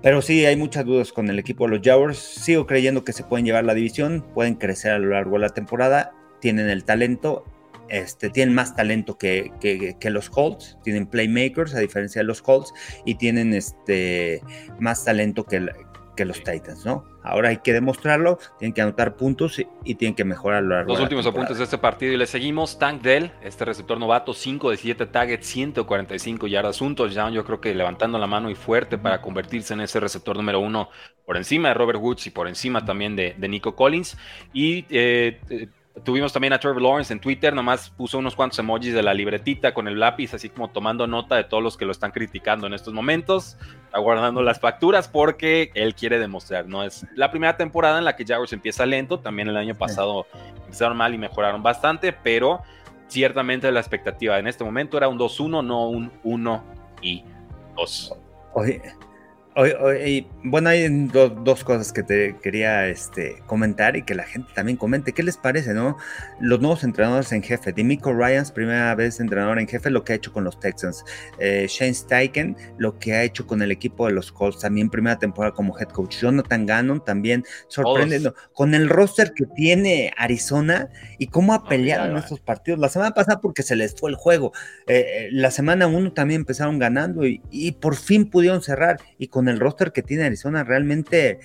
Pero 0.01 0.21
sí, 0.21 0.45
hay 0.45 0.55
muchas 0.55 0.85
dudas 0.85 1.11
con 1.11 1.29
el 1.29 1.39
equipo 1.39 1.65
de 1.65 1.77
los 1.77 1.81
Jaguars. 1.83 2.17
Sigo 2.17 2.67
creyendo 2.67 3.03
que 3.03 3.11
se 3.11 3.23
pueden 3.23 3.45
llevar 3.45 3.65
la 3.65 3.73
división, 3.73 4.23
pueden 4.33 4.55
crecer 4.55 4.91
a 4.91 4.99
lo 4.99 5.09
largo 5.09 5.33
de 5.33 5.39
la 5.39 5.49
temporada, 5.49 6.13
tienen 6.39 6.69
el 6.69 6.83
talento 6.83 7.43
este, 7.89 8.29
tienen 8.29 8.55
más 8.55 8.75
talento 8.75 9.17
que, 9.17 9.51
los 10.03 10.29
Colts, 10.29 10.77
tienen 10.83 11.07
playmakers 11.07 11.75
a 11.75 11.79
diferencia 11.79 12.21
de 12.21 12.25
los 12.25 12.41
Colts 12.41 12.73
y 13.05 13.15
tienen 13.15 13.53
este, 13.53 14.41
más 14.79 15.05
talento 15.05 15.45
que, 15.45 15.67
que 16.15 16.25
los 16.25 16.43
Titans, 16.43 16.85
¿no? 16.85 17.03
Ahora 17.23 17.49
hay 17.49 17.57
que 17.57 17.73
demostrarlo, 17.73 18.37
tienen 18.59 18.73
que 18.73 18.81
anotar 18.81 19.15
puntos 19.15 19.59
y, 19.83 19.95
tienen 19.95 20.15
que 20.15 20.23
mejorar 20.23 20.63
lo 20.63 20.83
Los 20.83 20.99
últimos 20.99 21.25
apuntes 21.25 21.57
de 21.57 21.63
este 21.63 21.77
partido 21.77 22.13
y 22.13 22.17
le 22.17 22.27
seguimos. 22.27 22.77
Tank 22.77 23.01
Dell, 23.01 23.31
este 23.43 23.65
receptor 23.65 23.99
novato, 23.99 24.33
5 24.33 24.69
de 24.69 24.77
7 24.77 25.05
targets, 25.07 25.47
145 25.47 26.47
yardas, 26.47 26.81
un 26.81 26.95
touchdown. 26.95 27.33
Yo 27.33 27.43
creo 27.43 27.59
que 27.59 27.73
levantando 27.73 28.19
la 28.19 28.27
mano 28.27 28.49
y 28.51 28.55
fuerte 28.55 28.97
para 28.99 29.21
convertirse 29.21 29.73
en 29.73 29.81
ese 29.81 29.99
receptor 29.99 30.35
número 30.37 30.59
uno 30.59 30.89
por 31.25 31.37
encima 31.37 31.69
de 31.69 31.73
Robert 31.73 31.99
Woods 31.99 32.27
y 32.27 32.29
por 32.29 32.47
encima 32.47 32.85
también 32.85 33.15
de, 33.15 33.35
Nico 33.39 33.75
Collins. 33.75 34.17
Y 34.53 34.85
eh, 34.89 35.41
eh 35.49 35.67
Tuvimos 36.03 36.33
también 36.33 36.51
a 36.51 36.59
Trevor 36.59 36.81
Lawrence 36.81 37.13
en 37.13 37.21
Twitter, 37.21 37.53
nomás 37.53 37.89
puso 37.89 38.17
unos 38.17 38.35
cuantos 38.35 38.59
emojis 38.59 38.93
de 38.93 39.01
la 39.01 39.13
libretita 39.13 39.73
con 39.73 39.87
el 39.87 39.97
lápiz, 39.97 40.33
así 40.33 40.49
como 40.49 40.69
tomando 40.69 41.07
nota 41.07 41.35
de 41.35 41.45
todos 41.45 41.63
los 41.63 41.77
que 41.77 41.85
lo 41.85 41.93
están 41.93 42.11
criticando 42.11 42.67
en 42.67 42.73
estos 42.73 42.93
momentos, 42.93 43.57
aguardando 43.93 44.41
las 44.43 44.59
facturas 44.59 45.07
porque 45.07 45.71
él 45.73 45.95
quiere 45.95 46.19
demostrar, 46.19 46.67
no 46.67 46.83
es 46.83 47.07
la 47.15 47.31
primera 47.31 47.55
temporada 47.55 47.97
en 47.97 48.03
la 48.03 48.17
que 48.17 48.25
Jaguars 48.25 48.51
empieza 48.51 48.85
lento, 48.85 49.19
también 49.19 49.47
el 49.47 49.55
año 49.55 49.73
pasado 49.73 50.27
empezaron 50.65 50.97
mal 50.97 51.13
y 51.13 51.17
mejoraron 51.17 51.63
bastante, 51.63 52.11
pero 52.11 52.61
ciertamente 53.07 53.71
la 53.71 53.79
expectativa 53.79 54.37
en 54.37 54.47
este 54.47 54.65
momento 54.65 54.97
era 54.97 55.07
un 55.07 55.17
2-1, 55.17 55.65
no 55.65 55.87
un 55.87 56.11
1 56.23 56.63
y 57.01 57.23
2. 57.77 58.13
Oye, 58.53 58.81
bueno, 60.43 60.69
hay 60.69 60.89
dos 61.07 61.63
cosas 61.63 61.93
que 61.93 62.03
te 62.03 62.35
quería 62.41 62.87
este, 62.87 63.41
comentar 63.45 63.95
y 63.95 64.03
que 64.03 64.13
la 64.13 64.23
gente 64.23 64.51
también 64.53 64.77
comente. 64.77 65.13
¿Qué 65.13 65.23
les 65.23 65.37
parece, 65.37 65.73
no? 65.73 65.95
Los 66.41 66.59
nuevos 66.59 66.83
entrenadores 66.83 67.31
en 67.31 67.41
jefe. 67.41 67.71
Dimico 67.71 68.11
Ryans, 68.13 68.51
primera 68.51 68.93
vez 68.95 69.21
entrenador 69.21 69.57
en 69.57 69.67
jefe, 69.67 69.89
lo 69.89 70.03
que 70.03 70.11
ha 70.11 70.15
hecho 70.17 70.33
con 70.33 70.43
los 70.43 70.59
Texans. 70.59 71.05
Eh, 71.39 71.67
Shane 71.69 71.93
Steichen, 71.93 72.57
lo 72.77 72.99
que 72.99 73.13
ha 73.13 73.23
hecho 73.23 73.47
con 73.47 73.61
el 73.61 73.71
equipo 73.71 74.07
de 74.07 74.13
los 74.13 74.29
Colts, 74.29 74.59
también 74.59 74.89
primera 74.89 75.17
temporada 75.17 75.53
como 75.53 75.79
head 75.79 75.87
coach. 75.87 76.17
Jonathan 76.17 76.65
Gannon, 76.65 77.03
también 77.05 77.45
sorprendiendo. 77.69 78.35
Con 78.53 78.75
el 78.75 78.89
roster 78.89 79.31
que 79.33 79.45
tiene 79.45 80.13
Arizona 80.17 80.89
y 81.17 81.27
cómo 81.27 81.53
ha 81.53 81.63
peleado 81.63 82.11
en 82.11 82.17
estos 82.17 82.41
partidos. 82.41 82.77
La 82.81 82.89
semana 82.89 83.13
pasada 83.13 83.39
porque 83.39 83.63
se 83.63 83.77
les 83.77 83.95
fue 83.95 84.09
el 84.09 84.17
juego. 84.17 84.51
Eh, 84.87 85.05
eh, 85.07 85.29
la 85.31 85.49
semana 85.49 85.87
uno 85.87 86.11
también 86.11 86.41
empezaron 86.41 86.77
ganando 86.77 87.25
y, 87.25 87.41
y 87.51 87.71
por 87.71 87.95
fin 87.95 88.29
pudieron 88.29 88.61
cerrar. 88.61 88.99
Y 89.17 89.27
con 89.27 89.44
con 89.45 89.53
el 89.53 89.59
roster 89.59 89.91
que 89.91 90.01
tiene 90.01 90.23
Arizona, 90.23 90.63
realmente 90.63 91.39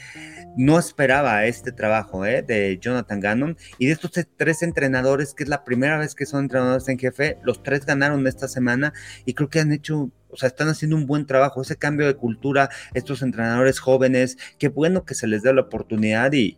no 0.57 0.79
esperaba 0.79 1.45
este 1.45 1.71
trabajo 1.71 2.25
¿eh? 2.25 2.43
de 2.43 2.79
Jonathan 2.81 3.21
Gannon. 3.21 3.57
Y 3.79 3.87
de 3.87 3.93
estos 3.93 4.13
tres 4.37 4.63
entrenadores, 4.63 5.35
que 5.35 5.43
es 5.43 5.51
la 5.51 5.65
primera 5.65 5.99
vez 5.99 6.15
que 6.15 6.25
son 6.25 6.45
entrenadores 6.45 6.89
en 6.89 6.99
jefe, 6.99 7.37
los 7.43 7.63
tres 7.63 7.85
ganaron 7.85 8.27
esta 8.27 8.49
semana 8.49 8.95
y 9.27 9.35
creo 9.35 9.51
que 9.51 9.61
han 9.61 9.73
hecho 9.73 10.11
o 10.33 10.37
sea, 10.37 10.47
están 10.47 10.69
haciendo 10.69 10.97
un 10.97 11.07
buen 11.07 11.27
trabajo, 11.27 11.61
ese 11.61 11.77
cambio 11.77 12.07
de 12.07 12.15
cultura, 12.15 12.71
estos 12.95 13.21
entrenadores 13.21 13.81
jóvenes, 13.81 14.39
qué 14.59 14.69
bueno 14.69 15.05
que 15.05 15.15
se 15.17 15.27
les 15.27 15.43
dé 15.43 15.53
la 15.53 15.63
oportunidad 15.63 16.33
y, 16.33 16.57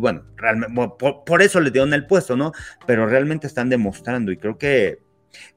bueno, 0.00 0.24
realmente, 0.36 0.72
por, 0.98 1.42
eso 1.42 1.60
les 1.60 1.70
dieron 1.70 1.92
el 1.92 2.06
puesto, 2.06 2.34
¿no? 2.34 2.52
Pero 2.86 3.06
realmente 3.06 3.46
están 3.46 3.68
demostrando 3.68 4.32
y 4.32 4.38
creo 4.38 4.56
que 4.56 5.00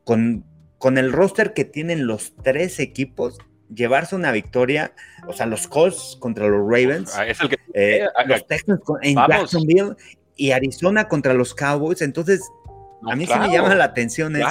con, 0.04 0.44
con 0.78 0.98
el 0.98 1.14
roster 1.14 1.54
que 1.54 1.64
tienen 1.64 2.06
los 2.06 2.36
tres 2.44 2.82
equipos, 2.82 3.38
llevarse 3.74 4.16
una 4.16 4.32
victoria, 4.32 4.94
o 5.28 5.34
sea, 5.34 5.46
los 5.46 5.68
Colts 5.68 6.18
contra 6.20 6.48
los 6.48 6.62
Ravens, 6.62 7.16
ah, 7.16 7.28
es 7.28 7.40
el 7.42 7.50
que, 7.50 7.58
eh, 7.74 8.06
los 8.26 8.48
Texans 8.48 8.82
en 9.02 9.16
Jacksonville 9.16 9.96
y 10.36 10.52
Arizona 10.52 11.08
contra 11.08 11.34
los 11.34 11.54
Cowboys, 11.54 12.02
entonces 12.02 12.42
a 13.06 13.16
mí 13.16 13.26
sí 13.26 13.34
me 13.40 13.50
llama 13.52 13.76
la 13.76 13.86
atención 13.86 14.36
eso, 14.36 14.48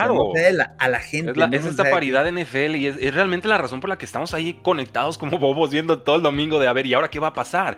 a 0.78 0.88
la 0.88 1.00
gente. 1.00 1.32
Es, 1.52 1.64
esta 1.64 1.90
paridad 1.90 2.24
de 2.24 2.44
NFL 2.44 2.76
y 2.76 2.86
es, 2.86 3.14
realmente 3.14 3.48
la 3.48 3.58
razón 3.58 3.80
por 3.80 3.90
la 3.90 3.98
que 3.98 4.04
estamos 4.04 4.34
ahí 4.34 4.54
conectados 4.54 5.18
como 5.18 5.38
bobos 5.38 5.70
viendo 5.70 6.00
todo 6.02 6.16
el 6.16 6.22
domingo 6.22 6.58
de 6.60 6.68
a 6.68 6.72
ver, 6.72 6.86
¿y 6.86 6.94
ahora 6.94 7.08
qué 7.08 7.18
va 7.18 7.28
a 7.28 7.34
pasar? 7.34 7.76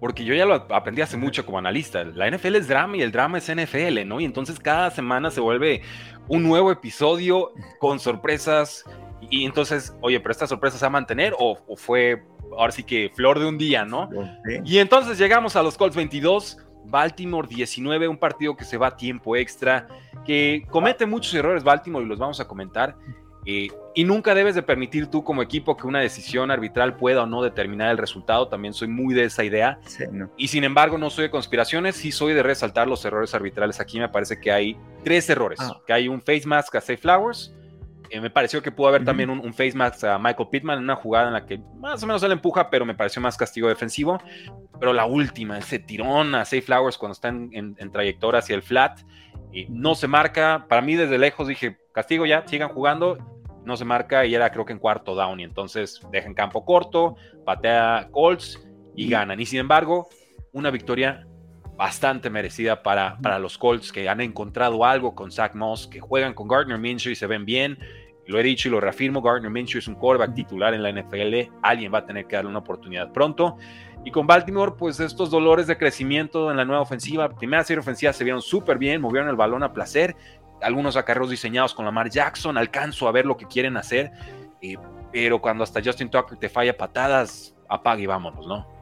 Porque 0.00 0.24
yo 0.24 0.34
ya 0.34 0.44
lo 0.44 0.54
aprendí 0.54 1.02
hace 1.02 1.16
mucho 1.16 1.44
como 1.44 1.58
analista. 1.58 2.04
La 2.04 2.30
NFL 2.30 2.56
es 2.56 2.68
drama 2.68 2.96
y 2.96 3.02
el 3.02 3.10
drama 3.10 3.38
es 3.38 3.48
NFL, 3.48 4.06
¿no? 4.06 4.20
Y 4.20 4.24
entonces 4.24 4.58
cada 4.60 4.90
semana 4.90 5.30
se 5.30 5.40
vuelve 5.40 5.82
un 6.28 6.42
nuevo 6.44 6.70
episodio 6.70 7.52
con 7.80 7.98
sorpresas. 7.98 8.84
Y 9.30 9.44
entonces, 9.44 9.94
oye, 10.00 10.20
pero 10.20 10.32
esta 10.32 10.46
sorpresa 10.46 10.78
se 10.78 10.84
va 10.84 10.88
a 10.88 10.90
mantener 10.90 11.34
o, 11.38 11.58
fue 11.76 12.22
ahora 12.56 12.72
sí 12.72 12.82
que 12.82 13.10
flor 13.14 13.38
de 13.38 13.46
un 13.46 13.58
día, 13.58 13.84
¿no? 13.84 14.08
Y 14.64 14.78
entonces 14.78 15.18
llegamos 15.18 15.56
a 15.56 15.62
los 15.62 15.76
Colts 15.76 15.96
22, 15.96 16.58
Baltimore 16.84 17.46
19, 17.46 18.08
un 18.08 18.16
partido 18.16 18.56
que 18.56 18.64
se 18.64 18.76
va 18.76 18.88
a 18.88 18.96
tiempo 18.96 19.36
extra, 19.36 19.86
que 20.24 20.66
comete 20.70 21.06
muchos 21.06 21.34
errores 21.34 21.62
Baltimore 21.62 22.04
y 22.04 22.08
los 22.08 22.18
vamos 22.18 22.40
a 22.40 22.46
comentar. 22.46 22.96
Eh, 23.50 23.68
y 23.94 24.04
nunca 24.04 24.34
debes 24.34 24.54
de 24.54 24.62
permitir 24.62 25.06
tú 25.06 25.24
como 25.24 25.40
equipo 25.40 25.74
que 25.74 25.86
una 25.86 26.00
decisión 26.00 26.50
arbitral 26.50 26.96
pueda 26.96 27.22
o 27.22 27.26
no 27.26 27.42
determinar 27.42 27.90
el 27.90 27.96
resultado. 27.96 28.48
También 28.48 28.74
soy 28.74 28.88
muy 28.88 29.14
de 29.14 29.24
esa 29.24 29.42
idea. 29.42 29.80
Y 30.36 30.48
sin 30.48 30.64
embargo, 30.64 30.98
no 30.98 31.08
soy 31.08 31.24
de 31.24 31.30
conspiraciones, 31.30 31.96
sí 31.96 32.12
soy 32.12 32.34
de 32.34 32.42
resaltar 32.42 32.86
los 32.88 33.04
errores 33.06 33.34
arbitrales. 33.34 33.80
Aquí 33.80 33.98
me 33.98 34.08
parece 34.10 34.38
que 34.38 34.52
hay 34.52 34.76
tres 35.02 35.30
errores. 35.30 35.58
Ah. 35.62 35.80
Que 35.86 35.94
hay 35.94 36.08
un 36.08 36.20
face 36.20 36.46
mask 36.46 36.74
a 36.74 36.80
Safe 36.80 36.98
Flowers. 36.98 37.54
Eh, 38.10 38.20
me 38.20 38.30
pareció 38.30 38.62
que 38.62 38.72
pudo 38.72 38.88
haber 38.88 39.04
también 39.04 39.30
un, 39.30 39.52
face 39.52 39.74
mask 39.74 40.04
a 40.04 40.18
Michael 40.18 40.48
Pittman 40.50 40.78
en 40.78 40.84
una 40.84 40.96
jugada 40.96 41.28
en 41.28 41.34
la 41.34 41.46
que 41.46 41.60
más 41.76 42.02
o 42.02 42.06
menos 42.06 42.22
él 42.22 42.32
empuja, 42.32 42.70
pero 42.70 42.84
me 42.84 42.94
pareció 42.94 43.20
más 43.20 43.36
castigo 43.36 43.68
defensivo. 43.68 44.18
Pero 44.80 44.92
la 44.92 45.06
última, 45.06 45.58
ese 45.58 45.78
tirón 45.78 46.34
a 46.34 46.44
Safe 46.44 46.62
Flowers 46.62 46.96
cuando 46.96 47.12
está 47.12 47.28
en, 47.28 47.74
trayectoria 47.92 48.40
hacia 48.40 48.54
el 48.54 48.62
flat, 48.62 49.00
y 49.52 49.66
no 49.70 49.94
se 49.94 50.08
marca. 50.08 50.66
Para 50.68 50.82
mí, 50.82 50.96
desde 50.96 51.18
lejos 51.18 51.48
dije, 51.48 51.78
castigo 51.92 52.26
ya, 52.26 52.46
sigan 52.46 52.68
jugando 52.68 53.18
no 53.68 53.76
se 53.76 53.84
marca 53.84 54.24
y 54.24 54.34
era 54.34 54.50
creo 54.50 54.64
que 54.64 54.72
en 54.72 54.78
cuarto 54.78 55.14
down 55.14 55.38
y 55.40 55.44
entonces 55.44 56.00
deja 56.10 56.32
campo 56.32 56.64
corto, 56.64 57.16
patea 57.44 58.08
Colts 58.10 58.66
y 58.96 59.10
ganan. 59.10 59.38
Y 59.40 59.44
sin 59.44 59.60
embargo, 59.60 60.08
una 60.52 60.70
victoria 60.70 61.27
bastante 61.78 62.28
merecida 62.28 62.82
para, 62.82 63.16
para 63.22 63.38
los 63.38 63.56
Colts 63.56 63.92
que 63.92 64.08
han 64.08 64.20
encontrado 64.20 64.84
algo 64.84 65.14
con 65.14 65.30
Zach 65.32 65.54
Moss, 65.54 65.86
que 65.86 66.00
juegan 66.00 66.34
con 66.34 66.48
Gardner 66.48 66.76
Minshew 66.76 67.12
y 67.12 67.16
se 67.16 67.26
ven 67.26 67.44
bien. 67.44 67.78
Lo 68.26 68.38
he 68.38 68.42
dicho 68.42 68.68
y 68.68 68.70
lo 68.70 68.80
reafirmo, 68.80 69.22
Gardner 69.22 69.50
Minshew 69.50 69.78
es 69.78 69.88
un 69.88 69.94
quarterback 69.94 70.34
titular 70.34 70.74
en 70.74 70.82
la 70.82 70.92
NFL, 70.92 71.50
alguien 71.62 71.94
va 71.94 71.98
a 71.98 72.04
tener 72.04 72.26
que 72.26 72.36
darle 72.36 72.50
una 72.50 72.58
oportunidad 72.58 73.10
pronto. 73.12 73.56
Y 74.04 74.10
con 74.10 74.26
Baltimore, 74.26 74.72
pues 74.76 75.00
estos 75.00 75.30
dolores 75.30 75.66
de 75.66 75.78
crecimiento 75.78 76.50
en 76.50 76.56
la 76.56 76.64
nueva 76.64 76.82
ofensiva, 76.82 77.28
primera 77.30 77.64
serie 77.64 77.80
ofensiva 77.80 78.12
se 78.12 78.24
vieron 78.24 78.42
súper 78.42 78.76
bien, 78.76 79.00
movieron 79.00 79.30
el 79.30 79.36
balón 79.36 79.62
a 79.62 79.72
placer 79.72 80.14
algunos 80.60 80.96
acarreos 80.96 81.30
diseñados 81.30 81.74
con 81.74 81.84
Lamar 81.84 82.10
Jackson, 82.10 82.58
alcanzo 82.58 83.08
a 83.08 83.12
ver 83.12 83.26
lo 83.26 83.36
que 83.36 83.46
quieren 83.46 83.76
hacer, 83.76 84.12
eh, 84.60 84.76
pero 85.12 85.40
cuando 85.40 85.64
hasta 85.64 85.80
Justin 85.82 86.10
Tucker 86.10 86.38
te 86.38 86.48
falla 86.48 86.76
patadas, 86.76 87.54
apague 87.68 88.02
y 88.02 88.06
vámonos, 88.06 88.46
¿no? 88.46 88.77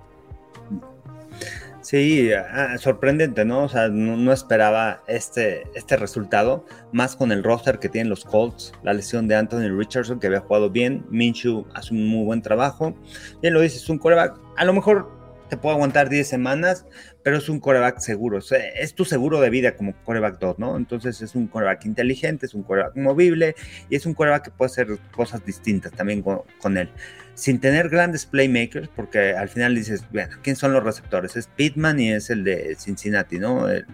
Sí, 1.86 2.32
ah, 2.32 2.76
sorprendente, 2.78 3.44
¿no? 3.44 3.62
O 3.62 3.68
sea, 3.68 3.86
no, 3.86 4.32
esperaba 4.32 5.04
este, 5.06 5.62
este 5.76 5.96
resultado, 5.96 6.66
más 6.90 7.14
con 7.14 7.30
el 7.30 7.44
roster 7.44 7.78
que 7.78 7.88
tienen 7.88 8.10
los 8.10 8.24
Colts, 8.24 8.72
la 8.82 8.92
lesión 8.92 9.28
de 9.28 9.36
Anthony 9.36 9.68
Richardson, 9.68 10.18
que 10.18 10.26
había 10.26 10.40
jugado 10.40 10.68
bien, 10.68 11.06
Minshew 11.10 11.64
hace 11.74 11.94
un 11.94 12.08
muy 12.08 12.24
buen 12.24 12.42
trabajo, 12.42 12.92
bien 13.40 13.54
lo 13.54 13.60
dices, 13.60 13.88
un 13.88 13.98
coreback, 13.98 14.36
a 14.56 14.64
lo 14.64 14.72
mejor 14.72 15.16
te 15.48 15.56
puedo 15.56 15.76
aguantar 15.76 16.08
10 16.08 16.26
semanas, 16.26 16.86
pero 17.22 17.36
es 17.36 17.48
un 17.48 17.60
coreback 17.60 18.00
seguro. 18.00 18.40
es 18.40 18.94
tu 18.94 19.04
seguro 19.04 19.40
de 19.40 19.50
vida 19.50 19.76
como 19.76 19.94
coreback 20.02 20.40
2, 20.40 20.58
¿no? 20.58 20.76
Entonces 20.76 21.22
es 21.22 21.36
un 21.36 21.46
coreback 21.46 21.84
inteligente, 21.86 22.46
es 22.46 22.54
un 22.54 22.64
coreback 22.64 22.96
movible 22.96 23.54
y 23.88 23.94
es 23.94 24.06
un 24.06 24.14
coreback 24.14 24.46
que 24.46 24.50
puede 24.50 24.72
hacer 24.72 24.88
cosas 25.12 25.44
distintas 25.44 25.92
también 25.92 26.22
con, 26.22 26.76
él. 26.76 26.90
Sin 27.36 27.60
tener 27.60 27.90
grandes 27.90 28.26
playmakers, 28.26 28.88
porque 28.88 29.34
al 29.34 29.48
final 29.48 29.74
dices, 29.74 30.02
bueno, 30.10 30.36
¿quién 30.42 30.56
son 30.56 30.72
los 30.72 30.82
receptores? 30.82 31.36
Es 31.36 31.46
Pittman 31.46 32.00
y 32.00 32.10
es 32.10 32.30
el 32.30 32.42
de 32.42 32.74
Cincinnati, 32.76 33.38
¿no? 33.38 33.68
El 33.68 33.86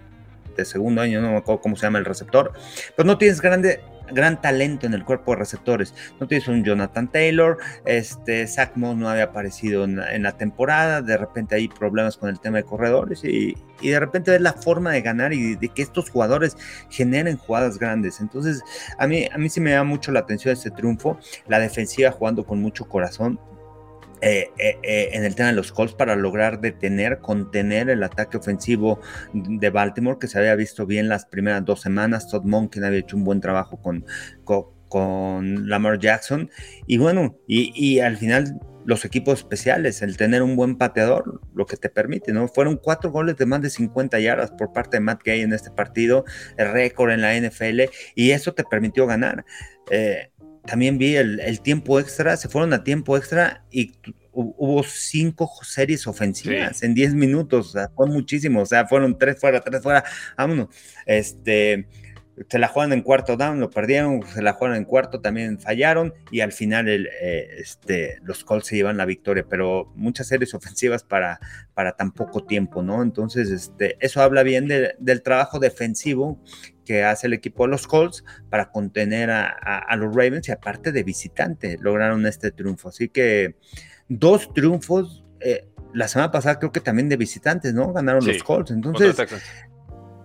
de 0.57 0.65
segundo 0.65 1.03
año, 1.03 1.21
no 1.21 1.33
me 1.33 1.37
acuerdo 1.39 1.61
cómo 1.61 1.77
se 1.77 1.83
llama 1.83 1.99
el 1.99 2.05
receptor. 2.05 2.53
Pero 2.97 3.07
no 3.07 3.19
tienes 3.19 3.41
grande, 3.41 3.81
gran 4.11 4.41
talento 4.41 4.87
en 4.87 4.95
el 4.95 5.05
cuerpo 5.05 5.33
de 5.33 5.39
receptores. 5.39 5.95
No 6.21 6.27
tienes 6.27 6.49
un 6.49 6.65
Jonathan 6.65 7.11
Taylor, 7.11 7.59
este, 7.85 8.47
Zach 8.47 8.73
Moss 8.77 8.97
no 8.97 9.09
había 9.09 9.25
aparecido 9.25 9.85
en, 9.85 10.23
la 10.23 10.33
temporada, 10.33 11.03
de 11.03 11.17
repente 11.17 11.55
hay 11.55 11.69
problemas 11.69 12.17
con 12.17 12.29
el 12.29 12.41
tema 12.41 12.59
de 12.59 12.65
corredores 12.65 13.25
y, 13.25 13.57
de 13.83 13.99
repente 13.99 14.31
ves 14.31 14.41
la 14.41 14.53
forma 14.53 14.93
de 14.93 15.03
ganar 15.03 15.33
y 15.33 15.57
de, 15.57 15.69
que 15.69 15.83
estos 15.83 16.09
jugadores 16.09 16.57
generen 16.89 17.37
jugadas 17.37 17.79
grandes. 17.79 18.21
Entonces, 18.21 18.63
a 18.97 19.07
mí, 19.07 19.29
a 19.33 19.39
mí 19.39 19.49
sí 19.49 19.61
me 19.61 19.73
da 19.73 19.83
mucho 19.83 20.13
la 20.13 20.21
atención 20.21 20.53
este 20.53 20.71
triunfo, 20.71 21.19
la 21.49 21.59
defensiva 21.59 22.13
jugando 22.13 22.45
con 22.45 22.61
mucho 22.61 22.89
corazón, 22.89 23.41
eh, 24.23 24.53
eh, 24.57 24.79
eh, 24.85 25.09
en 25.15 25.25
el 25.25 25.35
tema 25.35 25.49
de 25.49 25.57
los 25.57 25.73
Colts 25.73 25.95
para 25.95 26.15
lograr 26.15 26.61
detener, 26.61 27.19
contener 27.19 27.91
el 27.91 28.05
ataque 28.05 28.37
ofensivo 28.37 29.01
de 29.33 29.69
Baltimore, 29.71 30.19
que 30.21 30.29
se 30.29 30.39
había 30.39 30.55
visto 30.55 30.87
bien 30.87 31.09
las 31.09 31.27
primeras 31.27 31.65
dos 31.65 31.81
semanas. 31.81 32.29
Todd 32.29 32.45
Monken 32.45 32.85
había 32.85 33.01
hecho 33.01 33.17
un 33.17 33.25
buen 33.25 33.41
trabajo 33.41 33.83
con, 33.83 34.07
con, 34.45 35.69
Lamar 35.69 35.99
Jackson. 35.99 36.51
Y 36.87 36.99
bueno, 36.99 37.37
y, 37.49 37.99
al 37.99 38.17
final 38.17 38.61
los 38.85 39.05
equipos 39.05 39.41
especiales, 39.41 40.03
el 40.03 40.17
tener 40.17 40.43
un 40.43 40.55
buen 40.55 40.77
pateador, 40.77 41.41
lo 41.55 41.67
que 41.67 41.77
te 41.77 41.89
permite, 41.89 42.33
¿no? 42.33 42.47
Fueron 42.47 42.77
cuatro 42.77 43.11
goles 43.11 43.37
de 43.37 43.47
más 43.47 43.63
de 43.63 43.71
50 43.71 44.21
yardas 44.21 44.53
por 44.53 44.73
parte 44.73 44.99
de 44.99 45.01
Matt 45.01 45.23
Gay 45.25 45.41
en 45.41 45.53
este 45.53 45.71
partido, 45.71 46.25
el 46.59 46.71
récord 46.71 47.11
en 47.11 47.23
la 47.23 47.35
NFL, 47.35 47.83
y 48.15 48.31
eso 48.31 48.55
te 48.55 48.65
permitió 48.65 49.07
ganar 49.07 49.45
también 50.65 50.99
vi 50.99 51.17
el, 51.17 51.61
tiempo 51.61 51.99
extra, 51.99 52.37
se 52.37 52.49
fueron 52.49 52.73
a 52.73 52.85
tiempo 52.85 53.17
extra 53.17 53.65
y 53.71 53.93
hubo 54.33 54.83
cinco 54.83 55.51
series 55.63 56.07
ofensivas 56.07 56.83
en 56.83 56.95
10 56.95 57.15
minutos, 57.15 57.69
o 57.69 57.73
sea, 57.73 57.89
fue 57.95 58.07
muchísimo, 58.07 58.63
o 58.63 58.67
sea, 58.67 58.87
fueron 58.87 59.19
tres 59.19 59.39
fuera, 59.39 59.61
tres 59.61 59.83
fuera, 59.83 60.05
vámonos. 60.37 60.69
Este, 61.05 61.87
se 62.49 62.59
la 62.59 62.69
juegan 62.69 62.93
en 62.93 63.03
cuarto 63.03 63.37
down, 63.37 63.61
lo 63.61 63.71
perdieron, 63.71 64.23
se 64.27 64.41
la 64.41 64.55
jugaron 64.55 64.77
en 64.77 64.85
cuarto, 64.85 65.21
también 65.21 65.59
fallaron 65.59 66.15
y 66.31 66.41
al 66.41 66.53
final 66.53 66.89
el, 66.89 67.09
eh, 67.21 67.49
este, 67.59 68.19
los 68.23 68.45
Colts 68.45 68.69
se 68.69 68.77
llevan 68.77 68.97
la 68.97 69.05
victoria, 69.05 69.45
pero 69.49 69.93
muchas 69.95 70.29
series 70.29 70.55
ofensivas 70.55 71.05
para, 71.05 71.39
para 71.75 71.93
tan 71.93 72.13
poco 72.13 72.45
tiempo, 72.45 72.83
¿no? 72.83 73.03
Entonces, 73.03 73.51
este, 73.51 73.97
eso 74.01 74.23
habla 74.23 74.43
bien 74.43 74.67
del 74.67 75.23
trabajo 75.23 75.59
defensivo 75.59 76.41
que 76.85 77.05
hace 77.05 77.27
el 77.27 77.33
equipo 77.33 77.65
de 77.65 77.71
los 77.71 77.87
Colts 77.87 78.25
para 78.51 78.71
contener 78.71 79.31
a, 79.31 79.97
los 79.97 80.15
Ravens 80.15 80.49
y 80.49 80.53
aparte 80.53 80.93
de 80.93 81.03
visitante 81.03 81.77
lograron 81.81 82.27
este 82.27 82.51
triunfo. 82.51 82.89
Así 82.89 83.09
que 83.09 83.57
dos 84.09 84.53
triunfos. 84.53 85.25
Eh, 85.41 85.69
la 85.93 86.09
semana 86.09 86.31
pasada 86.31 86.59
creo 86.59 86.73
que 86.73 86.81
también 86.81 87.09
de 87.09 87.17
visitantes, 87.17 87.75
¿no? 87.75 87.93
Ganaron 87.93 88.27
los 88.27 88.43
Colts. 88.43 88.71
Entonces, 88.71 89.17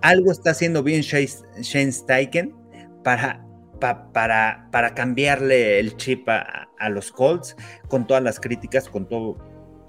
algo 0.01 0.31
está 0.31 0.51
haciendo 0.51 0.83
bien 0.83 1.01
Shane 1.01 1.91
Steichen 1.91 2.55
para, 3.03 3.45
para, 3.79 4.69
para 4.71 4.93
cambiarle 4.93 5.79
el 5.79 5.97
chip 5.97 6.27
a, 6.29 6.69
a, 6.79 6.89
los 6.89 7.11
Colts 7.11 7.55
con 7.89 8.07
todas 8.07 8.23
las 8.23 8.39
críticas, 8.39 8.89
con 8.89 9.07
todo, 9.07 9.37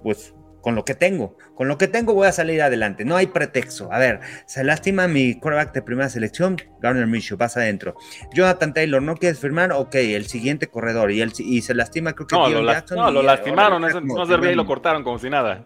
pues 0.02 0.34
con 0.68 0.74
lo 0.74 0.84
que 0.84 0.94
tengo. 0.94 1.34
Con 1.54 1.66
lo 1.66 1.78
que 1.78 1.88
tengo 1.88 2.12
voy 2.12 2.26
a 2.26 2.32
salir 2.32 2.60
adelante. 2.60 3.06
No 3.06 3.16
hay 3.16 3.28
pretexto. 3.28 3.90
A 3.90 3.98
ver, 3.98 4.20
se 4.44 4.62
lastima 4.64 5.08
mi 5.08 5.34
quarterback 5.40 5.72
de 5.72 5.80
primera 5.80 6.10
selección, 6.10 6.58
Garner 6.82 7.06
Minshew, 7.06 7.38
vas 7.38 7.56
adentro. 7.56 7.96
Jonathan 8.34 8.74
Taylor, 8.74 9.00
¿no 9.00 9.16
quieres 9.16 9.38
firmar? 9.38 9.72
Ok, 9.72 9.94
el 9.94 10.26
siguiente 10.26 10.66
corredor. 10.66 11.10
Y, 11.10 11.22
y 11.22 11.62
se 11.62 11.72
lastima, 11.72 12.12
creo 12.12 12.26
que 12.26 12.36
no, 12.36 12.50
lo, 12.50 12.60
no, 12.60 13.10
lo 13.10 13.22
lastimaron, 13.22 13.80
no 13.80 14.26
servía 14.26 14.52
y 14.52 14.56
lo 14.56 14.66
cortaron 14.66 15.02
como 15.02 15.18
si 15.18 15.30
nada. 15.30 15.64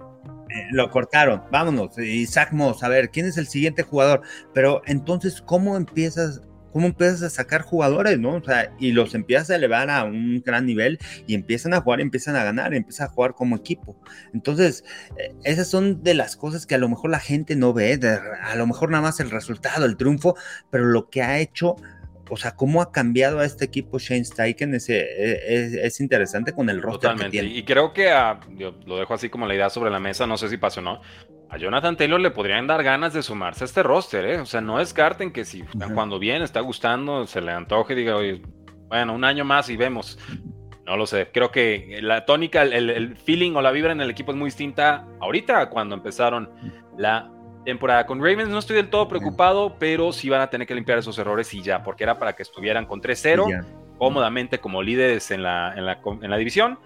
Eh, 0.51 0.69
lo 0.71 0.89
cortaron, 0.89 1.43
vámonos. 1.51 1.99
Y 1.99 2.25
Zach 2.27 2.53
Moss, 2.53 2.85
a 2.85 2.89
ver, 2.89 3.11
¿quién 3.11 3.27
es 3.27 3.37
el 3.39 3.49
siguiente 3.49 3.83
jugador? 3.83 4.23
Pero 4.55 4.83
entonces, 4.87 5.43
¿cómo 5.43 5.77
empiezas 5.77 6.43
cómo 6.73 6.87
empiezas 6.87 7.23
a 7.23 7.31
sacar 7.31 7.63
jugadores, 7.63 8.19
¿no? 8.19 8.37
O 8.37 8.43
sea, 8.43 8.73
y 8.79 8.93
los 8.93 9.15
empiezas 9.15 9.51
a 9.51 9.57
elevar 9.57 9.91
a 9.91 10.05
un 10.05 10.43
gran 10.45 10.67
nivel 10.67 10.99
y 11.27 11.35
empiezan 11.35 11.75
a 11.75 11.81
jugar, 11.81 12.01
empiezan 12.01 12.37
a 12.37 12.45
ganar, 12.45 12.75
empiezan 12.75 13.09
a 13.09 13.11
jugar 13.11 13.35
como 13.35 13.57
equipo. 13.57 13.97
Entonces, 14.33 14.85
eh, 15.17 15.35
esas 15.45 15.69
son 15.69 16.03
de 16.03 16.15
las 16.15 16.37
cosas 16.37 16.67
que 16.67 16.75
a 16.75 16.79
lo 16.79 16.89
mejor 16.89 17.11
la 17.11 17.21
gente 17.21 17.57
no 17.57 17.73
ve, 17.73 18.01
a 18.43 18.57
lo 18.57 18.67
mejor 18.67 18.91
nada 18.91 19.03
más 19.03 19.21
el 19.21 19.31
resultado, 19.31 19.85
el 19.85 19.97
triunfo, 19.97 20.37
pero 20.71 20.87
lo 20.87 21.11
que 21.11 21.23
ha 21.23 21.39
hecho 21.39 21.77
o 22.31 22.37
sea, 22.39 22.57
cómo 22.57 22.81
ha 22.81 22.93
cambiado 22.93 23.41
a 23.41 23.45
este 23.45 23.67
equipo 23.67 23.99
Shane 23.99 24.25
Steichen 24.25 24.75
es, 24.75 24.89
es, 24.89 26.01
interesante 26.01 26.55
con 26.55 26.71
el 26.71 26.81
roster 26.81 27.11
Totalmente. 27.11 27.37
Que 27.37 27.43
tiene. 27.43 27.59
Y 27.59 27.63
creo 27.65 27.93
que 27.93 28.11
lo 28.87 28.97
dejo 28.97 29.13
así 29.13 29.29
como 29.29 29.47
la 29.47 29.55
idea 29.55 29.69
sobre 29.69 29.91
la 29.91 30.01
mesa, 30.01 30.27
no 30.27 30.39
sé 30.39 30.49
si 30.49 30.57
pasó 30.57 30.81
o 30.81 30.83
no. 30.83 31.03
A 31.53 31.59
Jonathan 31.59 31.99
Taylor 31.99 32.19
le 32.19 32.31
podrían 32.31 32.67
dar 32.67 32.83
ganas 32.83 33.13
de 33.13 33.23
sumarse 33.23 33.65
a 33.65 33.67
este 33.67 33.83
roster, 33.83 34.25
¿eh? 34.25 34.41
O 34.41 34.47
sea, 34.47 34.63
no 34.63 34.79
descarten 34.79 35.31
que 35.31 35.45
si 35.45 35.63
cuando 35.95 36.19
viene, 36.19 36.47
está 36.47 36.61
gustando, 36.61 37.27
se 37.27 37.43
le 37.43 37.53
antoje 37.53 37.95
diga, 37.95 38.17
oye, 38.17 38.41
bueno, 38.89 39.13
un 39.13 39.23
año 39.23 39.45
más 39.45 39.69
y 39.69 39.77
vemos. 39.77 40.19
No 40.87 40.97
lo 40.97 41.07
sé, 41.07 41.29
creo 41.31 41.53
que 41.53 41.99
la 42.01 42.25
tónica, 42.25 42.63
el, 42.63 42.89
el 42.89 43.17
feeling 43.19 43.53
o 43.55 43.61
la 43.61 43.71
vibra 43.71 43.93
en 43.93 44.01
el 44.01 44.09
equipo 44.09 44.33
es 44.33 44.39
muy 44.39 44.47
distinta 44.47 45.07
ahorita 45.21 45.69
cuando 45.69 45.95
empezaron 45.95 46.51
la 46.97 47.31
temporada. 47.67 48.07
Con 48.07 48.21
Ravens 48.21 48.49
no 48.49 48.59
estoy 48.59 48.77
del 48.77 48.89
todo 48.89 49.07
preocupado, 49.07 49.77
pero 49.79 50.11
sí 50.13 50.31
van 50.31 50.41
a 50.41 50.49
tener 50.49 50.67
que 50.67 50.75
limpiar 50.75 50.97
esos 50.97 51.19
errores 51.19 51.53
y 51.53 51.61
ya, 51.61 51.83
porque 51.83 52.05
era 52.05 52.19
para 52.19 52.33
que 52.33 52.45
estuvieran 52.45 52.87
con 52.87 53.03
3-0 53.03 53.63
cómodamente 53.99 54.59
como 54.59 54.83
líderes 54.83 55.31
en 55.31 55.43
la, 55.43 55.75
en 55.77 55.85
la, 55.85 56.01
en 56.23 56.31
la 56.31 56.37
división 56.39 56.79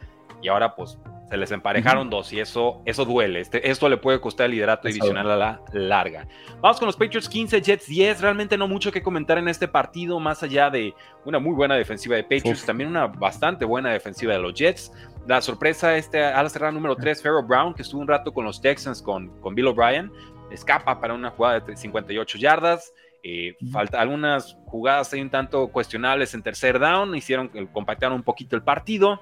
y 0.43 0.49
ahora 0.49 0.75
pues 0.75 0.99
se 1.31 1.37
les 1.37 1.51
emparejaron 1.51 2.09
dos 2.09 2.33
y 2.33 2.41
eso, 2.41 2.83
eso 2.85 3.05
duele. 3.05 3.41
Este, 3.41 3.69
esto 3.69 3.89
le 3.89 3.97
puede 3.97 4.21
costar 4.21 4.47
el 4.47 4.53
liderato 4.53 4.87
divisional 4.87 5.31
a 5.31 5.37
la 5.37 5.61
larga. 5.73 6.29
Vamos 6.61 6.79
con 6.79 6.87
los 6.87 6.97
Patriots 6.97 7.29
15, 7.29 7.61
Jets 7.61 7.87
10. 7.87 8.21
Realmente 8.21 8.57
no 8.57 8.69
mucho 8.69 8.93
que 8.93 9.03
comentar 9.03 9.39
en 9.39 9.49
este 9.49 9.67
partido, 9.67 10.21
más 10.21 10.43
allá 10.43 10.71
de 10.71 10.95
una 11.25 11.39
muy 11.39 11.55
buena 11.55 11.75
defensiva 11.75 12.17
de 12.17 12.23
Patriots, 12.23 12.65
también 12.65 12.91
una 12.91 13.09
bastante 13.09 13.65
buena 13.65 13.91
defensiva 13.91 14.35
de 14.35 14.39
los 14.39 14.55
Jets. 14.55 14.93
La 15.27 15.41
sorpresa, 15.41 15.97
este 15.97 16.21
la 16.21 16.49
cerrada 16.49 16.73
número 16.73 16.95
3, 16.95 17.21
Pharaoh 17.21 17.43
Brown, 17.43 17.75
que 17.75 17.83
estuvo 17.83 18.01
un 18.01 18.09
rato 18.09 18.33
con 18.33 18.45
los 18.45 18.61
Texans, 18.61 19.03
con, 19.03 19.41
con 19.41 19.55
Bill 19.57 19.67
O'Brien, 19.67 20.13
escapa 20.53 21.01
para 21.01 21.15
una 21.15 21.31
jugada 21.31 21.61
de 21.61 21.77
58 21.77 22.39
yardas. 22.39 22.93
Eh, 23.25 23.57
falta 23.73 24.01
algunas 24.01 24.57
jugadas 24.67 25.13
ahí 25.13 25.21
un 25.21 25.31
tanto 25.31 25.67
cuestionables 25.69 26.33
en 26.35 26.45
tercer 26.45 26.79
down, 26.79 27.17
hicieron 27.17 27.49
compactaron 27.73 28.15
un 28.15 28.23
poquito 28.23 28.55
el 28.55 28.63
partido. 28.63 29.21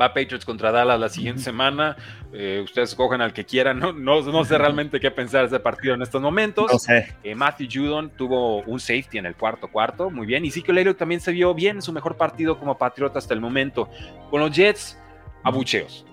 Va 0.00 0.14
Patriots 0.14 0.44
contra 0.44 0.70
Dallas 0.70 1.00
la 1.00 1.08
siguiente 1.08 1.42
semana. 1.42 1.96
Eh, 2.32 2.60
ustedes 2.62 2.94
cogen 2.94 3.20
al 3.20 3.32
que 3.32 3.44
quieran. 3.44 3.78
¿no? 3.78 3.92
No, 3.92 4.44
sé 4.44 4.58
realmente 4.58 5.00
qué 5.00 5.10
pensar 5.10 5.42
de 5.42 5.46
ese 5.48 5.60
partido 5.60 5.94
en 5.94 6.02
estos 6.02 6.22
momentos. 6.22 6.88
Eh, 6.88 7.34
Matthew 7.34 7.68
Judon 7.72 8.10
tuvo 8.10 8.62
un 8.62 8.78
safety 8.78 9.18
en 9.18 9.26
el 9.26 9.34
cuarto 9.34 9.68
cuarto. 9.68 10.10
Muy 10.10 10.26
bien. 10.26 10.44
Y 10.44 10.50
que 10.50 10.72
Elliott 10.72 10.98
también 10.98 11.20
se 11.20 11.32
vio 11.32 11.54
bien 11.54 11.76
en 11.76 11.82
su 11.82 11.92
mejor 11.92 12.16
partido 12.16 12.58
como 12.58 12.78
patriota 12.78 13.18
hasta 13.18 13.34
el 13.34 13.40
momento. 13.40 13.88
Con 14.30 14.40
los 14.40 14.50
Jets, 14.52 14.98
abucheos 15.42 16.04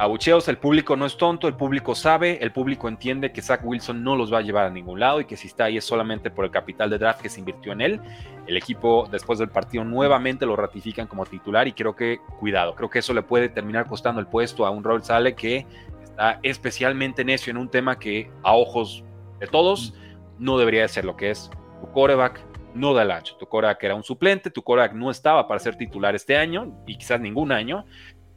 abucheos, 0.00 0.48
el 0.48 0.56
público 0.56 0.96
no 0.96 1.04
es 1.04 1.18
tonto, 1.18 1.46
el 1.46 1.54
público 1.54 1.94
sabe, 1.94 2.42
el 2.42 2.52
público 2.52 2.88
entiende 2.88 3.32
que 3.32 3.42
Zach 3.42 3.60
Wilson 3.62 4.02
no 4.02 4.16
los 4.16 4.32
va 4.32 4.38
a 4.38 4.40
llevar 4.40 4.64
a 4.64 4.70
ningún 4.70 4.98
lado 4.98 5.20
y 5.20 5.26
que 5.26 5.36
si 5.36 5.46
está 5.46 5.64
ahí 5.64 5.76
es 5.76 5.84
solamente 5.84 6.30
por 6.30 6.46
el 6.46 6.50
capital 6.50 6.88
de 6.88 6.96
draft 6.96 7.20
que 7.20 7.28
se 7.28 7.38
invirtió 7.38 7.72
en 7.72 7.82
él. 7.82 8.00
El 8.46 8.56
equipo 8.56 9.06
después 9.12 9.38
del 9.38 9.50
partido 9.50 9.84
nuevamente 9.84 10.46
lo 10.46 10.56
ratifican 10.56 11.06
como 11.06 11.26
titular 11.26 11.68
y 11.68 11.72
creo 11.72 11.94
que, 11.94 12.18
cuidado, 12.38 12.74
creo 12.74 12.88
que 12.88 13.00
eso 13.00 13.12
le 13.12 13.20
puede 13.20 13.50
terminar 13.50 13.86
costando 13.86 14.22
el 14.22 14.26
puesto 14.26 14.64
a 14.64 14.70
un 14.70 14.82
Robert 14.82 15.04
Sale 15.04 15.34
que 15.34 15.66
está 16.02 16.40
especialmente 16.42 17.22
necio 17.22 17.50
en 17.50 17.58
un 17.58 17.68
tema 17.68 17.98
que 17.98 18.30
a 18.42 18.54
ojos 18.54 19.04
de 19.38 19.48
todos 19.48 19.92
no 20.38 20.56
debería 20.56 20.80
de 20.80 20.88
ser 20.88 21.04
lo 21.04 21.14
que 21.14 21.30
es. 21.30 21.50
Tu 21.82 21.92
coreback 21.92 22.42
no 22.72 22.94
da 22.94 23.02
el 23.02 23.10
ancho. 23.10 23.36
Tu 23.36 23.46
coreback 23.46 23.84
era 23.84 23.94
un 23.94 24.02
suplente, 24.02 24.50
tu 24.50 24.62
coreback 24.62 24.94
no 24.94 25.10
estaba 25.10 25.46
para 25.46 25.60
ser 25.60 25.76
titular 25.76 26.14
este 26.14 26.38
año 26.38 26.72
y 26.86 26.96
quizás 26.96 27.20
ningún 27.20 27.52
año. 27.52 27.84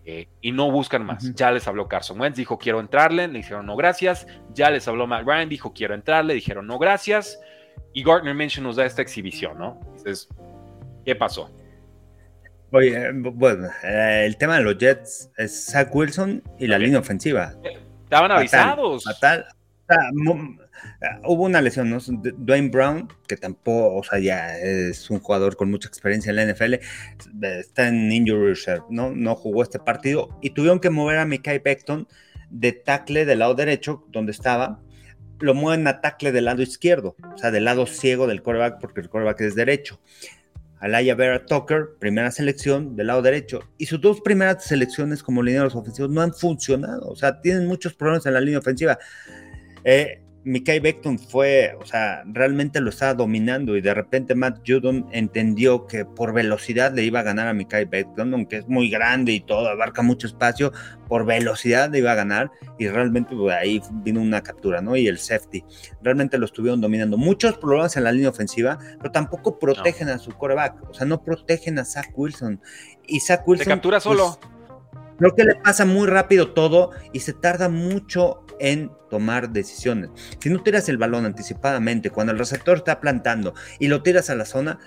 Eh, 0.05 0.27
y 0.41 0.51
no 0.51 0.69
buscan 0.69 1.05
más. 1.05 1.33
Ya 1.35 1.51
les 1.51 1.67
habló 1.67 1.87
Carson 1.87 2.19
Wentz, 2.19 2.37
dijo 2.37 2.57
quiero 2.57 2.79
entrarle, 2.79 3.27
le 3.27 3.39
dijeron 3.39 3.65
no 3.65 3.75
gracias. 3.75 4.27
Ya 4.53 4.69
les 4.69 4.87
habló 4.87 5.07
Matt 5.07 5.25
Ryan, 5.25 5.49
dijo 5.49 5.73
quiero 5.73 5.93
entrarle, 5.93 6.33
dijeron 6.33 6.67
no 6.67 6.77
gracias. 6.77 7.39
Y 7.93 8.03
Gardner 8.03 8.35
Minshew 8.35 8.63
nos 8.63 8.75
da 8.75 8.85
esta 8.85 9.01
exhibición, 9.01 9.57
¿no? 9.57 9.79
Entonces, 9.81 10.27
¿qué 11.05 11.15
pasó? 11.15 11.49
Oye, 12.71 13.11
bueno, 13.13 13.69
eh, 13.83 14.23
el 14.25 14.35
tema 14.37 14.57
de 14.57 14.63
los 14.63 14.77
Jets 14.77 15.29
es 15.37 15.67
Zach 15.71 15.93
Wilson 15.93 16.43
y 16.59 16.67
la 16.67 16.79
línea 16.79 16.99
ofensiva. 16.99 17.53
Estaban 18.03 18.31
avisados. 18.31 19.03
Fatal, 19.03 19.45
Ah, 19.89 20.09
hubo 21.25 21.43
una 21.43 21.61
lesión, 21.61 21.89
¿no? 21.89 21.99
Dwayne 21.99 22.69
Brown, 22.69 23.07
que 23.27 23.37
tampoco, 23.37 23.95
o 23.95 24.03
sea, 24.03 24.19
ya 24.19 24.57
es 24.57 25.09
un 25.09 25.19
jugador 25.19 25.55
con 25.55 25.69
mucha 25.69 25.87
experiencia 25.87 26.29
en 26.29 26.35
la 26.37 26.45
NFL, 26.45 26.75
está 27.43 27.87
en 27.87 28.11
injury 28.11 28.47
reserve, 28.49 28.83
¿no? 28.89 29.11
No 29.11 29.35
jugó 29.35 29.63
este 29.63 29.79
partido 29.79 30.37
y 30.41 30.51
tuvieron 30.51 30.79
que 30.79 30.89
mover 30.89 31.17
a 31.17 31.25
Mikai 31.25 31.59
Beckton 31.59 32.07
de 32.49 32.71
tackle 32.71 33.25
del 33.25 33.39
lado 33.39 33.55
derecho, 33.55 34.05
donde 34.09 34.31
estaba, 34.31 34.79
lo 35.39 35.53
mueven 35.53 35.87
a 35.87 36.01
tackle 36.01 36.31
del 36.31 36.45
lado 36.45 36.61
izquierdo, 36.61 37.15
o 37.33 37.37
sea, 37.37 37.51
del 37.51 37.65
lado 37.65 37.85
ciego 37.85 38.27
del 38.27 38.41
quarterback, 38.41 38.79
porque 38.79 39.01
el 39.01 39.09
quarterback 39.09 39.41
es 39.41 39.55
derecho. 39.55 39.99
Alaya 40.83 41.15
Vera 41.15 41.45
Tucker, 41.45 41.95
primera 41.97 42.29
selección 42.29 42.97
del 42.97 43.07
lado 43.07 43.21
derecho. 43.21 43.61
Y 43.77 43.85
sus 43.85 44.01
dos 44.01 44.19
primeras 44.19 44.65
selecciones 44.65 45.23
como 45.23 45.41
lineros 45.41 45.75
ofensivos 45.75 46.11
no 46.11 46.19
han 46.19 46.33
funcionado. 46.33 47.07
O 47.07 47.15
sea, 47.15 47.39
tienen 47.39 47.67
muchos 47.67 47.93
problemas 47.93 48.25
en 48.25 48.33
la 48.33 48.41
línea 48.41 48.59
ofensiva. 48.59 48.99
Eh, 49.85 50.22
Mikai 50.45 50.79
Beckton 50.79 51.17
fue, 51.19 51.77
o 51.79 51.85
sea, 51.85 52.23
realmente 52.25 52.81
lo 52.81 52.89
estaba 52.89 53.13
dominando 53.13 53.77
y 53.77 53.81
de 53.81 53.93
repente 53.93 54.35
Matt 54.35 54.59
Judon 54.67 55.07
entendió 55.11 55.87
que 55.87 56.03
por 56.03 56.33
velocidad 56.33 56.93
le 56.93 57.03
iba 57.03 57.21
a 57.21 57.23
ganar 57.23 57.47
a 57.47 57.53
Mikai 57.53 57.85
Beckton, 57.85 58.33
aunque 58.33 58.57
es 58.57 58.67
muy 58.67 58.89
grande 58.89 59.31
y 59.31 59.39
todo, 59.39 59.69
abarca 59.69 60.01
mucho 60.01 60.27
espacio, 60.27 60.73
por 61.07 61.25
velocidad 61.25 61.89
le 61.91 61.99
iba 61.99 62.11
a 62.11 62.15
ganar 62.15 62.51
y 62.77 62.89
realmente 62.89 63.33
pues, 63.35 63.55
ahí 63.55 63.81
vino 64.03 64.21
una 64.21 64.41
captura, 64.41 64.81
¿no? 64.81 64.97
Y 64.97 65.07
el 65.07 65.17
safety. 65.17 65.63
Realmente 66.01 66.37
lo 66.37 66.45
estuvieron 66.45 66.81
dominando. 66.81 67.17
Muchos 67.17 67.57
problemas 67.57 67.95
en 67.95 68.03
la 68.03 68.11
línea 68.11 68.29
ofensiva, 68.29 68.79
pero 68.97 69.11
tampoco 69.11 69.57
protegen 69.59 70.09
a 70.09 70.17
su 70.17 70.31
coreback, 70.31 70.89
o 70.89 70.93
sea, 70.93 71.07
no 71.07 71.23
protegen 71.23 71.79
a 71.79 71.85
Zach 71.85 72.11
Wilson. 72.15 72.59
Y 73.07 73.21
Zach 73.21 73.47
Wilson... 73.47 73.63
Se 73.63 73.69
captura 73.69 73.99
solo. 74.01 74.37
Pues, 74.41 74.53
creo 75.17 75.35
que 75.35 75.43
le 75.43 75.55
pasa 75.55 75.85
muy 75.85 76.07
rápido 76.07 76.53
todo 76.53 76.91
y 77.11 77.19
se 77.19 77.33
tarda 77.33 77.69
mucho 77.69 78.45
en 78.59 78.91
tomar 79.09 79.51
decisiones. 79.51 80.09
Si 80.39 80.49
no 80.49 80.61
tiras 80.63 80.89
el 80.89 80.97
balón 80.97 81.25
anticipadamente, 81.25 82.09
cuando 82.09 82.33
el 82.33 82.39
receptor 82.39 82.77
está 82.77 82.99
plantando 82.99 83.53
y 83.79 83.87
lo 83.87 84.03
tiras 84.03 84.29
a 84.29 84.35
la 84.35 84.45
zona, 84.45 84.79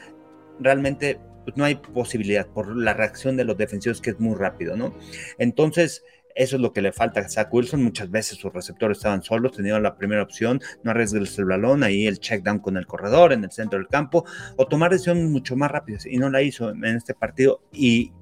realmente 0.61 1.21
pues, 1.45 1.57
no 1.57 1.65
hay 1.65 1.77
posibilidad 1.77 2.47
por 2.47 2.77
la 2.77 2.95
reacción 2.95 3.37
de 3.37 3.45
los 3.45 3.57
defensivos 3.57 4.01
que 4.01 4.11
es 4.11 4.21
muy 4.21 4.35
rápido, 4.35 4.77
¿no? 4.77 4.95
Entonces, 5.39 6.03
eso 6.37 6.57
es 6.57 6.63
lo 6.63 6.73
que 6.73 6.83
le 6.83 6.93
falta 6.93 7.21
a 7.21 7.29
Zach 7.29 7.53
Wilson. 7.53 7.83
Muchas 7.83 8.11
veces 8.11 8.39
sus 8.39 8.53
receptores 8.53 8.99
estaban 8.99 9.23
solos, 9.23 9.53
tenían 9.53 9.83
la 9.83 9.97
primera 9.97 10.23
opción, 10.23 10.61
no 10.83 10.91
arriesgues 10.91 11.39
el 11.39 11.47
balón, 11.47 11.83
ahí 11.83 12.07
el 12.07 12.21
check 12.21 12.45
down 12.45 12.59
con 12.59 12.77
el 12.77 12.87
corredor 12.87 13.33
en 13.33 13.43
el 13.43 13.51
centro 13.51 13.79
del 13.79 13.89
campo, 13.89 14.25
o 14.57 14.67
tomar 14.67 14.91
decisiones 14.91 15.25
mucho 15.25 15.57
más 15.57 15.71
rápidas, 15.71 16.05
y 16.05 16.19
no 16.19 16.29
la 16.29 16.43
hizo 16.43 16.71
en 16.71 16.85
este 16.85 17.15
partido. 17.15 17.63
Y, 17.73 18.13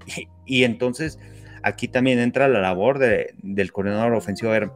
entonces 0.46 1.18
aquí 1.64 1.88
también 1.88 2.18
entra 2.18 2.46
la 2.46 2.60
labor 2.60 2.98
de, 2.98 3.34
del 3.42 3.72
coordinador 3.72 4.12
ofensivo. 4.12 4.52
A 4.52 4.58
ver, 4.58 4.70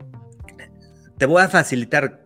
te 1.18 1.26
voy 1.26 1.42
a 1.42 1.48
facilitar, 1.48 2.24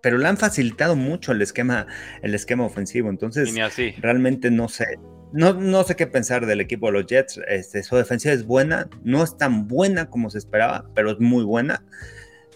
pero 0.00 0.18
le 0.18 0.28
han 0.28 0.36
facilitado 0.36 0.96
mucho 0.96 1.32
el 1.32 1.42
esquema, 1.42 1.86
el 2.22 2.34
esquema 2.34 2.64
ofensivo. 2.64 3.10
Entonces, 3.10 3.52
realmente 4.00 4.50
no 4.50 4.68
sé. 4.68 4.86
No, 5.32 5.52
no 5.52 5.82
sé 5.82 5.96
qué 5.96 6.06
pensar 6.06 6.46
del 6.46 6.60
equipo 6.60 6.86
de 6.86 6.92
los 6.92 7.06
Jets. 7.06 7.40
Este, 7.48 7.82
su 7.82 7.96
defensiva 7.96 8.32
es 8.32 8.46
buena, 8.46 8.88
no 9.02 9.24
es 9.24 9.36
tan 9.36 9.66
buena 9.66 10.08
como 10.08 10.30
se 10.30 10.38
esperaba, 10.38 10.86
pero 10.94 11.10
es 11.10 11.18
muy 11.18 11.42
buena. 11.42 11.84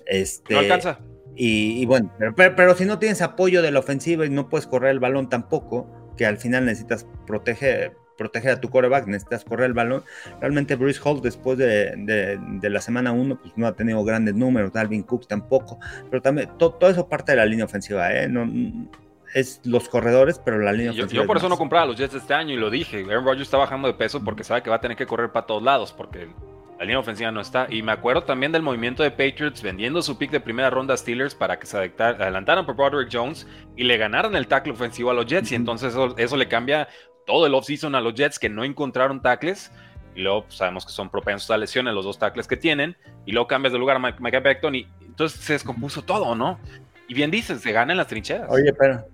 Este, 0.06 0.54
no 0.54 0.60
alcanza. 0.60 1.00
Y, 1.40 1.86
bueno, 1.86 2.12
pero, 2.34 2.56
pero, 2.56 2.74
si 2.74 2.84
no 2.84 2.98
tienes 2.98 3.22
apoyo 3.22 3.62
de 3.62 3.70
la 3.70 3.78
ofensiva 3.78 4.26
y 4.26 4.30
no 4.30 4.48
puedes 4.48 4.66
correr 4.66 4.90
el 4.90 4.98
balón 4.98 5.28
tampoco, 5.28 6.12
que 6.16 6.26
al 6.26 6.38
final 6.38 6.64
necesitas 6.64 7.06
proteger, 7.28 7.92
proteger 8.18 8.50
a 8.50 8.60
tu 8.60 8.68
coreback, 8.68 9.06
necesitas 9.06 9.44
correr 9.44 9.66
el 9.66 9.72
balón. 9.72 10.02
Realmente 10.40 10.76
Bruce 10.76 11.00
Hall 11.02 11.22
después 11.22 11.56
de, 11.56 12.38
la 12.62 12.80
semana 12.82 13.12
1 13.12 13.40
pues 13.40 13.56
no 13.56 13.66
ha 13.66 13.72
tenido 13.72 14.04
grandes 14.04 14.34
números, 14.34 14.72
Dalvin 14.72 15.04
Cook 15.04 15.26
tampoco, 15.26 15.78
pero 16.10 16.20
también 16.20 16.50
todo 16.58 16.76
eso 16.88 17.08
parte 17.08 17.32
de 17.32 17.36
la 17.36 17.46
línea 17.46 17.64
ofensiva, 17.64 18.12
¿eh? 18.12 18.28
No, 18.28 18.46
es 19.34 19.60
los 19.64 19.88
corredores, 19.88 20.40
pero 20.42 20.58
la 20.58 20.72
línea 20.72 20.92
ofensiva. 20.92 21.22
Yo, 21.22 21.26
por 21.26 21.36
eso 21.36 21.48
no 21.48 21.56
compraba 21.56 21.86
los 21.86 21.96
Jets 21.96 22.14
este 22.14 22.34
año 22.34 22.54
y 22.54 22.56
lo 22.56 22.70
dije. 22.70 23.04
Aaron 23.04 23.24
Rodgers 23.24 23.42
está 23.42 23.56
bajando 23.56 23.88
de 23.88 23.94
peso 23.94 24.22
porque 24.22 24.44
sabe 24.44 24.62
que 24.62 24.70
va 24.70 24.76
a 24.76 24.80
tener 24.80 24.96
que 24.96 25.06
correr 25.06 25.30
para 25.30 25.46
todos 25.46 25.62
lados 25.62 25.92
porque 25.92 26.28
la 26.78 26.84
línea 26.84 26.98
ofensiva 26.98 27.30
no 27.30 27.40
está. 27.40 27.66
Y 27.68 27.82
me 27.82 27.92
acuerdo 27.92 28.22
también 28.22 28.52
del 28.52 28.62
movimiento 28.62 29.02
de 29.02 29.10
Patriots 29.10 29.62
vendiendo 29.62 30.00
su 30.02 30.16
pick 30.16 30.30
de 30.30 30.40
primera 30.40 30.70
ronda 30.70 30.94
a 30.94 30.96
Steelers 30.96 31.34
para 31.34 31.58
que 31.58 31.66
se 31.66 31.76
adelantaran 31.76 32.64
por 32.64 32.76
Broderick 32.76 33.10
Jones 33.12 33.46
y 33.76 33.84
le 33.84 33.96
ganaran 33.96 34.34
el 34.34 34.46
tackle 34.46 34.72
ofensivo 34.72 35.10
a 35.10 35.14
los 35.14 35.26
Jets. 35.26 35.52
Y 35.52 35.56
entonces 35.56 35.92
eso, 35.92 36.16
eso 36.16 36.36
le 36.36 36.48
cambia 36.48 36.88
todo 37.28 37.46
el 37.46 37.54
offseason 37.54 37.94
a 37.94 38.00
los 38.00 38.14
Jets 38.14 38.38
que 38.38 38.48
no 38.48 38.64
encontraron 38.64 39.20
tackles. 39.20 39.70
Y 40.16 40.22
luego 40.22 40.44
pues, 40.44 40.56
sabemos 40.56 40.84
que 40.86 40.90
son 40.90 41.10
propensos 41.10 41.48
a 41.50 41.58
lesiones 41.58 41.94
los 41.94 42.04
dos 42.04 42.18
tackles 42.18 42.48
que 42.48 42.56
tienen. 42.56 42.96
Y 43.26 43.32
luego 43.32 43.46
cambias 43.46 43.72
de 43.72 43.78
lugar 43.78 43.96
a 43.96 44.14
Mike 44.18 44.40
Beckton 44.40 44.74
y 44.74 44.88
entonces 45.02 45.38
se 45.38 45.52
descompuso 45.52 46.02
todo, 46.02 46.34
¿no? 46.34 46.58
Y 47.06 47.14
bien 47.14 47.30
dices, 47.30 47.60
se 47.60 47.70
gana 47.70 47.92
en 47.92 47.98
las 47.98 48.06
trincheras. 48.06 48.50
Oye, 48.50 48.72
pero 48.72 49.04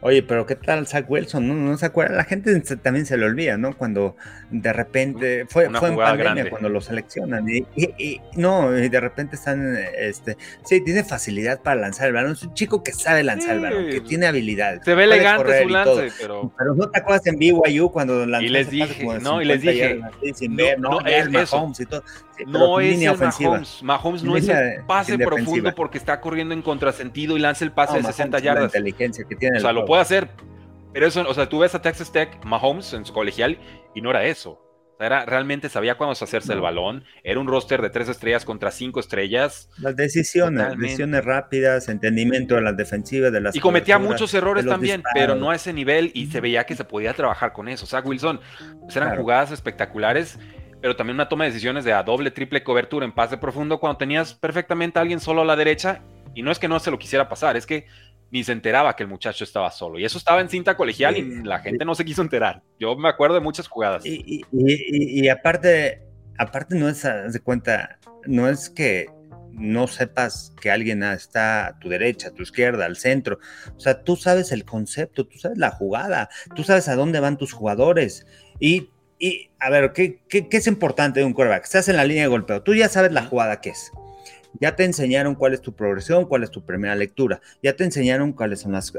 Oye, 0.00 0.22
pero 0.22 0.46
¿qué 0.46 0.54
tal 0.54 0.86
Zach 0.86 1.06
Wilson? 1.08 1.48
No, 1.48 1.54
no 1.54 1.76
se 1.76 1.86
acuerda, 1.86 2.14
la 2.14 2.24
gente 2.24 2.60
también 2.76 3.04
se 3.04 3.16
le 3.16 3.24
olvida, 3.24 3.56
¿no? 3.56 3.76
Cuando 3.76 4.14
de 4.50 4.72
repente 4.72 5.44
fue, 5.48 5.68
fue 5.70 5.88
en 5.88 5.96
pandemia 5.96 6.48
cuando 6.50 6.68
lo 6.68 6.80
seleccionan 6.80 7.48
y, 7.48 7.66
no, 8.36 8.78
y 8.78 8.88
de 8.88 9.00
repente 9.00 9.34
están, 9.34 9.76
este, 9.98 10.36
sí, 10.64 10.82
tiene 10.84 11.02
facilidad 11.02 11.60
para 11.62 11.80
lanzar 11.80 12.06
el 12.06 12.12
balón, 12.12 12.32
es 12.32 12.42
un 12.44 12.54
chico 12.54 12.82
que 12.84 12.92
sabe 12.92 13.24
lanzar 13.24 13.56
el 13.56 13.60
balón, 13.60 13.90
que 13.90 14.00
tiene 14.00 14.26
habilidad. 14.26 14.80
Se 14.84 14.94
ve 14.94 15.04
elegante 15.04 15.62
su 15.62 15.68
lance, 15.68 16.12
pero... 16.20 16.52
pero 16.56 16.74
no 16.76 16.88
te 16.88 17.00
acuerdas 17.00 17.26
en 17.26 17.38
BYU 17.38 17.90
cuando 17.90 18.24
lanzó 18.24 18.46
y 18.46 18.50
les 18.50 18.70
dije, 18.70 19.04
no, 19.20 19.42
y 19.42 19.46
les 19.46 19.62
dije, 19.62 20.00
sin 20.34 20.54
ver, 20.54 20.78
no, 20.78 21.00
es, 21.04 21.28
Mahomes 21.28 21.80
y 21.80 21.86
todo. 21.86 22.04
No 22.46 22.80
es 22.80 23.00
el 23.02 23.16
Mahomes, 23.16 23.82
Mahomes 23.82 24.22
no 24.22 24.36
es 24.36 24.48
el 24.48 24.84
pase 24.86 25.18
profundo 25.18 25.74
porque 25.74 25.98
está 25.98 26.20
corriendo 26.20 26.54
en 26.54 26.62
contrasentido 26.62 27.36
y 27.36 27.40
lanza 27.40 27.64
el 27.64 27.72
pase 27.72 27.96
de 27.98 28.02
60 28.04 28.38
yardas. 28.38 28.72
La 28.72 28.78
inteligencia 28.78 29.24
que 29.28 29.36
tiene. 29.36 29.58
O 29.58 29.60
sea, 29.60 29.72
lo 29.72 29.84
puede 29.84 30.02
hacer, 30.02 30.30
pero 30.92 31.06
eso, 31.06 31.24
o 31.28 31.34
sea, 31.34 31.48
tú 31.48 31.60
ves 31.60 31.74
a 31.74 31.82
Texas 31.82 32.12
Tech, 32.12 32.44
Mahomes 32.44 32.92
en 32.92 33.04
su 33.04 33.12
colegial 33.12 33.58
y 33.94 34.00
no 34.00 34.10
era 34.10 34.24
eso. 34.24 34.60
era, 34.98 35.24
realmente 35.26 35.68
sabía 35.68 35.96
cuándo 35.96 36.12
hacerse 36.12 36.52
el 36.52 36.60
balón. 36.60 37.04
Era 37.22 37.38
un 37.40 37.46
roster 37.46 37.82
de 37.82 37.90
tres 37.90 38.08
estrellas 38.08 38.44
contra 38.44 38.70
cinco 38.70 39.00
estrellas. 39.00 39.70
Las 39.78 39.96
decisiones, 39.96 40.76
decisiones 40.78 41.24
rápidas, 41.24 41.88
entendimiento 41.88 42.54
de 42.54 42.62
las 42.62 42.76
defensivas, 42.76 43.32
de 43.32 43.40
las. 43.40 43.54
Y 43.54 43.60
cometía 43.60 43.98
muchos 43.98 44.32
errores 44.34 44.66
también, 44.66 45.02
pero 45.14 45.34
no 45.34 45.50
a 45.50 45.54
ese 45.54 45.72
nivel. 45.72 46.10
Y 46.14 46.26
se 46.26 46.40
veía 46.40 46.64
que 46.64 46.74
se 46.74 46.84
podía 46.84 47.12
trabajar 47.14 47.52
con 47.52 47.68
eso. 47.68 47.84
O 47.84 47.88
sea, 47.88 48.00
Wilson, 48.00 48.40
pues 48.80 48.96
eran 48.96 49.16
jugadas 49.16 49.52
espectaculares 49.52 50.38
pero 50.80 50.96
también 50.96 51.16
una 51.16 51.28
toma 51.28 51.44
de 51.44 51.50
decisiones 51.50 51.84
de 51.84 51.92
a 51.92 52.02
doble, 52.02 52.30
triple 52.30 52.62
cobertura 52.62 53.04
en 53.04 53.12
pase 53.12 53.36
profundo 53.36 53.80
cuando 53.80 53.98
tenías 53.98 54.34
perfectamente 54.34 54.98
a 54.98 55.02
alguien 55.02 55.20
solo 55.20 55.42
a 55.42 55.44
la 55.44 55.56
derecha. 55.56 56.02
Y 56.34 56.42
no 56.42 56.52
es 56.52 56.58
que 56.58 56.68
no 56.68 56.78
se 56.78 56.90
lo 56.90 56.98
quisiera 56.98 57.28
pasar, 57.28 57.56
es 57.56 57.66
que 57.66 57.86
ni 58.30 58.44
se 58.44 58.52
enteraba 58.52 58.94
que 58.94 59.02
el 59.02 59.08
muchacho 59.08 59.44
estaba 59.44 59.70
solo. 59.70 59.98
Y 59.98 60.04
eso 60.04 60.18
estaba 60.18 60.40
en 60.40 60.48
cinta 60.48 60.76
colegial 60.76 61.16
y 61.16 61.42
la 61.42 61.60
gente 61.60 61.84
no 61.84 61.94
se 61.94 62.04
quiso 62.04 62.22
enterar. 62.22 62.62
Yo 62.78 62.94
me 62.96 63.08
acuerdo 63.08 63.36
de 63.36 63.40
muchas 63.40 63.66
jugadas. 63.68 64.04
Y, 64.04 65.28
aparte, 65.28 66.02
aparte 66.38 66.76
no 66.76 66.88
es, 66.88 67.02
de 67.02 67.40
cuenta, 67.40 67.98
no 68.26 68.48
es 68.48 68.68
que 68.70 69.06
no 69.50 69.86
sepas 69.88 70.52
que 70.60 70.70
alguien 70.70 71.02
está 71.02 71.66
a 71.66 71.78
tu 71.78 71.88
derecha, 71.88 72.28
a 72.28 72.32
tu 72.32 72.42
izquierda, 72.42 72.84
al 72.84 72.96
centro. 72.96 73.38
O 73.76 73.80
sea, 73.80 74.04
tú 74.04 74.14
sabes 74.14 74.52
el 74.52 74.64
concepto, 74.64 75.26
tú 75.26 75.38
sabes 75.38 75.58
la 75.58 75.70
jugada, 75.70 76.28
tú 76.54 76.62
sabes 76.62 76.88
a 76.88 76.94
dónde 76.94 77.20
van 77.20 77.38
tus 77.38 77.52
jugadores. 77.52 78.26
Y, 78.60 78.90
a 79.58 79.70
ver, 79.70 79.92
¿qué, 79.92 80.20
qué, 80.28 80.48
qué 80.48 80.56
es 80.56 80.66
importante 80.66 81.20
de 81.20 81.26
un 81.26 81.32
quarterback? 81.32 81.64
Estás 81.64 81.88
en 81.88 81.96
la 81.96 82.04
línea 82.04 82.24
de 82.24 82.28
golpeo, 82.28 82.62
tú 82.62 82.74
ya 82.74 82.88
sabes 82.88 83.12
la 83.12 83.24
jugada 83.24 83.60
que 83.60 83.70
es. 83.70 83.92
Ya 84.60 84.76
te 84.76 84.84
enseñaron 84.84 85.34
cuál 85.34 85.54
es 85.54 85.60
tu 85.60 85.74
progresión, 85.74 86.26
cuál 86.26 86.42
es 86.42 86.50
tu 86.50 86.64
primera 86.64 86.94
lectura. 86.94 87.40
Ya 87.62 87.76
te 87.76 87.84
enseñaron 87.84 88.32
cuáles 88.32 88.60
son 88.60 88.72
las 88.72 88.92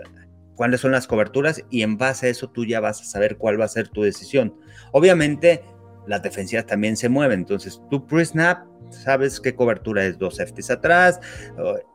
cuáles 0.59 0.82
son 0.82 0.91
las 0.91 1.07
coberturas 1.07 1.63
y 1.70 1.84
en 1.84 1.97
base 1.97 2.28
a 2.28 2.30
eso 2.30 2.49
tú 2.49 2.65
ya 2.65 2.82
vas 2.82 3.01
a 3.01 3.05
saber 3.05 3.38
cuál 3.38 3.59
va 3.59 3.63
a 3.63 3.70
ser 3.70 3.88
tu 3.88 4.03
decisión. 4.03 4.53
Obviamente 4.91 5.63
las 6.05 6.22
defensivas 6.22 6.65
también 6.65 6.97
se 6.97 7.07
mueven, 7.07 7.39
entonces 7.39 7.82
tú 7.89 8.05
pre-snap 8.05 8.65
sabes 8.89 9.39
qué 9.39 9.55
cobertura 9.55 10.03
es 10.03 10.17
dos 10.17 10.36
safeties 10.36 10.70
atrás 10.70 11.22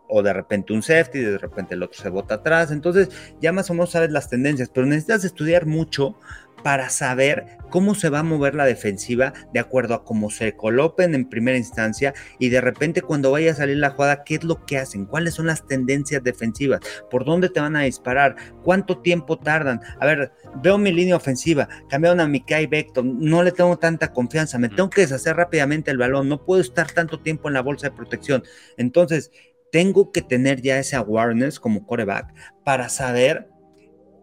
o, 0.09 0.23
de 0.23 0.33
repente 0.33 0.73
un 0.73 0.83
safety, 0.83 1.19
de 1.19 1.37
repente 1.37 1.75
el 1.75 1.83
otro 1.83 2.01
se 2.01 2.09
bota 2.09 2.37
atrás, 2.37 2.71
entonces 2.71 3.09
ya 3.39 3.53
más 3.53 3.69
o 3.69 3.75
menos 3.75 3.91
sabes 3.91 4.11
las 4.11 4.31
tendencias, 4.31 4.71
pero 4.73 4.87
necesitas 4.87 5.25
estudiar 5.25 5.67
mucho 5.67 6.17
para 6.65 6.89
saber 6.89 7.59
cómo 7.69 7.95
se 7.95 8.09
va 8.09 8.21
a 8.21 8.23
mover 8.23 8.55
la 8.55 8.65
defensiva 8.65 9.35
de 9.53 9.61
acuerdo 9.61 9.93
a 9.95 10.03
cómo 10.03 10.31
se 10.31 10.57
coloquen 10.57 11.15
en 11.15 11.29
primera 11.29 11.59
instancia 11.59 12.15
y 12.39 12.49
de 12.49 12.63
repente 12.63 13.03
cuando 13.03 13.31
vaya 13.31 13.53
a 13.53 13.55
salir 13.55 13.77
la 13.77 13.91
jugada, 13.91 14.25
qué 14.25 14.37
es 14.37 14.45
lo 14.45 14.65
que 14.65 14.79
hacen, 14.79 15.05
cuáles 15.05 15.35
son 15.35 15.47
las 15.47 15.67
tendencias 15.67 16.25
defensivas, 16.25 16.81
por 17.11 17.27
dónde 17.27 17.51
te 17.51 17.61
van 17.61 17.77
a 17.77 17.83
disparar, 17.83 18.35
cuánto 18.63 18.99
tiempo 19.03 19.39
tardan. 19.39 19.81
A 20.01 20.07
ver, 20.07 20.33
veo 20.63 20.79
mi 20.79 20.91
línea 20.91 21.17
ofensiva, 21.17 21.69
cambiaron 21.91 22.21
a 22.21 22.27
Mikai 22.27 22.67
Vector, 22.67 23.05
no 23.05 23.43
le 23.43 23.53
tengo 23.53 23.77
tanta 23.77 24.11
confianza, 24.11 24.59
me 24.59 24.71
tengo 24.71 24.89
que 24.89 25.03
deshacer 25.03 25.37
rápidamente 25.37 25.91
el 25.91 25.99
balón, 25.99 26.31
no 26.31 26.45
puedo 26.47 26.63
estar 26.63 26.91
tanto 26.91 27.21
tiempo 27.21 27.49
en 27.49 27.55
la 27.55 27.63
bolsa 27.63 27.91
de 27.91 27.97
protección. 27.97 28.43
Entonces, 28.79 29.31
tengo 29.71 30.13
que 30.13 30.23
tener 30.23 30.63
ya 30.63 30.79
ese 30.79 30.97
awareness 30.97 31.61
como 31.61 31.85
coreback 31.85 32.33
para 32.65 32.89
saber 32.89 33.49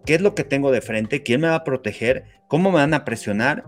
qué 0.05 0.15
es 0.15 0.21
lo 0.21 0.35
que 0.35 0.43
tengo 0.43 0.71
de 0.71 0.81
frente, 0.81 1.23
quién 1.23 1.41
me 1.41 1.49
va 1.49 1.55
a 1.55 1.63
proteger, 1.63 2.25
cómo 2.47 2.71
me 2.71 2.77
van 2.77 2.93
a 2.93 3.05
presionar 3.05 3.65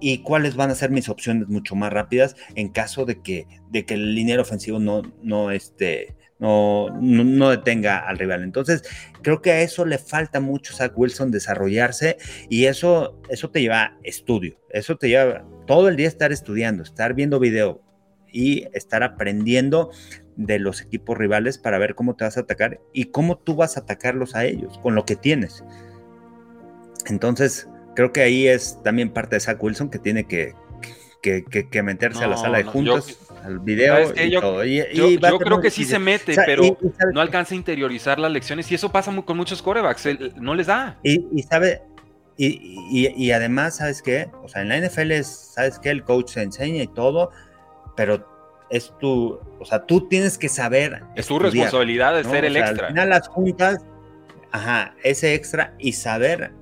y 0.00 0.18
cuáles 0.18 0.56
van 0.56 0.70
a 0.70 0.74
ser 0.74 0.90
mis 0.90 1.08
opciones 1.08 1.48
mucho 1.48 1.74
más 1.76 1.92
rápidas 1.92 2.36
en 2.54 2.70
caso 2.70 3.04
de 3.04 3.20
que, 3.22 3.46
de 3.70 3.84
que 3.84 3.94
el 3.94 4.14
liniero 4.14 4.42
ofensivo 4.42 4.78
no, 4.78 5.02
no, 5.22 5.50
este, 5.50 6.16
no, 6.38 6.88
no, 7.00 7.50
detenga 7.50 7.98
al 7.98 8.18
rival. 8.18 8.42
Entonces, 8.42 8.82
creo 9.22 9.42
que 9.42 9.52
a 9.52 9.60
eso 9.60 9.84
le 9.84 9.98
falta 9.98 10.40
mucho 10.40 10.72
a 10.72 10.76
Zach 10.76 10.92
Wilson 10.96 11.30
desarrollarse 11.30 12.16
y 12.48 12.64
eso, 12.64 13.20
eso 13.28 13.50
te 13.50 13.60
lleva 13.60 13.98
estudio, 14.02 14.58
eso 14.70 14.96
te 14.96 15.08
lleva 15.08 15.44
todo 15.66 15.88
el 15.88 15.96
día 15.96 16.08
estar 16.08 16.32
estudiando, 16.32 16.82
estar 16.82 17.14
viendo 17.14 17.38
video 17.38 17.82
y 18.32 18.66
estar 18.72 19.02
aprendiendo 19.02 19.90
de 20.40 20.58
los 20.58 20.80
equipos 20.80 21.18
rivales 21.18 21.58
para 21.58 21.78
ver 21.78 21.94
cómo 21.94 22.16
te 22.16 22.24
vas 22.24 22.38
a 22.38 22.40
atacar 22.40 22.80
y 22.92 23.06
cómo 23.06 23.36
tú 23.36 23.56
vas 23.56 23.76
a 23.76 23.80
atacarlos 23.80 24.34
a 24.34 24.46
ellos 24.46 24.78
con 24.82 24.94
lo 24.94 25.04
que 25.04 25.14
tienes. 25.14 25.62
Entonces, 27.06 27.68
creo 27.94 28.12
que 28.12 28.22
ahí 28.22 28.48
es 28.48 28.82
también 28.82 29.12
parte 29.12 29.36
de 29.36 29.40
Zach 29.40 29.62
Wilson 29.62 29.90
que 29.90 29.98
tiene 29.98 30.24
que, 30.24 30.54
que, 31.20 31.82
meterse 31.82 32.24
a 32.24 32.28
la 32.28 32.38
sala 32.38 32.58
de 32.58 32.64
juntos, 32.64 33.18
al 33.44 33.58
video 33.58 34.14
y 34.14 34.30
yo, 34.30 34.40
todo. 34.40 34.64
yo, 34.64 35.38
creo 35.38 35.60
que 35.60 35.70
sí 35.70 35.84
se 35.84 35.98
mete, 35.98 36.34
pero 36.46 36.78
no 37.12 37.20
alcanza 37.20 37.54
a 37.54 37.56
interiorizar 37.56 38.18
las 38.18 38.32
lecciones 38.32 38.70
y 38.72 38.76
eso 38.76 38.90
pasa 38.90 39.14
con 39.22 39.36
muchos 39.36 39.60
corebacks, 39.60 40.08
no 40.36 40.54
les 40.54 40.68
da. 40.68 40.98
Y, 41.02 41.42
sabe, 41.42 41.82
y, 42.38 43.30
además, 43.30 43.76
¿sabes 43.76 44.00
qué? 44.00 44.30
O 44.42 44.48
sea, 44.48 44.62
en 44.62 44.70
la 44.70 44.78
NFL, 44.78 45.22
¿sabes 45.22 45.78
qué? 45.78 45.90
El 45.90 46.02
coach 46.02 46.30
se 46.30 46.42
enseña 46.42 46.82
y 46.82 46.88
todo, 46.88 47.30
pero 47.94 48.26
es 48.70 48.92
tu, 48.98 49.38
o 49.58 49.64
sea, 49.64 49.84
tú 49.84 50.08
tienes 50.08 50.38
que 50.38 50.48
saber. 50.48 51.02
Es 51.16 51.26
tu 51.26 51.38
responsabilidad 51.38 52.14
de 52.14 52.24
ser 52.24 52.44
el 52.44 52.56
extra. 52.56 52.86
Al 52.86 52.92
final 52.92 53.08
las 53.10 53.28
juntas, 53.28 53.84
ajá, 54.52 54.94
ese 55.02 55.34
extra 55.34 55.74
y 55.78 55.92
saber 55.92 56.52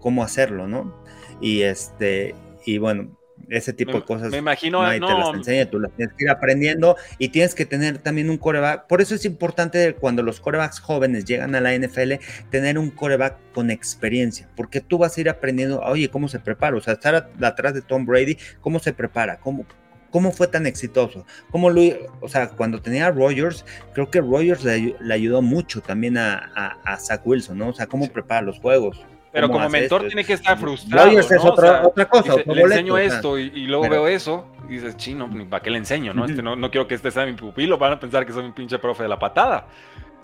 cómo 0.00 0.22
hacerlo, 0.22 0.66
¿no? 0.66 1.02
Y 1.40 1.62
este, 1.62 2.34
y 2.66 2.78
bueno, 2.78 3.16
ese 3.48 3.72
tipo 3.72 3.92
de 3.92 4.02
cosas. 4.02 4.30
Me 4.30 4.38
imagino, 4.38 4.82
nadie 4.82 5.00
te 5.00 5.06
las 5.06 5.34
enseña, 5.34 5.70
tú 5.70 5.78
las 5.78 5.92
tienes 5.92 6.14
que 6.16 6.24
ir 6.24 6.30
aprendiendo 6.30 6.96
y 7.18 7.28
tienes 7.28 7.54
que 7.54 7.66
tener 7.66 7.98
también 7.98 8.30
un 8.30 8.38
coreback. 8.38 8.86
Por 8.86 9.00
eso 9.00 9.14
es 9.14 9.24
importante 9.24 9.94
cuando 9.94 10.22
los 10.22 10.40
corebacks 10.40 10.80
jóvenes 10.80 11.24
llegan 11.24 11.54
a 11.54 11.60
la 11.60 11.74
NFL, 11.76 12.14
tener 12.50 12.78
un 12.78 12.90
coreback 12.90 13.36
con 13.52 13.70
experiencia, 13.70 14.48
porque 14.56 14.80
tú 14.80 14.98
vas 14.98 15.16
a 15.16 15.20
ir 15.20 15.28
aprendiendo, 15.28 15.80
oye, 15.80 16.08
¿cómo 16.08 16.28
se 16.28 16.40
prepara? 16.40 16.76
O 16.76 16.80
sea, 16.80 16.94
estar 16.94 17.30
atrás 17.42 17.74
de 17.74 17.82
Tom 17.82 18.06
Brady, 18.06 18.38
¿cómo 18.60 18.78
se 18.78 18.92
prepara? 18.92 19.38
¿Cómo, 19.38 19.66
¿Cómo 20.14 20.30
fue 20.30 20.46
tan 20.46 20.64
exitoso? 20.64 21.26
¿Cómo 21.50 21.70
lo, 21.70 21.80
o 22.20 22.28
sea, 22.28 22.50
cuando 22.50 22.80
tenía 22.80 23.08
a 23.08 23.10
Rogers, 23.10 23.66
creo 23.94 24.08
que 24.12 24.20
Rogers 24.20 24.62
le, 24.62 24.94
ayudó 25.12 25.42
mucho 25.42 25.80
también 25.80 26.16
a, 26.16 26.78
a, 26.84 26.96
Zach 26.98 27.22
Wilson, 27.24 27.58
¿no? 27.58 27.70
O 27.70 27.72
sea, 27.72 27.88
cómo 27.88 28.08
prepara 28.08 28.40
los 28.40 28.60
juegos. 28.60 29.04
Pero 29.32 29.50
como 29.50 29.68
mentor 29.68 30.06
tiene 30.06 30.24
que 30.24 30.34
estar 30.34 30.56
frustrado. 30.56 31.06
Rogers 31.06 31.32
es 31.32 31.44
otra, 31.44 31.84
otra 31.84 32.08
cosa. 32.08 32.36
le 32.46 32.62
enseño 32.62 32.96
esto 32.96 33.36
y, 33.40 33.66
luego 33.66 33.88
veo 33.88 34.06
eso 34.06 34.46
y 34.68 34.74
dices, 34.74 34.96
chino, 34.96 35.28
¿para 35.50 35.60
qué 35.60 35.70
le 35.70 35.78
enseño? 35.78 36.14
¿no? 36.14 36.26
Este, 36.26 36.42
no, 36.42 36.54
no 36.54 36.70
quiero 36.70 36.86
que 36.86 36.94
este 36.94 37.10
sea 37.10 37.26
mi 37.26 37.32
pupilo, 37.32 37.76
van 37.76 37.94
a 37.94 37.98
pensar 37.98 38.24
que 38.24 38.32
soy 38.32 38.44
un 38.44 38.52
pinche 38.52 38.78
profe 38.78 39.02
de 39.02 39.08
la 39.08 39.18
patada. 39.18 39.66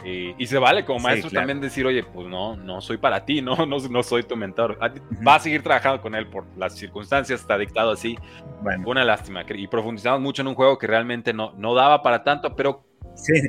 Y, 0.05 0.47
se 0.47 0.59
vale 0.59 0.85
como 0.85 0.99
maestro 0.99 1.31
también 1.31 1.61
decir, 1.61 1.85
oye, 1.87 2.03
pues 2.03 2.27
no, 2.27 2.57
no 2.57 2.81
soy 2.81 2.97
para 2.97 3.25
ti, 3.25 3.43
no, 3.43 3.67
no, 3.67 3.79
no 3.79 4.03
soy 4.03 4.23
tu 4.23 4.37
mentor. 4.37 4.79
Va 5.27 5.35
a 5.35 5.41
seguir 5.41 5.63
trabajando 5.63 6.01
con 6.01 6.15
él 6.15 6.27
por 6.27 6.47
las 6.57 6.75
circunstancias, 6.75 7.41
está 7.41 7.59
dictado 7.59 7.93
así. 7.93 8.19
Bueno. 8.63 8.89
Una 8.89 9.05
lástima. 9.05 9.45
Y 9.49 9.67
profundizamos 9.67 10.21
mucho 10.21 10.43
en 10.43 10.49
un 10.49 10.55
juego 10.55 10.79
que 10.79 10.87
realmente 10.87 11.33
no, 11.33 11.53
no 11.53 11.75
daba 11.75 12.03
para 12.03 12.25
tanto, 12.25 12.57
pero, 12.57 12.85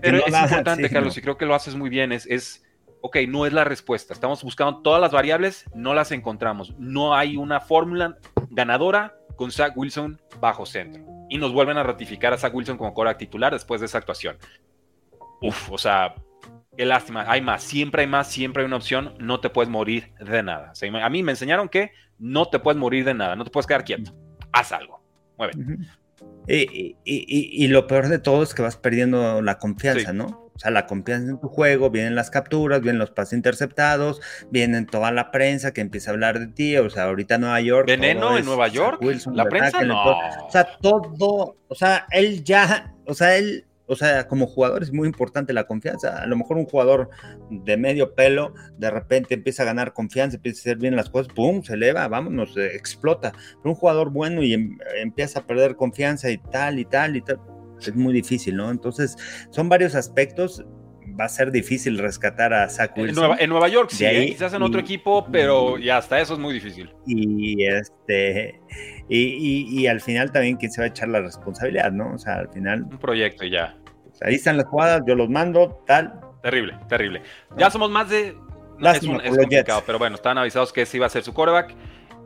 pero 0.02 0.18
es 0.26 0.41
importante, 0.41 0.89
Carlos, 0.89 1.18
y 1.18 1.22
creo 1.22 1.38
que 1.38 1.45
lo 1.45 1.56
haces 1.56 1.76
muy 1.76 1.89
bien. 1.89 2.12
Es, 2.12 2.26
es, 2.28 2.64
ok, 3.02 3.18
no 3.28 3.45
es 3.45 3.54
la 3.54 3.64
respuesta. 3.64 4.14
Estamos 4.14 4.43
buscando 4.43 4.82
todas 4.82 4.99
las 4.99 5.12
variables, 5.12 5.66
no 5.74 5.93
las 5.93 6.12
encontramos. 6.12 6.76
No 6.78 7.16
hay 7.16 7.38
una 7.38 7.62
fórmula 7.62 8.18
ganadora 8.49 9.16
con 9.36 9.52
Zach 9.52 9.74
Wilson 9.76 10.20
bajo 10.39 10.66
centro. 10.66 11.04
Y 11.30 11.38
nos 11.38 11.54
vuelven 11.54 11.78
a 11.78 11.84
ratificar 11.84 12.34
a 12.34 12.38
Zach 12.38 12.54
Wilson 12.54 12.78
como 12.78 12.93
cora 12.93 13.18
titular 13.18 13.54
después 13.54 13.80
de 13.80 13.86
esa 13.86 13.97
actuación. 13.97 14.38
Uf, 15.41 15.72
o 15.72 15.78
sea, 15.78 16.14
Qué 16.78 16.86
lástima, 16.86 17.26
hay 17.28 17.41
más, 17.41 17.63
siempre 17.63 18.03
hay 18.03 18.07
más, 18.07 18.28
siempre 18.28 18.63
hay 18.63 18.67
una 18.67 18.78
opción, 18.78 19.13
no 19.19 19.41
te 19.41 19.49
puedes 19.49 19.69
morir 19.69 20.13
de 20.19 20.41
nada. 20.41 20.72
a 21.03 21.09
mí 21.09 21.22
me 21.22 21.34
enseñaron 21.34 21.67
que 21.67 21.91
no 22.17 22.47
te 22.47 22.59
puedes 22.59 22.80
morir 22.80 23.03
de 23.03 23.13
nada, 23.13 23.36
no 23.36 23.43
te 23.43 23.51
puedes 23.51 23.67
quedar 23.67 23.84
quieto, 23.84 24.15
haz 24.53 24.72
algo, 24.72 25.03
mueve. 25.38 25.53
y, 26.47 27.67
lo 27.67 27.88
peor 27.88 28.07
de 28.07 28.19
todo 28.19 28.41
es 28.43 28.53
que 28.53 28.61
vas 28.61 28.78
perdiendo 28.78 29.41
la 29.41 29.57
confianza, 29.57 30.13
¿no? 30.13 30.49
O 30.55 30.59
sea, 30.59 30.72
la 30.72 30.86
confianza 30.86 31.32
en 31.32 31.41
tu 31.41 31.49
juego, 31.49 31.89
vienen 31.89 32.15
las 32.15 32.30
capturas, 32.30 32.82
vienen 32.82 32.99
los 32.99 33.11
pases 33.11 33.34
interceptados, 33.34 34.22
vienen 34.49 34.86
toda 34.86 35.11
la 35.11 35.30
prensa 35.30 35.74
que 35.74 35.82
empieza 35.82 36.11
a 36.11 36.13
hablar 36.13 36.39
de 36.39 36.47
ti, 36.47 36.78
o 36.78 36.89
sea, 36.89 37.05
ahorita 37.05 37.38
Nueva 37.38 37.59
York. 37.59 37.88
Veneno 37.88 38.38
en 38.38 38.45
Nueva 38.45 38.69
York, 38.69 39.01
la 39.34 39.45
prensa 39.45 39.82
no. 39.84 40.11
O 40.11 40.51
sea, 40.51 40.78
todo, 40.80 41.57
o 41.67 41.76
sea, 41.76 42.05
él 42.11 42.45
ya, 42.45 42.93
o 43.05 43.13
sea, 43.13 43.36
él 43.36 43.65
O 43.91 43.95
sea, 43.97 44.25
como 44.25 44.47
jugador 44.47 44.83
es 44.83 44.93
muy 44.93 45.05
importante 45.05 45.51
la 45.51 45.65
confianza. 45.65 46.23
A 46.23 46.25
lo 46.25 46.37
mejor 46.37 46.55
un 46.55 46.63
jugador 46.63 47.09
de 47.49 47.75
medio 47.75 48.15
pelo 48.15 48.53
de 48.77 48.89
repente 48.89 49.33
empieza 49.33 49.63
a 49.63 49.65
ganar 49.65 49.91
confianza, 49.91 50.37
empieza 50.37 50.59
a 50.59 50.61
hacer 50.61 50.77
bien 50.77 50.95
las 50.95 51.09
cosas, 51.09 51.33
¡pum! 51.33 51.61
Se 51.61 51.73
eleva, 51.73 52.07
vámonos, 52.07 52.55
explota. 52.55 53.33
Pero 53.33 53.71
un 53.71 53.75
jugador 53.75 54.09
bueno 54.09 54.43
y 54.43 54.53
em, 54.53 54.77
empieza 54.95 55.41
a 55.41 55.45
perder 55.45 55.75
confianza 55.75 56.31
y 56.31 56.37
tal 56.37 56.79
y 56.79 56.85
tal 56.85 57.17
y 57.17 57.21
tal, 57.21 57.41
es 57.81 57.93
muy 57.93 58.13
difícil, 58.13 58.55
¿no? 58.55 58.71
Entonces, 58.71 59.17
son 59.49 59.67
varios 59.67 59.93
aspectos 59.93 60.63
va 61.19 61.25
a 61.25 61.29
ser 61.29 61.51
difícil 61.51 61.97
rescatar 61.97 62.53
a 62.53 62.69
Zach 62.69 62.97
Wilson. 62.97 63.35
En 63.37 63.49
Nueva, 63.49 63.67
York 63.67 63.89
sí, 63.91 64.05
¿eh? 64.05 64.27
quizás 64.27 64.53
en 64.53 64.61
otro 64.61 64.79
equipo, 64.79 65.27
pero 65.29 65.77
ya 65.77 65.97
hasta 65.97 66.21
eso 66.21 66.33
es 66.33 66.39
muy 66.39 66.53
difícil. 66.53 66.89
Y 67.05 67.65
este 67.65 68.61
y, 69.13 69.87
al 69.87 69.99
final 69.99 70.31
también 70.31 70.55
quién 70.55 70.71
se 70.71 70.79
va 70.79 70.85
a 70.85 70.87
echar 70.87 71.09
la 71.09 71.19
responsabilidad, 71.19 71.91
¿no? 71.91 72.13
O 72.13 72.17
sea, 72.17 72.35
al 72.35 72.49
final. 72.49 72.83
Un 72.83 72.97
proyecto 72.97 73.43
y 73.43 73.51
ya. 73.51 73.75
Ahí 74.22 74.36
están 74.36 74.57
las 74.57 74.67
jugadas, 74.67 75.01
yo 75.07 75.15
los 75.15 75.30
mando, 75.30 75.84
tal. 75.86 76.19
Terrible, 76.41 76.78
terrible. 76.88 77.22
Ya 77.57 77.69
somos 77.69 77.89
más 77.89 78.09
de. 78.09 78.36
es, 78.80 79.03
un, 79.03 79.22
es 79.22 79.38
complicado, 79.38 79.84
pero 79.86 79.99
bueno, 79.99 80.15
estaban 80.15 80.38
avisados 80.38 80.74
que 80.74 80.84
ese 80.84 80.97
iba 80.97 81.05
a 81.05 81.09
ser 81.09 81.24
su 81.24 81.34
quarterback 81.34 81.76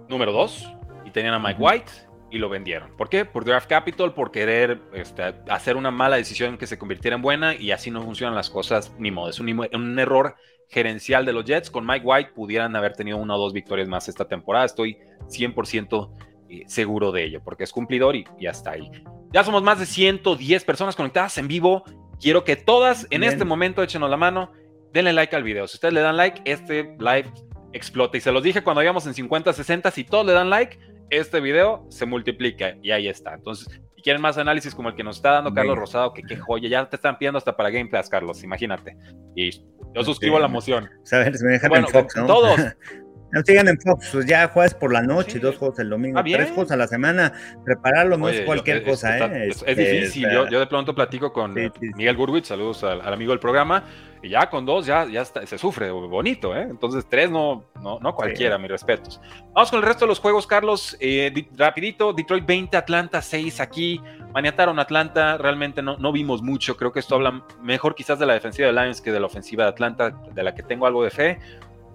número 0.08 0.32
dos 0.32 0.72
y 1.04 1.12
tenían 1.12 1.34
a 1.34 1.40
Mike 1.40 1.62
White 1.62 1.92
y 2.32 2.38
lo 2.38 2.50
vendieron. 2.50 2.96
¿Por 2.98 3.10
qué? 3.10 3.26
Por 3.26 3.46
draft 3.46 3.70
capital, 3.70 4.14
por 4.14 4.32
querer 4.32 4.82
este, 4.94 5.36
hacer 5.50 5.78
una 5.78 5.92
mala 5.92 6.18
decisión 6.18 6.58
que 6.58 6.68
se 6.68 6.78
convirtiera 6.78 7.16
en 7.16 7.22
buena 7.22 7.56
y 7.56 7.72
así 7.72 7.92
no 7.92 8.02
funcionan 8.02 8.36
las 8.36 8.50
cosas, 8.50 8.94
ni 8.98 9.12
modo. 9.12 9.30
Es 9.30 9.40
un, 9.40 10.00
error 10.00 10.36
gerencial 10.68 11.26
de 11.26 11.34
los 11.34 11.46
Jets. 11.46 11.70
Con 11.70 11.86
Mike 11.86 12.06
White 12.06 12.32
pudieran 12.36 12.76
haber 12.76 12.94
tenido 12.94 13.18
una 13.18 13.36
o 13.36 13.40
dos 13.40 13.54
victorias 13.54 13.88
más 13.88 14.10
esta 14.10 14.28
temporada. 14.28 14.66
Estoy 14.66 14.98
100% 15.28 16.12
eh, 16.50 16.64
seguro 16.68 17.12
de 17.12 17.24
ello, 17.24 17.42
porque 17.44 17.64
es 17.64 17.72
cumplidor 17.72 18.16
y, 18.16 18.26
ya 18.40 18.52
está 18.52 18.72
ahí. 18.72 18.92
Ya 19.36 19.44
somos 19.44 19.64
más 19.64 19.78
de 19.80 19.86
110 19.86 20.64
personas 20.64 20.96
conectadas 20.96 21.38
en 21.38 21.50
vivo. 21.50 21.84
Quiero 22.22 22.46
que 22.46 22.56
todas 22.56 23.06
en 23.10 23.22
este 23.22 23.44
momento 23.44 23.84
échenos 23.84 24.10
la 24.10 24.16
mano, 24.16 24.54
denle 24.94 25.12
like 25.12 25.36
al 25.36 25.44
video. 25.44 25.68
Si 25.68 25.76
ustedes 25.76 25.94
le 25.94 26.00
dan 26.00 26.16
like, 26.16 26.42
este 26.46 26.96
live 27.00 27.30
explota. 27.74 28.16
Y 28.16 28.22
se 28.22 28.32
los 28.32 28.42
dije 28.42 28.64
cuando 28.64 28.82
íbamos 28.82 29.06
en 29.08 29.14
50, 29.14 29.52
60, 29.52 29.92
si 29.92 30.06
todos 30.06 30.26
le 30.26 30.32
dan 30.32 30.50
like, 30.50 30.80
este 31.10 31.42
video 31.42 31.86
se 31.90 32.06
multiplica 32.06 32.78
y 32.82 32.92
ahí 32.92 33.10
está. 33.10 33.34
Entonces, 33.34 33.68
si 33.98 34.02
quieren 34.02 34.22
más 34.22 34.38
análisis 34.38 34.74
como 34.74 34.88
el 34.88 34.96
que 34.96 35.04
nos 35.04 35.18
está 35.18 35.32
dando 35.32 35.54
Carlos 35.54 35.78
Rosado, 35.78 36.14
que 36.14 36.22
qué 36.22 36.38
joya, 36.38 36.70
ya 36.70 36.88
te 36.88 36.96
están 36.96 37.18
pidiendo 37.18 37.38
hasta 37.38 37.58
para 37.58 37.70
Game 37.70 37.90
Pass, 37.90 38.08
Carlos, 38.08 38.42
imagínate. 38.42 38.96
Y 39.36 39.52
yo 39.94 40.04
suscribo 40.06 40.40
la 40.40 40.48
moción. 40.48 40.90
¿Sabes? 41.04 41.44
Me 41.44 41.52
dejan 41.52 41.68
bueno, 41.68 41.88
en 41.88 41.92
Fox, 41.94 42.16
¿no? 42.16 42.26
Todos. 42.26 42.58
No 43.36 43.42
sigan 43.44 43.68
en 43.68 43.78
Fox, 43.78 44.12
pues 44.14 44.26
ya 44.26 44.48
juegas 44.48 44.74
por 44.74 44.94
la 44.94 45.02
noche, 45.02 45.40
dos 45.40 45.58
juegos 45.58 45.78
el 45.80 45.90
domingo, 45.90 46.24
tres 46.24 46.52
juegos 46.52 46.72
a 46.72 46.78
la 46.78 46.88
semana. 46.88 47.34
Prepararlo 47.66 48.18
no 48.18 48.30
es 48.30 48.40
cualquier 48.46 48.82
cosa, 48.82 49.18
¿eh? 49.18 49.50
Es, 49.50 49.62
este, 49.68 49.76
difícil. 49.76 50.30
yo, 50.32 50.58
de 50.58 50.68
pronto 50.68 50.96
platico 50.96 51.34
con 51.34 51.54
Miguel 51.54 52.16
Gurwitz, 52.16 52.48
saludos 52.48 52.86
al, 52.86 53.02
amigo 53.02 53.34
del 53.34 53.42
programa, 53.42 53.84
y 54.24 54.30
ya 54.30 54.50
con 54.50 54.66
dos 54.66 54.86
ya, 54.86 55.06
ya 55.06 55.26
se 55.26 55.58
sufre 55.58 55.92
bonito, 55.92 56.56
¿eh? 56.56 56.62
Entonces 56.62 57.06
tres 57.10 57.30
no, 57.30 57.66
no, 57.82 58.00
no 58.00 58.16
cualquiera, 58.16 58.58
mis 58.58 58.72
respetos. 58.72 59.20
Vamos 59.54 59.70
con 59.70 59.80
el 59.82 59.86
resto 59.86 60.06
de 60.06 60.10
los 60.10 60.20
juegos, 60.20 60.48
Carlos. 60.48 60.96
Eh, 61.02 61.34
rapidito, 61.58 62.14
Detroit 62.14 62.46
20, 62.46 62.78
Atlanta 62.78 63.22
6 63.22 63.60
aquí. 63.60 64.00
Maniataron 64.34 64.80
Atlanta, 64.80 65.38
realmente 65.38 65.82
no, 65.82 65.98
no 65.98 66.14
vimos 66.14 66.42
mucho. 66.42 66.78
Creo 66.78 66.94
que 66.94 67.00
esto 67.00 67.16
habla 67.16 67.44
mejor 67.62 67.96
quizás 67.96 68.18
de 68.18 68.26
la 68.26 68.34
defensiva 68.34 68.68
de 68.68 68.74
Lions 68.74 69.02
que 69.02 69.12
de 69.12 69.20
la 69.20 69.26
ofensiva 69.26 69.66
de 69.66 69.70
Atlanta, 69.72 70.10
de 70.10 70.44
la 70.44 70.56
que 70.56 70.64
tengo 70.64 70.88
algo 70.88 71.04
de 71.04 71.10
fe 71.10 71.40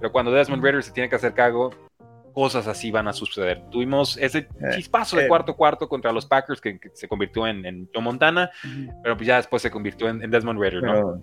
pero 0.00 0.10
cuando 0.10 0.32
Desmond 0.32 0.64
Ritter 0.64 0.82
se 0.82 0.92
tiene 0.92 1.08
que 1.08 1.16
hacer 1.16 1.34
cargo, 1.34 1.70
cosas 2.32 2.66
así 2.66 2.90
van 2.90 3.08
a 3.08 3.12
suceder. 3.12 3.62
Tuvimos 3.70 4.16
ese 4.16 4.38
eh, 4.38 4.48
chispazo 4.74 5.16
de 5.16 5.24
eh. 5.24 5.28
cuarto 5.28 5.56
cuarto 5.56 5.88
contra 5.88 6.12
los 6.12 6.26
Packers 6.26 6.60
que, 6.60 6.80
se 6.94 7.06
convirtió 7.06 7.46
en, 7.46 7.64
en, 7.66 7.88
Joe 7.92 8.02
Montana, 8.02 8.50
pero 9.02 9.16
pues 9.16 9.26
ya 9.26 9.36
después 9.36 9.62
se 9.62 9.70
convirtió 9.70 10.08
en, 10.08 10.30
Desmond 10.30 10.60
Ritter, 10.60 10.82
¿no? 10.82 11.22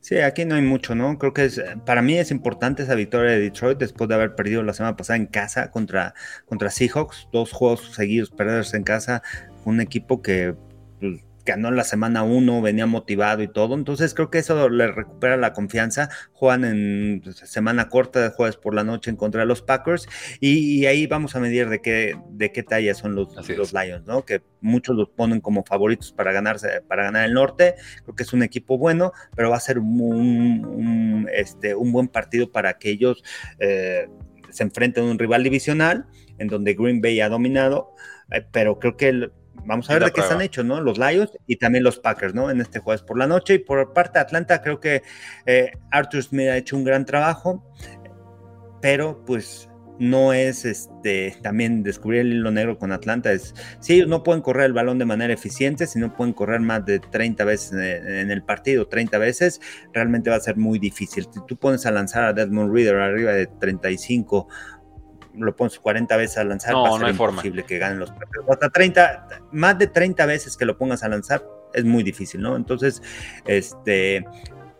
Sí, 0.00 0.16
aquí 0.18 0.44
no 0.44 0.54
hay 0.54 0.62
mucho, 0.62 0.94
¿no? 0.94 1.18
Creo 1.18 1.34
que 1.34 1.44
es, 1.44 1.62
para 1.84 2.02
mí 2.02 2.16
es 2.16 2.30
importante 2.30 2.84
esa 2.84 2.94
victoria 2.94 3.32
de 3.32 3.40
Detroit 3.40 3.78
después 3.78 4.08
de 4.08 4.14
haber 4.14 4.34
perdido 4.34 4.62
la 4.62 4.72
semana 4.72 4.96
pasada 4.96 5.16
en 5.16 5.26
casa 5.26 5.70
contra, 5.70 6.14
contra 6.46 6.70
Seahawks, 6.70 7.28
dos 7.32 7.52
juegos 7.52 7.92
seguidos 7.94 8.30
perderse 8.30 8.76
en 8.76 8.84
casa, 8.84 9.22
un 9.64 9.80
equipo 9.80 10.22
que 10.22 10.54
pues, 11.00 11.24
ganó 11.48 11.70
la 11.70 11.84
semana 11.84 12.24
1, 12.24 12.60
venía 12.60 12.86
motivado 12.86 13.42
y 13.42 13.48
todo. 13.48 13.74
Entonces 13.74 14.12
creo 14.12 14.30
que 14.30 14.38
eso 14.38 14.68
le 14.68 14.86
recupera 14.88 15.36
la 15.38 15.54
confianza. 15.54 16.10
Juegan 16.32 16.64
en 16.64 17.22
semana 17.34 17.88
corta 17.88 18.20
de 18.20 18.28
jueves 18.28 18.56
por 18.56 18.74
la 18.74 18.84
noche 18.84 19.10
en 19.10 19.16
contra 19.16 19.40
de 19.40 19.46
los 19.46 19.62
Packers 19.62 20.06
y, 20.40 20.84
ahí 20.86 21.06
vamos 21.06 21.34
a 21.36 21.40
medir 21.40 21.68
de 21.70 21.80
qué, 21.80 22.16
de 22.30 22.52
qué 22.52 22.62
talla 22.62 22.94
son 22.94 23.14
los, 23.14 23.34
los 23.48 23.72
Lions, 23.72 24.06
¿no? 24.06 24.24
Que 24.24 24.42
muchos 24.60 24.94
los 24.94 25.08
ponen 25.08 25.40
como 25.40 25.64
favoritos 25.64 26.12
para, 26.12 26.32
ganarse, 26.32 26.82
para 26.86 27.04
ganar 27.04 27.24
el 27.24 27.32
norte. 27.32 27.76
Creo 28.04 28.14
que 28.14 28.22
es 28.24 28.32
un 28.34 28.42
equipo 28.42 28.76
bueno, 28.76 29.12
pero 29.34 29.50
va 29.50 29.56
a 29.56 29.60
ser 29.60 29.78
un, 29.78 31.28
este, 31.32 31.74
un 31.74 31.92
buen 31.92 32.08
partido 32.08 32.52
para 32.52 32.78
que 32.78 32.90
ellos 32.90 33.24
eh, 33.58 34.06
se 34.50 34.64
enfrenten 34.64 35.04
a 35.04 35.10
un 35.10 35.18
rival 35.18 35.42
divisional 35.42 36.06
en 36.36 36.48
donde 36.48 36.74
Green 36.74 37.00
Bay 37.00 37.20
ha 37.20 37.28
dominado, 37.30 37.94
eh, 38.30 38.44
pero 38.52 38.78
creo 38.78 38.96
que 38.96 39.08
el, 39.08 39.32
Vamos 39.64 39.88
a 39.90 39.94
ver 39.94 40.04
de 40.04 40.10
qué 40.12 40.20
están 40.20 40.40
hechos, 40.40 40.64
¿no? 40.64 40.80
Los 40.80 40.98
Lions 40.98 41.30
y 41.46 41.56
también 41.56 41.84
los 41.84 41.98
Packers, 41.98 42.34
¿no? 42.34 42.50
En 42.50 42.60
este 42.60 42.78
jueves 42.78 43.02
por 43.02 43.18
la 43.18 43.26
noche. 43.26 43.54
Y 43.54 43.58
por 43.58 43.92
parte 43.92 44.18
de 44.18 44.20
Atlanta, 44.20 44.62
creo 44.62 44.80
que 44.80 45.02
eh, 45.46 45.72
Arthur 45.90 46.22
Smith 46.22 46.48
ha 46.48 46.56
hecho 46.56 46.76
un 46.76 46.84
gran 46.84 47.04
trabajo, 47.04 47.62
pero 48.80 49.24
pues 49.24 49.68
no 49.98 50.32
es 50.32 50.64
este 50.64 51.36
también 51.42 51.82
descubrir 51.82 52.20
el 52.20 52.32
hilo 52.32 52.50
negro 52.50 52.78
con 52.78 52.92
Atlanta. 52.92 53.32
Es 53.32 53.54
si 53.80 53.94
ellos 53.94 54.08
no 54.08 54.22
pueden 54.22 54.42
correr 54.42 54.66
el 54.66 54.72
balón 54.72 54.98
de 54.98 55.04
manera 55.04 55.32
eficiente, 55.32 55.86
si 55.86 55.98
no 55.98 56.14
pueden 56.14 56.32
correr 56.32 56.60
más 56.60 56.84
de 56.86 57.00
30 57.00 57.44
veces 57.44 57.72
en 57.72 58.30
el 58.30 58.42
partido, 58.42 58.86
30 58.86 59.18
veces, 59.18 59.60
realmente 59.92 60.30
va 60.30 60.36
a 60.36 60.40
ser 60.40 60.56
muy 60.56 60.78
difícil. 60.78 61.26
Si 61.30 61.40
tú 61.46 61.56
pones 61.56 61.84
a 61.86 61.90
lanzar 61.90 62.24
a 62.24 62.32
Desmond 62.32 62.72
Reader 62.72 62.96
arriba 62.96 63.32
de 63.32 63.46
35 63.46 64.48
lo 65.34 65.54
pones 65.56 65.78
40 65.78 66.16
veces 66.16 66.38
a 66.38 66.44
lanzar, 66.44 66.72
no, 66.72 66.82
va 66.82 66.96
a 66.96 67.42
ser 67.42 67.64
que 67.64 67.78
ganen 67.78 67.98
los 67.98 68.10
partidos. 68.10 68.46
Hasta 68.48 68.68
30, 68.68 69.28
más 69.52 69.78
de 69.78 69.86
30 69.86 70.26
veces 70.26 70.56
que 70.56 70.64
lo 70.64 70.76
pongas 70.76 71.02
a 71.02 71.08
lanzar 71.08 71.44
es 71.74 71.84
muy 71.84 72.02
difícil, 72.02 72.40
¿no? 72.40 72.56
Entonces, 72.56 73.02
este, 73.46 74.24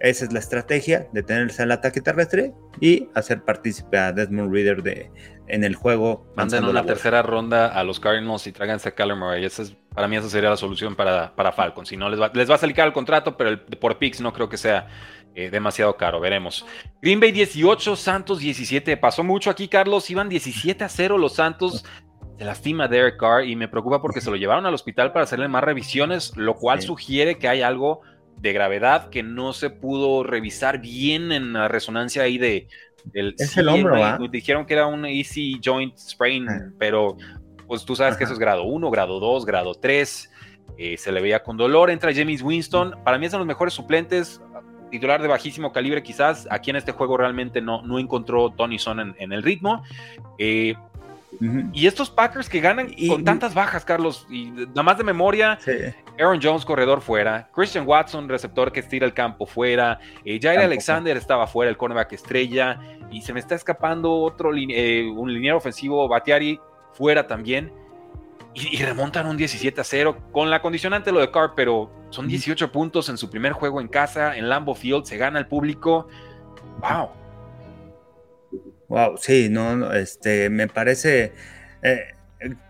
esa 0.01 0.25
es 0.25 0.33
la 0.33 0.39
estrategia, 0.39 1.09
de 1.13 1.23
tenerse 1.23 1.63
al 1.63 1.73
ataque 1.73 2.01
terrestre 2.01 2.53
y 2.81 3.09
hacer 3.15 3.43
partícipe 3.43 3.99
a 3.99 4.13
Desmond 4.13 4.53
Reader 4.53 4.83
de, 4.83 5.11
en 5.49 5.65
el 5.65 5.75
juego. 5.75 6.27
Manden 6.37 6.65
una 6.65 6.85
tercera 6.85 7.23
ronda 7.23 7.67
a 7.67 7.83
los 7.83 7.99
Cardinals 7.99 8.47
y 8.47 8.53
tráiganse 8.53 8.91
a 8.91 8.95
Kyler 8.95 9.17
Murray. 9.17 9.45
Esa 9.45 9.63
es, 9.63 9.77
para 9.95 10.07
mí 10.07 10.17
esa 10.17 10.29
sería 10.29 10.51
la 10.51 10.57
solución 10.57 10.95
para, 10.95 11.35
para 11.35 11.53
Falcon. 11.53 11.85
Si 11.85 11.97
no, 11.97 12.09
les 12.09 12.21
va, 12.21 12.31
les 12.33 12.49
va 12.49 12.55
a 12.55 12.59
salir 12.59 12.79
el 12.79 12.93
contrato, 12.93 13.37
pero 13.37 13.51
el, 13.51 13.61
por 13.61 13.99
picks 13.99 14.21
no 14.21 14.33
creo 14.33 14.49
que 14.49 14.57
sea 14.57 14.87
eh, 15.35 15.51
demasiado 15.51 15.97
caro, 15.97 16.21
veremos. 16.21 16.67
Green 17.01 17.21
Bay 17.21 17.33
18, 17.33 17.97
Santos 17.97 18.41
17. 18.41 18.97
Pasó 18.97 19.23
mucho 19.23 19.51
aquí, 19.51 19.69
Carlos. 19.69 20.11
Iban 20.11 20.29
17 20.29 20.85
a 20.85 20.89
0 20.89 21.19
los 21.19 21.35
Santos. 21.35 21.85
Se 22.39 22.45
lastima 22.45 22.89
Derek 22.89 23.19
Carr 23.19 23.45
y 23.45 23.57
me 23.57 23.69
preocupa 23.69 24.01
porque 24.01 24.21
se 24.21 24.31
lo 24.31 24.37
llevaron 24.37 24.67
al 24.67 24.75
hospital 24.75 25.13
para 25.13 25.25
hacerle 25.25 25.49
más 25.49 25.65
revisiones, 25.65 26.37
lo 26.37 26.55
cual 26.55 26.83
sugiere 26.83 27.39
que 27.39 27.49
hay 27.49 27.63
algo 27.63 28.01
de 28.37 28.53
gravedad 28.53 29.11
que 29.11 29.23
no 29.23 29.53
se 29.53 29.71
pudo 29.71 30.23
revisar 30.23 30.81
bien 30.81 31.33
en 31.33 31.53
la 31.53 31.67
resonancia 31.67 32.23
ahí 32.23 32.39
de, 32.39 32.69
del 33.05 33.35
es 33.39 33.57
el 33.57 33.69
hombro, 33.69 34.03
¿ah? 34.05 34.19
Dijeron 34.31 34.67
que 34.67 34.75
era 34.75 34.87
un 34.87 35.05
easy 35.07 35.61
joint 35.65 35.97
sprain, 35.97 36.49
ah. 36.49 36.71
pero 36.79 37.17
pues 37.67 37.85
tú 37.85 37.95
sabes 37.97 38.17
que 38.17 38.25
eso 38.25 38.33
es 38.33 38.39
grado 38.39 38.65
1, 38.65 38.91
grado 38.91 39.21
2, 39.21 39.45
grado 39.45 39.75
3. 39.75 40.31
Eh, 40.79 40.97
se 40.97 41.13
le 41.13 41.21
veía 41.21 41.43
con 41.43 41.57
dolor. 41.57 41.91
Entra 41.91 42.15
James 42.15 42.41
Winston. 42.41 42.95
Para 43.05 43.19
mí 43.19 43.29
de 43.29 43.37
los 43.37 43.47
mejores 43.47 43.75
suplentes 43.75 44.41
titular 44.91 45.21
de 45.23 45.29
bajísimo 45.29 45.73
calibre 45.73 46.03
quizás, 46.03 46.47
aquí 46.51 46.71
en 46.71 46.77
este 46.77 46.93
juego 46.93 47.17
realmente 47.17 47.61
no, 47.61 47.83
no 47.83 47.99
encontró 47.99 48.51
Tony 48.51 48.79
Son 48.79 49.15
en, 49.19 49.33
el 49.33 49.43
ritmo. 49.43 49.83
Eh, 50.39 50.75
y 51.73 51.87
estos 51.87 52.11
Packers 52.11 52.49
que 52.49 52.61
ganan 52.61 52.93
con 53.09 53.25
tantas 53.25 53.55
bajas, 53.55 53.85
Carlos, 53.85 54.27
y 54.31 54.47
nada 54.47 54.83
más 54.83 54.99
de 54.99 55.05
memoria, 55.05 55.59
Aaron 56.19 56.41
Jones, 56.43 56.65
corredor 56.65 57.01
fuera, 57.01 57.49
Christian 57.55 57.87
Watson, 57.87 58.29
receptor 58.29 58.73
que 58.73 58.81
estira 58.81 59.07
el 59.07 59.13
campo 59.13 59.47
fuera, 59.47 60.01
eh, 60.25 60.41
Jair 60.43 60.61
Alexander 60.61 61.17
estaba 61.17 61.47
fuera, 61.47 61.71
el 61.71 61.77
cornerback 61.77 62.13
estrella, 62.13 62.81
y 63.11 63.21
se 63.21 63.33
me 63.33 63.41
está 63.41 63.55
escapando 63.55 64.13
otro, 64.15 64.51
eh, 64.57 65.09
un 65.09 65.33
liniero 65.33 65.59
ofensivo, 65.59 66.09
Batiari, 66.09 66.59
fuera 66.93 67.27
también 67.27 67.73
y, 68.71 68.83
remontan 68.83 69.27
un 69.27 69.37
17 69.37 69.81
a 69.81 69.85
0 69.85 70.31
con 70.33 70.51
la 70.51 70.61
condicionante 70.63 71.13
lo 71.13 71.21
de 71.21 71.31
Carr, 71.31 71.55
pero 71.55 71.91
son 72.11 72.29
18 72.29 72.73
puntos 72.73 73.09
en 73.09 73.19
su 73.19 73.31
primer 73.31 73.53
juego 73.53 73.81
en 73.81 73.89
casa, 73.89 74.37
en 74.37 74.49
Lambo 74.49 74.75
Field, 74.75 75.05
se 75.05 75.17
gana 75.17 75.39
el 75.39 75.47
público. 75.47 76.09
¡Wow! 76.81 77.11
Wow, 78.89 79.17
sí, 79.19 79.49
no, 79.51 79.93
este, 79.93 80.49
me 80.51 80.67
parece. 80.67 81.33
Eh, 81.83 82.15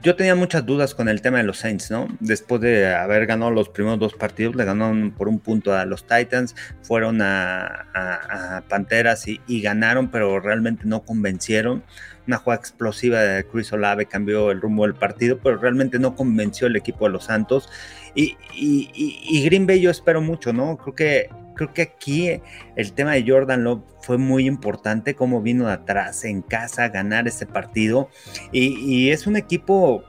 yo 0.03 0.16
tenía 0.16 0.35
muchas 0.35 0.64
dudas 0.64 0.95
con 0.95 1.09
el 1.09 1.21
tema 1.21 1.39
de 1.39 1.45
los 1.45 1.59
Saints, 1.59 1.91
¿no? 1.91 2.09
Después 2.21 2.61
de 2.61 2.95
haber 2.95 3.27
ganado 3.27 3.51
los 3.51 3.69
primeros 3.69 3.99
dos 3.99 4.14
partidos, 4.14 4.57
le 4.57 4.64
ganaron 4.64 5.11
por 5.11 5.29
un 5.29 5.41
punto 5.41 5.75
a 5.75 5.85
los 5.85 6.07
Titans, 6.07 6.55
fueron 6.83 7.21
a, 7.21 8.64
Panteras 8.69 9.27
y, 9.27 9.61
ganaron, 9.61 10.11
pero 10.11 10.41
realmente 10.41 10.85
no 10.87 11.03
convencieron 11.03 11.83
una 12.27 12.37
jugada 12.37 12.61
explosiva 12.61 13.21
de 13.21 13.45
Chris 13.47 13.73
Olave 13.73 14.05
cambió 14.05 14.51
el 14.51 14.61
rumbo 14.61 14.85
del 14.85 14.95
partido, 14.95 15.39
pero 15.43 15.57
realmente 15.57 15.99
no 15.99 16.14
convenció 16.14 16.66
el 16.66 16.77
equipo 16.77 17.07
de 17.07 17.12
los 17.12 17.25
Santos. 17.25 17.71
Y, 18.14 18.37
y, 18.55 19.43
Green 19.47 19.66
Bay 19.66 19.81
yo 19.81 19.91
espero 19.91 20.21
mucho, 20.21 20.53
¿no? 20.53 20.77
Creo 20.77 20.95
que, 20.95 21.31
creo 21.59 21.74
que 21.74 21.82
aquí 21.82 22.40
el 22.76 22.92
tema 22.92 23.12
de 23.12 23.24
Jordan 23.26 23.64
Love 23.64 23.82
fue 24.00 24.16
muy 24.16 24.46
importante, 24.46 25.14
cómo 25.14 25.42
vino 25.42 25.66
de 25.66 25.72
atrás 25.72 26.24
en 26.24 26.40
casa 26.40 26.84
a 26.84 26.88
ganar 26.88 27.28
este 27.28 27.44
partido. 27.44 28.09
Y, 28.52 29.11
es 29.11 29.26
un 29.26 29.36
equipo 29.36 30.04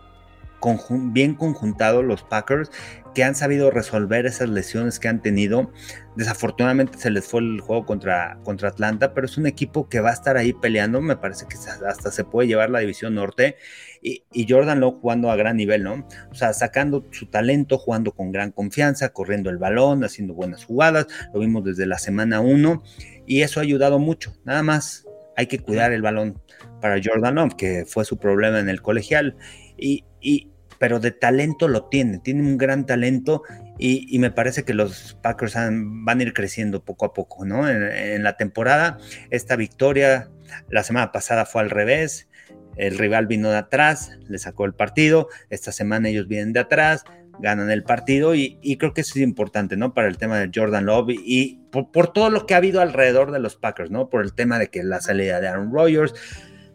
bien 1.14 1.36
conjuntado, 1.36 2.04
los 2.04 2.24
Packers, 2.24 2.72
que 3.14 3.24
han 3.24 3.36
sabido 3.36 3.72
resolver 3.72 4.26
esas 4.26 4.50
lesiones 4.50 5.00
que 5.00 5.08
han 5.08 5.22
tenido. 5.22 5.72
Desafortunadamente 6.16 6.98
se 6.98 7.10
les 7.10 7.26
fue 7.26 7.42
el 7.42 7.62
juego 7.62 7.86
contra, 7.86 8.40
contra 8.44 8.70
Atlanta, 8.70 9.14
pero 9.14 9.26
es 9.26 9.38
un 9.38 9.48
equipo 9.48 9.90
que 9.90 10.00
va 10.00 10.10
a 10.10 10.14
estar 10.14 10.38
ahí 10.38 10.54
peleando. 10.54 11.02
Me 11.02 11.18
parece 11.18 11.46
que 11.48 11.56
hasta 11.56 12.12
se 12.12 12.24
puede 12.24 12.48
llevar 12.48 12.70
la 12.70 12.80
división 12.80 13.16
norte. 13.16 13.56
Y, 14.02 14.24
Jordan 14.48 14.80
Love 14.80 15.00
jugando 15.02 15.30
a 15.30 15.36
gran 15.36 15.58
nivel, 15.58 15.84
¿no? 15.84 16.08
O 16.32 16.36
sea, 16.36 16.54
sacando 16.54 17.06
su 17.12 17.26
talento, 17.28 17.78
jugando 17.78 18.14
con 18.14 18.32
gran 18.32 18.52
confianza, 18.52 19.10
corriendo 19.10 19.50
el 19.50 19.58
balón, 19.58 20.04
haciendo 20.04 20.34
buenas 20.34 20.64
jugadas. 20.66 21.08
Lo 21.34 21.42
vimos 21.42 21.64
desde 21.64 21.86
la 21.86 22.00
semana 22.00 22.40
1 22.40 22.84
y 23.26 23.42
eso 23.42 23.60
ha 23.60 23.64
ayudado 23.64 24.00
mucho. 24.00 24.34
Nada 24.46 24.64
más 24.64 25.06
hay 25.36 25.48
que 25.48 25.60
cuidar 25.60 25.92
el 25.92 26.02
balón 26.02 26.42
para 26.82 27.00
Jordan 27.04 27.36
Love, 27.36 27.56
que 27.56 27.86
fue 27.86 28.06
su 28.06 28.18
problema 28.18 28.60
en 28.60 28.70
el 28.70 28.82
colegial. 28.82 29.36
Y, 29.78 30.06
y, 30.22 30.50
pero 30.80 31.00
de 31.00 31.12
talento 31.12 31.68
lo 31.68 31.86
tiene, 31.86 32.20
tiene 32.20 32.42
un 32.42 32.58
gran 32.58 32.86
talento 32.86 33.44
y, 33.78 34.18
me 34.20 34.32
parece 34.32 34.64
que 34.64 34.74
los 34.74 35.18
Packers 35.22 35.56
van 35.56 36.20
a 36.20 36.24
ir 36.24 36.34
creciendo 36.34 36.84
poco 36.84 37.06
a 37.06 37.14
poco, 37.14 37.46
¿no? 37.46 37.70
En, 37.70 38.24
la 38.24 38.36
temporada, 38.36 38.98
esta 39.30 39.56
victoria 39.56 40.30
la 40.70 40.84
semana 40.84 41.12
pasada 41.12 41.46
fue 41.46 41.62
al 41.62 41.70
revés, 41.70 42.28
el 42.76 42.98
rival 42.98 43.28
vino 43.28 43.50
de 43.50 43.58
atrás, 43.58 44.12
le 44.28 44.38
sacó 44.38 44.66
el 44.66 44.74
partido, 44.74 45.28
esta 45.50 45.72
semana 45.72 46.10
ellos 46.10 46.28
vienen 46.28 46.54
de 46.54 46.62
atrás, 46.62 47.04
ganan 47.40 47.72
el 47.72 47.84
partido 47.84 48.36
y, 48.36 48.58
creo 48.78 48.94
que 48.94 49.02
es 49.02 49.16
importante, 49.16 49.78
¿no? 49.78 49.94
Para 49.94 50.08
el 50.08 50.18
tema 50.18 50.40
de 50.40 50.52
Jordan 50.54 50.86
Love 50.86 51.12
y, 51.12 51.62
por, 51.72 51.92
por, 51.92 52.12
todo 52.12 52.30
lo 52.30 52.46
que 52.46 52.54
ha 52.54 52.58
habido 52.58 52.82
alrededor 52.82 53.32
de 53.32 53.40
los 53.40 53.56
Packers, 53.56 53.92
¿no? 53.92 54.10
Por 54.10 54.24
el 54.24 54.34
tema 54.34 54.60
de 54.60 54.68
que 54.68 54.84
la 54.84 55.02
salida 55.02 55.40
de 55.40 55.48
Aaron 55.48 55.72
Rodgers, 55.74 56.14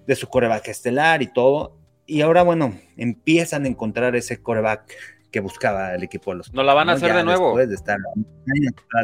de 0.07 0.15
su 0.15 0.29
coreback 0.29 0.69
estelar 0.69 1.23
y 1.23 1.33
todo, 1.33 1.84
y 2.07 2.21
ahora, 2.21 2.43
bueno, 2.43 2.79
empiezan 2.97 3.65
a 3.65 3.69
encontrar 3.69 4.17
ese 4.17 4.43
coreback 4.43 4.93
que 5.31 5.41
buscaba 5.41 5.95
el 5.95 6.03
equipo 6.05 6.31
de 6.31 6.39
los. 6.39 6.53
No 6.53 6.63
la 6.63 6.75
van 6.75 6.89
a 6.89 6.93
hacer 6.93 7.13
de 7.15 7.25
nuevo. 7.25 7.49
Después 7.49 7.69
de 7.69 7.75
estar 7.75 7.99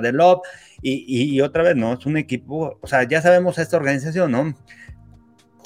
de 0.00 0.12
Love 0.12 0.42
y, 0.80 1.34
y, 1.34 1.40
otra 1.40 1.62
vez, 1.62 1.74
¿no? 1.74 1.94
Es 1.94 2.06
un 2.06 2.16
equipo, 2.16 2.78
o 2.80 2.86
sea, 2.86 3.02
ya 3.02 3.20
sabemos 3.20 3.58
esta 3.58 3.76
organización, 3.76 4.30
¿no? 4.30 4.54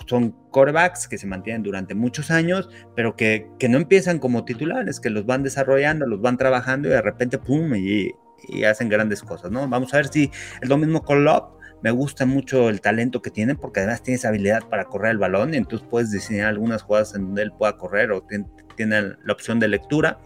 Son 0.06 0.30
corebacks 0.50 1.06
que 1.06 1.18
se 1.18 1.26
mantienen 1.26 1.62
durante 1.62 1.94
muchos 1.94 2.30
años, 2.30 2.70
pero 2.96 3.14
que, 3.14 3.46
que, 3.58 3.68
no 3.68 3.76
empiezan 3.76 4.18
como 4.18 4.44
titulares, 4.44 5.00
que 5.00 5.10
los 5.10 5.26
van 5.26 5.42
desarrollando, 5.42 6.06
los 6.06 6.20
van 6.20 6.38
trabajando 6.38 6.88
y 6.88 6.92
de 6.92 7.02
repente, 7.02 7.38
¡pum! 7.38 7.74
y, 7.74 8.10
y 8.48 8.64
hacen 8.64 8.88
grandes 8.88 9.22
cosas, 9.22 9.50
¿no? 9.50 9.68
Vamos 9.68 9.92
a 9.92 9.98
ver 9.98 10.08
si 10.08 10.30
es 10.62 10.68
lo 10.68 10.78
mismo 10.78 11.02
con 11.02 11.24
Love 11.24 11.44
me 11.84 11.90
gusta 11.90 12.24
mucho 12.24 12.70
el 12.70 12.80
talento 12.80 13.20
que 13.20 13.28
tiene 13.28 13.56
porque 13.56 13.80
además 13.80 14.02
tiene 14.02 14.16
esa 14.16 14.28
habilidad 14.28 14.66
para 14.70 14.86
correr 14.86 15.10
el 15.10 15.18
balón 15.18 15.52
y 15.52 15.58
entonces 15.58 15.86
puedes 15.90 16.10
diseñar 16.10 16.48
algunas 16.48 16.80
jugadas 16.80 17.14
en 17.14 17.26
donde 17.26 17.42
él 17.42 17.52
pueda 17.52 17.76
correr 17.76 18.10
o 18.10 18.22
tiene, 18.22 19.02
la 19.22 19.32
opción 19.34 19.60
de 19.60 19.68
lectura 19.68 20.18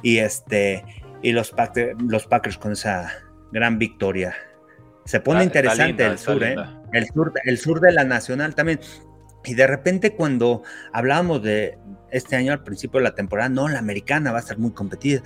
y 0.00 0.18
este 0.18 0.84
y 1.20 1.32
los, 1.32 1.52
los 2.08 2.26
Packers 2.28 2.56
con 2.56 2.70
esa 2.70 3.10
gran 3.50 3.80
victoria. 3.80 4.32
Se 5.04 5.18
pone 5.18 5.42
interesante 5.42 6.06
el 6.06 6.18
sur, 6.18 6.44
¿eh? 6.44 6.54
El 6.92 7.08
sur, 7.08 7.32
el 7.46 7.58
sur 7.58 7.80
de 7.80 7.90
la 7.90 8.04
Nacional 8.04 8.54
también. 8.54 8.78
Y 9.44 9.54
de 9.54 9.66
repente 9.66 10.14
cuando 10.14 10.62
hablábamos 10.92 11.42
de 11.42 11.78
este 12.12 12.36
año 12.36 12.52
al 12.52 12.62
principio 12.62 12.98
de 12.98 13.04
la 13.04 13.14
temporada, 13.14 13.48
no, 13.48 13.68
la 13.68 13.78
americana 13.78 14.32
va 14.32 14.38
a 14.38 14.42
ser 14.42 14.58
muy 14.58 14.72
competida, 14.72 15.22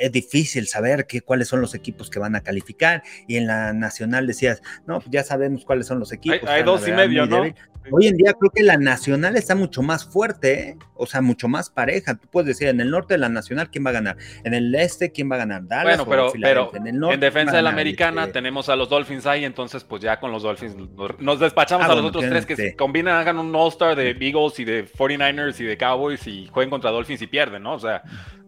es 0.00 0.12
difícil 0.12 0.66
saber 0.66 1.06
qué, 1.06 1.22
cuáles 1.22 1.48
son 1.48 1.60
los 1.60 1.74
equipos 1.74 2.10
que 2.10 2.18
van 2.18 2.36
a 2.36 2.42
calificar 2.42 3.02
y 3.26 3.36
en 3.36 3.46
la 3.46 3.72
nacional 3.72 4.26
decías, 4.26 4.62
no, 4.86 5.00
pues 5.00 5.10
ya 5.10 5.22
sabemos 5.22 5.64
cuáles 5.64 5.86
son 5.86 5.98
los 5.98 6.12
equipos. 6.12 6.48
Hay, 6.48 6.62
dos 6.62 6.86
y 6.86 6.92
medio, 6.92 7.26
¿no? 7.26 7.44
Hoy 7.90 8.06
en 8.06 8.16
día 8.16 8.32
creo 8.32 8.50
que 8.50 8.62
la 8.62 8.78
nacional 8.78 9.36
está 9.36 9.54
mucho 9.54 9.82
más 9.82 10.06
fuerte, 10.06 10.70
¿eh? 10.70 10.76
o 10.94 11.06
sea, 11.06 11.20
mucho 11.20 11.48
más 11.48 11.68
pareja. 11.68 12.14
Tú 12.14 12.26
puedes 12.30 12.46
decir, 12.46 12.68
en 12.68 12.80
el 12.80 12.90
norte 12.90 13.14
de 13.14 13.18
la 13.18 13.28
nacional, 13.28 13.70
¿quién 13.70 13.84
va 13.84 13.90
a 13.90 13.92
ganar? 13.92 14.16
En 14.42 14.54
el 14.54 14.74
este, 14.74 15.12
¿quién 15.12 15.30
va 15.30 15.36
a 15.36 15.38
ganar? 15.40 15.66
Dallas 15.66 16.04
bueno, 16.06 16.32
pero, 16.40 16.70
pero 16.72 17.12
en, 17.12 17.20
defensa 17.20 17.56
de 17.56 17.62
la 17.62 17.70
americana 17.70 18.22
este 18.22 18.32
tenemos 18.32 18.68
a 18.68 18.76
los 18.76 18.88
Dolphins 18.88 19.26
ahí, 19.26 19.44
entonces 19.44 19.84
pues 19.84 20.02
ya 20.02 20.18
con 20.18 20.32
los 20.32 20.42
Dolphins 20.42 20.76
nos 21.18 21.40
despachamos 21.40 21.86
ah, 21.86 21.92
a 21.92 21.94
los 21.96 22.04
otros 22.06 22.24
tres 22.28 22.46
que 22.46 22.74
combinan, 22.74 23.16
hagan 23.16 23.38
un 23.38 23.54
All-Star 23.54 23.96
de 23.96 24.16
Eagles 24.18 24.58
y 24.60 24.64
de 24.64 24.86
49ers 24.86 25.60
y 25.60 25.64
de 25.64 25.76
Cowboys 25.76 26.23
y 26.26 26.46
jueguen 26.46 26.70
contra 26.70 26.90
Dolphins 26.90 27.22
y 27.22 27.26
pierden, 27.26 27.62
¿no? 27.62 27.74
O 27.74 27.78
sea, 27.78 28.02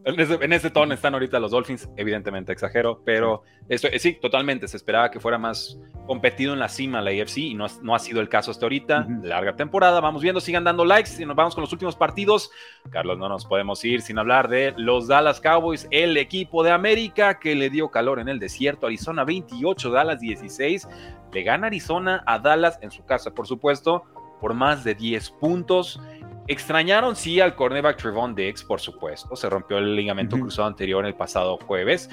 en 0.07 0.53
ese, 0.53 0.70
tono 0.70 0.95
están 0.95 1.14
ahorita 1.14 1.41
los 1.41 1.51
Dolphins, 1.51 1.89
evidentemente 1.97 2.53
exagero, 2.53 3.03
pero 3.05 3.43
eso, 3.68 3.89
eh, 3.89 3.99
sí, 3.99 4.12
totalmente, 4.20 4.68
se 4.68 4.77
esperaba 4.77 5.11
que 5.11 5.18
fuera 5.18 5.37
más 5.37 5.81
competido 6.07 6.53
en 6.53 6.61
la 6.61 6.68
cima 6.68 7.03
la 7.03 7.11
AFC 7.11 7.39
y 7.39 7.55
no, 7.55 7.66
no 7.83 7.93
ha 7.93 7.99
sido 7.99 8.20
el 8.20 8.29
caso 8.29 8.53
hasta 8.53 8.66
ahorita, 8.66 9.05
larga 9.24 9.57
temporada, 9.57 10.01
vamos 10.01 10.22
viendo, 10.22 10.41
sigan 10.41 10.62
dando 10.62 10.85
likes 10.85 11.20
y 11.20 11.27
nos 11.27 11.35
vamos 11.35 11.57
con 11.57 11.62
los 11.62 11.72
últimos 11.72 11.97
partidos. 11.97 12.53
Carlos, 12.91 13.18
no 13.18 13.29
nos 13.29 13.47
podemos 13.47 13.85
ir 13.85 14.01
sin 14.01 14.20
hablar 14.20 14.49
de 14.49 14.74
los 14.77 15.09
Dallas 15.09 15.41
Cowboys, 15.41 15.89
el 15.91 16.16
equipo 16.16 16.62
de 16.62 16.70
América 16.70 17.41
que 17.41 17.57
le 17.57 17.68
dio 17.68 17.91
calor 17.91 18.20
en 18.20 18.29
el 18.29 18.39
desierto, 18.39 18.87
Arizona 18.87 19.24
28, 19.24 19.91
Dallas 19.91 20.20
16, 20.20 20.89
le 21.33 21.43
gana 21.43 21.66
Arizona 21.66 22.22
a 22.27 22.39
Dallas 22.39 22.79
en 22.81 22.93
su 22.93 23.05
casa, 23.05 23.35
por 23.35 23.49
supuesto, 23.49 24.05
por 24.41 24.55
más 24.55 24.85
de 24.85 24.95
10 24.95 25.31
puntos. 25.33 26.01
Extrañaron 26.49 27.16
sí 27.16 27.40
al 27.40 27.55
cornerback 27.55 27.97
Trevon 27.97 28.34
Diggs, 28.34 28.62
por 28.62 28.80
supuesto. 28.80 29.34
Se 29.34 29.49
rompió 29.51 29.78
el 29.78 29.97
ligamento 29.97 30.38
cruzado 30.38 30.68
anterior 30.68 31.05
el 31.05 31.14
pasado 31.14 31.59
jueves. 31.59 32.09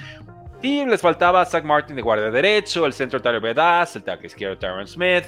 Y 0.62 0.84
les 0.86 1.00
faltaba 1.00 1.44
Zach 1.44 1.62
Martin 1.64 1.94
de 1.94 2.02
guardia 2.02 2.30
derecho, 2.30 2.86
el 2.86 2.92
centro 2.94 3.20
Tyler 3.20 3.40
Bedas, 3.40 3.96
el 3.96 4.02
tackle 4.02 4.26
izquierdo 4.26 4.58
Tyron 4.58 4.86
Smith. 4.86 5.24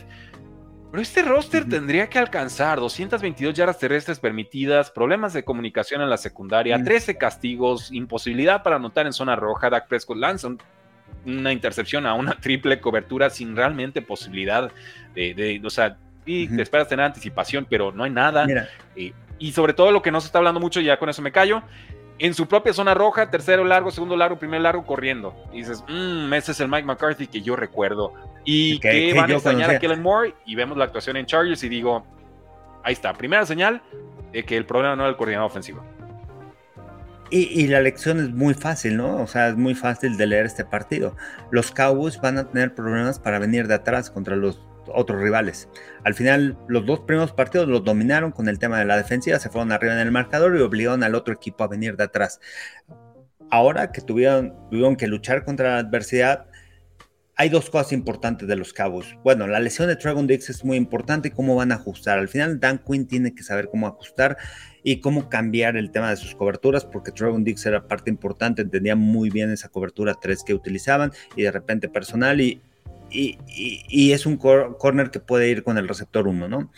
Pero 0.90 1.02
este 1.02 1.22
roster 1.22 1.68
tendría 1.68 2.08
que 2.08 2.18
alcanzar 2.18 2.80
222 2.80 3.54
yardas 3.54 3.78
terrestres 3.78 4.18
permitidas, 4.18 4.90
problemas 4.90 5.34
de 5.34 5.44
comunicación 5.44 6.00
en 6.00 6.08
la 6.08 6.16
secundaria, 6.16 6.82
13 6.82 7.18
castigos, 7.18 7.92
imposibilidad 7.92 8.62
para 8.62 8.76
anotar 8.76 9.04
en 9.04 9.12
zona 9.12 9.36
roja. 9.36 9.68
Dak 9.68 9.88
Prescott 9.88 10.16
lanza 10.16 10.48
una 11.26 11.52
intercepción 11.52 12.06
a 12.06 12.14
una 12.14 12.32
triple 12.40 12.80
cobertura 12.80 13.30
sin 13.30 13.54
realmente 13.56 14.00
posibilidad 14.00 14.72
de, 15.14 15.34
de 15.34 15.60
o 15.64 15.70
sea, 15.70 15.98
y 16.26 16.48
te 16.48 16.60
esperas 16.60 16.88
tener 16.88 17.06
anticipación, 17.06 17.66
pero 17.70 17.92
no 17.92 18.04
hay 18.04 18.10
nada. 18.10 18.46
Eh, 18.96 19.12
y 19.38 19.52
sobre 19.52 19.72
todo 19.72 19.92
lo 19.92 20.02
que 20.02 20.10
no 20.10 20.20
se 20.20 20.26
está 20.26 20.38
hablando 20.38 20.60
mucho, 20.60 20.80
ya 20.80 20.98
con 20.98 21.08
eso 21.08 21.22
me 21.22 21.32
callo, 21.32 21.62
en 22.18 22.34
su 22.34 22.46
propia 22.48 22.72
zona 22.72 22.94
roja, 22.94 23.30
tercero 23.30 23.64
largo, 23.64 23.90
segundo 23.90 24.16
largo, 24.16 24.38
primer 24.38 24.60
largo, 24.60 24.84
corriendo. 24.84 25.34
Y 25.52 25.58
dices, 25.58 25.84
mmm, 25.88 26.32
ese 26.34 26.52
es 26.52 26.60
el 26.60 26.68
Mike 26.68 26.84
McCarthy 26.84 27.26
que 27.26 27.42
yo 27.42 27.56
recuerdo. 27.56 28.12
Y 28.44 28.78
que, 28.80 29.12
van 29.14 29.30
a 29.30 29.34
extrañar 29.34 29.70
a 29.70 29.78
Kellen 29.78 30.02
Moore 30.02 30.34
y 30.44 30.54
vemos 30.54 30.76
la 30.76 30.84
actuación 30.84 31.16
en 31.16 31.26
Chargers 31.26 31.62
y 31.62 31.68
digo, 31.68 32.06
ahí 32.82 32.92
está, 32.92 33.12
primera 33.12 33.44
señal 33.46 33.82
de 34.32 34.44
que 34.44 34.56
el 34.56 34.66
problema 34.66 34.96
no 34.96 35.02
era 35.02 35.10
el 35.10 35.16
coordinador 35.16 35.50
ofensivo. 35.50 35.84
Y, 37.28 37.60
y, 37.60 37.66
la 37.66 37.80
lección 37.80 38.20
es 38.20 38.30
muy 38.30 38.54
fácil, 38.54 38.96
¿no? 38.96 39.20
O 39.20 39.26
sea, 39.26 39.48
es 39.48 39.56
muy 39.56 39.74
fácil 39.74 40.16
de 40.16 40.26
leer 40.28 40.46
este 40.46 40.64
partido. 40.64 41.16
Los 41.50 41.72
Cowboys 41.72 42.20
van 42.20 42.38
a 42.38 42.48
tener 42.48 42.72
problemas 42.72 43.18
para 43.18 43.40
venir 43.40 43.66
de 43.66 43.74
atrás 43.74 44.10
contra 44.10 44.36
los 44.36 44.60
otros 44.94 45.20
rivales. 45.20 45.68
Al 46.04 46.14
final, 46.14 46.58
los 46.68 46.86
dos 46.86 47.00
primeros 47.00 47.32
partidos 47.32 47.68
los 47.68 47.84
dominaron 47.84 48.32
con 48.32 48.48
el 48.48 48.58
tema 48.58 48.78
de 48.78 48.84
la 48.84 48.96
defensiva, 48.96 49.38
se 49.38 49.50
fueron 49.50 49.72
arriba 49.72 49.94
en 49.94 50.00
el 50.00 50.12
marcador 50.12 50.56
y 50.56 50.60
obligaron 50.60 51.02
al 51.02 51.14
otro 51.14 51.34
equipo 51.34 51.64
a 51.64 51.68
venir 51.68 51.96
de 51.96 52.04
atrás. 52.04 52.40
Ahora 53.50 53.92
que 53.92 54.00
tuvieron, 54.00 54.54
tuvieron 54.70 54.96
que 54.96 55.06
luchar 55.06 55.44
contra 55.44 55.74
la 55.74 55.78
adversidad, 55.78 56.46
hay 57.38 57.50
dos 57.50 57.68
cosas 57.68 57.92
importantes 57.92 58.48
de 58.48 58.56
los 58.56 58.72
cabos. 58.72 59.14
Bueno, 59.22 59.46
la 59.46 59.60
lesión 59.60 59.88
de 59.88 59.96
Dragon 59.96 60.26
Dix 60.26 60.48
es 60.48 60.64
muy 60.64 60.78
importante 60.78 61.28
y 61.28 61.30
cómo 61.30 61.54
van 61.54 61.70
a 61.70 61.74
ajustar. 61.74 62.18
Al 62.18 62.28
final, 62.28 62.58
Dan 62.58 62.78
Quinn 62.78 63.06
tiene 63.06 63.34
que 63.34 63.42
saber 63.42 63.68
cómo 63.70 63.86
ajustar 63.86 64.38
y 64.82 65.00
cómo 65.00 65.28
cambiar 65.28 65.76
el 65.76 65.90
tema 65.90 66.08
de 66.08 66.16
sus 66.16 66.34
coberturas, 66.34 66.86
porque 66.86 67.10
Dragon 67.10 67.44
Dix 67.44 67.66
era 67.66 67.86
parte 67.86 68.08
importante, 68.08 68.62
entendía 68.62 68.96
muy 68.96 69.28
bien 69.28 69.50
esa 69.50 69.68
cobertura 69.68 70.14
3 70.14 70.44
que 70.44 70.54
utilizaban 70.54 71.12
y 71.36 71.42
de 71.42 71.50
repente 71.50 71.90
personal 71.90 72.40
y 72.40 72.62
y, 73.16 74.12
es 74.12 74.26
un 74.26 74.36
corner 74.36 75.10
que 75.10 75.20
puede 75.20 75.48
ir 75.48 75.62
con 75.62 75.78
el 75.78 75.88
receptor 75.88 76.28
1, 76.28 76.48
¿no? 76.48 76.70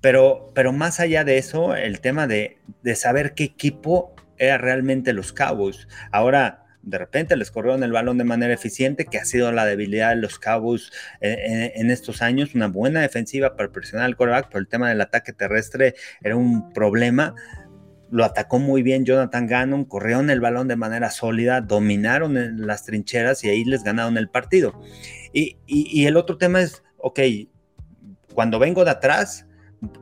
Pero, 0.00 0.52
pero 0.54 0.72
más 0.72 1.00
allá 1.00 1.24
de 1.24 1.38
eso, 1.38 1.74
el 1.74 2.00
tema 2.00 2.26
de, 2.26 2.58
saber 2.94 3.34
qué 3.34 3.44
equipo 3.44 4.14
era 4.36 4.58
realmente 4.58 5.12
los 5.12 5.32
Cowboys. 5.32 5.88
Ahora, 6.12 6.64
de 6.82 6.98
repente 6.98 7.36
les 7.36 7.50
corrieron 7.50 7.82
el 7.82 7.92
balón 7.92 8.18
de 8.18 8.24
manera 8.24 8.54
eficiente, 8.54 9.06
que 9.06 9.18
ha 9.18 9.24
sido 9.24 9.52
la 9.52 9.66
debilidad 9.66 10.10
de 10.10 10.16
los 10.16 10.38
Cowboys 10.38 10.90
en, 11.20 11.72
en, 11.74 11.90
estos 11.90 12.22
años. 12.22 12.54
Una 12.54 12.68
buena 12.68 13.00
defensiva 13.00 13.56
para 13.56 13.70
presionar 13.70 14.06
al 14.06 14.16
quarterback, 14.16 14.48
pero 14.48 14.60
el 14.60 14.68
tema 14.68 14.88
del 14.88 15.00
ataque 15.00 15.32
terrestre 15.32 15.94
era 16.22 16.36
un 16.36 16.72
problema 16.72 17.34
lo 18.10 18.24
atacó 18.24 18.58
muy 18.58 18.82
bien 18.82 19.04
Jonathan 19.04 19.46
Gannon, 19.46 19.84
corrieron 19.84 20.30
el 20.30 20.40
balón 20.40 20.68
de 20.68 20.76
manera 20.76 21.10
sólida, 21.10 21.60
dominaron 21.60 22.66
las 22.66 22.84
trincheras 22.84 23.44
y 23.44 23.50
ahí 23.50 23.64
les 23.64 23.84
ganaron 23.84 24.16
el 24.16 24.28
partido. 24.28 24.80
Y, 25.32 26.04
el 26.06 26.16
otro 26.16 26.38
tema 26.38 26.60
es, 26.60 26.82
ok, 26.98 27.20
cuando 28.34 28.58
vengo 28.58 28.84
de 28.84 28.90
atrás, 28.90 29.46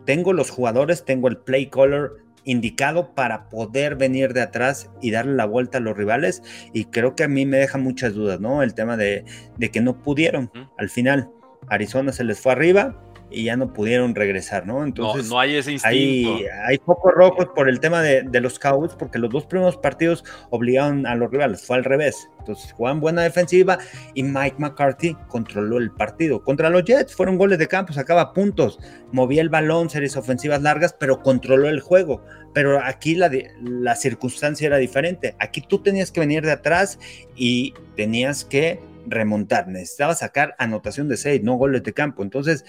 tengo 0.05 0.33
los 0.33 0.51
jugadores, 0.51 1.05
tengo 1.05 1.29
el 1.29 1.39
play 1.39 1.67
color 1.67 2.19
indicado 2.45 3.15
para 3.15 3.49
poder 3.49 3.97
venir 3.97 4.33
de 4.33 4.43
atrás 4.43 4.89
y 5.03 5.11
darle 5.11 5.35
la 5.35 5.47
vuelta 5.47 5.79
a 5.79 5.81
los 5.81 5.97
rivales. 5.97 6.43
Y 6.73 6.85
creo 6.87 7.15
que 7.17 7.25
a 7.25 7.29
mí 7.29 7.45
me 7.45 7.59
deja 7.59 7.77
muchas 7.79 8.15
dudas, 8.15 8.41
¿no? 8.41 8.63
El 8.63 8.75
tema 8.75 8.97
de, 8.97 9.25
de 9.57 9.71
que 9.71 9.81
no 9.81 10.01
pudieron 10.03 10.51
al 10.79 10.89
final. 10.89 11.29
Arizona 11.69 12.13
se 12.13 12.23
les 12.23 12.39
fue 12.41 12.53
arriba, 12.53 13.03
y 13.31 13.45
ya 13.45 13.57
no 13.57 13.73
pudieron 13.73 14.15
regresar, 14.15 14.67
¿no? 14.67 14.85
Entonces, 14.85 15.29
no, 15.29 15.41
hay 15.41 15.57
ese 15.57 15.73
instinto. 15.73 16.37
Hay, 16.37 16.47
hay 16.67 16.79
focos 16.79 17.13
rojos 17.13 17.47
por 17.55 17.69
el 17.69 17.81
tema 17.81 18.01
de, 18.03 18.41
los 18.41 18.59
Cowboys, 18.59 18.93
porque 18.93 19.19
los 19.19 19.31
dos 19.31 19.47
primeros 19.47 19.77
partidos 19.77 20.25
obligaron 20.51 21.07
a 21.07 21.15
los 21.17 21.31
rivales, 21.31 21.65
fue 21.65 21.77
al 21.77 21.85
revés. 21.85 22.29
Entonces 22.39 22.73
jugaban 22.73 23.01
buena 23.01 23.23
defensiva 23.23 23.79
y 24.15 24.23
Mike 24.23 24.57
McCarthy 24.59 25.17
controló 25.27 25.79
el 25.79 25.91
partido. 25.91 26.45
Contra 26.45 26.71
los 26.71 26.85
Jets 26.85 27.15
fueron 27.15 27.39
goles 27.39 27.59
de 27.59 27.67
campo, 27.67 27.93
sacaba 27.93 28.33
puntos, 28.33 28.79
movía 29.11 29.43
el 29.43 29.49
balón, 29.49 29.91
series 29.91 30.17
ofensivas 30.17 30.63
largas, 30.63 30.95
pero 30.99 31.21
controló 31.23 31.69
el 31.69 31.81
juego. 31.81 32.23
Pero 32.55 32.81
aquí 32.81 33.17
la, 33.17 33.31
la 33.63 33.97
circunstancia 33.97 34.67
era 34.67 34.77
diferente. 34.77 35.35
Aquí 35.41 35.61
tú 35.61 35.83
tenías 35.83 36.13
que 36.13 36.21
venir 36.21 36.45
de 36.45 36.53
atrás 36.53 37.01
y 37.35 37.75
tenías 37.97 38.45
que 38.45 38.81
remontar. 39.07 39.67
Necesitaba 39.67 40.15
sacar 40.15 40.55
anotación 40.59 41.09
de 41.09 41.17
6, 41.17 41.43
no 41.43 41.55
goles 41.55 41.83
de 41.83 41.93
campo. 41.93 42.23
Entonces, 42.23 42.65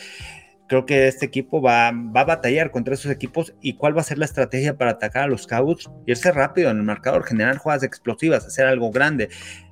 creo 0.67 0.85
que 0.85 1.07
este 1.07 1.25
equipo 1.25 1.61
va, 1.61 1.91
va, 1.91 2.21
a 2.21 2.25
batallar 2.25 2.71
contra 2.71 2.93
esos 2.93 3.11
equipos 3.11 3.53
y 3.61 3.73
cuál 3.73 3.95
va 3.95 4.01
a 4.01 4.03
ser 4.03 4.17
la 4.17 4.25
estrategia 4.25 4.77
para 4.77 4.91
atacar 4.91 5.23
a 5.23 5.27
los 5.27 5.47
Cowboys, 5.47 5.89
irse 6.05 6.31
rápido 6.31 6.69
en 6.69 6.77
el 6.77 6.83
marcador, 6.83 7.23
generar 7.25 7.57
jugadas 7.57 7.83
explosivas, 7.83 8.45
hacer 8.45 8.67
algo 8.67 8.91
grande, 8.91 9.29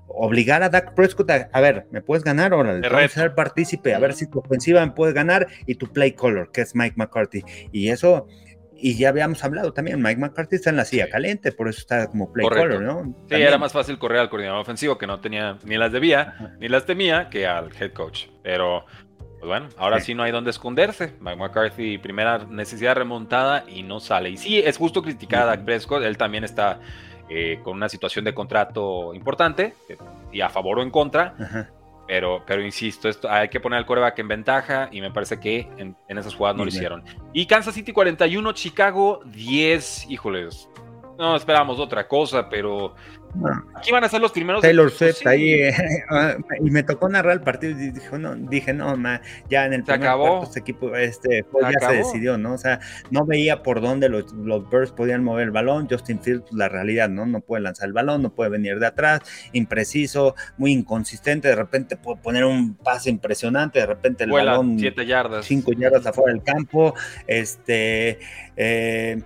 obligar 0.07 0.63
a 0.63 0.69
Dak 0.69 0.93
Prescott 0.93 1.29
a, 1.29 1.61
ver, 1.61 1.87
me 1.91 2.01
puedes 2.01 2.23
ganar, 2.23 2.53
ahora 2.53 2.79
a 2.79 3.07
ser 3.07 3.35
partícipe, 3.35 3.93
a 3.93 3.99
ver 3.99 4.13
si 4.13 4.27
tu 4.27 4.39
ofensiva 4.39 4.85
me 4.85 4.91
puede 4.91 5.13
ganar 5.13 5.47
y 5.65 5.75
tu 5.75 5.91
play 5.91 6.13
color, 6.13 6.51
que 6.51 6.61
es 6.61 6.75
Mike 6.75 6.95
McCarthy. 6.97 7.43
Y 7.71 7.89
eso, 7.89 8.27
y 8.73 8.97
ya 8.97 9.09
habíamos 9.09 9.43
hablado 9.43 9.73
también, 9.73 10.01
Mike 10.01 10.19
McCarthy 10.19 10.55
está 10.55 10.69
en 10.69 10.77
la 10.77 10.85
silla 10.85 11.09
caliente, 11.09 11.51
por 11.51 11.67
eso 11.67 11.79
está 11.79 12.07
como 12.07 12.31
play 12.31 12.47
color, 12.47 12.81
¿no? 12.81 13.15
Sí, 13.29 13.35
era 13.35 13.57
más 13.57 13.73
fácil 13.73 13.97
correr 13.97 14.19
al 14.19 14.29
coordinador 14.29 14.61
ofensivo 14.61 14.97
que 14.97 15.07
no 15.07 15.19
tenía 15.19 15.57
ni 15.65 15.77
las 15.77 15.91
debía, 15.91 16.55
ni 16.59 16.69
las 16.69 16.85
temía 16.85 17.29
que 17.29 17.47
al 17.47 17.71
head 17.79 17.91
coach. 17.93 18.27
Pero 18.43 18.85
pues 19.45 19.61
bueno, 19.61 19.75
ahora 19.77 19.99
sí. 19.99 20.15
no 20.15 20.23
hay 20.23 20.31
donde 20.31 20.49
esconderse. 20.49 21.13
Mike 21.19 21.35
McCarthy, 21.35 21.99
primera 21.99 22.39
necesidad 22.49 22.95
remontada 22.95 23.63
y 23.67 23.83
no 23.83 23.99
sale. 23.99 24.31
Y 24.31 24.37
sí, 24.37 24.57
es 24.57 24.75
justo 24.75 25.03
criticar 25.03 25.47
a 25.47 25.63
Prescott. 25.63 26.01
Él 26.01 26.17
también 26.17 26.43
está 26.43 26.79
eh, 27.29 27.59
con 27.63 27.75
una 27.75 27.87
situación 27.87 28.25
de 28.25 28.33
contrato 28.33 29.13
importante, 29.13 29.75
y 30.31 30.41
a 30.41 30.49
favor 30.49 30.79
o 30.79 30.81
en 30.81 30.89
contra. 30.89 31.35
Pero, 32.07 32.43
pero 32.47 32.63
insisto, 32.63 33.07
esto, 33.07 33.29
hay 33.29 33.49
que 33.49 33.59
poner 33.59 33.77
al 33.77 33.85
coreback 33.85 34.17
en 34.17 34.27
ventaja 34.27 34.89
y 34.91 34.99
me 34.99 35.11
parece 35.11 35.39
que 35.39 35.69
en, 35.77 35.95
esas 36.07 36.33
jugadas 36.33 36.57
no 36.57 36.63
lo 36.63 36.69
hicieron. 36.69 37.03
Y 37.31 37.45
Kansas 37.45 37.75
City 37.75 37.93
41, 37.93 38.51
Chicago 38.53 39.21
10. 39.25 40.09
Híjoles, 40.09 40.67
no 41.19 41.35
esperábamos 41.35 41.79
otra 41.79 42.07
cosa, 42.07 42.49
pero 42.49 42.95
Aquí 43.75 43.91
van 43.91 44.03
a 44.03 44.09
ser 44.09 44.21
los 44.21 44.31
primeros. 44.31 44.61
Taylor 44.61 44.91
Swift 44.91 45.25
ahí. 45.25 45.69
Ah, 46.09 46.35
y 46.59 46.69
me 46.69 46.83
tocó 46.83 47.09
narrar 47.09 47.33
el 47.33 47.41
partido 47.41 47.71
y 47.79 47.91
dije, 47.91 48.17
no, 48.17 48.35
dije, 48.35 48.73
no, 48.73 48.95
ya 49.49 49.65
en 49.65 49.73
el 49.73 49.83
primer 49.83 50.01
acabó. 50.01 50.43
este 50.43 50.59
equipo, 50.59 50.95
este, 50.95 51.43
pues 51.43 51.65
ya 51.71 51.87
se 51.87 51.95
decidió, 51.95 52.37
¿no? 52.37 52.53
O 52.53 52.57
sea, 52.57 52.79
no 53.09 53.25
veía 53.25 53.63
por 53.63 53.81
dónde 53.81 54.09
los, 54.09 54.31
los 54.33 54.69
Birds 54.69 54.91
podían 54.91 55.23
mover 55.23 55.45
el 55.45 55.51
balón. 55.51 55.87
Justin 55.89 56.21
Fields, 56.21 56.43
pues, 56.43 56.53
la 56.53 56.69
realidad, 56.69 57.09
¿no? 57.09 57.25
No 57.25 57.41
puede 57.41 57.63
lanzar 57.63 57.87
el 57.87 57.93
balón, 57.93 58.21
no 58.21 58.33
puede 58.33 58.49
venir 58.49 58.79
de 58.79 58.87
atrás, 58.87 59.21
impreciso, 59.51 60.35
muy 60.57 60.71
inconsistente. 60.71 61.47
De 61.47 61.55
repente 61.55 61.97
puede 61.97 62.21
poner 62.21 62.45
un 62.45 62.75
pase 62.75 63.09
impresionante, 63.09 63.79
de 63.79 63.85
repente 63.85 64.23
el 64.25 64.31
balón. 64.31 64.79
Siete 64.79 65.05
yardas. 65.05 65.45
Cinco 65.45 65.73
yardas 65.73 66.05
afuera 66.05 66.33
del 66.33 66.43
campo. 66.43 66.93
Este. 67.27 68.19
Eh, 68.55 69.21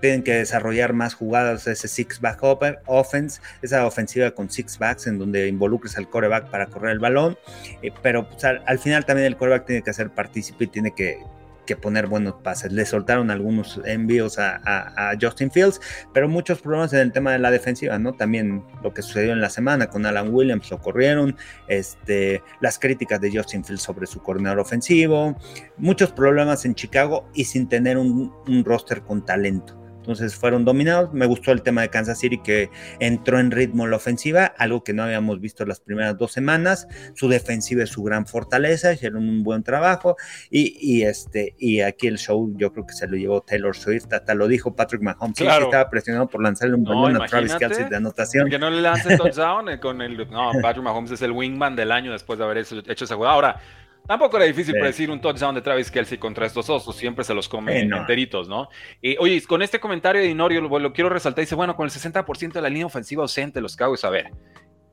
tienen 0.00 0.22
que 0.22 0.34
desarrollar 0.34 0.92
más 0.92 1.14
jugadas, 1.14 1.66
ese 1.66 1.88
six-back 1.88 2.40
offense, 2.86 3.40
esa 3.62 3.86
ofensiva 3.86 4.30
con 4.30 4.50
six-backs 4.50 5.06
en 5.06 5.18
donde 5.18 5.48
involucres 5.48 5.96
al 5.96 6.08
coreback 6.08 6.50
para 6.50 6.66
correr 6.66 6.92
el 6.92 6.98
balón, 6.98 7.36
eh, 7.82 7.90
pero 8.02 8.28
pues, 8.28 8.44
al, 8.44 8.78
final 8.78 9.04
también 9.04 9.26
el 9.26 9.36
coreback 9.36 9.66
tiene 9.66 9.82
que 9.82 9.90
hacer 9.90 10.10
partícipe 10.10 10.64
y 10.64 10.66
tiene 10.68 10.94
que, 10.94 11.18
que 11.64 11.76
poner 11.76 12.06
buenos 12.06 12.34
pases. 12.42 12.72
Le 12.72 12.84
soltaron 12.86 13.30
algunos 13.30 13.80
envíos 13.84 14.38
a, 14.38 15.12
Justin 15.20 15.50
Fields, 15.50 15.80
pero 16.12 16.28
muchos 16.28 16.60
problemas 16.60 16.92
en 16.92 17.00
el 17.00 17.12
tema 17.12 17.32
de 17.32 17.38
la 17.38 17.50
defensiva, 17.50 17.98
¿no? 17.98 18.12
También 18.12 18.64
lo 18.82 18.92
que 18.92 19.02
sucedió 19.02 19.32
en 19.32 19.40
la 19.40 19.50
semana 19.50 19.88
con 19.88 20.06
Alan 20.06 20.32
Williams 20.32 20.70
lo 20.70 20.80
corrieron, 20.80 21.36
este, 21.68 22.42
las 22.60 22.78
críticas 22.78 23.20
de 23.20 23.30
Justin 23.36 23.64
Fields 23.64 23.82
sobre 23.82 24.06
su 24.06 24.22
coordinador 24.22 24.60
ofensivo, 24.60 25.36
muchos 25.76 26.12
problemas 26.12 26.64
en 26.64 26.74
Chicago 26.74 27.28
y 27.34 27.44
sin 27.44 27.68
tener 27.68 27.98
un 27.98 28.64
roster 28.64 29.02
con 29.02 29.24
talento. 29.24 29.83
Entonces 30.04 30.36
fueron 30.36 30.66
dominados. 30.66 31.14
Me 31.14 31.24
gustó 31.24 31.50
el 31.50 31.62
tema 31.62 31.80
de 31.80 31.88
Kansas 31.88 32.18
City 32.18 32.36
que 32.36 32.68
entró 33.00 33.38
en 33.38 33.50
ritmo 33.50 33.86
la 33.86 33.96
ofensiva, 33.96 34.44
algo 34.58 34.84
que 34.84 34.92
no 34.92 35.02
habíamos 35.02 35.40
visto 35.40 35.64
las 35.64 35.80
primeras 35.80 36.18
dos 36.18 36.30
semanas. 36.30 36.86
Su 37.14 37.30
defensiva 37.30 37.82
es 37.82 37.88
su 37.88 38.02
gran 38.02 38.26
fortaleza, 38.26 38.92
hicieron 38.92 39.26
un 39.26 39.42
buen 39.42 39.62
trabajo. 39.62 40.16
Y, 40.50 41.04
este, 41.04 41.54
y 41.58 41.80
aquí 41.80 42.06
el 42.06 42.18
show 42.18 42.52
yo 42.54 42.70
creo 42.70 42.86
que 42.86 42.92
se 42.92 43.08
lo 43.08 43.16
llevó 43.16 43.40
Taylor 43.40 43.74
Swift, 43.74 44.12
hasta 44.12 44.34
lo 44.34 44.46
dijo 44.46 44.76
Patrick 44.76 45.00
Mahomes. 45.00 45.38
Sí, 45.38 45.46
estaba 45.46 45.88
presionado 45.88 46.28
por 46.28 46.42
lanzarle 46.42 46.74
un 46.74 46.84
balón 46.84 47.22
a 47.22 47.24
Travis 47.24 47.54
Kelsey 47.54 47.88
de 47.88 47.96
anotación. 47.96 48.50
Que 48.50 48.58
no 48.58 48.68
le 48.68 48.82
lance 48.82 49.16
touchdown 49.16 49.70
eh, 49.70 49.80
con 49.80 50.02
el. 50.02 50.18
No, 50.30 50.50
Patrick 50.60 50.84
Mahomes 50.84 51.12
es 51.12 51.22
el 51.22 51.32
wingman 51.32 51.76
del 51.76 51.90
año 51.90 52.12
después 52.12 52.38
de 52.38 52.44
haber 52.44 52.58
hecho, 52.58 52.78
hecho 52.86 53.06
esa 53.06 53.14
jugada. 53.14 53.34
Ahora 53.34 53.60
Tampoco 54.06 54.36
era 54.36 54.44
difícil 54.44 54.74
predecir 54.74 55.10
un 55.10 55.20
touchdown 55.20 55.54
de 55.54 55.62
Travis 55.62 55.90
Kelsey 55.90 56.18
contra 56.18 56.44
estos 56.44 56.68
osos, 56.68 56.94
siempre 56.94 57.24
se 57.24 57.32
los 57.32 57.48
come 57.48 57.80
enteritos, 57.80 58.48
¿no? 58.48 58.68
Y, 59.00 59.16
oye, 59.16 59.42
con 59.42 59.62
este 59.62 59.80
comentario 59.80 60.20
de 60.20 60.28
Inorio 60.28 60.60
lo, 60.60 60.92
quiero 60.92 61.08
resaltar, 61.08 61.42
dice, 61.42 61.54
bueno, 61.54 61.74
con 61.74 61.86
el 61.86 61.90
60% 61.90 62.52
de 62.52 62.60
la 62.60 62.68
línea 62.68 62.86
ofensiva 62.86 63.22
ausente 63.22 63.62
los 63.62 63.76
Cowboys, 63.76 64.04
a 64.04 64.10
ver, 64.10 64.30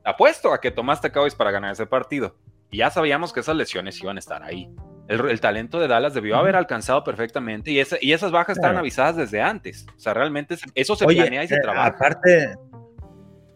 apuesto 0.05 0.53
a 0.53 0.61
que 0.61 0.71
tomaste 0.71 1.11
Cowboys 1.11 1.35
para 1.35 1.51
ganar 1.51 1.73
ese 1.73 1.85
partido, 1.85 2.37
y 2.69 2.77
ya 2.77 2.89
sabíamos 2.89 3.33
que 3.33 3.41
esas 3.41 3.57
lesiones 3.57 4.01
iban 4.01 4.15
a 4.15 4.19
estar 4.19 4.43
ahí. 4.43 4.69
El, 5.09 5.41
talento 5.41 5.77
de 5.77 5.89
Dallas 5.89 6.13
debió 6.13 6.37
haber 6.37 6.55
alcanzado 6.55 7.03
perfectamente 7.03 7.69
y, 7.69 7.83
y 7.99 8.13
esas 8.13 8.31
bajas 8.31 8.55
estaban 8.55 8.77
avisadas 8.77 9.17
desde 9.17 9.41
antes. 9.41 9.85
O 9.97 9.99
sea, 9.99 10.13
realmente 10.13 10.55
eso 10.73 10.95
se 10.95 11.05
planea 11.05 11.43
y 11.43 11.49
se 11.49 11.55
eh, 11.55 11.59
trabaja. 11.61 11.87
Aparte, 11.87 12.55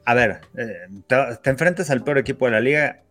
a 0.03 0.13
ver, 0.13 0.41
eh, 0.57 1.33
te 1.41 1.49
enfrentas 1.49 1.89
al 1.91 2.03
peor 2.03 2.17
equipo 2.17 2.45
de 2.45 2.51
la 2.51 2.59
liga, 2.59 3.04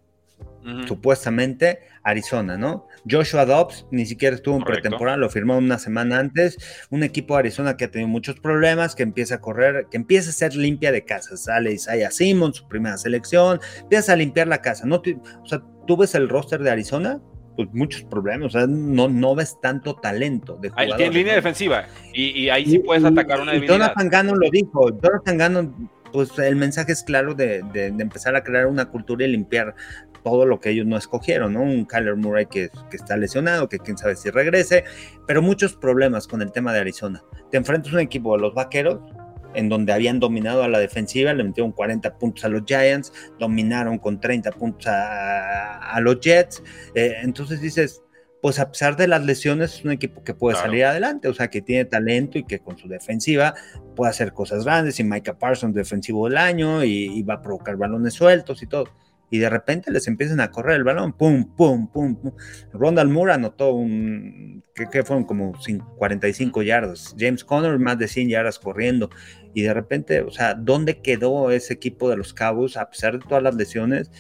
supuestamente 0.87 1.81
Arizona, 2.03 2.57
¿no? 2.57 2.87
Joshua 3.09 3.45
Dobbs 3.45 3.87
ni 3.91 4.07
siquiera 4.07 4.37
estuvo 4.37 4.57
en 4.57 4.65
pretemporada, 4.65 5.17
lo 5.17 5.29
firmó 5.29 5.59
una 5.59 5.79
semana 5.79 6.19
antes. 6.19 6.57
Un 6.91 7.03
equipo 7.03 7.35
de 7.35 7.41
Arizona 7.41 7.77
que 7.77 7.85
ha 7.85 7.91
tenido 7.91 8.09
muchos 8.09 8.41
problemas, 8.41 8.95
que 8.95 9.03
empieza 9.03 9.37
a 9.37 9.41
correr, 9.41 9.87
que 9.91 9.97
empieza 9.97 10.31
a 10.31 10.33
ser 10.33 10.55
limpia 10.55 10.93
de 10.93 11.05
casa. 11.05 11.37
Sale 11.37 11.73
Isaiah 11.73 12.11
Simmons, 12.11 12.57
su 12.57 12.69
primera 12.69 12.97
selección, 12.97 13.61
empieza 13.81 14.13
a 14.13 14.17
limpiar 14.17 14.49
la 14.49 14.63
casa. 14.63 14.87
¿no? 14.87 14.97
O 15.43 15.47
sea, 15.47 15.63
tú 15.87 15.97
ves 15.97 16.15
el 16.15 16.29
roster 16.29 16.63
de 16.63 16.71
Arizona, 16.71 17.21
pues 17.57 17.69
muchos 17.73 18.03
problemas, 18.05 18.55
o 18.55 18.59
sea, 18.59 18.67
no, 18.67 19.09
no 19.09 19.35
ves 19.35 19.59
tanto 19.61 19.95
talento 19.95 20.57
de 20.61 20.73
Ahí 20.77 20.91
tiene 20.97 21.15
línea 21.15 21.35
defensiva 21.35 21.87
y, 22.13 22.49
ahí 22.49 22.67
sí 22.67 22.79
puedes 22.81 23.05
atacar 23.05 23.41
una 23.41 23.53
debilidad. 23.53 23.77
Jonathan 23.77 24.09
Gannon 24.09 24.39
lo 24.41 24.51
dijo, 24.51 24.91
Jonathan 25.01 25.39
Gannon, 25.39 25.91
pues 26.13 26.37
el 26.39 26.57
mensaje 26.57 26.93
es 26.93 27.03
claro 27.03 27.35
de, 27.35 27.63
de, 27.73 27.87
empezar 27.87 28.35
a 28.35 28.43
crear 28.43 28.67
una 28.67 28.87
cultura 28.87 29.25
y 29.25 29.29
limpiar 29.29 29.75
todo 30.25 30.47
lo 30.47 30.59
que 30.59 30.71
ellos 30.71 30.87
no 30.87 30.97
escogieron, 30.97 31.53
¿no? 31.53 31.63
Un 31.63 31.85
Kyler 31.85 32.17
Murray 32.17 32.47
que, 32.47 32.71
que, 32.91 32.97
está 32.97 33.17
lesionado, 33.17 33.69
que 33.69 33.79
quién 33.79 33.97
sabe 33.97 34.17
si 34.17 34.31
regrese, 34.31 34.85
pero 35.27 35.43
muchos 35.43 35.77
problemas 35.77 36.27
con 36.27 36.43
el 36.43 36.51
tema 36.51 36.73
de 36.73 36.81
Arizona. 36.81 37.23
Te 37.51 37.59
enfrentas 37.59 37.93
a 37.93 37.97
un 37.97 38.01
equipo 38.01 38.35
de 38.35 38.41
los 38.41 38.55
Vaqueros, 38.55 39.01
en 39.55 39.69
donde 39.69 39.93
habían 39.93 40.19
dominado 40.19 40.63
a 40.63 40.69
la 40.69 40.79
defensiva, 40.79 41.33
le 41.33 41.45
metieron 41.45 41.73
40 41.73 42.19
puntos 42.19 42.45
a 42.45 42.49
los 42.49 42.63
Giants, 42.67 43.13
dominaron 43.39 43.99
con 43.99 44.21
30 44.21 44.51
puntos 44.53 44.87
a, 44.89 46.01
los 46.01 46.21
Jets. 46.21 46.63
Eh, 46.95 47.15
entonces 47.23 47.61
dices, 47.61 48.03
pues 48.43 48.59
a 48.59 48.71
pesar 48.71 48.97
de 48.97 49.07
las 49.07 49.25
lesiones, 49.25 49.75
es 49.75 49.85
un 49.85 49.93
equipo 49.93 50.25
que 50.25 50.35
puede 50.35 50.57
salir 50.57 50.85
adelante, 50.85 51.29
o 51.29 51.35
sea, 51.35 51.49
que 51.49 51.63
tiene 51.63 51.85
talento 51.85 52.39
y 52.39 52.45
que 52.45 52.59
con 52.59 52.77
su 52.77 52.89
defensiva 52.89 53.55
puede 53.95 54.11
hacer 54.11 54.33
cosas 54.33 54.65
grandes. 54.65 54.99
Y 55.01 55.05
Micah 55.05 55.39
Parsons, 55.39 55.75
defensivo 55.75 56.29
del 56.29 56.37
año, 56.37 56.83
y, 56.85 57.07
y 57.07 57.23
va 57.23 57.35
a 57.35 57.43
provocar 57.43 57.77
balones 57.77 58.15
sueltos 58.15 58.63
y 58.63 58.67
todo 58.67 58.89
y 59.31 59.39
de 59.39 59.51
repente 59.51 59.91
les 59.91 60.07
empiezan 60.07 60.41
a 60.41 60.51
correr 60.51 60.77
el 60.77 60.85
balón, 60.85 61.13
pum, 61.13 61.55
pum, 61.57 61.89
pum, 61.89 62.17
pum. 62.17 62.33
Moore 62.73 63.33
anotó 63.33 63.73
un, 63.73 64.63
que, 64.75 65.03
fueron 65.03 65.25
como 65.25 65.53
45 65.97 66.63
yardas, 66.63 67.15
James 67.19 67.45
Conner 67.45 67.79
más 67.79 67.99
de 67.99 68.09
100 68.09 68.29
yardas 68.29 68.59
corriendo, 68.59 69.11
y 69.55 69.63
de 69.63 69.75
repente, 69.75 70.21
o 70.23 70.31
sea, 70.31 70.55
¿dónde 70.55 71.01
quedó 71.01 71.51
ese 71.51 71.75
equipo 71.75 72.11
de 72.11 72.17
los 72.17 72.35
Cabos 72.35 72.77
a 72.77 72.91
pesar 72.91 73.19
de 73.19 73.27
todas 73.27 73.43
las 73.43 73.55
lesiones? 73.55 74.11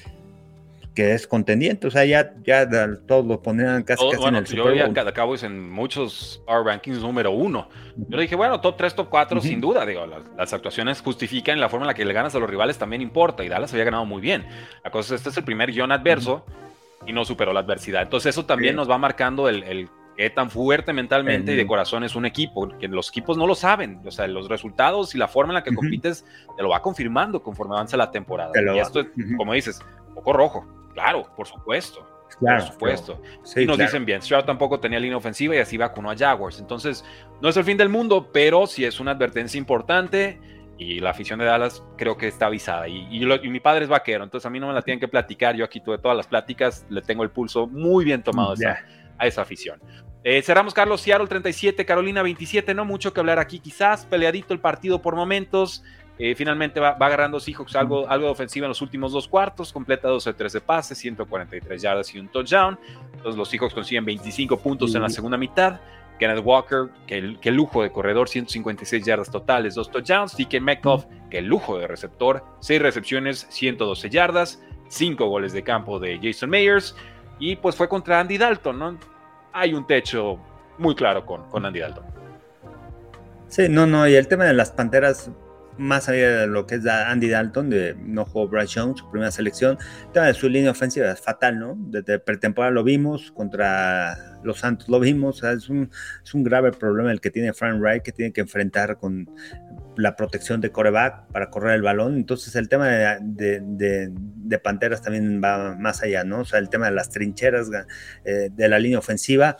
Que 0.95 1.13
es 1.13 1.27
contendiente, 1.27 1.89
o 1.89 1.91
sea, 1.91 2.05
ya, 2.05 2.35
ya 2.45 2.69
todos 3.07 3.27
lo 3.27 3.43
ponían 3.43 3.83
casi, 3.83 4.09
casi 4.11 4.25
en 4.25 4.37
el 4.37 4.45
Yo 4.45 4.65
veía 4.65 4.93
cada 4.93 5.13
Cowboys 5.13 5.43
en 5.43 5.71
muchos 5.71 6.43
Power 6.47 6.65
Rankings 6.65 7.01
número 7.01 7.33
uno. 7.33 7.69
Yo 7.97 8.19
dije, 8.19 8.37
bueno, 8.37 8.61
top 8.61 8.77
3, 8.77 8.95
top 8.95 9.09
4, 9.11 9.41
sin 9.41 9.61
duda, 9.61 9.85
digo, 9.85 10.07
las, 10.37 10.53
actuaciones 10.53 11.01
justifican 11.01 11.59
la 11.59 11.69
forma 11.69 11.85
en 11.85 11.89
la 11.89 11.95
que 11.95 12.05
le 12.05 12.13
ganas 12.13 12.35
a 12.35 12.39
los 12.39 12.49
rivales 12.49 12.79
también 12.79 13.03
importa, 13.03 13.45
y 13.45 13.49
Dallas 13.49 13.73
había 13.73 13.85
ganado 13.85 14.05
muy 14.05 14.21
bien. 14.21 14.47
La 14.85 14.91
cosa 14.91 15.15
es, 15.15 15.21
este 15.21 15.31
es 15.31 15.37
el 15.37 15.45
primer 15.45 15.73
guion 15.73 15.91
adverso 15.91 16.45
y 17.07 17.13
no 17.13 17.25
superó 17.25 17.53
la 17.53 17.61
adversidad. 17.61 18.03
Entonces 18.03 18.31
eso 18.31 18.47
también 18.47 18.77
nos 18.77 18.89
va 18.89 18.97
marcando 18.99 19.49
el, 19.49 19.89
qué 20.17 20.31
tan 20.31 20.49
fuerte 20.49 20.93
mentalmente 20.93 21.53
y 21.53 21.57
de 21.57 21.67
corazón 21.67 22.05
es 22.05 22.15
un 22.15 22.25
equipo, 22.25 22.69
que 22.79 22.87
los 22.87 23.09
equipos 23.09 23.37
no 23.37 23.47
lo 23.49 23.57
saben, 23.57 24.01
o 24.05 24.11
sea, 24.13 24.29
los 24.29 24.49
resultados 24.49 25.15
y 25.15 25.19
la 25.19 25.27
forma 25.27 25.53
en 25.53 25.55
la 25.55 25.65
que 25.65 25.75
compites 25.75 26.25
te 26.57 26.63
lo 26.63 26.69
va 26.69 26.81
confirmando 26.81 27.43
conforme 27.43 27.75
avanza 27.75 27.97
la 27.97 28.11
temporada. 28.11 28.53
Y 28.75 28.79
esto, 28.79 29.05
como 29.37 29.55
dices, 29.55 29.81
poco 30.15 30.33
rojo, 30.33 30.67
claro, 30.95 31.29
por 31.37 31.47
supuesto. 31.47 32.07
por 32.41 32.63
supuesto. 32.63 33.21
y 33.57 33.67
nos 33.67 33.79
dicen 33.79 34.07
bien, 34.07 34.23
Stroud 34.23 34.45
tampoco 34.45 34.81
tenía 34.81 34.99
línea 34.99 35.19
ofensiva 35.19 35.55
y 35.55 35.59
así 35.59 35.77
vacunó 35.77 36.11
a 36.11 36.17
Jaguars. 36.17 36.59
Entonces, 36.59 37.05
no 37.43 37.49
es 37.51 37.57
el 37.57 37.65
fin 37.65 37.77
del 37.77 37.91
mundo, 37.91 38.31
pero 38.33 38.67
sí 38.67 38.85
es 38.85 38.99
una 39.01 39.11
advertencia 39.11 39.59
importante 39.59 40.41
y 40.79 41.01
la 41.01 41.11
afición 41.11 41.39
de 41.39 41.45
Dallas 41.45 41.83
creo 41.97 42.17
que 42.17 42.29
está 42.29 42.47
avisada. 42.47 42.89
Y, 42.89 43.07
y, 43.11 43.49
mi 43.49 43.61
padre 43.61 43.85
es 43.85 43.91
vaquero, 43.91 44.25
entonces 44.25 44.47
a 44.47 44.51
mí 44.51 44.59
no 44.59 44.69
me 44.69 44.73
la 44.73 44.83
tienen 44.83 45.01
que 45.01 45.09
platicar. 45.09 45.55
Yo 45.55 45.65
aquí 45.65 45.81
tuve 45.81 45.99
todas 45.99 46.17
las 46.17 46.27
pláticas, 46.27 46.87
le 46.89 47.03
tengo 47.03 47.23
el 47.23 47.31
pulso 47.31 47.67
muy 47.67 48.05
bien 48.05 48.23
tomado 48.23 48.55
a 49.19 49.27
esa 49.27 49.43
afición. 49.43 49.81
Eh, 50.25 50.41
cerramos 50.41 50.73
Carlos 50.73 51.03
Seattle 51.03 51.29
37, 51.29 51.85
Carolina 51.85 52.23
27, 52.23 52.75
no 52.75 52.87
mucho 52.87 53.13
que 53.13 53.21
hablar 53.21 53.39
aquí 53.39 53.59
quizás, 53.59 54.07
peleadito 54.07 54.55
el 54.55 54.61
partido 54.61 55.03
por 55.03 55.15
momentos. 55.15 55.85
Eh, 56.19 56.35
finalmente 56.37 56.79
va, 56.79 56.91
agarrando 56.91 57.41
Seahawks 57.41 57.75
algo, 57.75 58.09
algo 58.09 58.27
de 58.27 58.33
ofensiva 58.33 58.67
en 58.67 58.69
los 58.69 58.81
últimos 58.83 59.13
dos 59.13 59.27
cuartos, 59.27 59.73
completa 59.73 60.09
12 60.09 60.33
13 60.33 60.61
pases, 60.61 60.99
143 60.99 61.83
yardas 61.83 62.15
y 62.15 62.19
un 62.19 62.29
touchdown. 62.29 62.79
Entonces 63.15 63.37
los 63.37 63.49
Seahawks 63.49 63.75
consiguen 63.75 64.05
25 64.05 64.59
puntos 64.59 64.95
en 64.95 65.03
la 65.03 65.09
segunda 65.09 65.37
mitad. 65.37 65.81
Kenneth 66.19 66.45
Walker, 66.45 66.91
que, 67.07 67.19
el, 67.19 67.55
lujo 67.57 67.83
de 67.83 67.91
corredor, 67.91 68.29
156 68.29 69.05
yardas 69.05 69.31
totales, 69.31 69.75
dos 69.75 69.91
touchdowns. 69.91 70.37
DK 70.37 70.61
Metcalf, 70.61 71.07
que 71.31 71.43
lujo 71.43 71.79
de 71.79 71.89
receptor, 71.89 72.45
6 72.61 72.81
recepciones, 72.81 73.47
112 73.51 74.11
yardas, 74.11 74.63
5 74.89 75.27
goles 75.27 75.53
de 75.53 75.65
campo 75.65 75.99
de 75.99 76.21
Jason 76.23 76.51
Mayers. 76.51 76.95
Y 77.41 77.57
pues 77.57 77.75
fue 77.75 77.89
contra 77.89 78.21
Andy 78.21 78.39
Dalton, 78.39 78.79
¿no? 78.79 78.99
Hay 79.53 79.75
un 79.75 79.87
techo 79.87 80.39
muy 80.79 80.95
claro 80.95 81.27
con, 81.27 81.49
con 81.51 81.67
Andy 81.67 81.81
Dalton. 81.81 82.05
Sí, 83.49 83.69
no, 83.69 83.87
no, 83.87 84.09
y 84.09 84.15
el 84.15 84.29
tema 84.29 84.45
de 84.45 84.55
las 84.55 84.71
Panteras, 84.71 85.31
más 85.79 86.09
allá 86.09 86.41
de 86.41 86.47
lo 86.47 86.67
que 86.67 86.77
es 86.77 86.87
Andy 86.87 87.29
Dalton, 87.29 87.71
de 87.71 87.95
no 87.99 88.25
jugó 88.25 88.49
Bryce 88.49 88.81
Jones, 88.81 88.99
su 89.01 89.11
primera 89.11 89.31
selección, 89.31 89.79
el 90.07 90.13
tema 90.13 90.27
de 90.27 90.35
su 90.35 90.49
línea 90.49 90.71
ofensiva 90.71 91.11
es 91.11 91.21
fatal, 91.21 91.59
¿no? 91.59 91.75
Desde 91.77 92.19
pretemporada 92.19 92.73
lo 92.73 92.85
vimos, 92.85 93.33
contra 93.33 94.34
los 94.45 94.61
Santos 94.61 94.89
lo 94.89 95.01
vimos, 95.01 95.43
es, 95.43 95.69
un, 95.69 95.91
es 96.23 96.35
un 96.35 96.45
grave 96.45 96.73
problema 96.73 97.11
el 97.11 97.21
que 97.21 97.31
tiene 97.31 97.53
Frank 97.53 97.81
Wright, 97.81 98.03
que 98.03 98.13
tiene 98.13 98.33
que 98.33 98.43
enfrentar 98.43 98.97
con 98.99 99.29
la 99.97 100.17
protección 100.17 100.61
de 100.61 100.71
coreback 100.71 101.27
para 101.29 101.51
correr 101.51 101.75
el 101.75 101.83
balón. 101.83 102.17
Entonces 102.17 102.55
el 102.57 102.69
tema 102.69 102.89
de, 102.89 103.61
de, 103.63 104.59
Panteras 104.59 105.03
también 105.03 105.41
va 105.43 105.75
más 105.75 106.03
allá, 106.03 106.25
¿no? 106.25 106.41
O 106.41 106.45
sea, 106.45 106.59
el 106.59 106.69
tema 106.69 106.87
de 106.87 106.93
las 106.93 107.11
trincheras 107.11 107.69
eh, 108.25 108.51
de 108.53 108.69
la 108.69 108.79
línea 108.79 108.99
ofensiva 108.99 109.57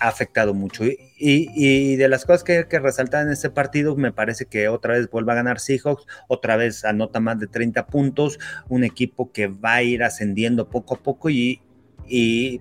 ha 0.00 0.08
afectado 0.08 0.54
mucho. 0.54 0.84
Y, 1.18 1.96
de 1.96 2.08
las 2.08 2.24
cosas 2.24 2.44
que 2.44 2.66
que 2.68 2.78
resaltar 2.78 3.26
en 3.26 3.32
este 3.32 3.50
partido, 3.50 3.96
me 3.96 4.12
parece 4.12 4.46
que 4.46 4.68
otra 4.68 4.94
vez 4.94 5.10
vuelve 5.10 5.32
a 5.32 5.36
ganar 5.36 5.60
Seahawks, 5.60 6.06
otra 6.28 6.56
vez 6.56 6.84
anota 6.84 7.20
más 7.20 7.38
de 7.38 7.46
30 7.46 7.86
puntos, 7.86 8.38
un 8.68 8.84
equipo 8.84 9.32
que 9.32 9.46
va 9.46 9.74
a 9.74 9.82
ir 9.82 10.02
ascendiendo 10.02 10.68
poco 10.68 10.94
a 10.94 11.02
poco 11.02 11.30
y, 11.30 11.62
y 12.06 12.60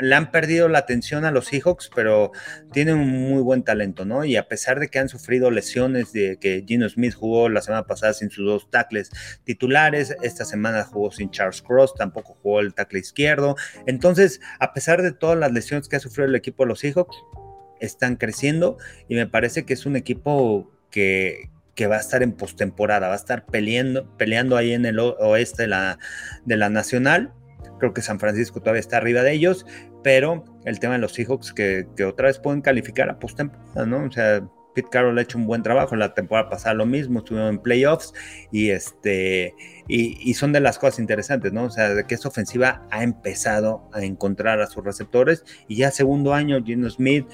le 0.00 0.14
han 0.14 0.30
perdido 0.30 0.68
la 0.68 0.78
atención 0.78 1.24
a 1.24 1.30
los 1.30 1.46
Seahawks, 1.46 1.90
pero 1.94 2.32
tienen 2.72 2.96
un 2.96 3.08
muy 3.08 3.42
buen 3.42 3.62
talento, 3.62 4.04
¿no? 4.04 4.24
Y 4.24 4.36
a 4.36 4.48
pesar 4.48 4.80
de 4.80 4.88
que 4.88 4.98
han 4.98 5.08
sufrido 5.08 5.50
lesiones, 5.50 6.12
de 6.12 6.38
que 6.38 6.64
Gino 6.66 6.88
Smith 6.88 7.14
jugó 7.14 7.48
la 7.48 7.62
semana 7.62 7.86
pasada 7.86 8.12
sin 8.12 8.30
sus 8.30 8.46
dos 8.46 8.70
tackles 8.70 9.10
titulares, 9.44 10.16
esta 10.22 10.44
semana 10.44 10.84
jugó 10.84 11.10
sin 11.12 11.30
Charles 11.30 11.62
Cross, 11.62 11.94
tampoco 11.94 12.36
jugó 12.42 12.60
el 12.60 12.74
tackle 12.74 12.98
izquierdo. 12.98 13.56
Entonces, 13.86 14.40
a 14.58 14.72
pesar 14.72 15.02
de 15.02 15.12
todas 15.12 15.38
las 15.38 15.52
lesiones 15.52 15.88
que 15.88 15.96
ha 15.96 16.00
sufrido 16.00 16.28
el 16.28 16.34
equipo 16.34 16.64
de 16.64 16.68
los 16.68 16.80
Seahawks, 16.80 17.16
están 17.80 18.16
creciendo 18.16 18.78
y 19.08 19.14
me 19.14 19.26
parece 19.26 19.64
que 19.64 19.74
es 19.74 19.86
un 19.86 19.94
equipo 19.94 20.70
que, 20.90 21.50
que 21.76 21.86
va 21.86 21.96
a 21.96 22.00
estar 22.00 22.24
en 22.24 22.32
postemporada, 22.32 23.06
va 23.06 23.14
a 23.14 23.16
estar 23.16 23.46
peleando, 23.46 24.16
peleando 24.16 24.56
ahí 24.56 24.72
en 24.72 24.84
el 24.84 24.98
oeste 24.98 25.62
de 25.62 25.68
la, 25.68 25.98
de 26.44 26.56
la 26.56 26.70
Nacional 26.70 27.32
Creo 27.78 27.92
que 27.92 28.02
San 28.02 28.18
Francisco 28.18 28.60
todavía 28.60 28.80
está 28.80 28.96
arriba 28.98 29.22
de 29.22 29.32
ellos, 29.32 29.66
pero 30.02 30.44
el 30.64 30.78
tema 30.80 30.94
de 30.94 31.00
los 31.00 31.12
Seahawks 31.12 31.52
que, 31.52 31.86
otra 32.06 32.26
vez 32.26 32.38
pueden 32.38 32.60
calificar 32.60 33.10
a 33.10 33.18
postemporada, 33.18 33.86
¿no? 33.86 34.04
O 34.04 34.10
sea, 34.10 34.42
Pete 34.74 34.88
Carroll 34.90 35.18
ha 35.18 35.22
hecho 35.22 35.38
un 35.38 35.46
buen 35.46 35.62
trabajo, 35.62 35.96
la 35.96 36.14
temporada 36.14 36.48
pasada 36.50 36.74
lo 36.74 36.86
mismo, 36.86 37.18
estuvieron 37.18 37.54
en 37.54 37.58
playoffs 37.58 38.12
y 38.52 38.70
este 38.70 39.54
y, 39.88 40.34
son 40.34 40.52
de 40.52 40.60
las 40.60 40.78
cosas 40.78 41.00
interesantes, 41.00 41.52
¿no? 41.52 41.64
O 41.64 41.70
sea, 41.70 41.94
de 41.94 42.04
que 42.04 42.14
esa 42.14 42.28
ofensiva 42.28 42.86
ha 42.90 43.02
empezado 43.02 43.88
a 43.92 44.04
encontrar 44.04 44.60
a 44.60 44.66
sus 44.66 44.84
receptores 44.84 45.44
y 45.66 45.76
ya 45.76 45.90
segundo 45.90 46.34
año 46.34 46.62
Gino 46.62 46.88
Smith 46.90 47.26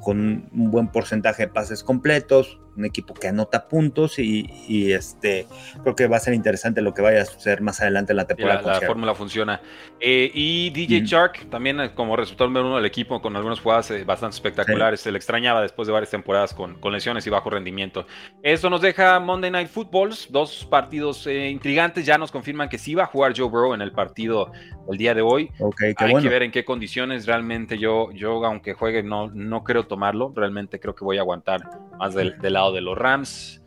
con 0.00 0.48
un 0.52 0.70
buen 0.70 0.88
porcentaje 0.88 1.46
de 1.46 1.48
pases 1.52 1.82
completos, 1.82 2.60
un 2.78 2.84
equipo 2.84 3.12
que 3.12 3.28
anota 3.28 3.68
puntos 3.68 4.18
y, 4.18 4.48
este 4.92 5.46
creo 5.82 5.94
que 5.96 6.06
va 6.06 6.16
a 6.16 6.20
ser 6.20 6.34
interesante 6.34 6.80
lo 6.80 6.94
que 6.94 7.02
vaya 7.02 7.22
a 7.22 7.24
suceder 7.24 7.60
más 7.60 7.80
adelante 7.80 8.12
en 8.12 8.16
la 8.16 8.26
temporada. 8.26 8.80
La, 8.80 8.86
fórmula 8.86 9.14
funciona. 9.14 9.60
Eh, 10.00 10.30
y 10.32 10.70
DJ 10.70 11.02
Shark 11.04 11.50
también 11.50 11.80
eh, 11.80 11.90
como 11.94 12.16
resultado 12.16 12.48
número 12.48 12.66
uno 12.66 12.76
del 12.76 12.86
equipo 12.86 13.20
con 13.20 13.34
algunas 13.36 13.60
jugadas 13.60 13.90
eh, 13.90 14.04
bastante 14.04 14.34
espectaculares. 14.34 15.00
Se 15.00 15.10
le 15.10 15.18
extrañaba 15.18 15.60
después 15.60 15.86
de 15.86 15.92
varias 15.92 16.10
temporadas 16.10 16.54
con, 16.54 16.74
con, 16.74 16.92
lesiones 16.92 17.26
y 17.26 17.30
bajo 17.30 17.50
rendimiento. 17.50 18.06
Eso 18.42 18.70
nos 18.70 18.80
deja 18.80 19.18
Monday 19.18 19.50
Night 19.50 19.68
Footballs, 19.68 20.28
dos 20.30 20.64
partidos 20.64 21.26
intrigantes. 21.26 22.06
Ya 22.06 22.16
nos 22.16 22.30
confirman 22.30 22.68
que 22.68 22.78
sí 22.78 22.94
va 22.94 23.04
a 23.04 23.06
jugar 23.06 23.34
Joe 23.36 23.48
Burrow 23.48 23.74
en 23.74 23.82
el 23.82 23.92
partido 23.92 24.52
el 24.88 24.96
día 24.96 25.14
de 25.14 25.22
hoy. 25.22 25.50
Hay 25.96 26.14
que 26.22 26.28
ver 26.28 26.44
en 26.44 26.52
qué 26.52 26.64
condiciones 26.64 27.26
realmente 27.26 27.78
yo, 27.78 28.12
yo 28.12 28.44
aunque 28.44 28.74
juegue, 28.74 29.02
no, 29.02 29.28
no 29.28 29.64
creo 29.64 29.86
tomarlo. 29.86 30.32
Realmente 30.34 30.78
creo 30.78 30.94
que 30.94 31.04
voy 31.04 31.18
a 31.18 31.22
aguantar 31.22 31.87
más 31.98 32.14
del, 32.14 32.36
lado 32.40 32.72
de 32.72 32.80
los 32.80 32.96
Rams. 32.96 33.60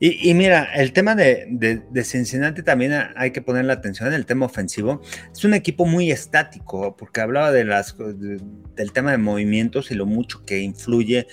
Y, 0.00 0.32
mira, 0.34 0.68
el 0.74 0.92
tema 0.92 1.16
de, 1.16 1.82
Cincinnati 2.04 2.62
también 2.62 2.92
hay 3.16 3.32
que 3.32 3.42
poner 3.42 3.64
la 3.64 3.72
atención 3.72 4.08
en 4.08 4.14
el 4.14 4.26
tema 4.26 4.46
ofensivo. 4.46 5.02
Es 5.32 5.44
un 5.44 5.54
equipo 5.54 5.86
muy 5.86 6.12
estático, 6.12 6.96
porque 6.96 7.20
hablaba 7.20 7.50
de 7.50 7.64
las, 7.64 7.96
del 7.98 8.92
tema 8.92 9.10
de 9.10 9.18
movimientos 9.18 9.90
y 9.90 9.94
lo 9.94 10.06
mucho 10.06 10.44
que 10.44 10.60
influye 10.60 11.26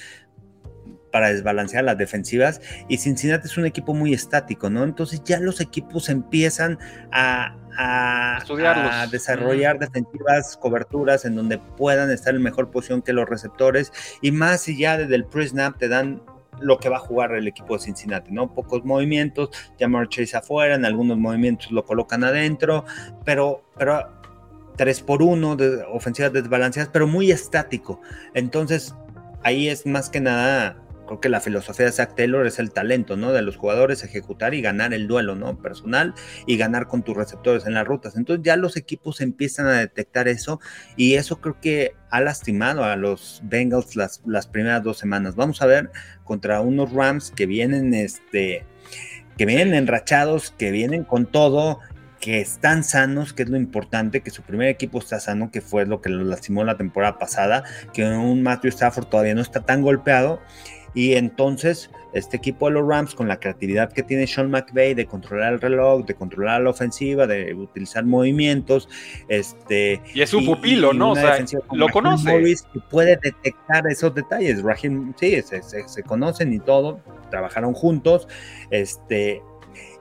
para 1.15 1.29
desbalancear 1.29 1.85
las 1.85 1.97
defensivas. 1.97 2.59
Y 2.89 2.97
Cincinnati 2.97 3.47
es 3.47 3.57
un 3.57 3.65
equipo 3.65 3.93
muy 3.93 4.13
estático, 4.13 4.69
¿no? 4.69 4.83
Entonces 4.83 5.21
ya 5.23 5.39
los 5.39 5.61
equipos 5.61 6.09
empiezan 6.09 6.77
a, 7.09 7.55
a, 7.77 9.07
desarrollar 9.09 9.79
defensivas, 9.79 10.57
coberturas 10.57 11.23
en 11.23 11.35
donde 11.37 11.57
puedan 11.57 12.11
estar 12.11 12.35
en 12.35 12.41
mejor 12.41 12.69
posición 12.69 13.01
que 13.01 13.13
los 13.13 13.29
receptores 13.29 13.93
y 14.21 14.31
más 14.31 14.63
si 14.63 14.77
ya 14.77 14.97
desde 14.97 15.15
el 15.15 15.23
pre-snap 15.23 15.77
te 15.77 15.87
dan 15.87 16.21
lo 16.59 16.79
que 16.79 16.89
va 16.89 16.97
a 16.97 16.99
jugar 16.99 17.31
el 17.31 17.47
equipo 17.47 17.77
de 17.77 17.83
Cincinnati, 17.83 18.33
¿no? 18.33 18.53
Pocos 18.53 18.83
movimientos, 18.83 19.51
Jamar 19.79 20.09
Chase 20.09 20.35
afuera, 20.35 20.75
en 20.75 20.83
algunos 20.83 21.17
movimientos 21.17 21.71
lo 21.71 21.85
colocan 21.85 22.25
adentro, 22.25 22.83
pero, 23.23 23.63
pero 23.77 24.03
3 24.75 24.99
por 24.99 25.23
1 25.23 25.55
de 25.55 25.81
ofensivas 25.83 26.33
desbalanceadas, 26.33 26.89
pero 26.91 27.07
muy 27.07 27.31
estático. 27.31 28.01
Entonces, 28.33 28.93
ahí 29.43 29.69
es 29.69 29.85
más 29.85 30.09
que 30.09 30.19
nada 30.19 30.81
creo 31.06 31.19
que 31.19 31.30
la 31.30 31.40
filosofía 31.40 31.86
de 31.86 31.91
Zach 31.91 32.15
Taylor 32.15 32.45
es 32.45 32.60
el 32.60 32.72
talento, 32.72 33.15
¿no? 33.15 33.32
De 33.32 33.41
los 33.41 33.57
jugadores 33.57 34.03
ejecutar 34.03 34.53
y 34.53 34.61
ganar 34.61 34.94
el 34.94 35.07
duelo, 35.07 35.36
¿no? 35.36 35.61
Personal 35.61 36.14
y 36.45 36.57
ganar 36.57 36.88
con 36.88 37.03
tus 37.03 37.15
receptores 37.15 37.65
en 37.65 37.73
las 37.73 37.86
rutas. 37.86 38.15
Entonces 38.15 38.44
ya 38.44 38.56
los 38.57 38.77
equipos 38.77 39.22
empiezan 39.22 39.68
a 39.68 39.80
detectar 39.80 40.27
eso 40.27 40.60
y 40.95 41.15
eso 41.15 41.41
creo 41.41 41.60
que 41.60 41.94
ha 42.10 42.22
lastimado 42.22 42.84
a 42.84 42.95
los 42.95 43.41
Bengals 43.44 43.95
las, 43.95 44.22
las 44.26 44.48
primeras 44.48 44.84
dos 44.84 44.98
semanas. 44.98 45.36
Vamos 45.36 45.61
a 45.61 45.65
ver 45.65 45.91
contra 46.23 46.61
unos 46.61 46.91
Rams 46.91 47.32
que 47.32 47.45
vienen, 47.45 47.94
este, 47.94 48.65
que 49.38 49.45
vienen 49.45 49.73
enrachados, 49.73 50.52
que 50.52 50.72
vienen 50.72 51.03
con 51.03 51.26
todo 51.26 51.80
que 52.26 52.41
están 52.41 52.84
sanos, 52.84 53.34
que 53.34 53.44
es 53.44 53.49
lo 53.49 53.57
importante, 53.57 54.22
que 54.22 54.32
su 54.32 54.41
primer 54.41 54.68
equipo 54.69 54.98
está 54.98 55.19
sano, 55.19 55.52
que 55.52 55.61
fue 55.61 55.86
lo 55.86 56.02
que 56.02 56.10
lo 56.10 56.23
lastimó 56.23 56.64
la 56.64 56.76
temporada 56.76 57.19
pasada, 57.19 57.64
que 57.94 58.03
un 58.03 58.41
Matthew 58.41 58.69
Stafford 58.69 59.06
todavía 59.06 59.36
no 59.36 59.41
está 59.41 59.61
tan 59.61 59.84
golpeado 59.84 60.41
y 60.95 61.15
entonces, 61.15 61.91
este 62.13 62.38
equipo 62.38 62.67
de 62.67 62.76
los 62.76 62.88
Rams, 62.88 63.13
con 63.13 63.27
la 63.27 63.38
creatividad 63.38 63.91
que 63.91 64.01
tiene 64.01 64.26
Sean 64.26 64.49
McVay 64.49 64.93
de 64.93 65.05
controlar 65.05 65.53
el 65.53 65.61
reloj, 65.61 66.05
de 66.05 66.15
controlar 66.15 66.61
la 66.61 66.69
ofensiva, 66.69 67.27
de 67.27 67.53
utilizar 67.53 68.05
movimientos, 68.05 68.88
este. 69.27 70.01
Y 70.13 70.22
es 70.22 70.34
un 70.34 70.45
pupilo, 70.45 70.93
¿no? 70.93 71.11
O 71.11 71.15
sea, 71.15 71.38
lo 71.73 71.89
conoce. 71.89 72.31
Morris 72.31 72.65
puede 72.89 73.19
detectar 73.22 73.85
esos 73.88 74.15
detalles. 74.15 74.63
Rahim, 74.63 75.13
sí, 75.19 75.38
se, 75.41 76.03
conocen 76.03 76.53
y 76.53 76.59
todo, 76.59 77.01
trabajaron 77.30 77.73
juntos, 77.73 78.30
este. 78.72 79.41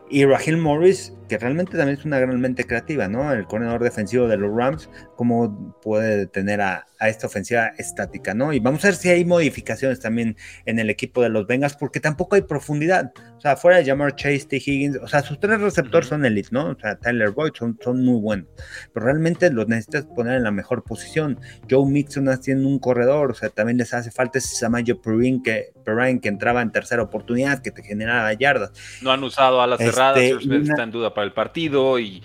Y 0.08 0.24
Rahim 0.26 0.60
Morris 0.60 1.12
que 1.28 1.38
realmente 1.38 1.76
también 1.76 1.98
es 1.98 2.04
una 2.04 2.18
gran 2.18 2.40
mente 2.40 2.64
creativa, 2.64 3.08
¿no? 3.08 3.32
El 3.32 3.46
coordinador 3.46 3.82
defensivo 3.82 4.28
de 4.28 4.36
los 4.36 4.54
Rams, 4.54 4.90
cómo 5.16 5.78
puede 5.80 6.16
detener 6.16 6.60
a, 6.60 6.86
esta 7.00 7.26
ofensiva 7.26 7.66
estática, 7.76 8.32
¿no? 8.32 8.54
Y 8.54 8.60
vamos 8.60 8.82
a 8.82 8.88
ver 8.88 8.96
si 8.96 9.10
hay 9.10 9.26
modificaciones 9.26 10.00
también 10.00 10.38
en 10.64 10.78
el 10.78 10.88
equipo 10.88 11.20
de 11.22 11.28
los 11.28 11.46
Bengals, 11.46 11.76
porque 11.76 12.00
tampoco 12.00 12.34
hay 12.34 12.42
profundidad. 12.42 13.12
O 13.36 13.40
sea, 13.42 13.56
fuera 13.58 13.76
de 13.76 13.84
llamar 13.84 14.16
Chase, 14.16 14.46
T. 14.48 14.56
Higgins, 14.56 14.96
o 15.02 15.06
sea, 15.06 15.20
sus 15.20 15.38
tres 15.38 15.60
receptores 15.60 16.08
son 16.08 16.24
elite, 16.24 16.48
¿no? 16.50 16.70
O 16.70 16.78
sea, 16.78 16.96
Tyler 16.96 17.30
Boyd 17.32 17.52
son, 17.54 17.78
son 17.82 18.02
muy 18.02 18.18
buenos, 18.20 18.48
pero 18.94 19.04
realmente 19.04 19.50
los 19.50 19.68
necesitas 19.68 20.06
poner 20.06 20.36
en 20.36 20.44
la 20.44 20.50
mejor 20.50 20.82
posición. 20.82 21.38
Joe 21.68 21.86
Mixon 21.86 22.28
haciendo 22.30 22.68
un 22.68 22.78
corredor, 22.78 23.32
o 23.32 23.34
sea, 23.34 23.50
también 23.50 23.76
les 23.76 23.92
hace 23.92 24.10
falta 24.10 24.38
ese 24.38 24.56
Samayo 24.56 25.02
Perrin 25.02 25.42
que, 25.42 25.72
que 26.22 26.28
entraba 26.28 26.62
en 26.62 26.72
tercera 26.72 27.02
oportunidad, 27.02 27.60
que 27.60 27.70
te 27.70 27.82
generaba 27.82 28.32
yardas. 28.32 28.72
No 29.02 29.12
han 29.12 29.22
usado 29.22 29.60
a 29.60 29.66
las 29.66 29.78
cerradas, 29.78 30.22
este, 30.22 30.56
está 30.56 30.82
en 30.82 30.90
duda 30.90 31.13
para 31.14 31.26
el 31.26 31.32
partido 31.32 31.98
y, 31.98 32.22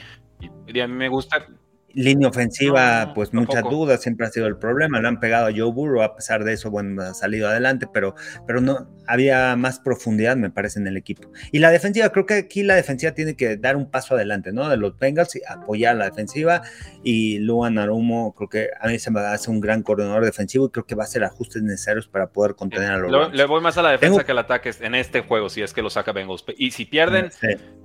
y 0.67 0.79
a 0.79 0.87
mí 0.87 0.93
me 0.93 1.09
gusta 1.09 1.47
Línea 1.93 2.29
ofensiva, 2.29 3.13
pues 3.15 3.33
muchas 3.33 3.63
dudas, 3.63 4.01
siempre 4.01 4.27
ha 4.27 4.29
sido 4.29 4.45
el 4.45 4.57
problema. 4.57 5.01
Le 5.01 5.07
han 5.07 5.19
pegado 5.19 5.47
a 5.47 5.51
Joe 5.51 5.71
Burrow, 5.71 6.03
a 6.03 6.15
pesar 6.15 6.43
de 6.43 6.53
eso, 6.53 6.69
bueno, 6.69 7.01
ha 7.01 7.13
salido 7.15 7.47
adelante, 7.47 7.87
pero, 7.91 8.13
pero 8.45 8.61
no 8.61 8.87
había 9.09 9.55
más 9.55 9.79
profundidad, 9.79 10.37
me 10.37 10.51
parece, 10.51 10.79
en 10.79 10.85
el 10.85 10.95
equipo. 10.95 11.31
Y 11.51 11.57
la 11.57 11.71
defensiva, 11.71 12.09
creo 12.09 12.27
que 12.27 12.35
aquí 12.35 12.61
la 12.61 12.75
defensiva 12.75 13.11
tiene 13.13 13.35
que 13.35 13.57
dar 13.57 13.75
un 13.75 13.89
paso 13.89 14.13
adelante, 14.13 14.51
¿no? 14.51 14.69
De 14.69 14.77
los 14.77 14.97
Bengals 14.99 15.35
y 15.35 15.41
apoyar 15.47 15.95
la 15.95 16.05
defensiva. 16.05 16.61
Y 17.03 17.39
Luan 17.39 17.79
Arumo, 17.79 18.35
creo 18.35 18.49
que 18.49 18.69
a 18.79 18.87
mí 18.87 18.99
se 18.99 19.09
me 19.09 19.19
hace 19.21 19.49
un 19.49 19.61
gran 19.61 19.81
coordinador 19.81 20.23
defensivo 20.23 20.67
y 20.67 20.69
creo 20.69 20.85
que 20.85 20.93
va 20.93 21.03
a 21.03 21.07
hacer 21.07 21.23
ajustes 21.23 21.63
necesarios 21.63 22.07
para 22.07 22.27
poder 22.27 22.53
contener 22.53 22.91
a 22.91 22.97
los. 22.99 23.31
Le, 23.31 23.35
le 23.35 23.45
voy 23.45 23.61
más 23.61 23.79
a 23.79 23.81
la 23.81 23.91
defensa 23.91 24.23
que 24.23 24.31
al 24.31 24.37
ataque 24.37 24.71
en 24.79 24.93
este 24.93 25.21
juego, 25.21 25.49
si 25.49 25.63
es 25.63 25.73
que 25.73 25.81
lo 25.81 25.89
saca 25.89 26.11
Bengals. 26.11 26.45
Y 26.55 26.69
si 26.69 26.85
pierden, 26.85 27.31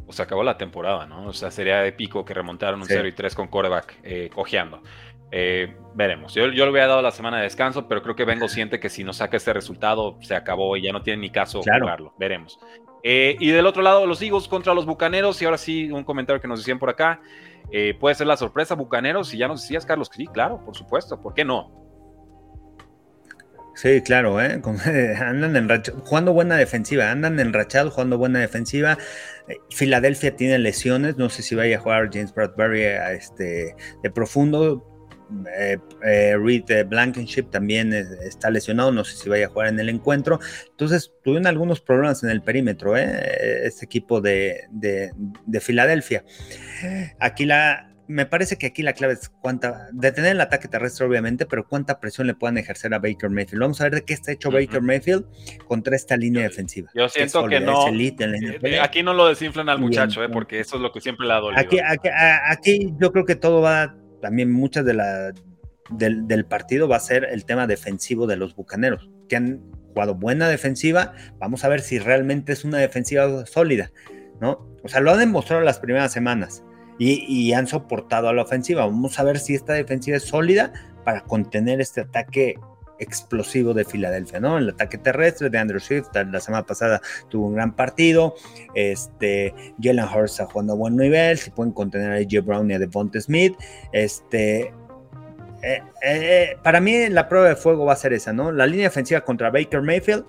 pues 0.05 0.21
acabó 0.21 0.45
la 0.45 0.59
temporada, 0.59 1.07
¿no? 1.07 1.27
O 1.27 1.33
sea, 1.33 1.51
sería 1.51 1.87
épico 1.87 2.25
que 2.27 2.35
remontaron 2.35 2.83
un 2.83 2.87
0 2.87 3.09
y 3.09 3.13
3 3.13 3.35
con 3.35 3.49
quarterback 3.49 3.95
eh, 4.03 4.29
cojeando. 4.35 4.83
Eh, 5.37 5.75
veremos. 5.95 6.33
Yo, 6.33 6.47
yo, 6.53 6.65
le 6.65 6.71
había 6.71 6.87
dado 6.87 7.03
la 7.03 7.11
semana 7.11 7.39
de 7.39 7.43
descanso, 7.43 7.89
pero 7.89 8.05
creo 8.05 8.15
que 8.15 8.25
Vengo 8.25 8.47
siente 8.47 8.79
que 8.79 8.89
si 8.89 9.03
no 9.03 9.13
saca 9.13 9.37
este 9.37 9.53
resultado, 9.53 10.17
se 10.23 10.37
acabó 10.37 10.77
y 10.77 10.83
ya 10.83 10.93
no 10.93 11.03
tiene 11.03 11.23
ni 11.23 11.31
caso 11.31 11.61
jugarlo. 11.61 12.15
Veremos. 12.19 12.61
Eh, 13.03 13.37
y 13.41 13.51
del 13.51 13.67
otro 13.67 13.83
lado, 13.83 14.07
los 14.07 14.23
Eagles 14.23 14.47
contra 14.47 14.75
los 14.75 14.87
Bucaneros. 14.87 15.43
Y 15.43 15.45
ahora 15.45 15.59
sí, 15.59 15.91
un 15.91 16.05
comentario 16.05 16.41
que 16.41 16.47
nos 16.47 16.61
decían 16.61 16.79
por 16.79 16.89
acá. 16.89 17.21
puede 17.99 18.15
ser 18.15 18.29
la 18.29 18.37
sorpresa, 18.37 18.77
Bucaneros. 18.77 19.35
Y 19.35 19.39
ya 19.39 19.49
nos 19.49 19.63
decías, 19.63 19.85
Carlos, 19.85 20.09
sí, 20.15 20.29
claro, 20.29 20.65
por 20.65 20.77
supuesto. 20.77 21.21
¿Por 21.21 21.35
qué 21.35 21.45
no? 21.45 21.85
Sí, 23.75 24.01
claro, 24.03 24.41
¿eh? 24.41 24.63
andan 25.21 25.57
enrachados, 25.57 26.03
jugando 26.05 26.33
buena 26.33 26.57
defensiva, 26.57 27.11
andan 27.11 27.41
enrachados 27.41 27.93
jugando 27.93 28.19
buena 28.19 28.39
defensiva. 28.39 28.99
Eh, 29.49 29.57
Filadelfia 29.71 30.37
tiene 30.37 30.61
lesiones, 30.61 31.17
no 31.17 31.29
sé 31.29 31.43
si 31.43 31.57
vaya 31.57 31.79
a 31.79 31.81
jugar 31.81 32.11
James 32.13 32.33
Bradbury 32.33 32.83
este, 32.83 33.75
de 34.03 34.11
profundo. 34.11 34.94
Eh, 35.57 35.79
eh, 36.05 36.37
Reed 36.37 36.87
Blankenship 36.87 37.45
también 37.51 37.93
está 37.93 38.51
lesionado, 38.51 38.93
no 38.93 39.05
sé 39.05 39.17
si 39.17 39.29
vaya 39.29 39.47
a 39.47 39.49
jugar 39.49 39.69
en 39.69 39.81
el 39.81 39.89
encuentro. 39.89 40.41
Entonces, 40.71 41.13
tuvieron 41.23 41.47
algunos 41.47 41.81
problemas 41.81 42.23
en 42.23 42.31
el 42.31 42.43
perímetro, 42.43 42.97
este 42.97 43.85
equipo 43.85 44.21
de, 44.21 44.65
de 44.71 45.61
Filadelfia. 45.61 46.25
Aquí 47.19 47.47
la, 47.47 47.95
me 48.07 48.27
parece 48.27 48.57
que 48.57 48.67
aquí 48.67 48.83
la 48.83 48.93
clave 48.93 49.15
es 49.15 49.29
cuánta, 49.29 49.89
detener 49.93 50.33
el 50.33 50.41
ataque 50.41 50.69
terrestre 50.69 51.07
obviamente, 51.07 51.47
pero 51.47 51.67
cuánta 51.67 52.01
presión 52.01 52.27
le 52.27 52.35
puedan 52.35 52.59
ejercer 52.59 52.93
a 52.95 52.99
Baker 52.99 53.31
Mayfield. 53.31 53.61
Vamos 53.61 53.81
a 53.81 53.85
ver 53.85 53.95
de 53.95 54.05
qué 54.05 54.15
está 54.15 54.33
hecho 54.33 54.51
Baker 54.51 54.83
Mayfield 54.83 55.25
contra 55.67 55.97
esta 55.97 56.17
línea 56.17 56.43
defensiva. 56.43 56.91
Yo 56.95 57.09
siento 57.09 57.47
que, 57.47 57.61
no. 57.61 57.89
Eh, 57.89 58.81
aquí 58.81 59.03
no 59.03 59.15
lo 59.15 59.27
desinflan 59.27 59.69
al 59.69 59.79
muchacho, 59.79 60.23
eh, 60.23 60.29
porque 60.29 60.61
eso 60.61 60.77
es 60.77 60.83
lo 60.83 60.93
que 60.93 61.01
siempre 61.01 61.27
le 61.27 61.33
ha 61.33 61.37
dolido. 61.37 61.61
Aquí, 61.61 61.79
aquí, 61.81 62.95
yo 63.01 63.13
creo 63.13 63.25
que 63.25 63.37
todo 63.37 63.61
va, 63.63 63.97
también 64.25 64.51
muchas 64.51 64.87
de 64.87 64.95
la 64.95 65.35
del, 65.91 66.47
partido 66.47 66.89
va 66.89 66.97
a 66.97 67.01
ser 67.01 67.27
el 67.31 67.45
tema 67.45 67.67
defensivo 67.67 68.27
de 68.27 68.37
los 68.37 68.57
bucaneros, 68.57 69.11
que 69.29 69.37
han 69.37 69.61
jugado 69.89 70.15
buena 70.15 70.49
defensiva. 70.49 71.13
Vamos 71.39 71.63
a 71.63 71.69
ver 71.69 71.83
si 71.83 71.99
realmente 71.99 72.55
es 72.55 72.65
una 72.65 72.79
defensiva 72.79 73.45
sólida, 73.45 73.93
¿no? 74.41 74.67
O 74.83 74.89
sea, 74.89 75.03
lo 75.03 75.11
ha 75.11 75.19
demostrado 75.19 75.63
las 75.63 75.79
primeras 75.79 76.11
semanas 76.11 76.65
y, 76.99 77.53
han 77.53 77.67
soportado 77.67 78.31
a 78.31 78.33
la 78.33 78.41
ofensiva. 78.41 78.87
Vamos 78.87 79.19
a 79.19 79.25
ver 79.25 79.39
si 79.39 79.55
esta 79.55 79.75
defensiva 79.75 80.17
es 80.17 80.23
sólida 80.23 80.73
para 81.05 81.21
contener 81.25 81.83
este 81.83 82.01
ataque 82.01 82.55
explosivo 82.99 83.75
de 83.75 83.85
Filadelfia, 83.85 84.41
¿no? 84.41 84.59
El 84.59 84.71
ataque 84.71 84.99
terrestre 84.99 85.51
de 85.51 85.59
Andrew 85.59 85.81
Swift 85.81 86.09
la 86.15 86.41
semana 86.41 86.65
pasada 86.65 87.01
tuvo 87.29 87.49
un 87.49 87.55
gran 87.55 87.75
partido. 87.75 88.35
Este, 88.75 89.55
Jalen 89.81 90.05
Hurst 90.05 90.41
está 90.41 90.47
jugando 90.47 90.75
a 90.75 90.77
buen 90.77 90.97
nivel. 90.97 91.39
Si 91.39 91.51
pueden 91.51 91.73
contener 91.73 92.13
a 92.13 92.17
AJ 92.17 92.45
Brown 92.45 92.71
y 92.71 92.75
a 92.75 92.79
Devonta 92.79 93.21
Smith. 93.21 93.55
Este, 93.93 94.73
eh, 95.63 95.83
eh, 96.03 96.57
para 96.63 96.81
mí 96.81 97.09
la 97.09 97.29
prueba 97.29 97.49
de 97.49 97.57
fuego 97.57 97.87
va 97.87 97.95
a 97.95 97.97
ser 97.97 98.13
esa, 98.13 98.33
¿no? 98.33 98.53
La 98.53 98.67
línea 98.67 98.89
defensiva 98.89 99.23
contra 99.23 99.51
Baker 99.51 99.81
Mayfield, 99.81 100.25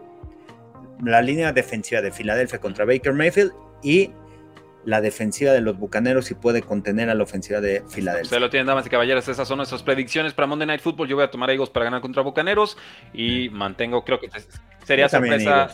la 1.03 1.21
línea 1.21 1.51
defensiva 1.51 2.01
de 2.01 2.11
Filadelfia 2.11 2.59
contra 2.59 2.85
Baker 2.85 3.13
Mayfield 3.13 3.51
y 3.83 4.11
la 4.85 5.01
defensiva 5.01 5.51
de 5.51 5.61
los 5.61 5.77
Bucaneros 5.77 6.31
y 6.31 6.35
puede 6.35 6.61
contener 6.61 7.09
a 7.09 7.15
la 7.15 7.23
ofensiva 7.23 7.59
de 7.59 7.83
Filadelfia. 7.89 8.29
Se 8.29 8.39
lo 8.39 8.49
tienen, 8.49 8.67
damas 8.67 8.85
y 8.85 8.89
caballeros. 8.89 9.27
Esas 9.27 9.47
son 9.47 9.57
nuestras 9.57 9.83
predicciones 9.83 10.33
para 10.33 10.47
Monday 10.47 10.67
Night 10.67 10.81
Football. 10.81 11.07
Yo 11.07 11.15
voy 11.15 11.25
a 11.25 11.31
tomar 11.31 11.49
a 11.49 11.53
Eagles 11.53 11.69
para 11.69 11.85
ganar 11.85 12.01
contra 12.01 12.21
Bucaneros 12.21 12.77
y 13.13 13.49
mantengo, 13.49 14.03
creo 14.05 14.19
que 14.19 14.29
sería 14.85 15.09
sorpresa. 15.09 15.69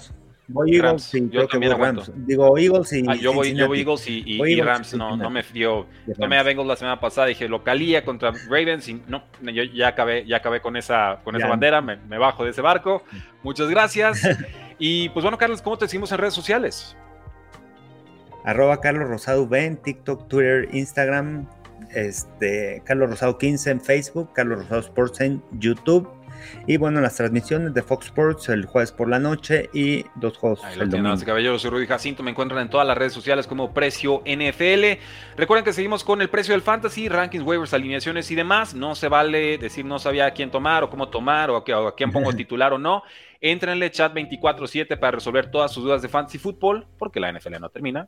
Voy 0.47 0.75
Eagles 0.75 1.13
y 1.13 1.29
yo 1.29 1.47
también 1.47 1.77
Rams. 1.77 2.11
Digo 2.15 2.57
Eagles 2.57 2.91
y. 2.93 3.03
Ah, 3.07 3.15
yo, 3.15 3.33
voy, 3.33 3.53
yo, 3.53 3.67
voy, 3.67 3.79
Eagles 3.79 4.07
y, 4.07 4.61
Rams. 4.61 4.93
No, 4.95 5.15
no 5.15 5.29
me 5.29 5.43
dio. 5.43 5.87
Tomé 6.19 6.37
a 6.37 6.43
Bengals 6.43 6.67
la 6.67 6.75
semana 6.75 6.99
pasada. 6.99 7.27
Dije 7.27 7.47
localía 7.47 8.03
contra 8.03 8.31
Ravens. 8.49 8.87
Y 8.89 9.01
no, 9.07 9.23
yo 9.41 9.63
ya 9.63 9.89
acabé, 9.89 10.25
ya 10.25 10.37
acabé 10.37 10.61
con 10.61 10.75
esa, 10.75 11.21
con 11.23 11.35
esa 11.35 11.47
bandera. 11.47 11.81
Me, 11.81 11.97
me, 11.97 12.17
bajo 12.17 12.43
de 12.43 12.51
ese 12.51 12.61
barco. 12.61 13.03
Muchas 13.43 13.69
gracias. 13.69 14.21
y 14.79 15.09
pues 15.09 15.23
bueno, 15.23 15.37
Carlos, 15.37 15.61
¿cómo 15.61 15.77
te 15.77 15.85
decimos 15.85 16.11
en 16.11 16.17
redes 16.17 16.33
sociales? 16.33 16.97
Arroba 18.43 18.81
Carlos 18.81 19.07
Rosado 19.07 19.43
V 19.43 19.65
en 19.65 19.77
TikTok, 19.77 20.27
Twitter, 20.27 20.67
Instagram, 20.71 21.47
este, 21.93 22.81
Carlos 22.85 23.09
Rosado 23.09 23.37
15 23.37 23.71
en 23.71 23.81
Facebook, 23.81 24.31
Carlos 24.33 24.59
Rosado 24.59 24.81
Sports 24.81 25.21
en 25.21 25.43
YouTube. 25.59 26.09
Y 26.65 26.77
bueno, 26.77 27.01
las 27.01 27.15
transmisiones 27.15 27.73
de 27.73 27.81
Fox 27.83 28.07
Sports 28.07 28.49
el 28.49 28.65
jueves 28.65 28.91
por 28.91 29.09
la 29.09 29.19
noche 29.19 29.69
y 29.73 30.05
dos 30.15 30.37
juegos 30.37 30.61
el 30.73 30.89
domingo. 30.89 31.15
Caballeros, 31.23 31.61
soy 31.61 31.71
Rudy 31.71 31.85
Jacinto. 31.85 32.23
Me 32.23 32.31
encuentran 32.31 32.61
en 32.61 32.69
todas 32.69 32.87
las 32.87 32.97
redes 32.97 33.13
sociales 33.13 33.45
como 33.45 33.73
Precio 33.73 34.23
NFL. 34.25 34.99
Recuerden 35.37 35.63
que 35.63 35.73
seguimos 35.73 36.03
con 36.03 36.21
el 36.21 36.29
precio 36.29 36.53
del 36.53 36.61
fantasy, 36.61 37.09
rankings, 37.09 37.43
waivers, 37.43 37.73
alineaciones 37.73 38.31
y 38.31 38.35
demás. 38.35 38.73
No 38.73 38.95
se 38.95 39.07
vale 39.07 39.57
decir 39.59 39.85
no 39.85 39.99
sabía 39.99 40.25
a 40.25 40.31
quién 40.31 40.49
tomar 40.49 40.83
o 40.83 40.89
cómo 40.89 41.09
tomar 41.09 41.51
o 41.51 41.57
a, 41.57 41.95
quién 41.95 42.11
pongo 42.11 42.33
titular 42.35 42.73
o 42.73 42.79
no. 42.79 43.03
Entrenle 43.39 43.91
chat 43.91 44.13
24-7 44.13 44.97
para 44.99 45.11
resolver 45.11 45.49
todas 45.49 45.71
sus 45.71 45.83
dudas 45.83 46.01
de 46.01 46.09
fantasy 46.09 46.37
fútbol, 46.37 46.87
porque 46.97 47.19
la 47.19 47.31
NFL 47.31 47.59
no 47.59 47.69
termina 47.69 48.07